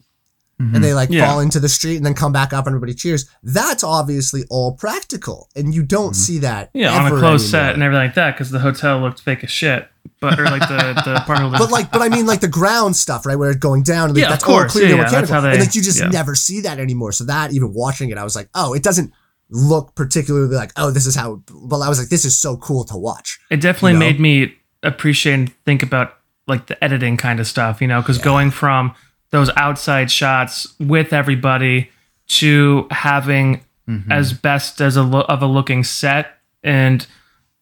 and 0.58 0.76
they 0.76 0.88
mm-hmm. 0.88 0.96
like 0.96 1.10
Yeah. 1.10 1.26
fall 1.26 1.42
into 1.42 1.60
the 1.60 1.68
street 1.68 1.98
and 1.98 2.06
then 2.06 2.14
come 2.14 2.32
back 2.32 2.54
up 2.54 2.66
and 2.66 2.74
everybody 2.74 2.94
cheers, 2.94 3.30
that's 3.44 3.84
obviously 3.84 4.44
all 4.50 4.74
practical. 4.74 5.50
And 5.56 5.76
you 5.76 5.84
don't 5.84 6.12
mm-hmm. 6.12 6.14
see 6.14 6.38
that. 6.40 6.70
Yeah, 6.74 6.98
on 6.98 7.12
a 7.12 7.20
closed 7.20 7.50
set 7.50 7.74
and 7.74 7.84
everything 7.84 8.06
like 8.06 8.16
that 8.16 8.36
because 8.36 8.52
the 8.52 8.60
hotel 8.60 9.00
looked 9.00 9.22
fake 9.22 9.44
as 9.44 9.52
shit. 9.52 9.88
But 10.22 10.40
or 10.40 10.46
like 10.46 10.62
the 10.62 11.02
the 11.04 11.16
apartment. 11.24 11.56
But 11.58 11.72
like, 11.72 11.92
but 11.92 12.02
I 12.02 12.08
mean, 12.08 12.26
like 12.26 12.40
the 12.40 12.48
ground 12.48 12.96
stuff, 12.96 13.26
right, 13.26 13.36
where 13.36 13.50
it's 13.50 13.60
going 13.60 13.84
down, 13.84 14.10
and 14.10 14.14
like, 14.16 14.22
Yeah, 14.22 14.28
of 14.28 14.32
that's 14.32 14.44
course. 14.46 14.74
all 14.74 14.80
clearly 14.80 14.96
Yeah, 14.96 15.02
yeah, 15.02 15.10
that's 15.10 15.30
how 15.30 15.42
they- 15.42 15.52
and 15.52 15.60
like 15.60 15.76
you 15.76 15.82
just 15.82 16.00
yeah. 16.00 16.08
never 16.08 16.36
see 16.36 16.62
that 16.62 16.80
anymore. 16.80 17.12
So 17.12 17.26
that 17.26 17.52
even 17.52 17.74
watching 17.74 18.10
it, 18.10 18.18
I 18.18 18.24
was 18.24 18.36
like, 18.36 18.48
oh, 18.56 18.74
it 18.74 18.82
doesn't 18.84 19.12
look 19.50 19.94
particularly 19.94 20.56
like, 20.56 20.72
oh, 20.78 20.90
this 20.90 21.06
is 21.06 21.16
how. 21.16 21.42
But 21.52 21.82
I 21.82 21.90
was 21.90 22.00
like, 22.00 22.08
this 22.10 22.24
is 22.24 22.38
so 22.38 22.56
cool 22.56 22.86
to 22.86 22.98
watch. 22.98 23.40
It 23.52 23.60
definitely 23.60 23.94
You 23.94 24.00
know? 24.00 24.06
made 24.06 24.20
me 24.22 24.54
appreciate 24.86 25.34
and 25.34 25.54
think 25.66 25.84
about 25.84 26.18
like 26.48 26.68
the 26.68 26.82
editing 26.84 27.18
kind 27.18 27.40
of 27.40 27.48
stuff, 27.48 27.82
you 27.82 27.88
know, 27.88 28.02
because 28.02 28.18
going 28.18 28.52
from 28.52 28.94
those 29.32 29.50
outside 29.58 30.12
shots 30.12 30.68
with 30.80 31.12
everybody 31.14 31.90
to 32.28 32.88
having 32.92 33.62
Mhm. 33.88 34.12
as 34.12 34.34
best 34.34 34.82
as 34.82 34.96
a 34.96 35.04
lo- 35.04 35.26
of 35.30 35.42
a 35.42 35.46
looking 35.48 35.84
set 35.84 36.38
and 36.64 37.06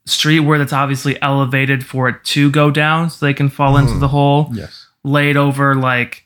street 0.05 0.41
where 0.41 0.57
that's 0.59 0.74
obviously 0.74 1.21
elevated 1.21 1.86
for 1.86 2.07
it 2.09 2.24
to 2.26 2.49
go 2.51 2.69
down 2.71 3.09
so 3.09 3.26
they 3.26 3.34
can 3.34 3.49
fall 3.49 3.78
into 3.78 3.93
Mhm. 3.93 3.99
the 4.01 4.07
hole 4.09 4.49
yes. 4.53 4.88
laid 5.03 5.36
over 5.38 5.76
like 5.76 6.26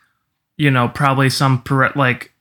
you 0.57 0.69
know 0.71 0.87
probably 0.87 1.29
some 1.29 1.61
per- 1.61 1.91
like 1.95 2.31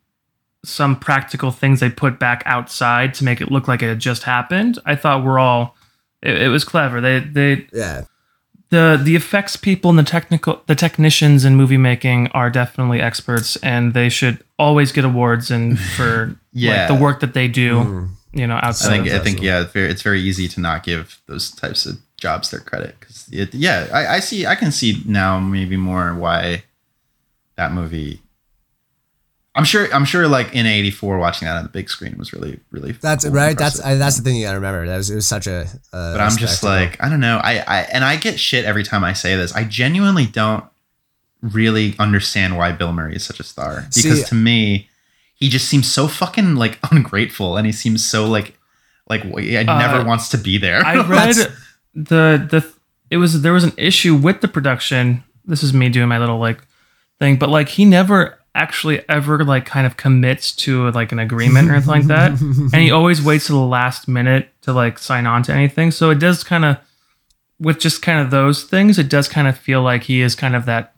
some 0.65 0.97
practical 0.97 1.51
things 1.51 1.81
they 1.81 1.89
put 1.91 2.19
back 2.19 2.43
outside 2.47 3.15
to 3.15 3.25
make 3.25 3.41
it 3.41 3.51
look 3.53 3.69
like 3.69 3.83
it 3.83 3.89
had 3.89 3.99
just 4.01 4.23
happened 4.25 4.79
i 4.87 4.95
thought 4.95 5.23
we're 5.25 5.39
all 5.39 5.77
it, 6.23 6.43
it 6.43 6.49
was 6.49 6.65
clever 6.65 7.01
they 7.01 7.21
they 7.21 7.67
Yeah, 7.73 8.03
the 8.71 9.01
the 9.03 9.15
effects 9.17 9.57
people 9.57 9.91
and 9.91 9.99
the 9.99 10.03
technical 10.03 10.61
the 10.67 10.75
technicians 10.75 11.45
in 11.45 11.55
movie 11.57 11.77
making 11.79 12.27
are 12.29 12.51
definitely 12.51 13.01
experts 13.01 13.57
and 13.63 13.95
they 13.95 14.09
should 14.09 14.43
always 14.59 14.93
get 14.93 15.05
awards 15.05 15.51
and 15.51 15.79
for 15.97 16.37
Yeah. 16.53 16.71
like, 16.73 16.89
the 16.89 16.95
work 16.95 17.21
that 17.21 17.33
they 17.35 17.49
do 17.49 17.75
Mhm. 17.77 18.09
you 18.33 18.47
know 18.47 18.59
outside 18.63 19.01
I 19.01 19.03
think 19.05 19.15
I 19.15 19.19
think 19.25 19.43
yeah, 19.43 19.61
it's 19.63 19.73
very, 19.73 19.91
it's 19.91 20.03
very 20.03 20.21
easy 20.21 20.49
to 20.49 20.61
not 20.61 20.83
give 20.83 21.21
those 21.27 21.51
types 21.51 21.87
of 21.87 21.99
jobs 22.17 22.51
their 22.51 22.61
credit 22.61 22.97
because 22.99 23.29
it, 23.31 23.55
yeah, 23.55 23.87
I, 23.93 24.17
I 24.17 24.21
see 24.21 24.47
I 24.47 24.55
can 24.57 24.73
see 24.73 25.03
now 25.07 25.39
maybe 25.39 25.77
more 25.77 26.15
why 26.15 26.65
that 27.57 27.73
movie. 27.73 28.21
I'm 29.57 29.65
sure 29.65 29.93
I'm 29.93 30.05
sure 30.05 30.29
like 30.29 30.55
in 30.55 30.67
'84 30.67 31.19
watching 31.19 31.47
that 31.47 31.57
on 31.57 31.63
the 31.65 31.69
big 31.71 31.89
screen 31.89 32.17
was 32.19 32.33
really 32.33 32.61
really 32.71 32.93
that's 32.93 33.25
cool 33.25 33.33
right. 33.33 33.57
That's. 33.57 33.81
I, 33.81 33.95
that's 33.97 34.17
the 34.19 34.23
thing 34.23 34.37
you 34.37 34.45
gotta 34.45 34.59
remember. 34.59 34.87
That 34.87 34.97
was 34.99 35.11
it 35.11 35.15
was 35.17 35.27
such 35.27 35.47
a. 35.47 35.63
Uh, 35.93 36.13
but 36.13 36.21
I'm 36.21 36.37
just 36.37 36.63
like 36.63 37.03
I 37.03 37.09
don't 37.09 37.21
know 37.21 37.41
I 37.43 37.59
I 37.61 37.81
and 37.93 38.05
I 38.05 38.17
get 38.17 38.39
shit 38.39 38.65
every 38.65 38.85
time 38.85 39.03
I 39.03 39.13
say 39.15 39.35
this. 39.35 39.55
I 39.55 39.65
genuinely 39.65 40.27
don't 40.27 40.65
really 41.41 41.95
understand 41.99 42.57
why 42.57 42.73
Bill 42.73 42.93
Murray 42.93 43.17
is 43.17 43.25
such 43.25 43.41
a 43.41 43.45
star 43.45 43.83
because 43.95 44.21
See- 44.21 44.25
to 44.27 44.35
me 44.35 44.89
he 45.35 45.49
just 45.49 45.69
seems 45.69 45.91
so 45.93 46.09
fucking 46.09 46.57
like 46.57 46.79
ungrateful 46.91 47.57
and 47.57 47.67
he 47.67 47.73
seems 47.73 48.05
so 48.09 48.27
like 48.27 48.59
like 49.09 49.23
he 49.39 49.53
never 49.65 49.99
Uh, 50.01 50.05
wants 50.05 50.29
to 50.31 50.39
be 50.39 50.59
there. 50.59 50.85
I 50.85 50.97
read 51.07 51.35
the 51.95 52.47
the 52.51 52.67
it 53.11 53.19
was 53.19 53.43
there 53.43 53.53
was 53.53 53.65
an 53.65 53.73
issue 53.77 54.15
with 54.17 54.41
the 54.41 54.49
production. 54.49 55.23
This 55.45 55.63
is 55.63 55.73
me 55.73 55.89
doing 55.89 56.09
my 56.09 56.19
little 56.19 56.39
like 56.39 56.61
thing, 57.21 57.37
but 57.37 57.49
like 57.49 57.69
he 57.69 57.85
never 57.85 58.39
actually 58.57 59.07
ever 59.09 59.45
like 59.45 59.67
kind 59.67 59.87
of 59.87 59.97
commits 59.97 60.53
to 60.57 60.91
like 60.91 61.13
an 61.13 61.19
agreement 61.19 61.69
or 61.69 61.75
anything 61.75 61.89
like 61.89 62.05
that, 62.07 62.41
and 62.41 62.75
he 62.75 62.91
always 62.91 63.23
waits 63.23 63.47
to 63.47 63.53
the 63.53 63.59
last 63.59 64.09
minute 64.09 64.49
to 64.63 64.73
like 64.73 64.99
sign 64.99 65.27
on 65.27 65.43
to 65.45 65.53
anything. 65.53 65.91
So 65.91 66.11
it 66.11 66.19
does 66.19 66.43
kind 66.43 66.65
of 66.65 66.79
with 67.61 67.79
just 67.79 68.03
kind 68.03 68.19
of 68.21 68.31
those 68.31 68.65
things, 68.65 68.99
it 68.99 69.09
does 69.09 69.29
kind 69.29 69.47
of 69.47 69.57
feel 69.57 69.83
like 69.83 70.05
he 70.05 70.21
is 70.21 70.35
kind 70.35 70.57
of 70.57 70.67
that. 70.67 70.95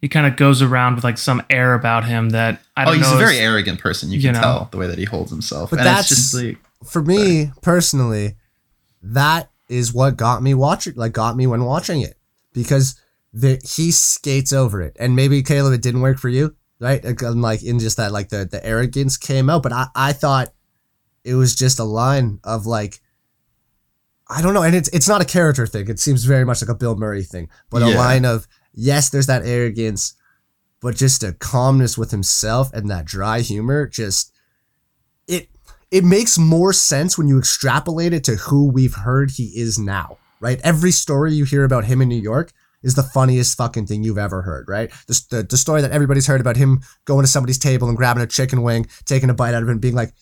He 0.00 0.08
kind 0.08 0.26
of 0.26 0.36
goes 0.36 0.60
around 0.60 0.96
with 0.96 1.04
like 1.04 1.16
some 1.16 1.42
air 1.48 1.74
about 1.74 2.04
him 2.04 2.30
that 2.30 2.60
I 2.76 2.82
oh, 2.82 2.86
don't 2.86 3.00
know. 3.00 3.06
oh, 3.06 3.10
he's 3.10 3.18
know. 3.18 3.24
a 3.24 3.26
very 3.26 3.38
arrogant 3.38 3.80
person. 3.80 4.10
You 4.10 4.16
you 4.18 4.22
can 4.22 4.34
know. 4.34 4.40
tell 4.40 4.68
the 4.70 4.76
way 4.76 4.86
that 4.86 4.98
he 4.98 5.04
holds 5.04 5.30
himself, 5.30 5.70
But 5.70 5.78
and 5.80 5.86
that's- 5.86 6.10
it's 6.10 6.32
just 6.32 6.34
like 6.34 6.58
for 6.84 7.02
me 7.02 7.50
personally, 7.62 8.34
that 9.02 9.50
is 9.68 9.92
what 9.94 10.16
got 10.16 10.42
me 10.42 10.54
watching, 10.54 10.94
like 10.96 11.12
got 11.12 11.36
me 11.36 11.46
when 11.46 11.64
watching 11.64 12.02
it, 12.02 12.16
because 12.52 13.00
the 13.32 13.60
he 13.64 13.90
skates 13.90 14.52
over 14.52 14.82
it, 14.82 14.96
and 15.00 15.16
maybe 15.16 15.42
Caleb, 15.42 15.72
it 15.74 15.82
didn't 15.82 16.02
work 16.02 16.18
for 16.18 16.28
you, 16.28 16.54
right? 16.80 17.04
Like, 17.04 17.22
um, 17.22 17.40
Like 17.40 17.62
in 17.62 17.78
just 17.78 17.96
that, 17.96 18.12
like 18.12 18.28
the 18.28 18.44
the 18.44 18.64
arrogance 18.64 19.16
came 19.16 19.50
out, 19.50 19.62
but 19.62 19.72
I 19.72 19.88
I 19.94 20.12
thought 20.12 20.52
it 21.24 21.34
was 21.34 21.54
just 21.54 21.78
a 21.78 21.84
line 21.84 22.40
of 22.44 22.66
like. 22.66 23.00
I 24.28 24.42
don't 24.42 24.54
know, 24.54 24.62
and 24.62 24.74
it's 24.74 24.88
it's 24.88 25.08
not 25.08 25.22
a 25.22 25.24
character 25.24 25.68
thing. 25.68 25.88
It 25.88 26.00
seems 26.00 26.24
very 26.24 26.44
much 26.44 26.60
like 26.60 26.68
a 26.68 26.74
Bill 26.74 26.96
Murray 26.96 27.22
thing, 27.22 27.48
but 27.70 27.82
a 27.82 27.96
line 27.96 28.24
of 28.24 28.48
yes, 28.74 29.08
there's 29.08 29.28
that 29.28 29.46
arrogance, 29.46 30.14
but 30.80 30.96
just 30.96 31.22
a 31.22 31.32
calmness 31.32 31.96
with 31.96 32.10
himself 32.10 32.72
and 32.72 32.90
that 32.90 33.04
dry 33.04 33.40
humor. 33.40 33.86
Just 33.86 34.32
it 35.28 35.48
it 35.92 36.02
makes 36.02 36.38
more 36.38 36.72
sense 36.72 37.16
when 37.16 37.28
you 37.28 37.38
extrapolate 37.38 38.12
it 38.12 38.24
to 38.24 38.34
who 38.34 38.68
we've 38.68 38.94
heard 38.96 39.30
he 39.30 39.52
is 39.54 39.78
now, 39.78 40.18
right? 40.40 40.60
Every 40.64 40.90
story 40.90 41.32
you 41.32 41.44
hear 41.44 41.62
about 41.62 41.84
him 41.84 42.02
in 42.02 42.08
New 42.08 42.20
York 42.20 42.52
is 42.86 42.94
the 42.94 43.02
funniest 43.02 43.58
fucking 43.58 43.86
thing 43.86 44.04
you've 44.04 44.16
ever 44.16 44.42
heard, 44.42 44.68
right? 44.68 44.90
The, 45.08 45.20
the, 45.30 45.42
the 45.42 45.56
story 45.56 45.82
that 45.82 45.90
everybody's 45.90 46.26
heard 46.26 46.40
about 46.40 46.56
him 46.56 46.80
going 47.04 47.24
to 47.24 47.28
somebody's 47.28 47.58
table 47.58 47.88
and 47.88 47.96
grabbing 47.96 48.22
a 48.22 48.26
chicken 48.26 48.62
wing, 48.62 48.86
taking 49.04 49.28
a 49.28 49.34
bite 49.34 49.54
out 49.54 49.62
of 49.62 49.68
it, 49.68 49.72
and 49.72 49.80
being 49.80 49.94
like, 49.94 50.12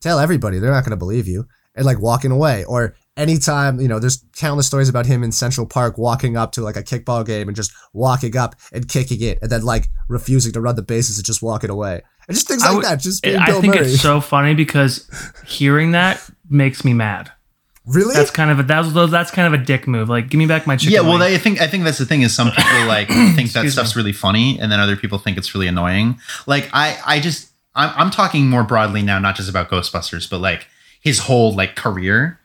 tell 0.00 0.18
everybody, 0.18 0.58
they're 0.58 0.70
not 0.70 0.84
going 0.84 0.92
to 0.92 0.96
believe 0.96 1.26
you, 1.26 1.46
and 1.74 1.84
like 1.84 2.00
walking 2.00 2.30
away. 2.30 2.64
Or 2.64 2.94
anytime, 3.16 3.80
you 3.80 3.88
know, 3.88 3.98
there's 3.98 4.24
countless 4.36 4.68
stories 4.68 4.88
about 4.88 5.04
him 5.04 5.24
in 5.24 5.32
Central 5.32 5.66
Park 5.66 5.98
walking 5.98 6.36
up 6.36 6.52
to 6.52 6.62
like 6.62 6.76
a 6.76 6.82
kickball 6.82 7.26
game 7.26 7.48
and 7.48 7.56
just 7.56 7.72
walking 7.92 8.36
up 8.36 8.54
and 8.72 8.88
kicking 8.88 9.20
it, 9.20 9.38
and 9.42 9.50
then 9.50 9.62
like 9.62 9.88
refusing 10.08 10.52
to 10.52 10.60
run 10.60 10.76
the 10.76 10.82
bases 10.82 11.18
and 11.18 11.26
just 11.26 11.42
walking 11.42 11.70
away. 11.70 12.02
And 12.28 12.36
just 12.36 12.46
things 12.46 12.62
like 12.64 12.82
that. 12.82 13.00
Just 13.00 13.24
being 13.24 13.36
I 13.36 13.46
Bill 13.46 13.60
think 13.60 13.74
Murray. 13.74 13.86
it's 13.86 14.00
so 14.00 14.20
funny 14.20 14.54
because 14.54 15.10
hearing 15.44 15.90
that 15.90 16.24
makes 16.48 16.84
me 16.84 16.94
mad. 16.94 17.32
Really? 17.86 18.14
That's 18.14 18.30
kind 18.30 18.50
of 18.50 18.60
a 18.60 18.62
that's 18.62 18.92
that's 19.10 19.30
kind 19.30 19.52
of 19.52 19.60
a 19.60 19.64
dick 19.64 19.86
move. 19.86 20.08
Like, 20.08 20.28
give 20.28 20.38
me 20.38 20.46
back 20.46 20.66
my 20.66 20.76
chicken. 20.76 20.94
yeah. 20.94 21.00
Well, 21.00 21.18
wing. 21.18 21.22
I 21.22 21.38
think 21.38 21.60
I 21.60 21.66
think 21.66 21.84
that's 21.84 21.98
the 21.98 22.06
thing 22.06 22.22
is 22.22 22.34
some 22.34 22.50
people 22.56 22.86
like 22.86 23.08
think 23.08 23.52
that 23.52 23.64
Excuse 23.64 23.72
stuff's 23.74 23.96
really 23.96 24.12
funny, 24.12 24.58
and 24.60 24.70
then 24.70 24.80
other 24.80 24.96
people 24.96 25.18
think 25.18 25.36
it's 25.38 25.54
really 25.54 25.66
annoying. 25.66 26.18
Like 26.46 26.68
I 26.72 26.98
I 27.04 27.20
just 27.20 27.50
I'm 27.74 27.92
I'm 27.96 28.10
talking 28.10 28.48
more 28.48 28.64
broadly 28.64 29.02
now, 29.02 29.18
not 29.18 29.36
just 29.36 29.48
about 29.48 29.70
Ghostbusters, 29.70 30.28
but 30.28 30.38
like 30.38 30.66
his 31.00 31.20
whole 31.20 31.54
like 31.54 31.76
career. 31.76 32.38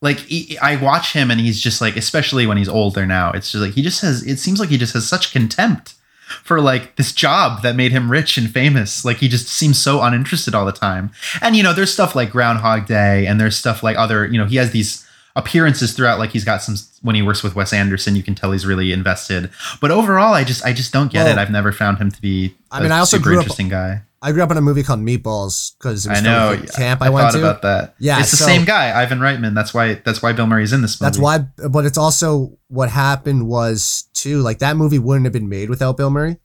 Like 0.00 0.18
he, 0.18 0.58
I 0.58 0.76
watch 0.76 1.12
him, 1.12 1.30
and 1.30 1.38
he's 1.40 1.60
just 1.60 1.80
like, 1.80 1.96
especially 1.96 2.44
when 2.44 2.56
he's 2.56 2.68
older 2.68 3.06
now, 3.06 3.30
it's 3.30 3.52
just 3.52 3.62
like 3.62 3.74
he 3.74 3.82
just 3.82 4.02
has. 4.02 4.26
It 4.26 4.38
seems 4.38 4.58
like 4.58 4.68
he 4.68 4.76
just 4.76 4.94
has 4.94 5.08
such 5.08 5.32
contempt 5.32 5.94
for 6.26 6.60
like 6.60 6.96
this 6.96 7.12
job 7.12 7.62
that 7.62 7.76
made 7.76 7.92
him 7.92 8.10
rich 8.10 8.38
and 8.38 8.50
famous. 8.50 9.04
Like 9.04 9.18
he 9.18 9.28
just 9.28 9.48
seems 9.48 9.82
so 9.82 10.00
uninterested 10.02 10.54
all 10.54 10.64
the 10.64 10.72
time. 10.72 11.10
And 11.40 11.56
you 11.56 11.62
know, 11.62 11.72
there's 11.72 11.92
stuff 11.92 12.14
like 12.14 12.30
Groundhog 12.30 12.86
Day, 12.86 13.26
and 13.26 13.40
there's 13.40 13.56
stuff 13.56 13.82
like 13.82 13.96
other. 13.96 14.26
You 14.26 14.38
know, 14.38 14.46
he 14.46 14.56
has 14.56 14.70
these 14.70 15.06
appearances 15.36 15.92
throughout. 15.94 16.18
Like 16.18 16.30
he's 16.30 16.44
got 16.44 16.62
some 16.62 16.76
when 17.02 17.14
he 17.16 17.22
works 17.22 17.42
with 17.42 17.54
Wes 17.54 17.72
Anderson, 17.72 18.16
you 18.16 18.22
can 18.22 18.34
tell 18.34 18.52
he's 18.52 18.66
really 18.66 18.92
invested. 18.92 19.50
But 19.80 19.90
overall, 19.90 20.34
I 20.34 20.44
just 20.44 20.64
I 20.64 20.72
just 20.72 20.92
don't 20.92 21.10
get 21.12 21.24
Well, 21.24 21.32
it. 21.36 21.40
I've 21.40 21.50
never 21.50 21.72
found 21.72 21.98
him 21.98 22.10
to 22.10 22.20
be. 22.20 22.54
I 22.70 22.78
a 22.78 22.82
mean, 22.82 22.92
I 22.92 22.98
also 22.98 23.16
super 23.16 23.24
grew 23.30 23.38
up- 23.38 23.42
interesting 23.44 23.68
guy. 23.68 24.02
I 24.24 24.30
grew 24.30 24.42
up 24.44 24.52
in 24.52 24.56
a 24.56 24.60
movie 24.60 24.84
called 24.84 25.00
Meatballs 25.00 25.76
because 25.76 26.06
it 26.06 26.10
was 26.10 26.18
I 26.20 26.22
from 26.22 26.24
know. 26.24 26.54
the 26.54 26.72
camp 26.72 27.02
I, 27.02 27.06
I, 27.06 27.10
went 27.10 27.24
thought 27.24 27.32
to. 27.32 27.38
about 27.40 27.62
that. 27.62 27.96
Yeah, 27.98 28.20
it's 28.20 28.30
the 28.30 28.36
so- 28.36 28.44
same 28.44 28.64
guy, 28.64 29.02
Ivan 29.02 29.18
Reitman. 29.18 29.52
That's 29.52 29.74
why. 29.74 29.94
That's 29.94 30.22
why 30.22 30.32
Bill 30.32 30.46
Murray's 30.46 30.72
in 30.72 30.80
this 30.80 31.00
movie. 31.00 31.08
That's 31.08 31.18
why, 31.18 31.38
but 31.68 31.84
it's 31.84 31.98
also 31.98 32.56
what 32.68 32.88
happened 32.88 33.48
was 33.48 34.08
too 34.14 34.40
like 34.40 34.60
that 34.60 34.76
movie 34.76 35.00
wouldn't 35.00 35.26
have 35.26 35.32
been 35.32 35.48
made 35.48 35.68
without 35.68 35.96
Bill 35.96 36.10
Murray. 36.10 36.36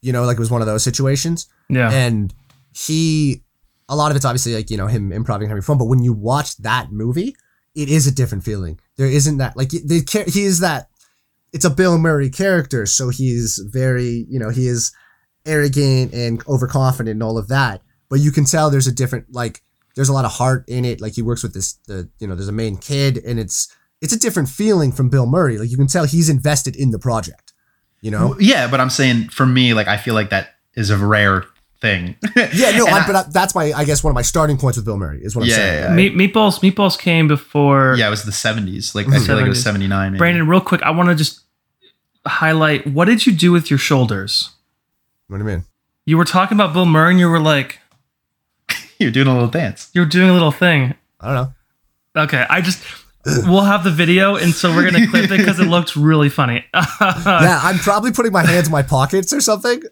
You 0.00 0.12
know, 0.12 0.24
like 0.24 0.38
it 0.38 0.40
was 0.40 0.50
one 0.50 0.62
of 0.62 0.66
those 0.66 0.82
situations, 0.82 1.46
yeah. 1.68 1.90
and 1.90 2.32
he, 2.72 3.42
a 3.88 3.96
lot 3.96 4.10
of 4.10 4.16
it's 4.16 4.24
obviously 4.24 4.54
like 4.54 4.70
you 4.70 4.78
know 4.78 4.86
him 4.86 5.12
improvising 5.12 5.48
having 5.48 5.62
fun, 5.62 5.76
but 5.76 5.86
when 5.86 6.02
you 6.02 6.14
watch 6.14 6.56
that 6.58 6.90
movie, 6.90 7.36
it 7.74 7.90
is 7.90 8.06
a 8.06 8.14
different 8.14 8.44
feeling. 8.44 8.80
There 8.96 9.06
isn't 9.08 9.36
that 9.38 9.56
like 9.56 9.70
the 9.70 10.02
char- 10.02 10.24
he 10.24 10.44
is 10.44 10.60
that. 10.60 10.88
It's 11.52 11.64
a 11.64 11.70
Bill 11.70 11.96
Murray 11.98 12.28
character, 12.30 12.86
so 12.86 13.10
he's 13.10 13.58
very 13.72 14.26
you 14.30 14.38
know 14.38 14.50
he 14.50 14.68
is 14.68 14.92
arrogant 15.48 16.12
and 16.12 16.46
overconfident 16.46 17.10
and 17.14 17.22
all 17.22 17.38
of 17.38 17.48
that. 17.48 17.82
But 18.08 18.20
you 18.20 18.30
can 18.30 18.44
tell 18.44 18.70
there's 18.70 18.86
a 18.86 18.92
different 18.92 19.32
like 19.32 19.62
there's 19.96 20.08
a 20.08 20.12
lot 20.12 20.24
of 20.24 20.30
heart 20.32 20.64
in 20.68 20.84
it. 20.84 21.00
Like 21.00 21.14
he 21.14 21.22
works 21.22 21.42
with 21.42 21.54
this 21.54 21.74
the 21.86 22.08
you 22.20 22.26
know 22.26 22.34
there's 22.34 22.48
a 22.48 22.52
main 22.52 22.76
kid 22.76 23.18
and 23.26 23.38
it's 23.40 23.74
it's 24.00 24.12
a 24.12 24.18
different 24.18 24.48
feeling 24.48 24.92
from 24.92 25.08
Bill 25.08 25.26
Murray. 25.26 25.58
Like 25.58 25.70
you 25.70 25.76
can 25.76 25.88
tell 25.88 26.04
he's 26.04 26.28
invested 26.28 26.76
in 26.76 26.90
the 26.92 26.98
project. 26.98 27.52
You 28.00 28.12
know? 28.12 28.36
Yeah, 28.38 28.70
but 28.70 28.80
I'm 28.80 28.90
saying 28.90 29.30
for 29.30 29.44
me, 29.44 29.74
like 29.74 29.88
I 29.88 29.96
feel 29.96 30.14
like 30.14 30.30
that 30.30 30.50
is 30.74 30.90
a 30.90 30.96
rare 30.96 31.44
thing. 31.80 32.14
Yeah, 32.36 32.76
no, 32.78 32.86
I, 32.88 33.00
I- 33.00 33.06
but 33.06 33.16
I, 33.16 33.22
that's 33.32 33.54
my 33.56 33.72
I 33.72 33.84
guess 33.84 34.04
one 34.04 34.10
of 34.12 34.14
my 34.14 34.22
starting 34.22 34.56
points 34.56 34.76
with 34.78 34.84
Bill 34.84 34.96
Murray 34.96 35.20
is 35.22 35.34
what 35.34 35.42
I'm 35.44 35.50
saying. 35.50 35.82
yeah, 35.82 35.94
Meat, 35.94 36.14
meatballs 36.14 36.60
meatballs 36.60 36.96
came 36.98 37.26
before 37.26 37.96
yeah, 37.98 38.06
it 38.06 38.10
was 38.10 38.22
the 38.22 38.30
70s. 38.30 38.94
Like 38.94 39.08
I 39.08 39.18
feel 39.18 39.34
like 39.36 39.46
it 39.46 39.48
was 39.48 39.62
79. 39.62 40.12
maybe. 40.12 40.18
Brandon, 40.18 40.46
real 40.46 40.60
quick, 40.60 40.80
I 40.82 40.90
want 40.90 41.08
to 41.08 41.14
just 41.16 41.40
highlight 42.26 42.86
what 42.86 43.06
did 43.06 43.26
you 43.26 43.32
do 43.32 43.52
with 43.52 43.70
your 43.70 43.78
shoulders? 43.78 44.50
What 45.28 45.38
do 45.38 45.44
you 45.44 45.48
mean? 45.50 45.64
You 46.06 46.16
were 46.18 46.24
talking 46.24 46.56
about 46.56 46.72
Bill 46.72 46.86
Murray 46.86 47.10
and 47.12 47.20
you 47.20 47.28
were 47.28 47.40
like, 47.40 47.78
You're 48.98 49.10
doing 49.10 49.26
a 49.28 49.32
little 49.32 49.48
dance. 49.48 49.90
you 49.94 50.00
were 50.00 50.06
doing 50.06 50.28
a 50.30 50.32
little 50.32 50.50
thing. 50.52 50.94
I 51.20 51.34
don't 51.34 51.34
know. 52.14 52.22
Okay, 52.24 52.44
I 52.48 52.60
just 52.60 52.82
we'll 53.46 53.60
have 53.62 53.84
the 53.84 53.90
video 53.90 54.36
and 54.36 54.52
so 54.54 54.74
we're 54.74 54.90
gonna 54.90 55.06
clip 55.06 55.30
it 55.30 55.36
because 55.38 55.60
it 55.60 55.64
looked 55.66 55.94
really 55.96 56.28
funny. 56.28 56.64
yeah, 56.74 57.60
I'm 57.62 57.78
probably 57.78 58.10
putting 58.12 58.32
my 58.32 58.44
hands 58.44 58.66
in 58.68 58.72
my 58.72 58.82
pockets 58.82 59.32
or 59.32 59.40
something. 59.40 59.82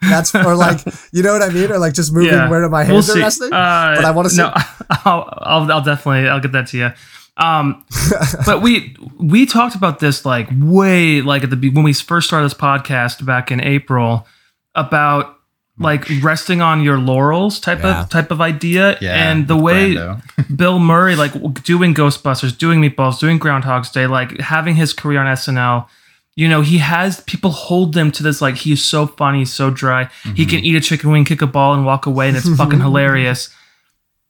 That's 0.00 0.34
or 0.34 0.54
like 0.54 0.80
you 1.12 1.22
know 1.22 1.32
what 1.32 1.42
I 1.42 1.48
mean, 1.48 1.70
or 1.72 1.78
like 1.78 1.94
just 1.94 2.12
moving 2.12 2.30
Yeah. 2.32 2.48
where 2.48 2.68
my 2.68 2.84
We'll 2.84 2.94
hands 2.94 3.10
are 3.10 3.14
see. 3.14 3.20
resting. 3.20 3.52
Uh, 3.52 3.94
but 3.96 4.04
I 4.04 4.10
want 4.12 4.26
to 4.28 4.34
see. 4.34 4.42
No, 4.42 4.52
I'll, 4.90 5.28
I'll, 5.42 5.72
I'll 5.72 5.82
definitely, 5.82 6.28
I'll 6.28 6.40
get 6.40 6.52
that 6.52 6.68
to 6.68 6.78
you. 6.78 6.90
Um, 7.36 7.84
but 8.46 8.62
we 8.62 8.96
we 9.18 9.44
talked 9.46 9.74
about 9.74 9.98
this 9.98 10.24
like 10.24 10.48
way 10.52 11.20
like 11.20 11.42
at 11.42 11.50
the 11.50 11.56
be- 11.56 11.70
when 11.70 11.84
we 11.84 11.92
first 11.92 12.28
started 12.28 12.44
this 12.44 12.54
podcast 12.56 13.24
back 13.26 13.50
in 13.50 13.60
April 13.60 14.26
about 14.74 15.36
like 15.78 16.04
resting 16.22 16.60
on 16.62 16.82
your 16.84 16.98
laurels 16.98 17.58
type 17.58 17.80
Yeah. 17.82 18.02
of 18.02 18.08
type 18.10 18.30
of 18.30 18.40
idea. 18.40 18.96
Yeah, 19.00 19.30
and 19.30 19.48
the 19.48 19.56
way 19.56 19.96
Bill 20.56 20.78
Murray, 20.78 21.16
like 21.16 21.32
doing 21.64 21.94
Ghostbusters, 21.94 22.56
doing 22.56 22.80
Meatballs, 22.80 23.18
doing 23.18 23.38
Groundhog's 23.38 23.90
Day, 23.90 24.06
like 24.06 24.38
having 24.40 24.76
his 24.76 24.92
career 24.92 25.18
on 25.20 25.26
SNL, 25.26 25.86
you 26.36 26.48
know, 26.48 26.62
he 26.62 26.78
has 26.78 27.20
people 27.22 27.50
hold 27.50 27.96
him 27.96 28.10
to 28.12 28.22
this, 28.22 28.40
like, 28.40 28.56
he's 28.56 28.82
so 28.84 29.06
funny, 29.06 29.40
he's 29.40 29.52
so 29.52 29.70
dry. 29.70 30.08
He 30.34 30.46
can 30.46 30.64
eat 30.64 30.74
a 30.74 30.80
chicken 30.80 31.10
wing, 31.12 31.24
kick 31.24 31.42
a 31.42 31.46
ball, 31.46 31.74
and 31.74 31.84
walk 31.86 32.06
away, 32.06 32.26
and 32.28 32.36
it's 32.36 32.48
fucking 32.56 32.80
hilarious. 32.88 33.50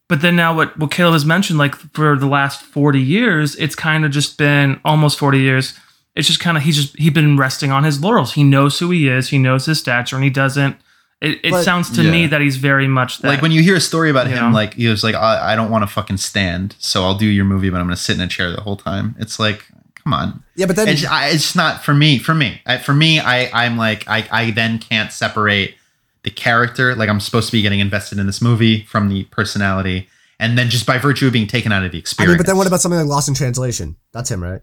But 0.06 0.20
then 0.20 0.36
now, 0.36 0.54
what, 0.54 0.78
what 0.78 0.90
Caleb 0.90 1.14
has 1.14 1.24
mentioned, 1.24 1.58
like, 1.58 1.74
for 1.94 2.14
the 2.18 2.26
last 2.26 2.60
40 2.60 3.00
years, 3.00 3.56
it's 3.56 3.74
kind 3.74 4.04
of 4.04 4.10
just 4.10 4.36
been 4.36 4.78
almost 4.84 5.18
40 5.18 5.38
years. 5.40 5.72
It's 6.16 6.28
just 6.28 6.40
kind 6.40 6.56
of, 6.56 6.62
he's 6.62 6.76
just, 6.76 6.96
he's 6.98 7.12
been 7.12 7.36
resting 7.36 7.72
on 7.72 7.84
his 7.84 8.00
laurels. 8.00 8.34
He 8.34 8.44
knows 8.44 8.78
who 8.78 8.90
he 8.90 9.08
is, 9.08 9.28
he 9.30 9.38
knows 9.38 9.66
his 9.66 9.78
stature, 9.80 10.14
and 10.16 10.22
he 10.24 10.30
doesn't. 10.30 10.76
It, 11.20 11.40
it 11.42 11.50
But- 11.52 11.64
sounds 11.64 11.90
to 11.96 12.02
me 12.02 12.26
that 12.26 12.40
he's 12.40 12.56
very 12.56 12.86
much 12.86 13.18
that. 13.18 13.28
like 13.28 13.40
when 13.42 13.50
you 13.50 13.62
hear 13.62 13.76
a 13.76 13.80
story 13.80 14.10
about 14.10 14.26
him, 14.26 14.50
know? 14.50 14.50
like 14.50 14.74
he 14.74 14.88
was 14.88 15.02
like, 15.02 15.14
I, 15.14 15.52
I 15.52 15.56
don't 15.56 15.70
want 15.70 15.82
to 15.82 15.86
fucking 15.86 16.18
stand, 16.18 16.76
so 16.78 17.02
I'll 17.04 17.16
do 17.16 17.26
your 17.26 17.44
movie, 17.46 17.70
but 17.70 17.78
I'm 17.80 17.86
gonna 17.86 17.96
sit 17.96 18.16
in 18.16 18.20
a 18.22 18.28
chair 18.28 18.50
the 18.50 18.60
whole 18.60 18.76
time. 18.76 19.14
It's 19.18 19.38
like, 19.38 19.64
come 19.94 20.12
on, 20.12 20.42
Yeah, 20.54 20.66
but 20.66 20.76
then 20.76 20.88
it's, 20.88 21.04
I, 21.06 21.28
it's 21.28 21.54
not 21.56 21.82
for 21.82 21.94
me. 21.94 22.18
For 22.18 22.34
me, 22.34 22.60
I, 22.66 22.76
for 22.78 22.92
me, 22.92 23.20
I 23.20 23.48
I'm 23.64 23.78
like 23.78 24.06
I 24.06 24.26
I 24.30 24.50
then 24.50 24.78
can't 24.78 25.10
separate 25.12 25.76
the 26.24 26.30
character. 26.30 26.94
Like 26.94 27.08
I'm 27.08 27.20
supposed 27.20 27.46
to 27.46 27.52
be 27.52 27.62
getting 27.62 27.80
invested 27.80 28.18
in 28.18 28.26
this 28.26 28.42
movie 28.42 28.82
from 28.84 29.08
the 29.08 29.24
personality, 29.24 30.08
and 30.38 30.58
then 30.58 30.68
just 30.68 30.84
by 30.84 30.98
virtue 30.98 31.26
of 31.26 31.32
being 31.32 31.46
taken 31.46 31.72
out 31.72 31.84
of 31.84 31.92
the 31.92 31.98
I 31.98 32.00
experience. 32.00 32.32
mean, 32.32 32.38
but 32.38 32.46
then 32.46 32.56
what 32.58 32.66
about 32.66 32.82
something 32.82 32.98
like 32.98 33.08
Lost 33.08 33.28
in 33.28 33.34
Translation? 33.34 33.96
That's 34.12 34.30
him, 34.30 34.42
right? 34.42 34.60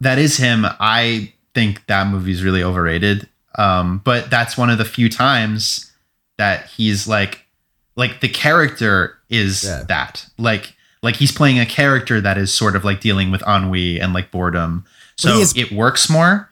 That 0.00 0.18
is 0.18 0.36
him. 0.36 0.64
I 0.80 1.32
think 1.54 1.86
that 1.86 2.06
movie's 2.06 2.42
really 2.42 2.62
overrated. 2.62 3.28
Um, 3.56 4.02
but 4.04 4.30
that's 4.30 4.56
one 4.58 4.68
of 4.70 4.78
the 4.78 4.84
few 4.84 5.08
times 5.08 5.90
that 6.38 6.66
he's 6.66 7.08
like, 7.08 7.46
like 7.96 8.20
the 8.20 8.28
character 8.28 9.18
is 9.30 9.64
Yeah. 9.64 9.82
that. 9.88 10.26
Like, 10.38 10.74
like 11.02 11.16
he's 11.16 11.32
playing 11.32 11.58
a 11.58 11.66
character 11.66 12.20
that 12.20 12.36
is 12.36 12.52
sort 12.52 12.76
of 12.76 12.84
like 12.84 13.00
dealing 13.00 13.30
with 13.30 13.42
ennui 13.48 13.98
and 14.00 14.12
like 14.12 14.30
boredom. 14.30 14.84
So 15.16 15.38
is- 15.38 15.56
it 15.56 15.72
works 15.72 16.10
more. 16.10 16.50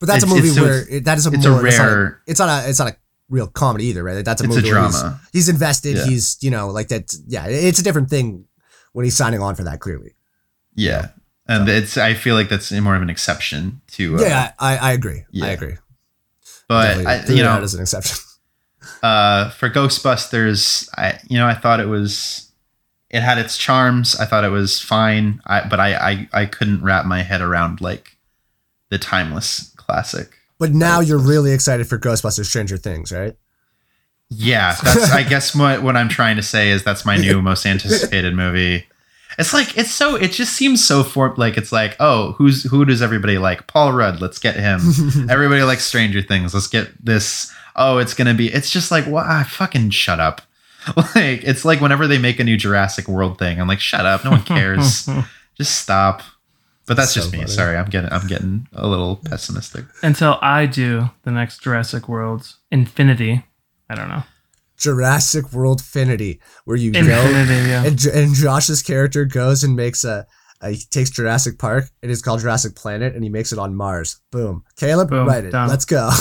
But 0.00 0.06
that's 0.06 0.24
It's- 0.24 0.32
a 0.32 0.34
movie 0.42 0.48
so 0.54 0.62
where 0.64 0.84
it, 0.90 1.04
that 1.04 1.18
is 1.18 1.26
a 1.26 1.30
it's 1.32 1.44
a 1.46 1.50
more 1.50 1.66
it's 1.66 1.78
not 1.78 1.84
rare- 1.86 2.20
It's 2.26 2.38
not 2.40 2.48
a 2.64 2.68
it's 2.68 2.78
not 2.80 2.88
a 2.92 2.96
real 3.28 3.46
comedy 3.46 3.86
either, 3.86 4.02
right? 4.04 4.16
Like, 4.16 4.24
that's 4.24 4.40
a 4.42 4.44
It's 4.44 4.54
a 4.54 4.56
movie 4.58 4.68
he's- 4.68 5.00
drama. 5.00 5.20
He's, 5.32 5.48
invested. 5.48 5.96
Yeah. 5.96 6.06
He's 6.06 6.36
you 6.40 6.50
know 6.50 6.68
like 6.70 6.88
that. 6.88 7.14
Yeah, 7.28 7.46
it's 7.46 7.78
a 7.78 7.82
different 7.82 8.10
thing 8.10 8.44
when 8.92 9.04
he's 9.04 9.16
signing 9.16 9.40
on 9.40 9.54
for 9.54 9.62
that. 9.64 9.80
Clearly. 9.80 10.14
Yeah. 10.74 11.08
And 11.48 11.68
it's, 11.68 11.96
I 11.96 12.14
feel 12.14 12.34
like 12.34 12.48
that's 12.48 12.72
more 12.72 12.96
of 12.96 13.02
an 13.02 13.10
exception 13.10 13.80
to, 13.92 14.16
uh, 14.16 14.20
yeah, 14.20 14.52
I, 14.58 14.76
I 14.76 14.92
agree. 14.92 15.24
I 15.40 15.50
agree. 15.50 15.76
but 16.68 17.06
I, 17.06 17.24
you 17.26 17.42
know, 17.42 17.60
as 17.60 17.74
an 17.74 17.82
exception. 17.82 18.18
uh, 19.02 19.50
for 19.50 19.70
Ghostbusters, 19.70 20.88
I 20.96 21.18
you 21.28 21.38
know 21.38 21.46
I 21.46 21.54
thought 21.54 21.80
it 21.80 21.88
was 21.88 22.50
it 23.10 23.20
had 23.20 23.38
its 23.38 23.56
charms. 23.56 24.16
I 24.16 24.24
thought 24.24 24.44
it 24.44 24.50
was 24.50 24.80
fine. 24.80 25.40
I 25.46 25.66
but 25.68 25.80
I 25.80 25.94
I, 25.94 26.28
I 26.32 26.46
couldn't 26.46 26.82
wrap 26.82 27.06
my 27.06 27.22
head 27.22 27.40
around 27.40 27.80
like 27.80 28.16
the 28.90 28.98
timeless 28.98 29.72
classic. 29.76 30.32
But 30.58 30.72
now 30.72 31.00
you're 31.00 31.18
really 31.18 31.52
excited 31.52 31.86
for 31.86 31.98
Ghostbusters: 31.98 32.46
Stranger 32.46 32.76
Things, 32.76 33.12
right? 33.12 33.36
Yeah, 34.28 34.74
that's 34.82 35.12
I 35.12 35.22
guess 35.22 35.54
what 35.54 35.82
what 35.82 35.96
I'm 35.96 36.08
trying 36.08 36.36
to 36.36 36.42
say 36.42 36.70
is 36.70 36.82
that's 36.82 37.04
my 37.04 37.16
new 37.26 37.42
most 37.42 37.66
anticipated 37.66 38.34
movie. 38.34 38.86
It's 39.38 39.52
like 39.52 39.76
it's 39.76 39.90
so 39.90 40.14
it 40.16 40.32
just 40.32 40.54
seems 40.54 40.84
so 40.86 41.02
for 41.02 41.34
like 41.36 41.56
it's 41.56 41.72
like 41.72 41.96
oh 42.00 42.32
who's 42.32 42.62
who 42.64 42.84
does 42.84 43.02
everybody 43.02 43.38
like 43.38 43.66
Paul 43.66 43.92
Rudd 43.92 44.20
let's 44.20 44.38
get 44.38 44.56
him 44.56 44.80
everybody 45.30 45.62
likes 45.62 45.84
Stranger 45.84 46.22
Things 46.22 46.54
let's 46.54 46.68
get 46.68 46.88
this 47.04 47.52
oh 47.76 47.98
it's 47.98 48.14
gonna 48.14 48.34
be 48.34 48.52
it's 48.52 48.70
just 48.70 48.90
like 48.90 49.06
wow 49.06 49.44
fucking 49.44 49.90
shut 49.90 50.20
up 50.20 50.40
like 50.96 51.42
it's 51.44 51.64
like 51.64 51.80
whenever 51.80 52.06
they 52.06 52.18
make 52.18 52.38
a 52.40 52.44
new 52.44 52.56
Jurassic 52.56 53.08
World 53.08 53.38
thing 53.38 53.60
I'm 53.60 53.68
like 53.68 53.80
shut 53.80 54.06
up 54.06 54.24
no 54.24 54.30
one 54.30 54.42
cares 54.42 55.08
just 55.56 55.80
stop 55.80 56.22
but 56.86 56.96
that's 56.96 57.12
So 57.12 57.20
just 57.20 57.32
me 57.32 57.38
funny. 57.40 57.50
sorry 57.50 57.76
I'm 57.76 57.90
getting 57.90 58.12
I'm 58.12 58.26
getting 58.28 58.68
a 58.72 58.86
little 58.86 59.16
pessimistic 59.16 59.84
until 60.02 60.38
I 60.40 60.66
do 60.66 61.10
the 61.24 61.30
next 61.32 61.60
Jurassic 61.62 62.08
World 62.08 62.54
Infinity. 62.70 63.44
I 63.90 63.94
don't 63.96 64.08
know. 64.08 64.22
Jurassic 64.76 65.52
World 65.52 65.80
Finity, 65.82 66.40
where 66.64 66.76
you 66.76 66.92
go 66.92 67.00
yeah. 67.00 67.84
and, 67.84 68.04
and 68.06 68.34
Josh's 68.34 68.82
character 68.82 69.24
goes 69.24 69.64
and 69.64 69.74
makes 69.76 70.04
a, 70.04 70.26
a 70.60 70.70
he 70.70 70.84
takes 70.90 71.10
Jurassic 71.10 71.58
Park. 71.58 71.90
It 72.02 72.10
is 72.10 72.22
called 72.22 72.40
Jurassic 72.40 72.74
Planet, 72.76 73.14
and 73.14 73.24
he 73.24 73.30
makes 73.30 73.52
it 73.52 73.58
on 73.58 73.74
Mars. 73.74 74.20
Boom, 74.30 74.64
Caleb, 74.76 75.10
Boom, 75.10 75.26
write 75.26 75.44
it. 75.44 75.50
done. 75.50 75.68
Let's 75.68 75.84
go. 75.84 76.10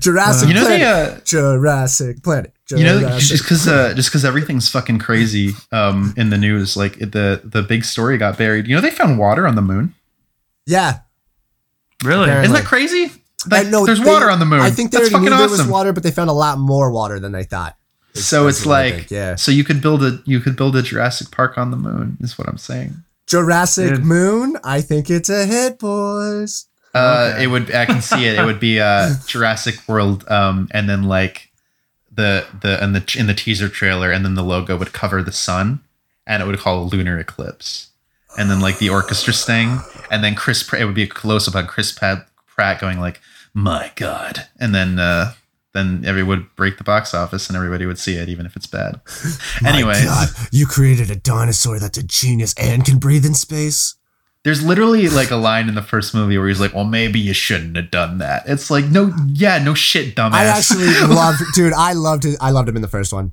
Jurassic 0.00 0.48
you 0.48 0.54
know 0.54 0.64
Planet. 0.64 0.80
they 0.80 0.84
uh 0.84 1.20
Jurassic 1.24 2.22
Planet. 2.22 2.52
you 2.70 2.84
know 2.84 3.18
just 3.18 3.42
because 3.42 3.66
uh, 3.66 3.94
just 3.94 4.10
because 4.10 4.24
everything's 4.24 4.68
fucking 4.68 4.98
crazy 4.98 5.52
um 5.72 6.12
in 6.16 6.28
the 6.30 6.36
news 6.36 6.76
like 6.76 6.98
the 6.98 7.40
the 7.42 7.62
big 7.62 7.84
story 7.84 8.18
got 8.18 8.36
buried 8.36 8.66
you 8.66 8.74
know 8.74 8.82
they 8.82 8.90
found 8.90 9.18
water 9.18 9.46
on 9.46 9.54
the 9.54 9.62
moon 9.62 9.94
yeah, 10.66 11.00
Really? 12.04 12.24
Apparently. 12.24 12.44
isn't 12.44 12.64
that 12.64 12.68
crazy 12.68 13.10
like 13.50 13.66
I 13.66 13.70
know 13.70 13.84
there's 13.86 14.00
they- 14.00 14.10
water 14.10 14.30
on 14.30 14.38
the 14.38 14.44
moon 14.46 14.60
I 14.60 14.70
think 14.70 14.90
they 14.90 14.98
that's 14.98 15.10
fucking 15.10 15.24
knew 15.28 15.36
there 15.36 15.48
was 15.48 15.66
water, 15.66 15.92
but 15.92 16.02
they 16.02 16.10
found 16.10 16.30
a 16.30 16.34
lot 16.34 16.58
more 16.58 16.90
water 16.90 17.18
than 17.20 17.32
they 17.32 17.44
thought. 17.44 17.76
so 18.14 18.46
it's 18.48 18.66
like 18.66 19.10
yeah. 19.10 19.34
so 19.36 19.50
you 19.50 19.64
could 19.64 19.80
build 19.80 20.02
a 20.04 20.20
you 20.26 20.40
could 20.40 20.56
build 20.56 20.76
a 20.76 20.82
Jurassic 20.82 21.30
Park 21.30 21.56
on 21.58 21.70
the 21.70 21.76
moon 21.76 22.16
is 22.20 22.36
what 22.38 22.48
I'm 22.48 22.58
saying 22.58 22.94
Jurassic 23.26 23.88
Dude. 23.94 24.04
Moon. 24.04 24.56
I 24.64 24.80
think 24.82 25.08
it's 25.08 25.28
a 25.30 25.46
hit, 25.46 25.78
boys. 25.78 26.66
uh 26.94 27.32
Okay. 27.34 27.44
it 27.44 27.46
would 27.46 27.74
I 27.74 27.86
can 27.86 28.02
see 28.02 28.26
it 28.26 28.38
it 28.38 28.44
would 28.44 28.60
be 28.60 28.80
uh 28.80 29.14
Jurassic 29.26 29.76
World 29.88 30.28
um 30.28 30.68
and 30.72 30.88
then 30.88 31.04
like 31.04 31.50
the 32.14 32.46
the 32.60 32.82
and 32.82 32.94
the 32.94 33.16
in 33.18 33.26
the 33.26 33.34
teaser 33.34 33.68
trailer 33.68 34.10
and 34.12 34.24
then 34.24 34.34
the 34.34 34.42
logo 34.42 34.76
would 34.76 34.92
cover 34.92 35.22
the 35.22 35.32
sun 35.32 35.80
and 36.26 36.42
it 36.42 36.46
would 36.46 36.58
call 36.58 36.86
lunar 36.88 37.18
eclipse 37.18 37.88
and 38.36 38.50
then 38.50 38.60
like 38.60 38.78
the 38.78 38.90
orchestra 38.90 39.32
sting 39.32 39.78
and 40.10 40.22
then 40.22 40.34
Chris 40.34 40.62
Pratt, 40.62 40.82
it 40.82 40.84
would 40.84 40.94
be 40.94 41.02
a 41.04 41.06
close 41.08 41.48
up 41.48 41.54
on 41.54 41.66
Chris 41.66 41.90
Pratt, 41.92 42.26
Pratt 42.46 42.78
going 42.80 43.00
like 43.00 43.20
my 43.54 43.92
god 43.96 44.46
and 44.58 44.74
then 44.74 44.98
uh 44.98 45.32
then 45.74 46.02
everyone 46.06 46.28
would 46.38 46.56
break 46.56 46.76
the 46.78 46.84
box 46.84 47.14
office 47.14 47.48
and 47.48 47.56
everybody 47.56 47.86
would 47.86 47.98
see 47.98 48.16
it 48.16 48.28
even 48.28 48.44
if 48.46 48.56
it's 48.56 48.66
bad 48.66 49.00
anyway 49.66 49.92
My 50.04 50.04
God, 50.04 50.28
you 50.50 50.66
created 50.66 51.10
a 51.10 51.16
dinosaur 51.16 51.78
that's 51.78 51.98
a 51.98 52.02
genius 52.02 52.54
and 52.58 52.84
can 52.84 52.98
breathe 52.98 53.24
in 53.26 53.34
space. 53.34 53.94
there's 54.44 54.62
literally 54.62 55.08
like 55.08 55.30
a 55.30 55.36
line 55.36 55.68
in 55.68 55.74
the 55.74 55.82
first 55.82 56.14
movie 56.14 56.36
where 56.38 56.48
he's 56.48 56.60
like 56.60 56.74
well 56.74 56.84
maybe 56.84 57.18
you 57.20 57.32
shouldn't 57.34 57.76
have 57.76 57.90
done 57.90 58.18
that 58.18 58.42
it's 58.46 58.70
like 58.70 58.86
no 58.86 59.12
yeah 59.28 59.58
no 59.62 59.74
shit 59.74 60.14
dumbass 60.16 60.32
I 60.32 60.44
actually 60.44 60.86
loved, 61.14 61.40
dude. 61.54 61.72
I 61.74 61.92
loved 61.92 62.24
it. 62.24 62.36
I 62.40 62.50
loved 62.50 62.68
him 62.68 62.76
in 62.76 62.82
the 62.82 62.88
first 62.88 63.12
one. 63.12 63.32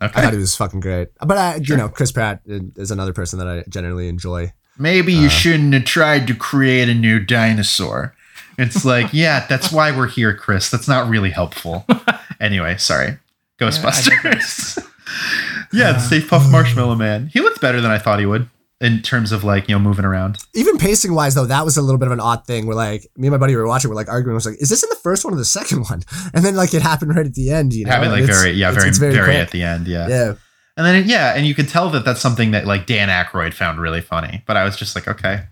I 0.00 0.08
thought 0.08 0.32
he 0.32 0.38
was 0.38 0.56
fucking 0.56 0.80
great. 0.80 1.08
But 1.24 1.38
I, 1.38 1.54
you 1.56 1.76
know, 1.76 1.88
Chris 1.88 2.10
Pratt 2.12 2.40
is 2.46 2.90
another 2.90 3.12
person 3.12 3.38
that 3.38 3.46
I 3.48 3.64
generally 3.68 4.08
enjoy. 4.08 4.52
maybe 4.76 5.16
Uh. 5.16 5.20
you 5.22 5.28
shouldn't 5.28 5.72
have 5.72 5.84
tried 5.84 6.26
to 6.26 6.34
create 6.34 6.88
a 6.88 6.94
new 6.94 7.20
dinosaur 7.20 8.14
it's 8.58 8.84
like 8.84 9.12
yeah 9.12 9.46
that's 9.48 9.70
why 9.72 9.90
we're 9.96 10.08
here 10.08 10.34
chris 10.34 10.70
that's 10.70 10.88
not 10.88 11.08
really 11.08 11.30
helpful 11.30 11.84
anyway 12.40 12.76
sorry 12.76 13.18
ghostbusters 13.58 14.78
yeah, 15.72 15.92
the 15.92 15.98
Stay 15.98 16.20
Puft 16.20 16.50
Marshmallow 16.50 16.94
Man. 16.94 17.28
He 17.32 17.40
looked 17.40 17.60
better 17.60 17.80
than 17.80 17.90
I 17.90 17.98
thought 17.98 18.18
he 18.18 18.26
would 18.26 18.48
in 18.80 19.02
terms 19.02 19.32
of 19.32 19.44
like, 19.44 19.68
you 19.68 19.74
know, 19.74 19.78
moving 19.78 20.04
around. 20.04 20.38
Even 20.54 20.78
pacing 20.78 21.14
wise, 21.14 21.34
though, 21.34 21.46
that 21.46 21.64
was 21.64 21.76
a 21.76 21.82
little 21.82 21.98
bit 21.98 22.06
of 22.06 22.12
an 22.12 22.20
odd 22.20 22.46
thing. 22.46 22.66
Where 22.66 22.76
like 22.76 23.06
me 23.16 23.28
and 23.28 23.32
my 23.32 23.38
buddy 23.38 23.54
were 23.54 23.66
watching, 23.66 23.90
we're 23.90 23.96
like 23.96 24.08
arguing. 24.08 24.34
I 24.34 24.36
was 24.36 24.46
like, 24.46 24.60
"Is 24.60 24.70
this 24.70 24.82
in 24.82 24.88
the 24.90 24.96
first 24.96 25.24
one 25.24 25.34
or 25.34 25.36
the 25.36 25.44
second 25.44 25.82
one?" 25.90 26.02
And 26.34 26.44
then 26.44 26.56
like 26.56 26.74
it 26.74 26.82
happened 26.82 27.14
right 27.14 27.26
at 27.26 27.34
the 27.34 27.50
end. 27.50 27.74
You 27.74 27.84
know, 27.84 27.92
Having 27.92 28.10
like 28.10 28.22
It's- 28.22 28.40
very, 28.40 28.52
yeah, 28.52 28.68
it's- 28.70 28.80
very, 28.82 28.88
it's 28.88 28.98
very, 28.98 29.14
quick. 29.14 29.36
at 29.36 29.50
the 29.50 29.62
end. 29.62 29.86
Yeah. 29.86 30.08
Yeah, 30.08 30.34
And 30.76 30.86
then, 30.86 31.08
yeah, 31.08 31.34
and 31.36 31.46
you 31.46 31.54
could 31.54 31.68
tell 31.68 31.90
that 31.90 32.04
that's 32.04 32.20
something 32.20 32.52
that 32.52 32.66
like 32.66 32.86
Dan 32.86 33.08
Aykroyd 33.08 33.52
found 33.54 33.80
really 33.80 34.00
funny. 34.00 34.42
But 34.46 34.56
I 34.56 34.64
was 34.64 34.76
just 34.76 34.94
like, 34.94 35.06
okay. 35.06 35.44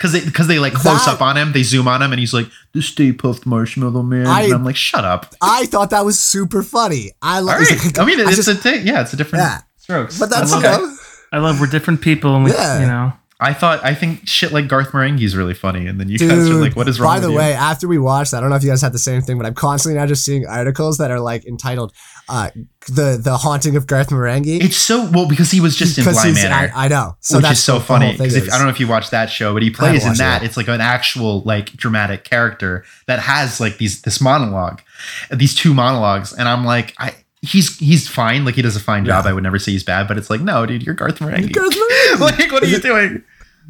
Because 0.00 0.12
they, 0.12 0.20
cause 0.30 0.46
they 0.46 0.58
like 0.58 0.72
close 0.72 1.04
That- 1.04 1.16
up 1.16 1.20
on 1.20 1.36
him, 1.36 1.52
they 1.52 1.62
zoom 1.62 1.86
on 1.86 2.00
him, 2.00 2.10
and 2.10 2.18
he's 2.18 2.32
like, 2.32 2.46
the 2.72 2.80
Stay 2.80 3.12
Puft 3.12 3.44
Marshmallow 3.44 4.02
Man. 4.02 4.26
I- 4.26 4.44
and 4.44 4.54
I'm 4.54 4.64
like, 4.64 4.74
shut 4.76 5.04
up. 5.04 5.34
I 5.42 5.66
thought 5.66 5.90
that 5.90 6.06
was 6.06 6.18
super 6.18 6.62
funny. 6.62 7.10
I 7.20 7.36
All 7.36 7.44
love. 7.44 7.60
right. 7.60 7.98
I 7.98 8.04
mean, 8.06 8.18
I 8.18 8.22
it's 8.28 8.36
just- 8.36 8.48
a 8.48 8.54
thing. 8.54 8.86
Yeah, 8.86 9.02
it's 9.02 9.12
a 9.12 9.16
different 9.16 9.44
Yeah. 9.44 9.58
strokes. 9.76 10.18
but 10.18 10.30
that's 10.30 10.52
I 10.54 10.54
love 10.54 10.62
know, 10.80 10.96
I 11.32 11.38
love 11.38 11.60
we're 11.60 11.66
different 11.66 12.00
people, 12.00 12.34
and 12.34 12.44
we, 12.46 12.50
Yeah. 12.52 12.80
you 12.80 12.86
know, 12.86 13.12
I 13.42 13.54
thought, 13.54 13.82
I 13.82 13.94
think 13.94 14.28
shit 14.28 14.52
like 14.52 14.68
Garth 14.68 14.92
Marenghi 14.92 15.22
is 15.22 15.34
really 15.34 15.54
funny. 15.54 15.86
And 15.86 15.98
then 15.98 16.10
you 16.10 16.18
guys 16.18 16.48
are 16.50 16.54
like, 16.54 16.76
what 16.76 16.88
is 16.88 17.00
wrong 17.00 17.16
by 17.16 17.20
the 17.20 17.28
with 17.28 17.32
you? 17.32 17.38
way, 17.38 17.52
after 17.54 17.88
we 17.88 17.96
watched, 17.96 18.34
I 18.34 18.40
don't 18.40 18.50
know 18.50 18.56
if 18.56 18.62
you 18.62 18.68
guys 18.68 18.82
had 18.82 18.92
the 18.92 18.98
same 18.98 19.22
thing, 19.22 19.38
but 19.38 19.46
I'm 19.46 19.54
constantly 19.54 19.98
now 19.98 20.06
just 20.06 20.24
seeing 20.26 20.46
articles 20.46 20.98
that 20.98 21.10
are 21.10 21.20
like 21.20 21.46
entitled 21.46 21.94
uh, 22.28 22.50
"the 22.88 23.18
the 23.22 23.38
haunting 23.38 23.76
of 23.76 23.86
Garth 23.86 24.10
Marenghi." 24.10 24.62
It's 24.62 24.76
so, 24.76 25.10
well, 25.10 25.26
because 25.26 25.50
he 25.50 25.60
was 25.60 25.74
just 25.74 25.96
in 25.96 26.04
he's- 26.04 26.34
Manor. 26.34 26.70
I, 26.74 26.84
I 26.84 26.88
know, 26.88 27.16
so 27.20 27.38
which 27.38 27.44
that's 27.44 27.58
is 27.58 27.64
so 27.64 27.74
what 27.74 27.78
the 27.78 27.84
whole 27.86 27.98
funny 27.98 28.12
because. 28.12 28.48
I 28.50 28.58
don't 28.58 28.66
know 28.66 28.72
if 28.72 28.78
you 28.78 28.86
watched 28.86 29.10
that 29.12 29.30
show, 29.30 29.54
but 29.54 29.62
he 29.62 29.70
plays 29.70 30.02
in 30.02 30.08
watched 30.08 30.20
it 30.20 30.24
that. 30.24 30.42
It's 30.42 30.58
like 30.58 30.68
an 30.68 30.82
actual 30.82 31.40
like 31.40 31.72
dramatic 31.72 32.24
character 32.24 32.84
that 33.06 33.20
has 33.20 33.58
like 33.58 33.78
these 33.78 34.02
this 34.02 34.20
monologue, 34.20 34.82
these 35.30 35.54
two 35.54 35.72
monologues, 35.72 36.34
and 36.34 36.46
I'm 36.46 36.64
like, 36.66 36.94
I 36.98 37.14
he's 37.42 37.78
he's 37.78 38.08
fine, 38.08 38.44
like 38.44 38.54
he 38.54 38.62
does 38.62 38.76
a 38.76 38.80
fine 38.80 39.04
job. 39.04 39.24
Yeah. 39.24 39.30
I 39.30 39.34
would 39.34 39.42
never 39.42 39.58
say 39.58 39.72
he's 39.72 39.84
bad, 39.84 40.08
but 40.08 40.18
it's 40.18 40.30
like, 40.30 40.40
no, 40.40 40.66
dude, 40.66 40.82
you're 40.82 40.94
Garth 40.94 41.18
Marenghi. 41.20 41.52
Garth 41.52 41.72
Marenghi. 41.74 42.20
like, 42.20 42.52
what 42.52 42.62
are 42.62 42.66
you 42.66 42.78
doing? 42.78 43.24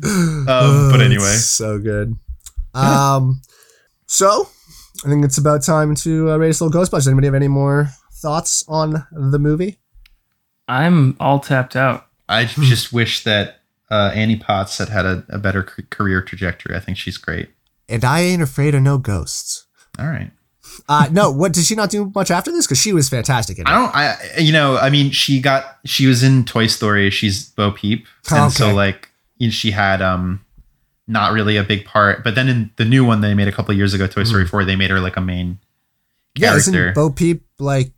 Um, 0.05 0.47
Oh, 0.49 0.89
but 0.91 1.01
anyway, 1.01 1.35
so 1.35 1.79
good. 1.79 2.17
Um, 2.75 3.43
so 4.07 4.49
I 5.05 5.09
think 5.09 5.25
it's 5.25 5.39
about 5.39 5.63
time 5.63 5.95
to 5.97 6.31
uh, 6.31 6.37
rate 6.37 6.51
us 6.51 6.61
little 6.61 6.81
Ghostbusters. 6.81 6.91
Does 6.91 7.09
anybody 7.09 7.27
have 7.27 7.35
any 7.35 7.49
more 7.49 7.89
thoughts 8.15 8.65
on 8.69 9.07
the 9.13 9.39
movie? 9.39 9.79
I'm 10.69 11.17
all 11.19 11.41
tapped 11.41 11.77
out. 11.77 12.07
I 12.29 12.45
just 12.47 12.93
wish 12.93 13.25
that 13.25 13.61
uh, 13.91 14.13
Annie 14.15 14.37
Potts 14.37 14.79
had 14.79 14.89
had 14.89 15.05
a, 15.07 15.25
a 15.29 15.39
better 15.39 15.67
c- 15.77 15.83
career 15.91 16.23
trajectory. 16.23 16.77
I 16.77 16.81
think 16.81 16.97
she's 16.97 17.17
great. 17.17 17.49
And 17.89 18.05
I 18.05 18.21
ain't 18.21 18.43
afraid 18.43 18.75
of 18.75 18.83
no 18.83 18.99
ghosts. 18.99 19.67
All 19.99 20.07
right. 20.07 20.31
Uh, 20.89 21.09
no, 21.11 21.31
what 21.31 21.53
did 21.53 21.65
she 21.65 21.75
not 21.75 21.91
do 21.91 22.13
much 22.15 22.31
after 22.31 22.53
this? 22.53 22.67
Because 22.67 22.81
she 22.81 22.93
was 22.93 23.09
fantastic 23.09 23.59
in 23.59 23.67
it. 23.67 23.71
I 23.71 23.75
don't. 23.75 23.95
I 23.95 24.39
you 24.39 24.53
know. 24.53 24.77
I 24.77 24.89
mean, 24.91 25.11
she 25.11 25.41
got. 25.41 25.79
She 25.85 26.07
was 26.07 26.23
in 26.23 26.45
Toy 26.45 26.69
Story. 26.69 27.11
She's 27.11 27.49
Bo 27.51 27.73
Peep, 27.73 28.07
and 28.31 28.53
so 28.53 28.73
like 28.73 28.73
you 28.73 28.79
know, 28.79 29.10
she 29.49 29.71
had 29.71 30.03
um 30.03 30.45
not 31.09 31.33
really 31.33 31.57
a 31.57 31.65
big 31.65 31.87
part. 31.87 32.23
But 32.23 32.35
then 32.35 32.49
in 32.49 32.71
the 32.77 32.85
new 32.85 33.05
one 33.05 33.23
they 33.23 33.33
made 33.33 33.49
a 33.49 33.53
couple 33.53 33.75
years 33.75 33.95
ago, 33.95 34.07
Toy 34.07 34.25
Story 34.25 34.47
Four, 34.47 34.65
they 34.67 34.77
made 34.77 34.91
her 34.91 35.01
like 35.01 35.17
a 35.17 35.21
main 35.23 35.59
yeah, 36.37 36.51
character. 36.51 36.71
isn't 36.91 36.95
Bo 36.95 37.11
Peep 37.11 37.43
like 37.59 37.93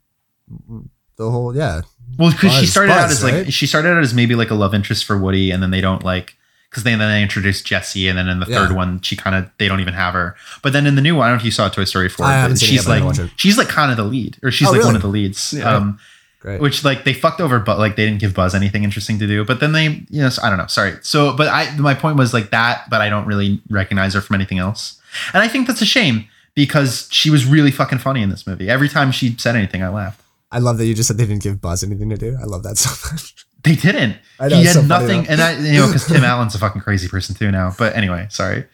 the 1.16 1.30
whole? 1.30 1.54
Yeah, 1.54 1.82
Well, 2.18 2.30
because 2.30 2.52
she 2.52 2.60
Buzz- 2.62 2.70
started 2.70 2.92
out 2.92 3.02
Buzz, 3.08 3.12
as 3.12 3.24
like 3.24 3.34
right? 3.34 3.52
she 3.52 3.66
started 3.66 3.88
out 3.90 4.02
as 4.02 4.14
maybe 4.14 4.34
like 4.34 4.50
a 4.50 4.54
love 4.54 4.74
interest 4.74 5.04
for 5.04 5.18
Woody, 5.18 5.50
and 5.50 5.62
then 5.62 5.70
they 5.70 5.80
don't 5.80 6.04
like 6.04 6.36
because 6.70 6.84
they 6.84 6.90
then 6.94 7.00
they 7.00 7.22
introduced 7.22 7.66
Jessie, 7.66 8.08
and 8.08 8.16
then 8.16 8.28
in 8.28 8.40
the 8.40 8.46
Yeah. 8.48 8.66
third 8.66 8.74
one 8.74 9.00
she 9.02 9.14
kind 9.16 9.36
of 9.36 9.50
they 9.58 9.68
don't 9.68 9.80
even 9.80 9.94
have 9.94 10.14
her. 10.14 10.34
But 10.62 10.72
then 10.72 10.86
in 10.86 10.94
the 10.94 11.02
new 11.02 11.16
one, 11.16 11.26
I 11.26 11.28
don't 11.28 11.36
know 11.36 11.40
if 11.40 11.44
you 11.44 11.50
saw 11.50 11.68
Toy 11.68 11.84
Story 11.84 12.08
four, 12.08 12.26
but 12.26 12.46
seen 12.48 12.52
it 12.54 12.58
she's 12.60 12.84
but 12.84 12.90
like 12.90 12.98
gonna 13.00 13.06
watch 13.06 13.18
it. 13.18 13.30
she's 13.36 13.58
like 13.58 13.68
kind 13.68 13.90
of 13.90 13.96
the 13.98 14.04
lead, 14.04 14.38
or 14.42 14.50
she's 14.50 14.68
Oh, 14.68 14.72
like 14.72 14.84
one 14.84 14.96
of 14.96 15.02
the 15.02 15.08
leads. 15.08 15.52
Yeah. 15.52 15.74
Um, 15.74 15.98
great. 16.42 16.60
which 16.60 16.84
like 16.84 17.04
they 17.04 17.14
fucked 17.14 17.40
over, 17.40 17.58
but 17.58 17.78
like 17.78 17.96
they 17.96 18.04
didn't 18.04 18.20
give 18.20 18.34
Buzz 18.34 18.54
anything 18.54 18.84
interesting 18.84 19.18
to 19.20 19.26
do. 19.26 19.44
But 19.44 19.60
then 19.60 19.72
they, 19.72 20.04
you 20.10 20.20
know, 20.22 20.28
I 20.42 20.50
don't 20.50 20.58
know. 20.58 20.66
Sorry. 20.66 20.94
So, 21.02 21.34
but 21.34 21.48
I 21.48 21.74
my 21.76 21.94
point 21.94 22.18
was 22.18 22.34
like 22.34 22.50
that, 22.50 22.90
but 22.90 23.00
I 23.00 23.08
don't 23.08 23.26
really 23.26 23.60
recognize 23.70 24.12
her 24.14 24.20
from 24.20 24.34
anything 24.34 24.58
else, 24.58 25.00
and 25.32 25.42
I 25.42 25.48
think 25.48 25.66
that's 25.66 25.80
a 25.80 25.86
shame 25.86 26.26
because 26.54 27.08
she 27.10 27.30
was 27.30 27.46
really 27.46 27.70
fucking 27.70 27.98
funny 27.98 28.22
in 28.22 28.28
this 28.28 28.46
movie. 28.46 28.68
Every 28.68 28.88
time 28.88 29.10
she 29.12 29.34
said 29.38 29.56
anything, 29.56 29.82
I 29.82 29.88
laughed. 29.88 30.20
I 30.50 30.58
love 30.58 30.76
that 30.78 30.84
you 30.86 30.94
just 30.94 31.08
said 31.08 31.16
they 31.16 31.24
didn't 31.24 31.42
give 31.42 31.62
Buzz 31.62 31.82
anything 31.82 32.10
to 32.10 32.16
do. 32.16 32.36
I 32.38 32.44
love 32.44 32.62
that 32.64 32.76
so 32.76 32.90
much. 33.12 33.46
They 33.64 33.74
didn't. 33.76 34.16
I 34.40 34.48
know, 34.48 34.56
he 34.56 34.64
had 34.64 34.74
so 34.74 34.82
nothing, 34.82 35.26
and 35.28 35.40
I, 35.40 35.56
you 35.58 35.78
know, 35.78 35.86
because 35.86 36.06
Tim 36.06 36.24
Allen's 36.24 36.54
a 36.54 36.58
fucking 36.58 36.82
crazy 36.82 37.08
person 37.08 37.34
too 37.34 37.50
now. 37.50 37.74
But 37.78 37.96
anyway, 37.96 38.26
sorry. 38.28 38.66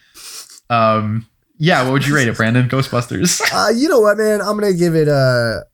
Um, 0.70 1.28
yeah, 1.58 1.82
what 1.84 1.92
would 1.92 2.06
you 2.06 2.14
rate 2.14 2.28
it, 2.28 2.36
Brandon? 2.36 2.68
Ghostbusters. 2.70 3.40
Uh, 3.52 3.70
you 3.70 3.88
know 3.88 4.00
what, 4.00 4.16
man? 4.16 4.40
I'm 4.40 4.58
gonna 4.58 4.72
give 4.72 4.94
it 4.94 5.08
a. 5.08 5.64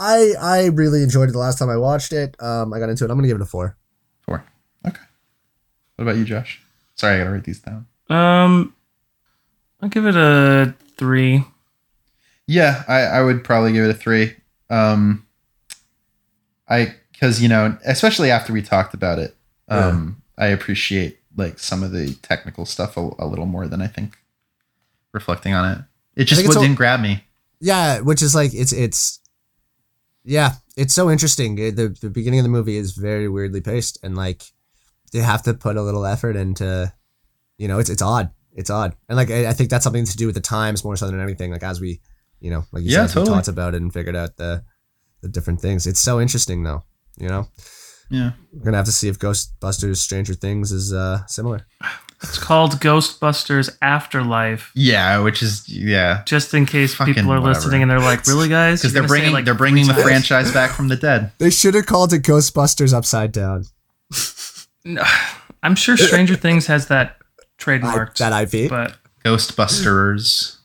I 0.00 0.32
I 0.40 0.64
really 0.66 1.02
enjoyed 1.02 1.28
it 1.28 1.32
the 1.32 1.38
last 1.38 1.58
time 1.58 1.68
I 1.68 1.76
watched 1.76 2.12
it. 2.12 2.34
Um, 2.42 2.72
I 2.72 2.78
got 2.80 2.88
into 2.88 3.04
it. 3.04 3.10
I'm 3.10 3.18
gonna 3.18 3.28
give 3.28 3.36
it 3.36 3.42
a 3.42 3.46
four. 3.46 3.76
Four. 4.22 4.42
Okay. 4.88 4.98
What 5.96 6.02
about 6.04 6.16
you, 6.16 6.24
Josh? 6.24 6.60
Sorry, 6.94 7.14
I 7.16 7.18
gotta 7.18 7.30
write 7.30 7.44
these 7.44 7.60
down. 7.60 7.86
Um, 8.08 8.74
I'll 9.82 9.88
give 9.90 10.06
it 10.06 10.16
a 10.16 10.74
three. 10.96 11.44
Yeah, 12.46 12.82
I, 12.88 13.00
I 13.02 13.22
would 13.22 13.44
probably 13.44 13.72
give 13.72 13.84
it 13.84 13.90
a 13.90 13.94
three. 13.94 14.34
Um, 14.70 15.26
I 16.68 16.94
because 17.12 17.42
you 17.42 17.48
know, 17.48 17.76
especially 17.84 18.30
after 18.30 18.52
we 18.52 18.62
talked 18.62 18.94
about 18.94 19.18
it, 19.18 19.36
um, 19.68 20.22
I 20.38 20.46
appreciate 20.46 21.18
like 21.36 21.58
some 21.58 21.82
of 21.82 21.92
the 21.92 22.14
technical 22.22 22.64
stuff 22.64 22.96
a, 22.96 23.10
a 23.18 23.26
little 23.26 23.46
more 23.46 23.66
than 23.68 23.80
I 23.82 23.86
think. 23.86 24.16
Reflecting 25.12 25.52
on 25.54 25.70
it, 25.70 25.78
it 26.22 26.24
just 26.24 26.38
think 26.38 26.46
it's 26.46 26.56
what 26.56 26.60
all- 26.60 26.62
didn't 26.62 26.76
grab 26.78 27.00
me. 27.00 27.24
Yeah, 27.60 28.00
which 28.00 28.22
is 28.22 28.34
like 28.34 28.54
it's 28.54 28.72
it's. 28.72 29.19
Yeah, 30.24 30.52
it's 30.76 30.94
so 30.94 31.10
interesting. 31.10 31.54
The 31.56 31.96
the 32.00 32.10
beginning 32.10 32.40
of 32.40 32.44
the 32.44 32.50
movie 32.50 32.76
is 32.76 32.92
very 32.92 33.28
weirdly 33.28 33.60
paced, 33.60 33.98
and 34.02 34.16
like 34.16 34.42
they 35.12 35.20
have 35.20 35.42
to 35.44 35.54
put 35.54 35.76
a 35.76 35.82
little 35.82 36.04
effort 36.06 36.36
into, 36.36 36.92
you 37.58 37.68
know, 37.68 37.78
it's 37.78 37.90
it's 37.90 38.02
odd. 38.02 38.30
It's 38.52 38.68
odd, 38.70 38.96
and 39.08 39.16
like 39.16 39.30
I, 39.30 39.48
I 39.48 39.52
think 39.52 39.70
that's 39.70 39.84
something 39.84 40.04
to 40.04 40.16
do 40.16 40.26
with 40.26 40.34
the 40.34 40.40
times 40.40 40.84
more 40.84 40.96
so 40.96 41.06
than 41.06 41.20
anything. 41.20 41.50
Like 41.52 41.62
as 41.62 41.80
we, 41.80 42.00
you 42.40 42.50
know, 42.50 42.64
like 42.72 42.82
you 42.82 42.90
Yeah, 42.90 42.96
said, 42.98 43.04
as 43.04 43.14
we 43.14 43.20
totally. 43.20 43.36
talked 43.36 43.48
about 43.48 43.74
it 43.74 43.80
and 43.82 43.92
figured 43.92 44.16
out 44.16 44.36
the 44.36 44.64
the 45.22 45.28
different 45.28 45.60
things. 45.60 45.86
It's 45.86 46.00
so 46.00 46.20
interesting 46.20 46.62
though. 46.64 46.82
You 47.18 47.28
know, 47.28 47.48
Yeah. 48.10 48.32
we're 48.52 48.64
gonna 48.64 48.76
have 48.76 48.86
to 48.86 48.92
see 48.92 49.08
if 49.08 49.18
Ghostbusters 49.18 49.98
Stranger 49.98 50.34
Things 50.34 50.72
is 50.72 50.92
uh 50.92 51.24
similar. 51.26 51.66
It's 52.22 52.38
called 52.38 52.72
Ghostbusters 52.80 53.70
Afterlife. 53.80 54.72
Yeah, 54.74 55.20
which 55.20 55.42
is 55.42 55.66
yeah, 55.68 56.22
Just 56.26 56.52
in 56.52 56.66
case 56.66 56.94
Fucking 56.94 57.14
people 57.14 57.32
are 57.32 57.40
whatever. 57.40 57.54
listening 57.58 57.80
and 57.82 57.90
they're 57.90 57.98
like, 57.98 58.26
"Really, 58.26 58.48
guys?" 58.48 58.80
because 58.82 58.92
they're 58.92 59.02
gonna 59.02 59.08
say 59.08 59.14
it, 59.14 59.18
bringing 59.20 59.32
like, 59.32 59.44
they're 59.46 59.54
bringing 59.54 59.86
the 59.86 59.94
times?" 59.94 60.04
franchise 60.04 60.52
back 60.52 60.70
from 60.72 60.88
the 60.88 60.96
dead. 60.96 61.32
They 61.38 61.48
should 61.50 61.74
have 61.74 61.86
called 61.86 62.12
it 62.12 62.22
Ghostbusters 62.22 62.92
Upside 62.92 63.32
Down. 63.32 63.64
No, 64.84 65.02
I'm 65.62 65.74
sure 65.74 65.96
Stranger 65.96 66.36
Things 66.46 66.66
has 66.66 66.88
that 66.88 67.16
I, 67.40 67.44
trademarked. 67.62 68.18
that 68.18 68.52
IP. 68.54 68.68
but 68.68 68.96
Ghostbusters. 69.24 70.56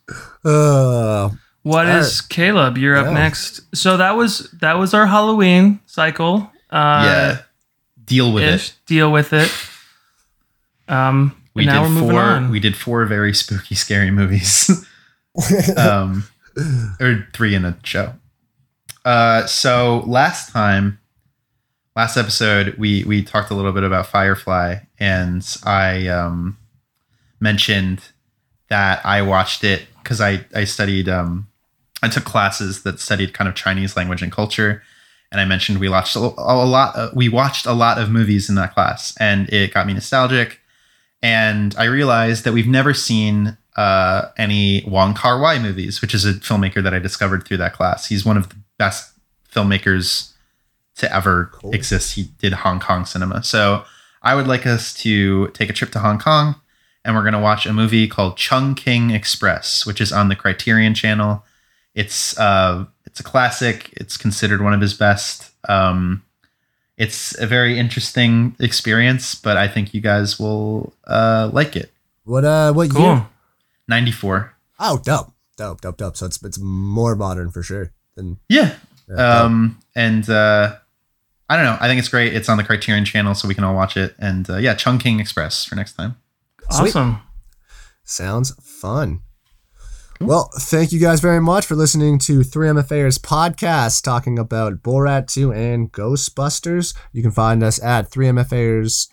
Uh, 0.44 1.30
what 1.64 1.86
Alright. 1.88 2.02
is 2.02 2.22
Caleb? 2.22 2.78
You're 2.78 2.98
up 2.98 3.08
Yeah. 3.08 3.14
next. 3.14 3.62
So 3.76 3.98
that 3.98 4.18
was 4.18 4.50
that 4.60 4.74
was 4.78 4.94
our 4.94 5.06
Halloween 5.08 5.80
cycle. 5.86 6.52
Uh, 6.70 7.04
yeah, 7.06 7.38
deal 8.04 8.34
with 8.34 8.44
ish. 8.44 8.70
it. 8.70 8.76
Deal 8.86 9.10
with 9.12 9.32
it. 9.34 9.52
Um, 10.88 11.36
We 11.56 11.66
now 11.66 11.84
did 11.84 11.90
we're 11.90 12.02
moving 12.02 12.12
four. 12.12 12.22
on. 12.22 12.52
We 12.52 12.60
did 12.60 12.76
four 12.76 13.06
very 13.06 13.34
spooky, 13.34 13.76
scary 13.76 14.12
movies. 14.12 14.86
um, 15.78 16.26
or 17.00 17.28
three 17.34 17.56
in 17.56 17.66
a 17.66 17.78
show. 17.84 18.14
Uh, 19.04 19.46
so 19.46 20.04
last 20.06 20.52
time, 20.52 21.00
last 21.96 22.18
episode, 22.18 22.76
we 22.78 23.04
we 23.06 23.24
talked 23.24 23.52
a 23.52 23.54
little 23.54 23.72
bit 23.72 23.84
about 23.84 24.08
Firefly, 24.08 24.78
and 25.00 25.58
I 25.64 26.08
um, 26.08 26.58
mentioned 27.40 28.04
that 28.70 29.06
I 29.06 29.22
watched 29.22 29.64
it 29.64 29.84
because 30.04 30.20
I 30.22 30.46
I 30.54 30.66
studied 30.66 31.08
um, 31.08 31.48
I 32.02 32.10
took 32.10 32.26
classes 32.26 32.84
that 32.84 33.00
studied 33.00 33.34
kind 33.34 33.48
of 33.48 33.56
Chinese 33.56 33.96
language 33.96 34.22
and 34.22 34.32
culture, 34.32 34.84
and 35.32 35.40
I 35.40 35.46
mentioned 35.46 35.80
we 35.80 35.90
watched 35.90 36.16
a, 36.16 36.20
a 36.20 36.66
lot. 36.66 36.96
Uh, 36.96 37.10
we 37.14 37.30
watched 37.30 37.66
a 37.66 37.74
lot 37.74 37.98
of 37.98 38.10
movies 38.10 38.50
in 38.50 38.56
that 38.56 38.74
class, 38.74 39.16
and 39.20 39.48
it 39.50 39.74
got 39.74 39.88
me 39.88 39.94
nostalgic. 39.94 40.60
And 41.26 41.74
I 41.76 41.86
realized 41.86 42.44
that 42.44 42.54
we've 42.54 42.68
never 42.68 42.94
seen 42.94 43.58
uh, 43.76 44.30
any 44.38 44.84
Wong 44.88 45.16
Kar 45.16 45.40
Wai 45.40 45.58
movies, 45.58 46.00
which 46.02 46.14
is 46.14 46.24
a 46.24 46.34
filmmaker 46.34 46.84
that 46.84 46.94
I 46.94 47.00
discovered 47.00 47.46
through 47.48 47.58
that 47.58 47.74
class. 47.74 48.08
He's 48.08 48.24
one 48.24 48.38
of 48.38 48.50
the 48.50 48.56
best 48.78 49.12
filmmakers 49.52 50.34
to 50.98 51.12
ever 51.14 51.50
Cool. 51.54 51.74
exist. 51.74 52.14
He 52.14 52.24
did 52.38 52.54
Hong 52.54 52.80
Kong 52.80 53.06
cinema. 53.06 53.42
So 53.44 53.84
I 54.22 54.36
would 54.36 54.46
like 54.48 54.68
us 54.68 54.94
to 55.02 55.48
take 55.50 55.70
a 55.70 55.74
trip 55.74 55.92
to 55.94 56.00
Hong 56.00 56.20
Kong, 56.20 56.56
and 57.04 57.16
we're 57.16 57.24
going 57.24 57.34
to 57.34 57.40
watch 57.40 57.66
a 57.66 57.74
movie 57.74 58.08
called 58.08 58.38
Chungking 58.38 59.10
Express, 59.10 59.84
which 59.86 60.00
is 60.00 60.12
on 60.12 60.30
the 60.30 60.36
Criterion 60.36 60.94
Channel. 60.94 61.44
It's 61.96 62.38
uh, 62.38 62.86
it's 63.06 63.20
a 63.20 63.24
classic. 63.24 63.90
It's 63.94 64.16
considered 64.16 64.62
one 64.62 64.74
of 64.74 64.82
his 64.82 64.94
best. 64.94 65.50
Um, 65.68 66.24
it's 66.98 67.38
a 67.40 67.48
very 67.48 67.78
interesting 67.78 68.56
experience, 68.60 69.36
but 69.36 69.58
I 69.58 69.68
think 69.68 69.94
you 69.94 70.02
guys 70.02 70.40
will 70.40 70.94
uh, 71.06 71.50
like 71.52 71.76
it. 71.76 71.92
what 72.24 72.46
uh 72.46 72.74
what 72.74 72.90
cool. 72.92 73.02
year? 73.02 73.28
94. 73.88 74.54
Oh, 74.80 75.00
dope, 75.04 75.32
dope, 75.58 75.82
dope, 75.82 75.98
dope. 75.98 76.18
So 76.18 76.26
it's 76.26 76.42
it's 76.44 76.60
more 76.60 77.16
modern 77.16 77.52
for 77.52 77.64
sure 77.64 77.92
than. 78.16 78.40
Yeah. 78.50 78.76
Yeah, 79.08 79.16
dope. 79.16 79.46
Um, 79.46 79.80
and 79.96 80.30
uh, 80.30 80.76
I 81.48 81.56
don't 81.56 81.66
know. 81.66 81.78
I 81.80 81.88
think 81.88 82.00
it's 82.00 82.10
great. 82.10 82.34
It's 82.34 82.50
on 82.50 82.58
the 82.58 82.64
Criterion 82.64 83.06
channel, 83.06 83.36
so 83.36 83.48
we 83.48 83.54
can 83.54 83.64
all 83.64 83.76
watch 83.76 83.98
it. 83.98 84.16
And 84.18 84.50
uh, 84.50 84.58
yeah, 84.58 84.74
Chungking 84.74 85.20
Express 85.20 85.66
for 85.66 85.76
next 85.76 85.94
time. 85.94 86.16
Sweet. 86.72 86.90
Awesome. 86.90 87.20
Sounds 88.04 88.56
fun. 88.62 89.22
Well, 90.22 90.50
thank 90.58 90.92
you 90.94 91.00
guys 91.00 91.20
very 91.20 91.42
much 91.42 91.66
for 91.66 91.76
listening 91.76 92.20
to 92.20 92.40
3MFAers 92.40 93.20
podcast 93.20 94.02
talking 94.02 94.40
about 94.40 94.82
Borat 94.82 95.28
2 95.28 95.52
and 95.52 95.92
Ghostbusters. 95.92 96.96
You 97.12 97.22
can 97.22 97.32
find 97.32 97.62
us 97.62 97.84
at 97.84 98.10
3MFAers 98.12 99.10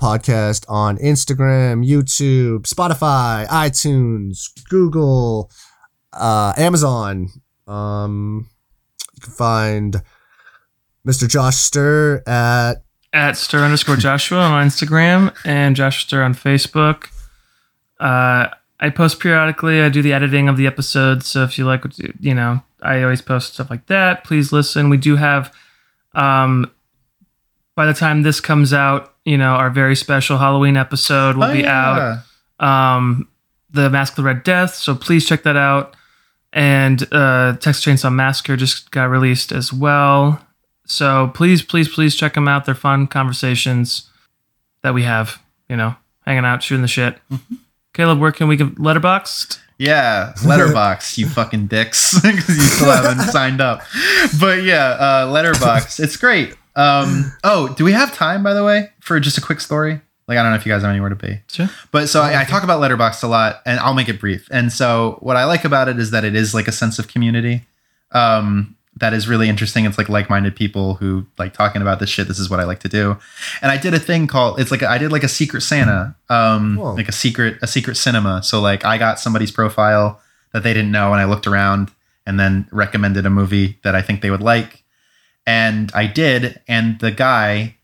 podcast 0.00 0.64
on 0.66 0.96
Instagram, 0.96 1.86
YouTube, 1.86 2.62
Spotify, 2.62 3.46
iTunes, 3.48 4.48
Google, 4.70 5.50
uh, 6.14 6.54
Amazon. 6.56 7.28
Um, 7.66 8.48
you 9.14 9.20
can 9.20 9.32
find 9.34 10.02
Mr. 11.06 11.28
Josh 11.28 11.56
Stir 11.56 12.22
at 12.26 12.82
At 13.12 13.36
stir 13.36 13.62
underscore 13.62 13.96
Joshua 13.96 14.40
on 14.40 14.66
Instagram 14.66 15.36
and 15.44 15.76
Josh 15.76 16.06
Stir 16.06 16.22
on 16.22 16.34
Facebook. 16.34 17.08
Uh, 18.00 18.48
I 18.80 18.88
post 18.90 19.20
periodically. 19.20 19.82
I 19.82 19.88
do 19.90 20.00
the 20.02 20.12
editing 20.14 20.48
of 20.48 20.56
the 20.56 20.66
episodes. 20.66 21.26
So 21.28 21.42
if 21.44 21.58
you 21.58 21.66
like, 21.66 21.84
what 21.84 21.98
you 21.98 22.12
you 22.18 22.34
know, 22.34 22.62
I 22.82 23.02
always 23.02 23.20
post 23.22 23.54
stuff 23.54 23.68
like 23.70 23.86
that. 23.86 24.24
Please 24.24 24.52
listen. 24.52 24.88
We 24.88 24.96
do 24.96 25.16
have, 25.16 25.54
um, 26.14 26.70
by 27.76 27.84
the 27.86 27.92
time 27.94 28.22
this 28.22 28.40
comes 28.40 28.72
out, 28.72 29.14
you 29.24 29.36
know, 29.36 29.52
our 29.52 29.68
very 29.70 29.94
special 29.94 30.38
Halloween 30.38 30.76
episode 30.78 31.36
will 31.36 31.44
Oh, 31.44 31.52
be 31.52 31.66
out. 31.66 32.22
um, 32.58 33.28
the 33.70 33.90
Mask 33.90 34.14
of 34.14 34.16
the 34.16 34.22
Red 34.22 34.42
Death. 34.44 34.74
So 34.74 34.94
please 34.94 35.26
check 35.26 35.42
that 35.42 35.56
out. 35.56 35.94
And 36.52 37.06
uh, 37.12 37.56
Texas 37.58 37.84
Chainsaw 37.84 38.12
Massacre 38.12 38.56
just 38.56 38.90
got 38.90 39.04
released 39.10 39.52
as 39.52 39.72
well. 39.72 40.44
So 40.86 41.30
please, 41.34 41.62
please, 41.62 41.86
please 41.88 42.16
check 42.16 42.34
them 42.34 42.48
out. 42.48 42.64
They're 42.64 42.74
fun 42.74 43.06
conversations 43.06 44.10
that 44.82 44.94
we 44.94 45.02
have. 45.04 45.38
You 45.68 45.76
know, 45.76 45.94
hanging 46.26 46.44
out, 46.46 46.62
shooting 46.64 46.82
the 46.82 46.88
shit. 46.88 47.16
Caleb, 47.92 48.20
where 48.20 48.32
can 48.32 48.48
we 48.48 48.56
get 48.56 48.76
Letterboxd? 48.76 49.58
Yeah, 49.78 50.34
letterbox, 50.44 51.16
you 51.16 51.26
fucking 51.26 51.68
dicks, 51.68 52.20
because 52.22 52.48
you 52.48 52.62
still 52.62 52.90
haven't 52.90 53.24
signed 53.32 53.62
up. 53.62 53.80
But 54.38 54.62
yeah, 54.62 54.90
uh, 55.24 55.30
letterbox, 55.32 55.98
it's 55.98 56.18
great. 56.18 56.54
Um, 56.76 57.32
oh, 57.44 57.74
do 57.78 57.84
we 57.84 57.92
have 57.92 58.14
time, 58.14 58.42
by 58.42 58.52
the 58.52 58.62
way, 58.62 58.90
for 59.00 59.18
just 59.18 59.38
a 59.38 59.40
quick 59.40 59.58
story? 59.58 60.02
Like, 60.28 60.36
I 60.36 60.42
don't 60.42 60.52
know 60.52 60.56
if 60.56 60.66
you 60.66 60.70
guys 60.70 60.82
have 60.82 60.90
anywhere 60.90 61.08
to 61.08 61.16
be. 61.16 61.40
Sure. 61.48 61.68
But 61.90 62.08
so 62.08 62.20
I, 62.20 62.42
I 62.42 62.44
talk 62.44 62.62
about 62.62 62.80
Letterboxd 62.80 63.24
a 63.24 63.26
lot, 63.26 63.62
and 63.64 63.80
I'll 63.80 63.94
make 63.94 64.08
it 64.10 64.20
brief. 64.20 64.46
And 64.50 64.70
so 64.70 65.16
what 65.20 65.36
I 65.36 65.44
like 65.44 65.64
about 65.64 65.88
it 65.88 65.98
is 65.98 66.10
that 66.10 66.24
it 66.24 66.36
is 66.36 66.54
like 66.54 66.68
a 66.68 66.72
sense 66.72 66.98
of 66.98 67.08
community. 67.08 67.64
Um, 68.12 68.76
that 69.00 69.12
is 69.14 69.26
really 69.26 69.48
interesting. 69.48 69.86
It's 69.86 69.98
like 69.98 70.08
like-minded 70.08 70.54
people 70.54 70.94
who 70.94 71.26
like 71.38 71.54
talking 71.54 71.82
about 71.82 71.98
this 71.98 72.10
shit. 72.10 72.28
This 72.28 72.38
is 72.38 72.48
what 72.48 72.60
I 72.60 72.64
like 72.64 72.80
to 72.80 72.88
do. 72.88 73.16
And 73.60 73.72
I 73.72 73.76
did 73.76 73.94
a 73.94 73.98
thing 73.98 74.26
called 74.26 74.60
it's 74.60 74.70
like 74.70 74.82
I 74.82 74.98
did 74.98 75.10
like 75.10 75.24
a 75.24 75.28
secret 75.28 75.62
Santa, 75.62 76.14
um, 76.28 76.76
Whoa. 76.76 76.94
like 76.94 77.08
a 77.08 77.12
secret 77.12 77.58
a 77.62 77.66
secret 77.66 77.96
cinema. 77.96 78.42
So 78.42 78.60
like 78.60 78.84
I 78.84 78.98
got 78.98 79.18
somebody's 79.18 79.50
profile 79.50 80.20
that 80.52 80.62
they 80.62 80.74
didn't 80.74 80.92
know, 80.92 81.12
and 81.12 81.20
I 81.20 81.24
looked 81.24 81.46
around 81.46 81.90
and 82.26 82.38
then 82.38 82.68
recommended 82.70 83.26
a 83.26 83.30
movie 83.30 83.78
that 83.82 83.94
I 83.94 84.02
think 84.02 84.20
they 84.20 84.30
would 84.30 84.42
like, 84.42 84.84
and 85.46 85.90
I 85.94 86.06
did. 86.06 86.60
And 86.68 87.00
the 87.00 87.10
guy 87.10 87.76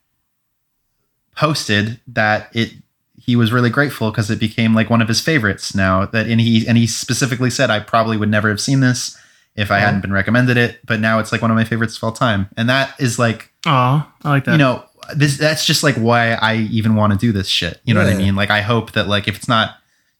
posted 1.34 2.00
that 2.08 2.54
it 2.54 2.72
he 3.18 3.36
was 3.36 3.52
really 3.52 3.70
grateful 3.70 4.10
because 4.10 4.30
it 4.30 4.38
became 4.38 4.74
like 4.74 4.90
one 4.90 5.02
of 5.02 5.08
his 5.08 5.20
favorites 5.20 5.74
now 5.74 6.04
that 6.06 6.26
and 6.26 6.40
he 6.40 6.68
and 6.68 6.76
he 6.76 6.86
specifically 6.86 7.50
said 7.50 7.70
I 7.70 7.80
probably 7.80 8.16
would 8.16 8.30
never 8.30 8.48
have 8.50 8.60
seen 8.60 8.80
this 8.80 9.18
if 9.56 9.70
I 9.70 9.76
Oh. 9.78 9.80
hadn't 9.80 10.00
been 10.02 10.12
recommended 10.12 10.56
it 10.56 10.80
but 10.86 11.00
now 11.00 11.18
it's 11.18 11.32
like 11.32 11.42
one 11.42 11.50
of 11.50 11.56
my 11.56 11.64
favorites 11.64 11.96
of 11.96 12.04
all 12.04 12.12
time. 12.12 12.48
And 12.56 12.68
that 12.68 12.94
is 12.98 13.18
like 13.18 13.50
Oh, 13.66 14.06
I 14.24 14.28
like 14.28 14.44
that. 14.44 14.52
you 14.52 14.58
know 14.58 14.84
this 15.14 15.36
that's 15.38 15.64
just 15.64 15.82
like 15.82 15.94
why 15.96 16.32
I 16.34 16.56
even 16.56 16.94
want 16.96 17.12
to 17.12 17.18
do 17.18 17.32
this 17.32 17.48
shit. 17.48 17.80
You 17.84 17.94
know 17.94 18.04
what 18.04 18.12
I 18.12 18.16
mean? 18.16 18.34
Like 18.36 18.50
I 18.50 18.60
hope 18.60 18.92
that 18.92 19.06
like 19.08 19.28
if 19.28 19.36
it's 19.36 19.48
not 19.48 19.76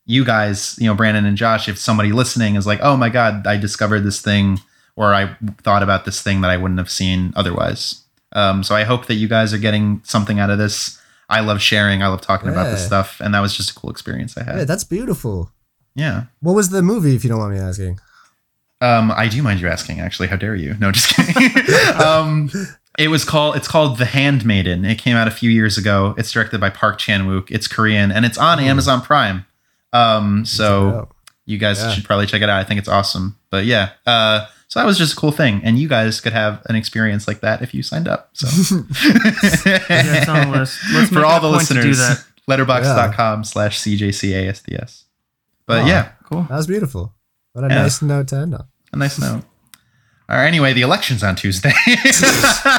you 0.07 0.25
guys 0.25 0.77
you 0.79 0.87
know 0.87 0.95
Brandon 0.95 1.27
and 1.27 1.37
Josh 1.37 1.69
if 1.69 1.79
somebody 1.79 2.13
listening 2.13 2.55
is 2.57 2.67
like 2.67 2.81
oh 2.83 2.97
my 2.97 3.09
god 3.09 3.47
I 3.47 3.57
discovered 3.57 4.01
this 4.01 4.21
thing 4.21 4.61
or 4.95 5.13
I 5.13 5.37
thought 5.63 5.83
about 5.83 6.05
this 6.05 6.23
thing 6.23 6.41
that 6.43 6.51
I 6.51 6.57
wouldn't 6.57 6.79
have 6.79 6.91
seen 6.91 7.33
otherwise. 7.37 8.03
Um, 8.33 8.63
so 8.63 8.75
I 8.75 8.85
hope 8.85 9.07
that 9.07 9.15
you 9.15 9.29
guys 9.29 9.53
are 9.53 9.59
getting 9.59 10.01
something 10.05 10.39
out 10.41 10.51
of 10.51 10.59
this. 10.59 10.99
I 11.29 11.41
love 11.41 11.61
sharing. 11.61 12.03
I 12.03 12.07
love 12.09 12.21
talking 12.21 12.49
about 12.49 12.71
this 12.71 12.85
stuff. 12.87 13.21
And 13.21 13.35
that 13.35 13.41
was 13.41 13.57
just 13.57 13.71
a 13.71 13.75
cool 13.75 13.91
experience 13.91 14.37
I 14.39 14.43
Yeah, 14.45 14.57
had 14.59 14.69
that's 14.69 14.85
beautiful. 14.85 15.51
yeah. 15.95 16.25
What 16.41 16.55
was 16.55 16.69
the 16.71 16.83
movie, 16.83 17.15
if 17.17 17.25
you 17.25 17.31
don't 17.31 17.41
mind 17.41 17.55
me 17.55 17.59
asking? 17.61 17.99
Um, 18.81 19.11
I 19.11 19.29
do 19.29 19.43
mind 19.43 19.61
you 19.61 19.69
asking. 19.69 20.01
Actually, 20.01 20.29
how 20.29 20.37
dare 20.37 20.55
you? 20.55 20.75
No, 20.79 20.93
just 20.93 21.09
kidding. 21.09 21.51
um, 22.03 22.51
it 22.99 23.09
was 23.09 23.25
called. 23.25 23.57
It's 23.57 23.69
called 23.69 23.99
The 23.99 24.05
Handmaiden. 24.05 24.85
It 24.85 24.97
came 24.99 25.17
out 25.17 25.29
a 25.29 25.31
few 25.31 25.51
years 25.51 25.79
ago. 25.79 26.15
It's 26.19 26.31
directed 26.31 26.61
by 26.61 26.71
Park 26.71 26.99
Chan 26.99 27.27
Wook. 27.27 27.51
It's 27.51 27.69
Korean 27.69 28.11
and 28.13 28.25
it's 28.27 28.37
on 28.39 28.61
Amazon 28.61 29.01
Prime. 29.01 29.47
Um, 29.93 30.45
so 30.45 31.09
you 31.47 31.57
guys 31.59 31.81
Yeah. 31.81 31.93
should 31.93 32.05
probably 32.05 32.27
check 32.27 32.43
it 32.43 32.49
out. 32.51 32.59
I 32.61 32.65
think 32.65 32.79
it's 32.79 32.89
awesome. 32.89 33.37
But 33.51 33.65
yeah, 33.65 33.91
uh, 34.07 34.47
so 34.69 34.81
that 34.81 34.85
was 34.87 34.99
just 34.99 35.15
a 35.15 35.17
cool 35.17 35.33
thing, 35.33 35.61
and 35.65 35.79
you 35.79 35.89
guys 35.89 36.21
could 36.21 36.33
have 36.35 36.61
an 36.69 36.77
experience 36.77 37.27
like 37.29 37.41
that 37.41 37.63
if 37.63 37.73
you 37.73 37.83
signed 37.83 38.09
up. 38.09 38.31
So 38.35 38.47
Yeah, 39.67 40.25
on 40.29 40.51
the 40.51 40.55
list. 40.59 40.79
Let's 40.93 41.09
for 41.11 41.25
all 41.25 41.41
the 41.41 41.57
point 41.57 41.69
do 41.69 41.75
listeners, 41.77 41.99
that. 41.99 42.25
letterbox.com 42.49 43.45
slash 43.45 43.79
cjcasds. 43.81 45.05
But 45.67 45.85
Aw. 45.85 45.87
yeah, 45.87 46.09
Cool. 46.25 46.43
That 46.43 46.57
was 46.57 46.67
beautiful. 46.67 47.15
What 47.57 47.65
a 47.65 47.75
Yeah. 47.75 47.83
nice 47.83 48.03
note 48.03 48.29
to 48.29 48.37
end 48.37 48.55
on. 48.55 48.65
a 48.93 48.97
nice 48.99 49.19
note. 49.19 49.43
All 50.29 50.37
right. 50.37 50.47
Anyway, 50.47 50.75
the 50.75 50.83
election's 50.83 51.23
on 51.25 51.37
Tuesday. 51.37 51.73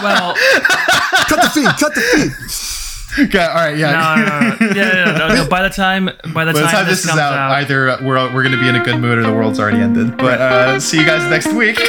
Well, 0.03 0.35
Cut 1.27 1.41
the 1.41 1.49
feed, 1.53 1.65
cut 1.79 1.95
the 1.95 2.01
feed. 2.01 3.27
Okay, 3.29 3.39
all 3.43 3.55
right, 3.55 3.75
yeah. 3.75 3.91
no, 3.93 4.15
no, 4.15 4.39
no, 4.39 4.57
no. 4.73 4.75
Yeah, 4.75 5.05
yeah, 5.07 5.17
no, 5.17 5.27
no. 5.43 5.49
By 5.49 5.63
the 5.63 5.69
time, 5.73 6.05
by 6.35 6.45
the 6.45 6.53
By 6.53 6.59
the 6.59 6.59
time, 6.67 6.71
time 6.71 6.85
this, 6.85 6.97
this 6.97 7.05
is 7.05 7.09
comes 7.09 7.19
out, 7.19 7.33
out, 7.33 7.51
either 7.53 7.97
we're 8.03 8.31
we're 8.33 8.43
gonna 8.43 8.59
be 8.61 8.67
in 8.69 8.75
a 8.75 8.83
good 8.83 8.99
mood 8.99 9.17
or 9.17 9.23
the 9.23 9.33
world's 9.33 9.59
already 9.59 9.79
ended. 9.79 10.17
But 10.17 10.39
uh, 10.39 10.79
see 10.79 10.99
you 10.99 11.05
guys 11.05 11.27
next 11.31 11.51
week. 11.51 11.79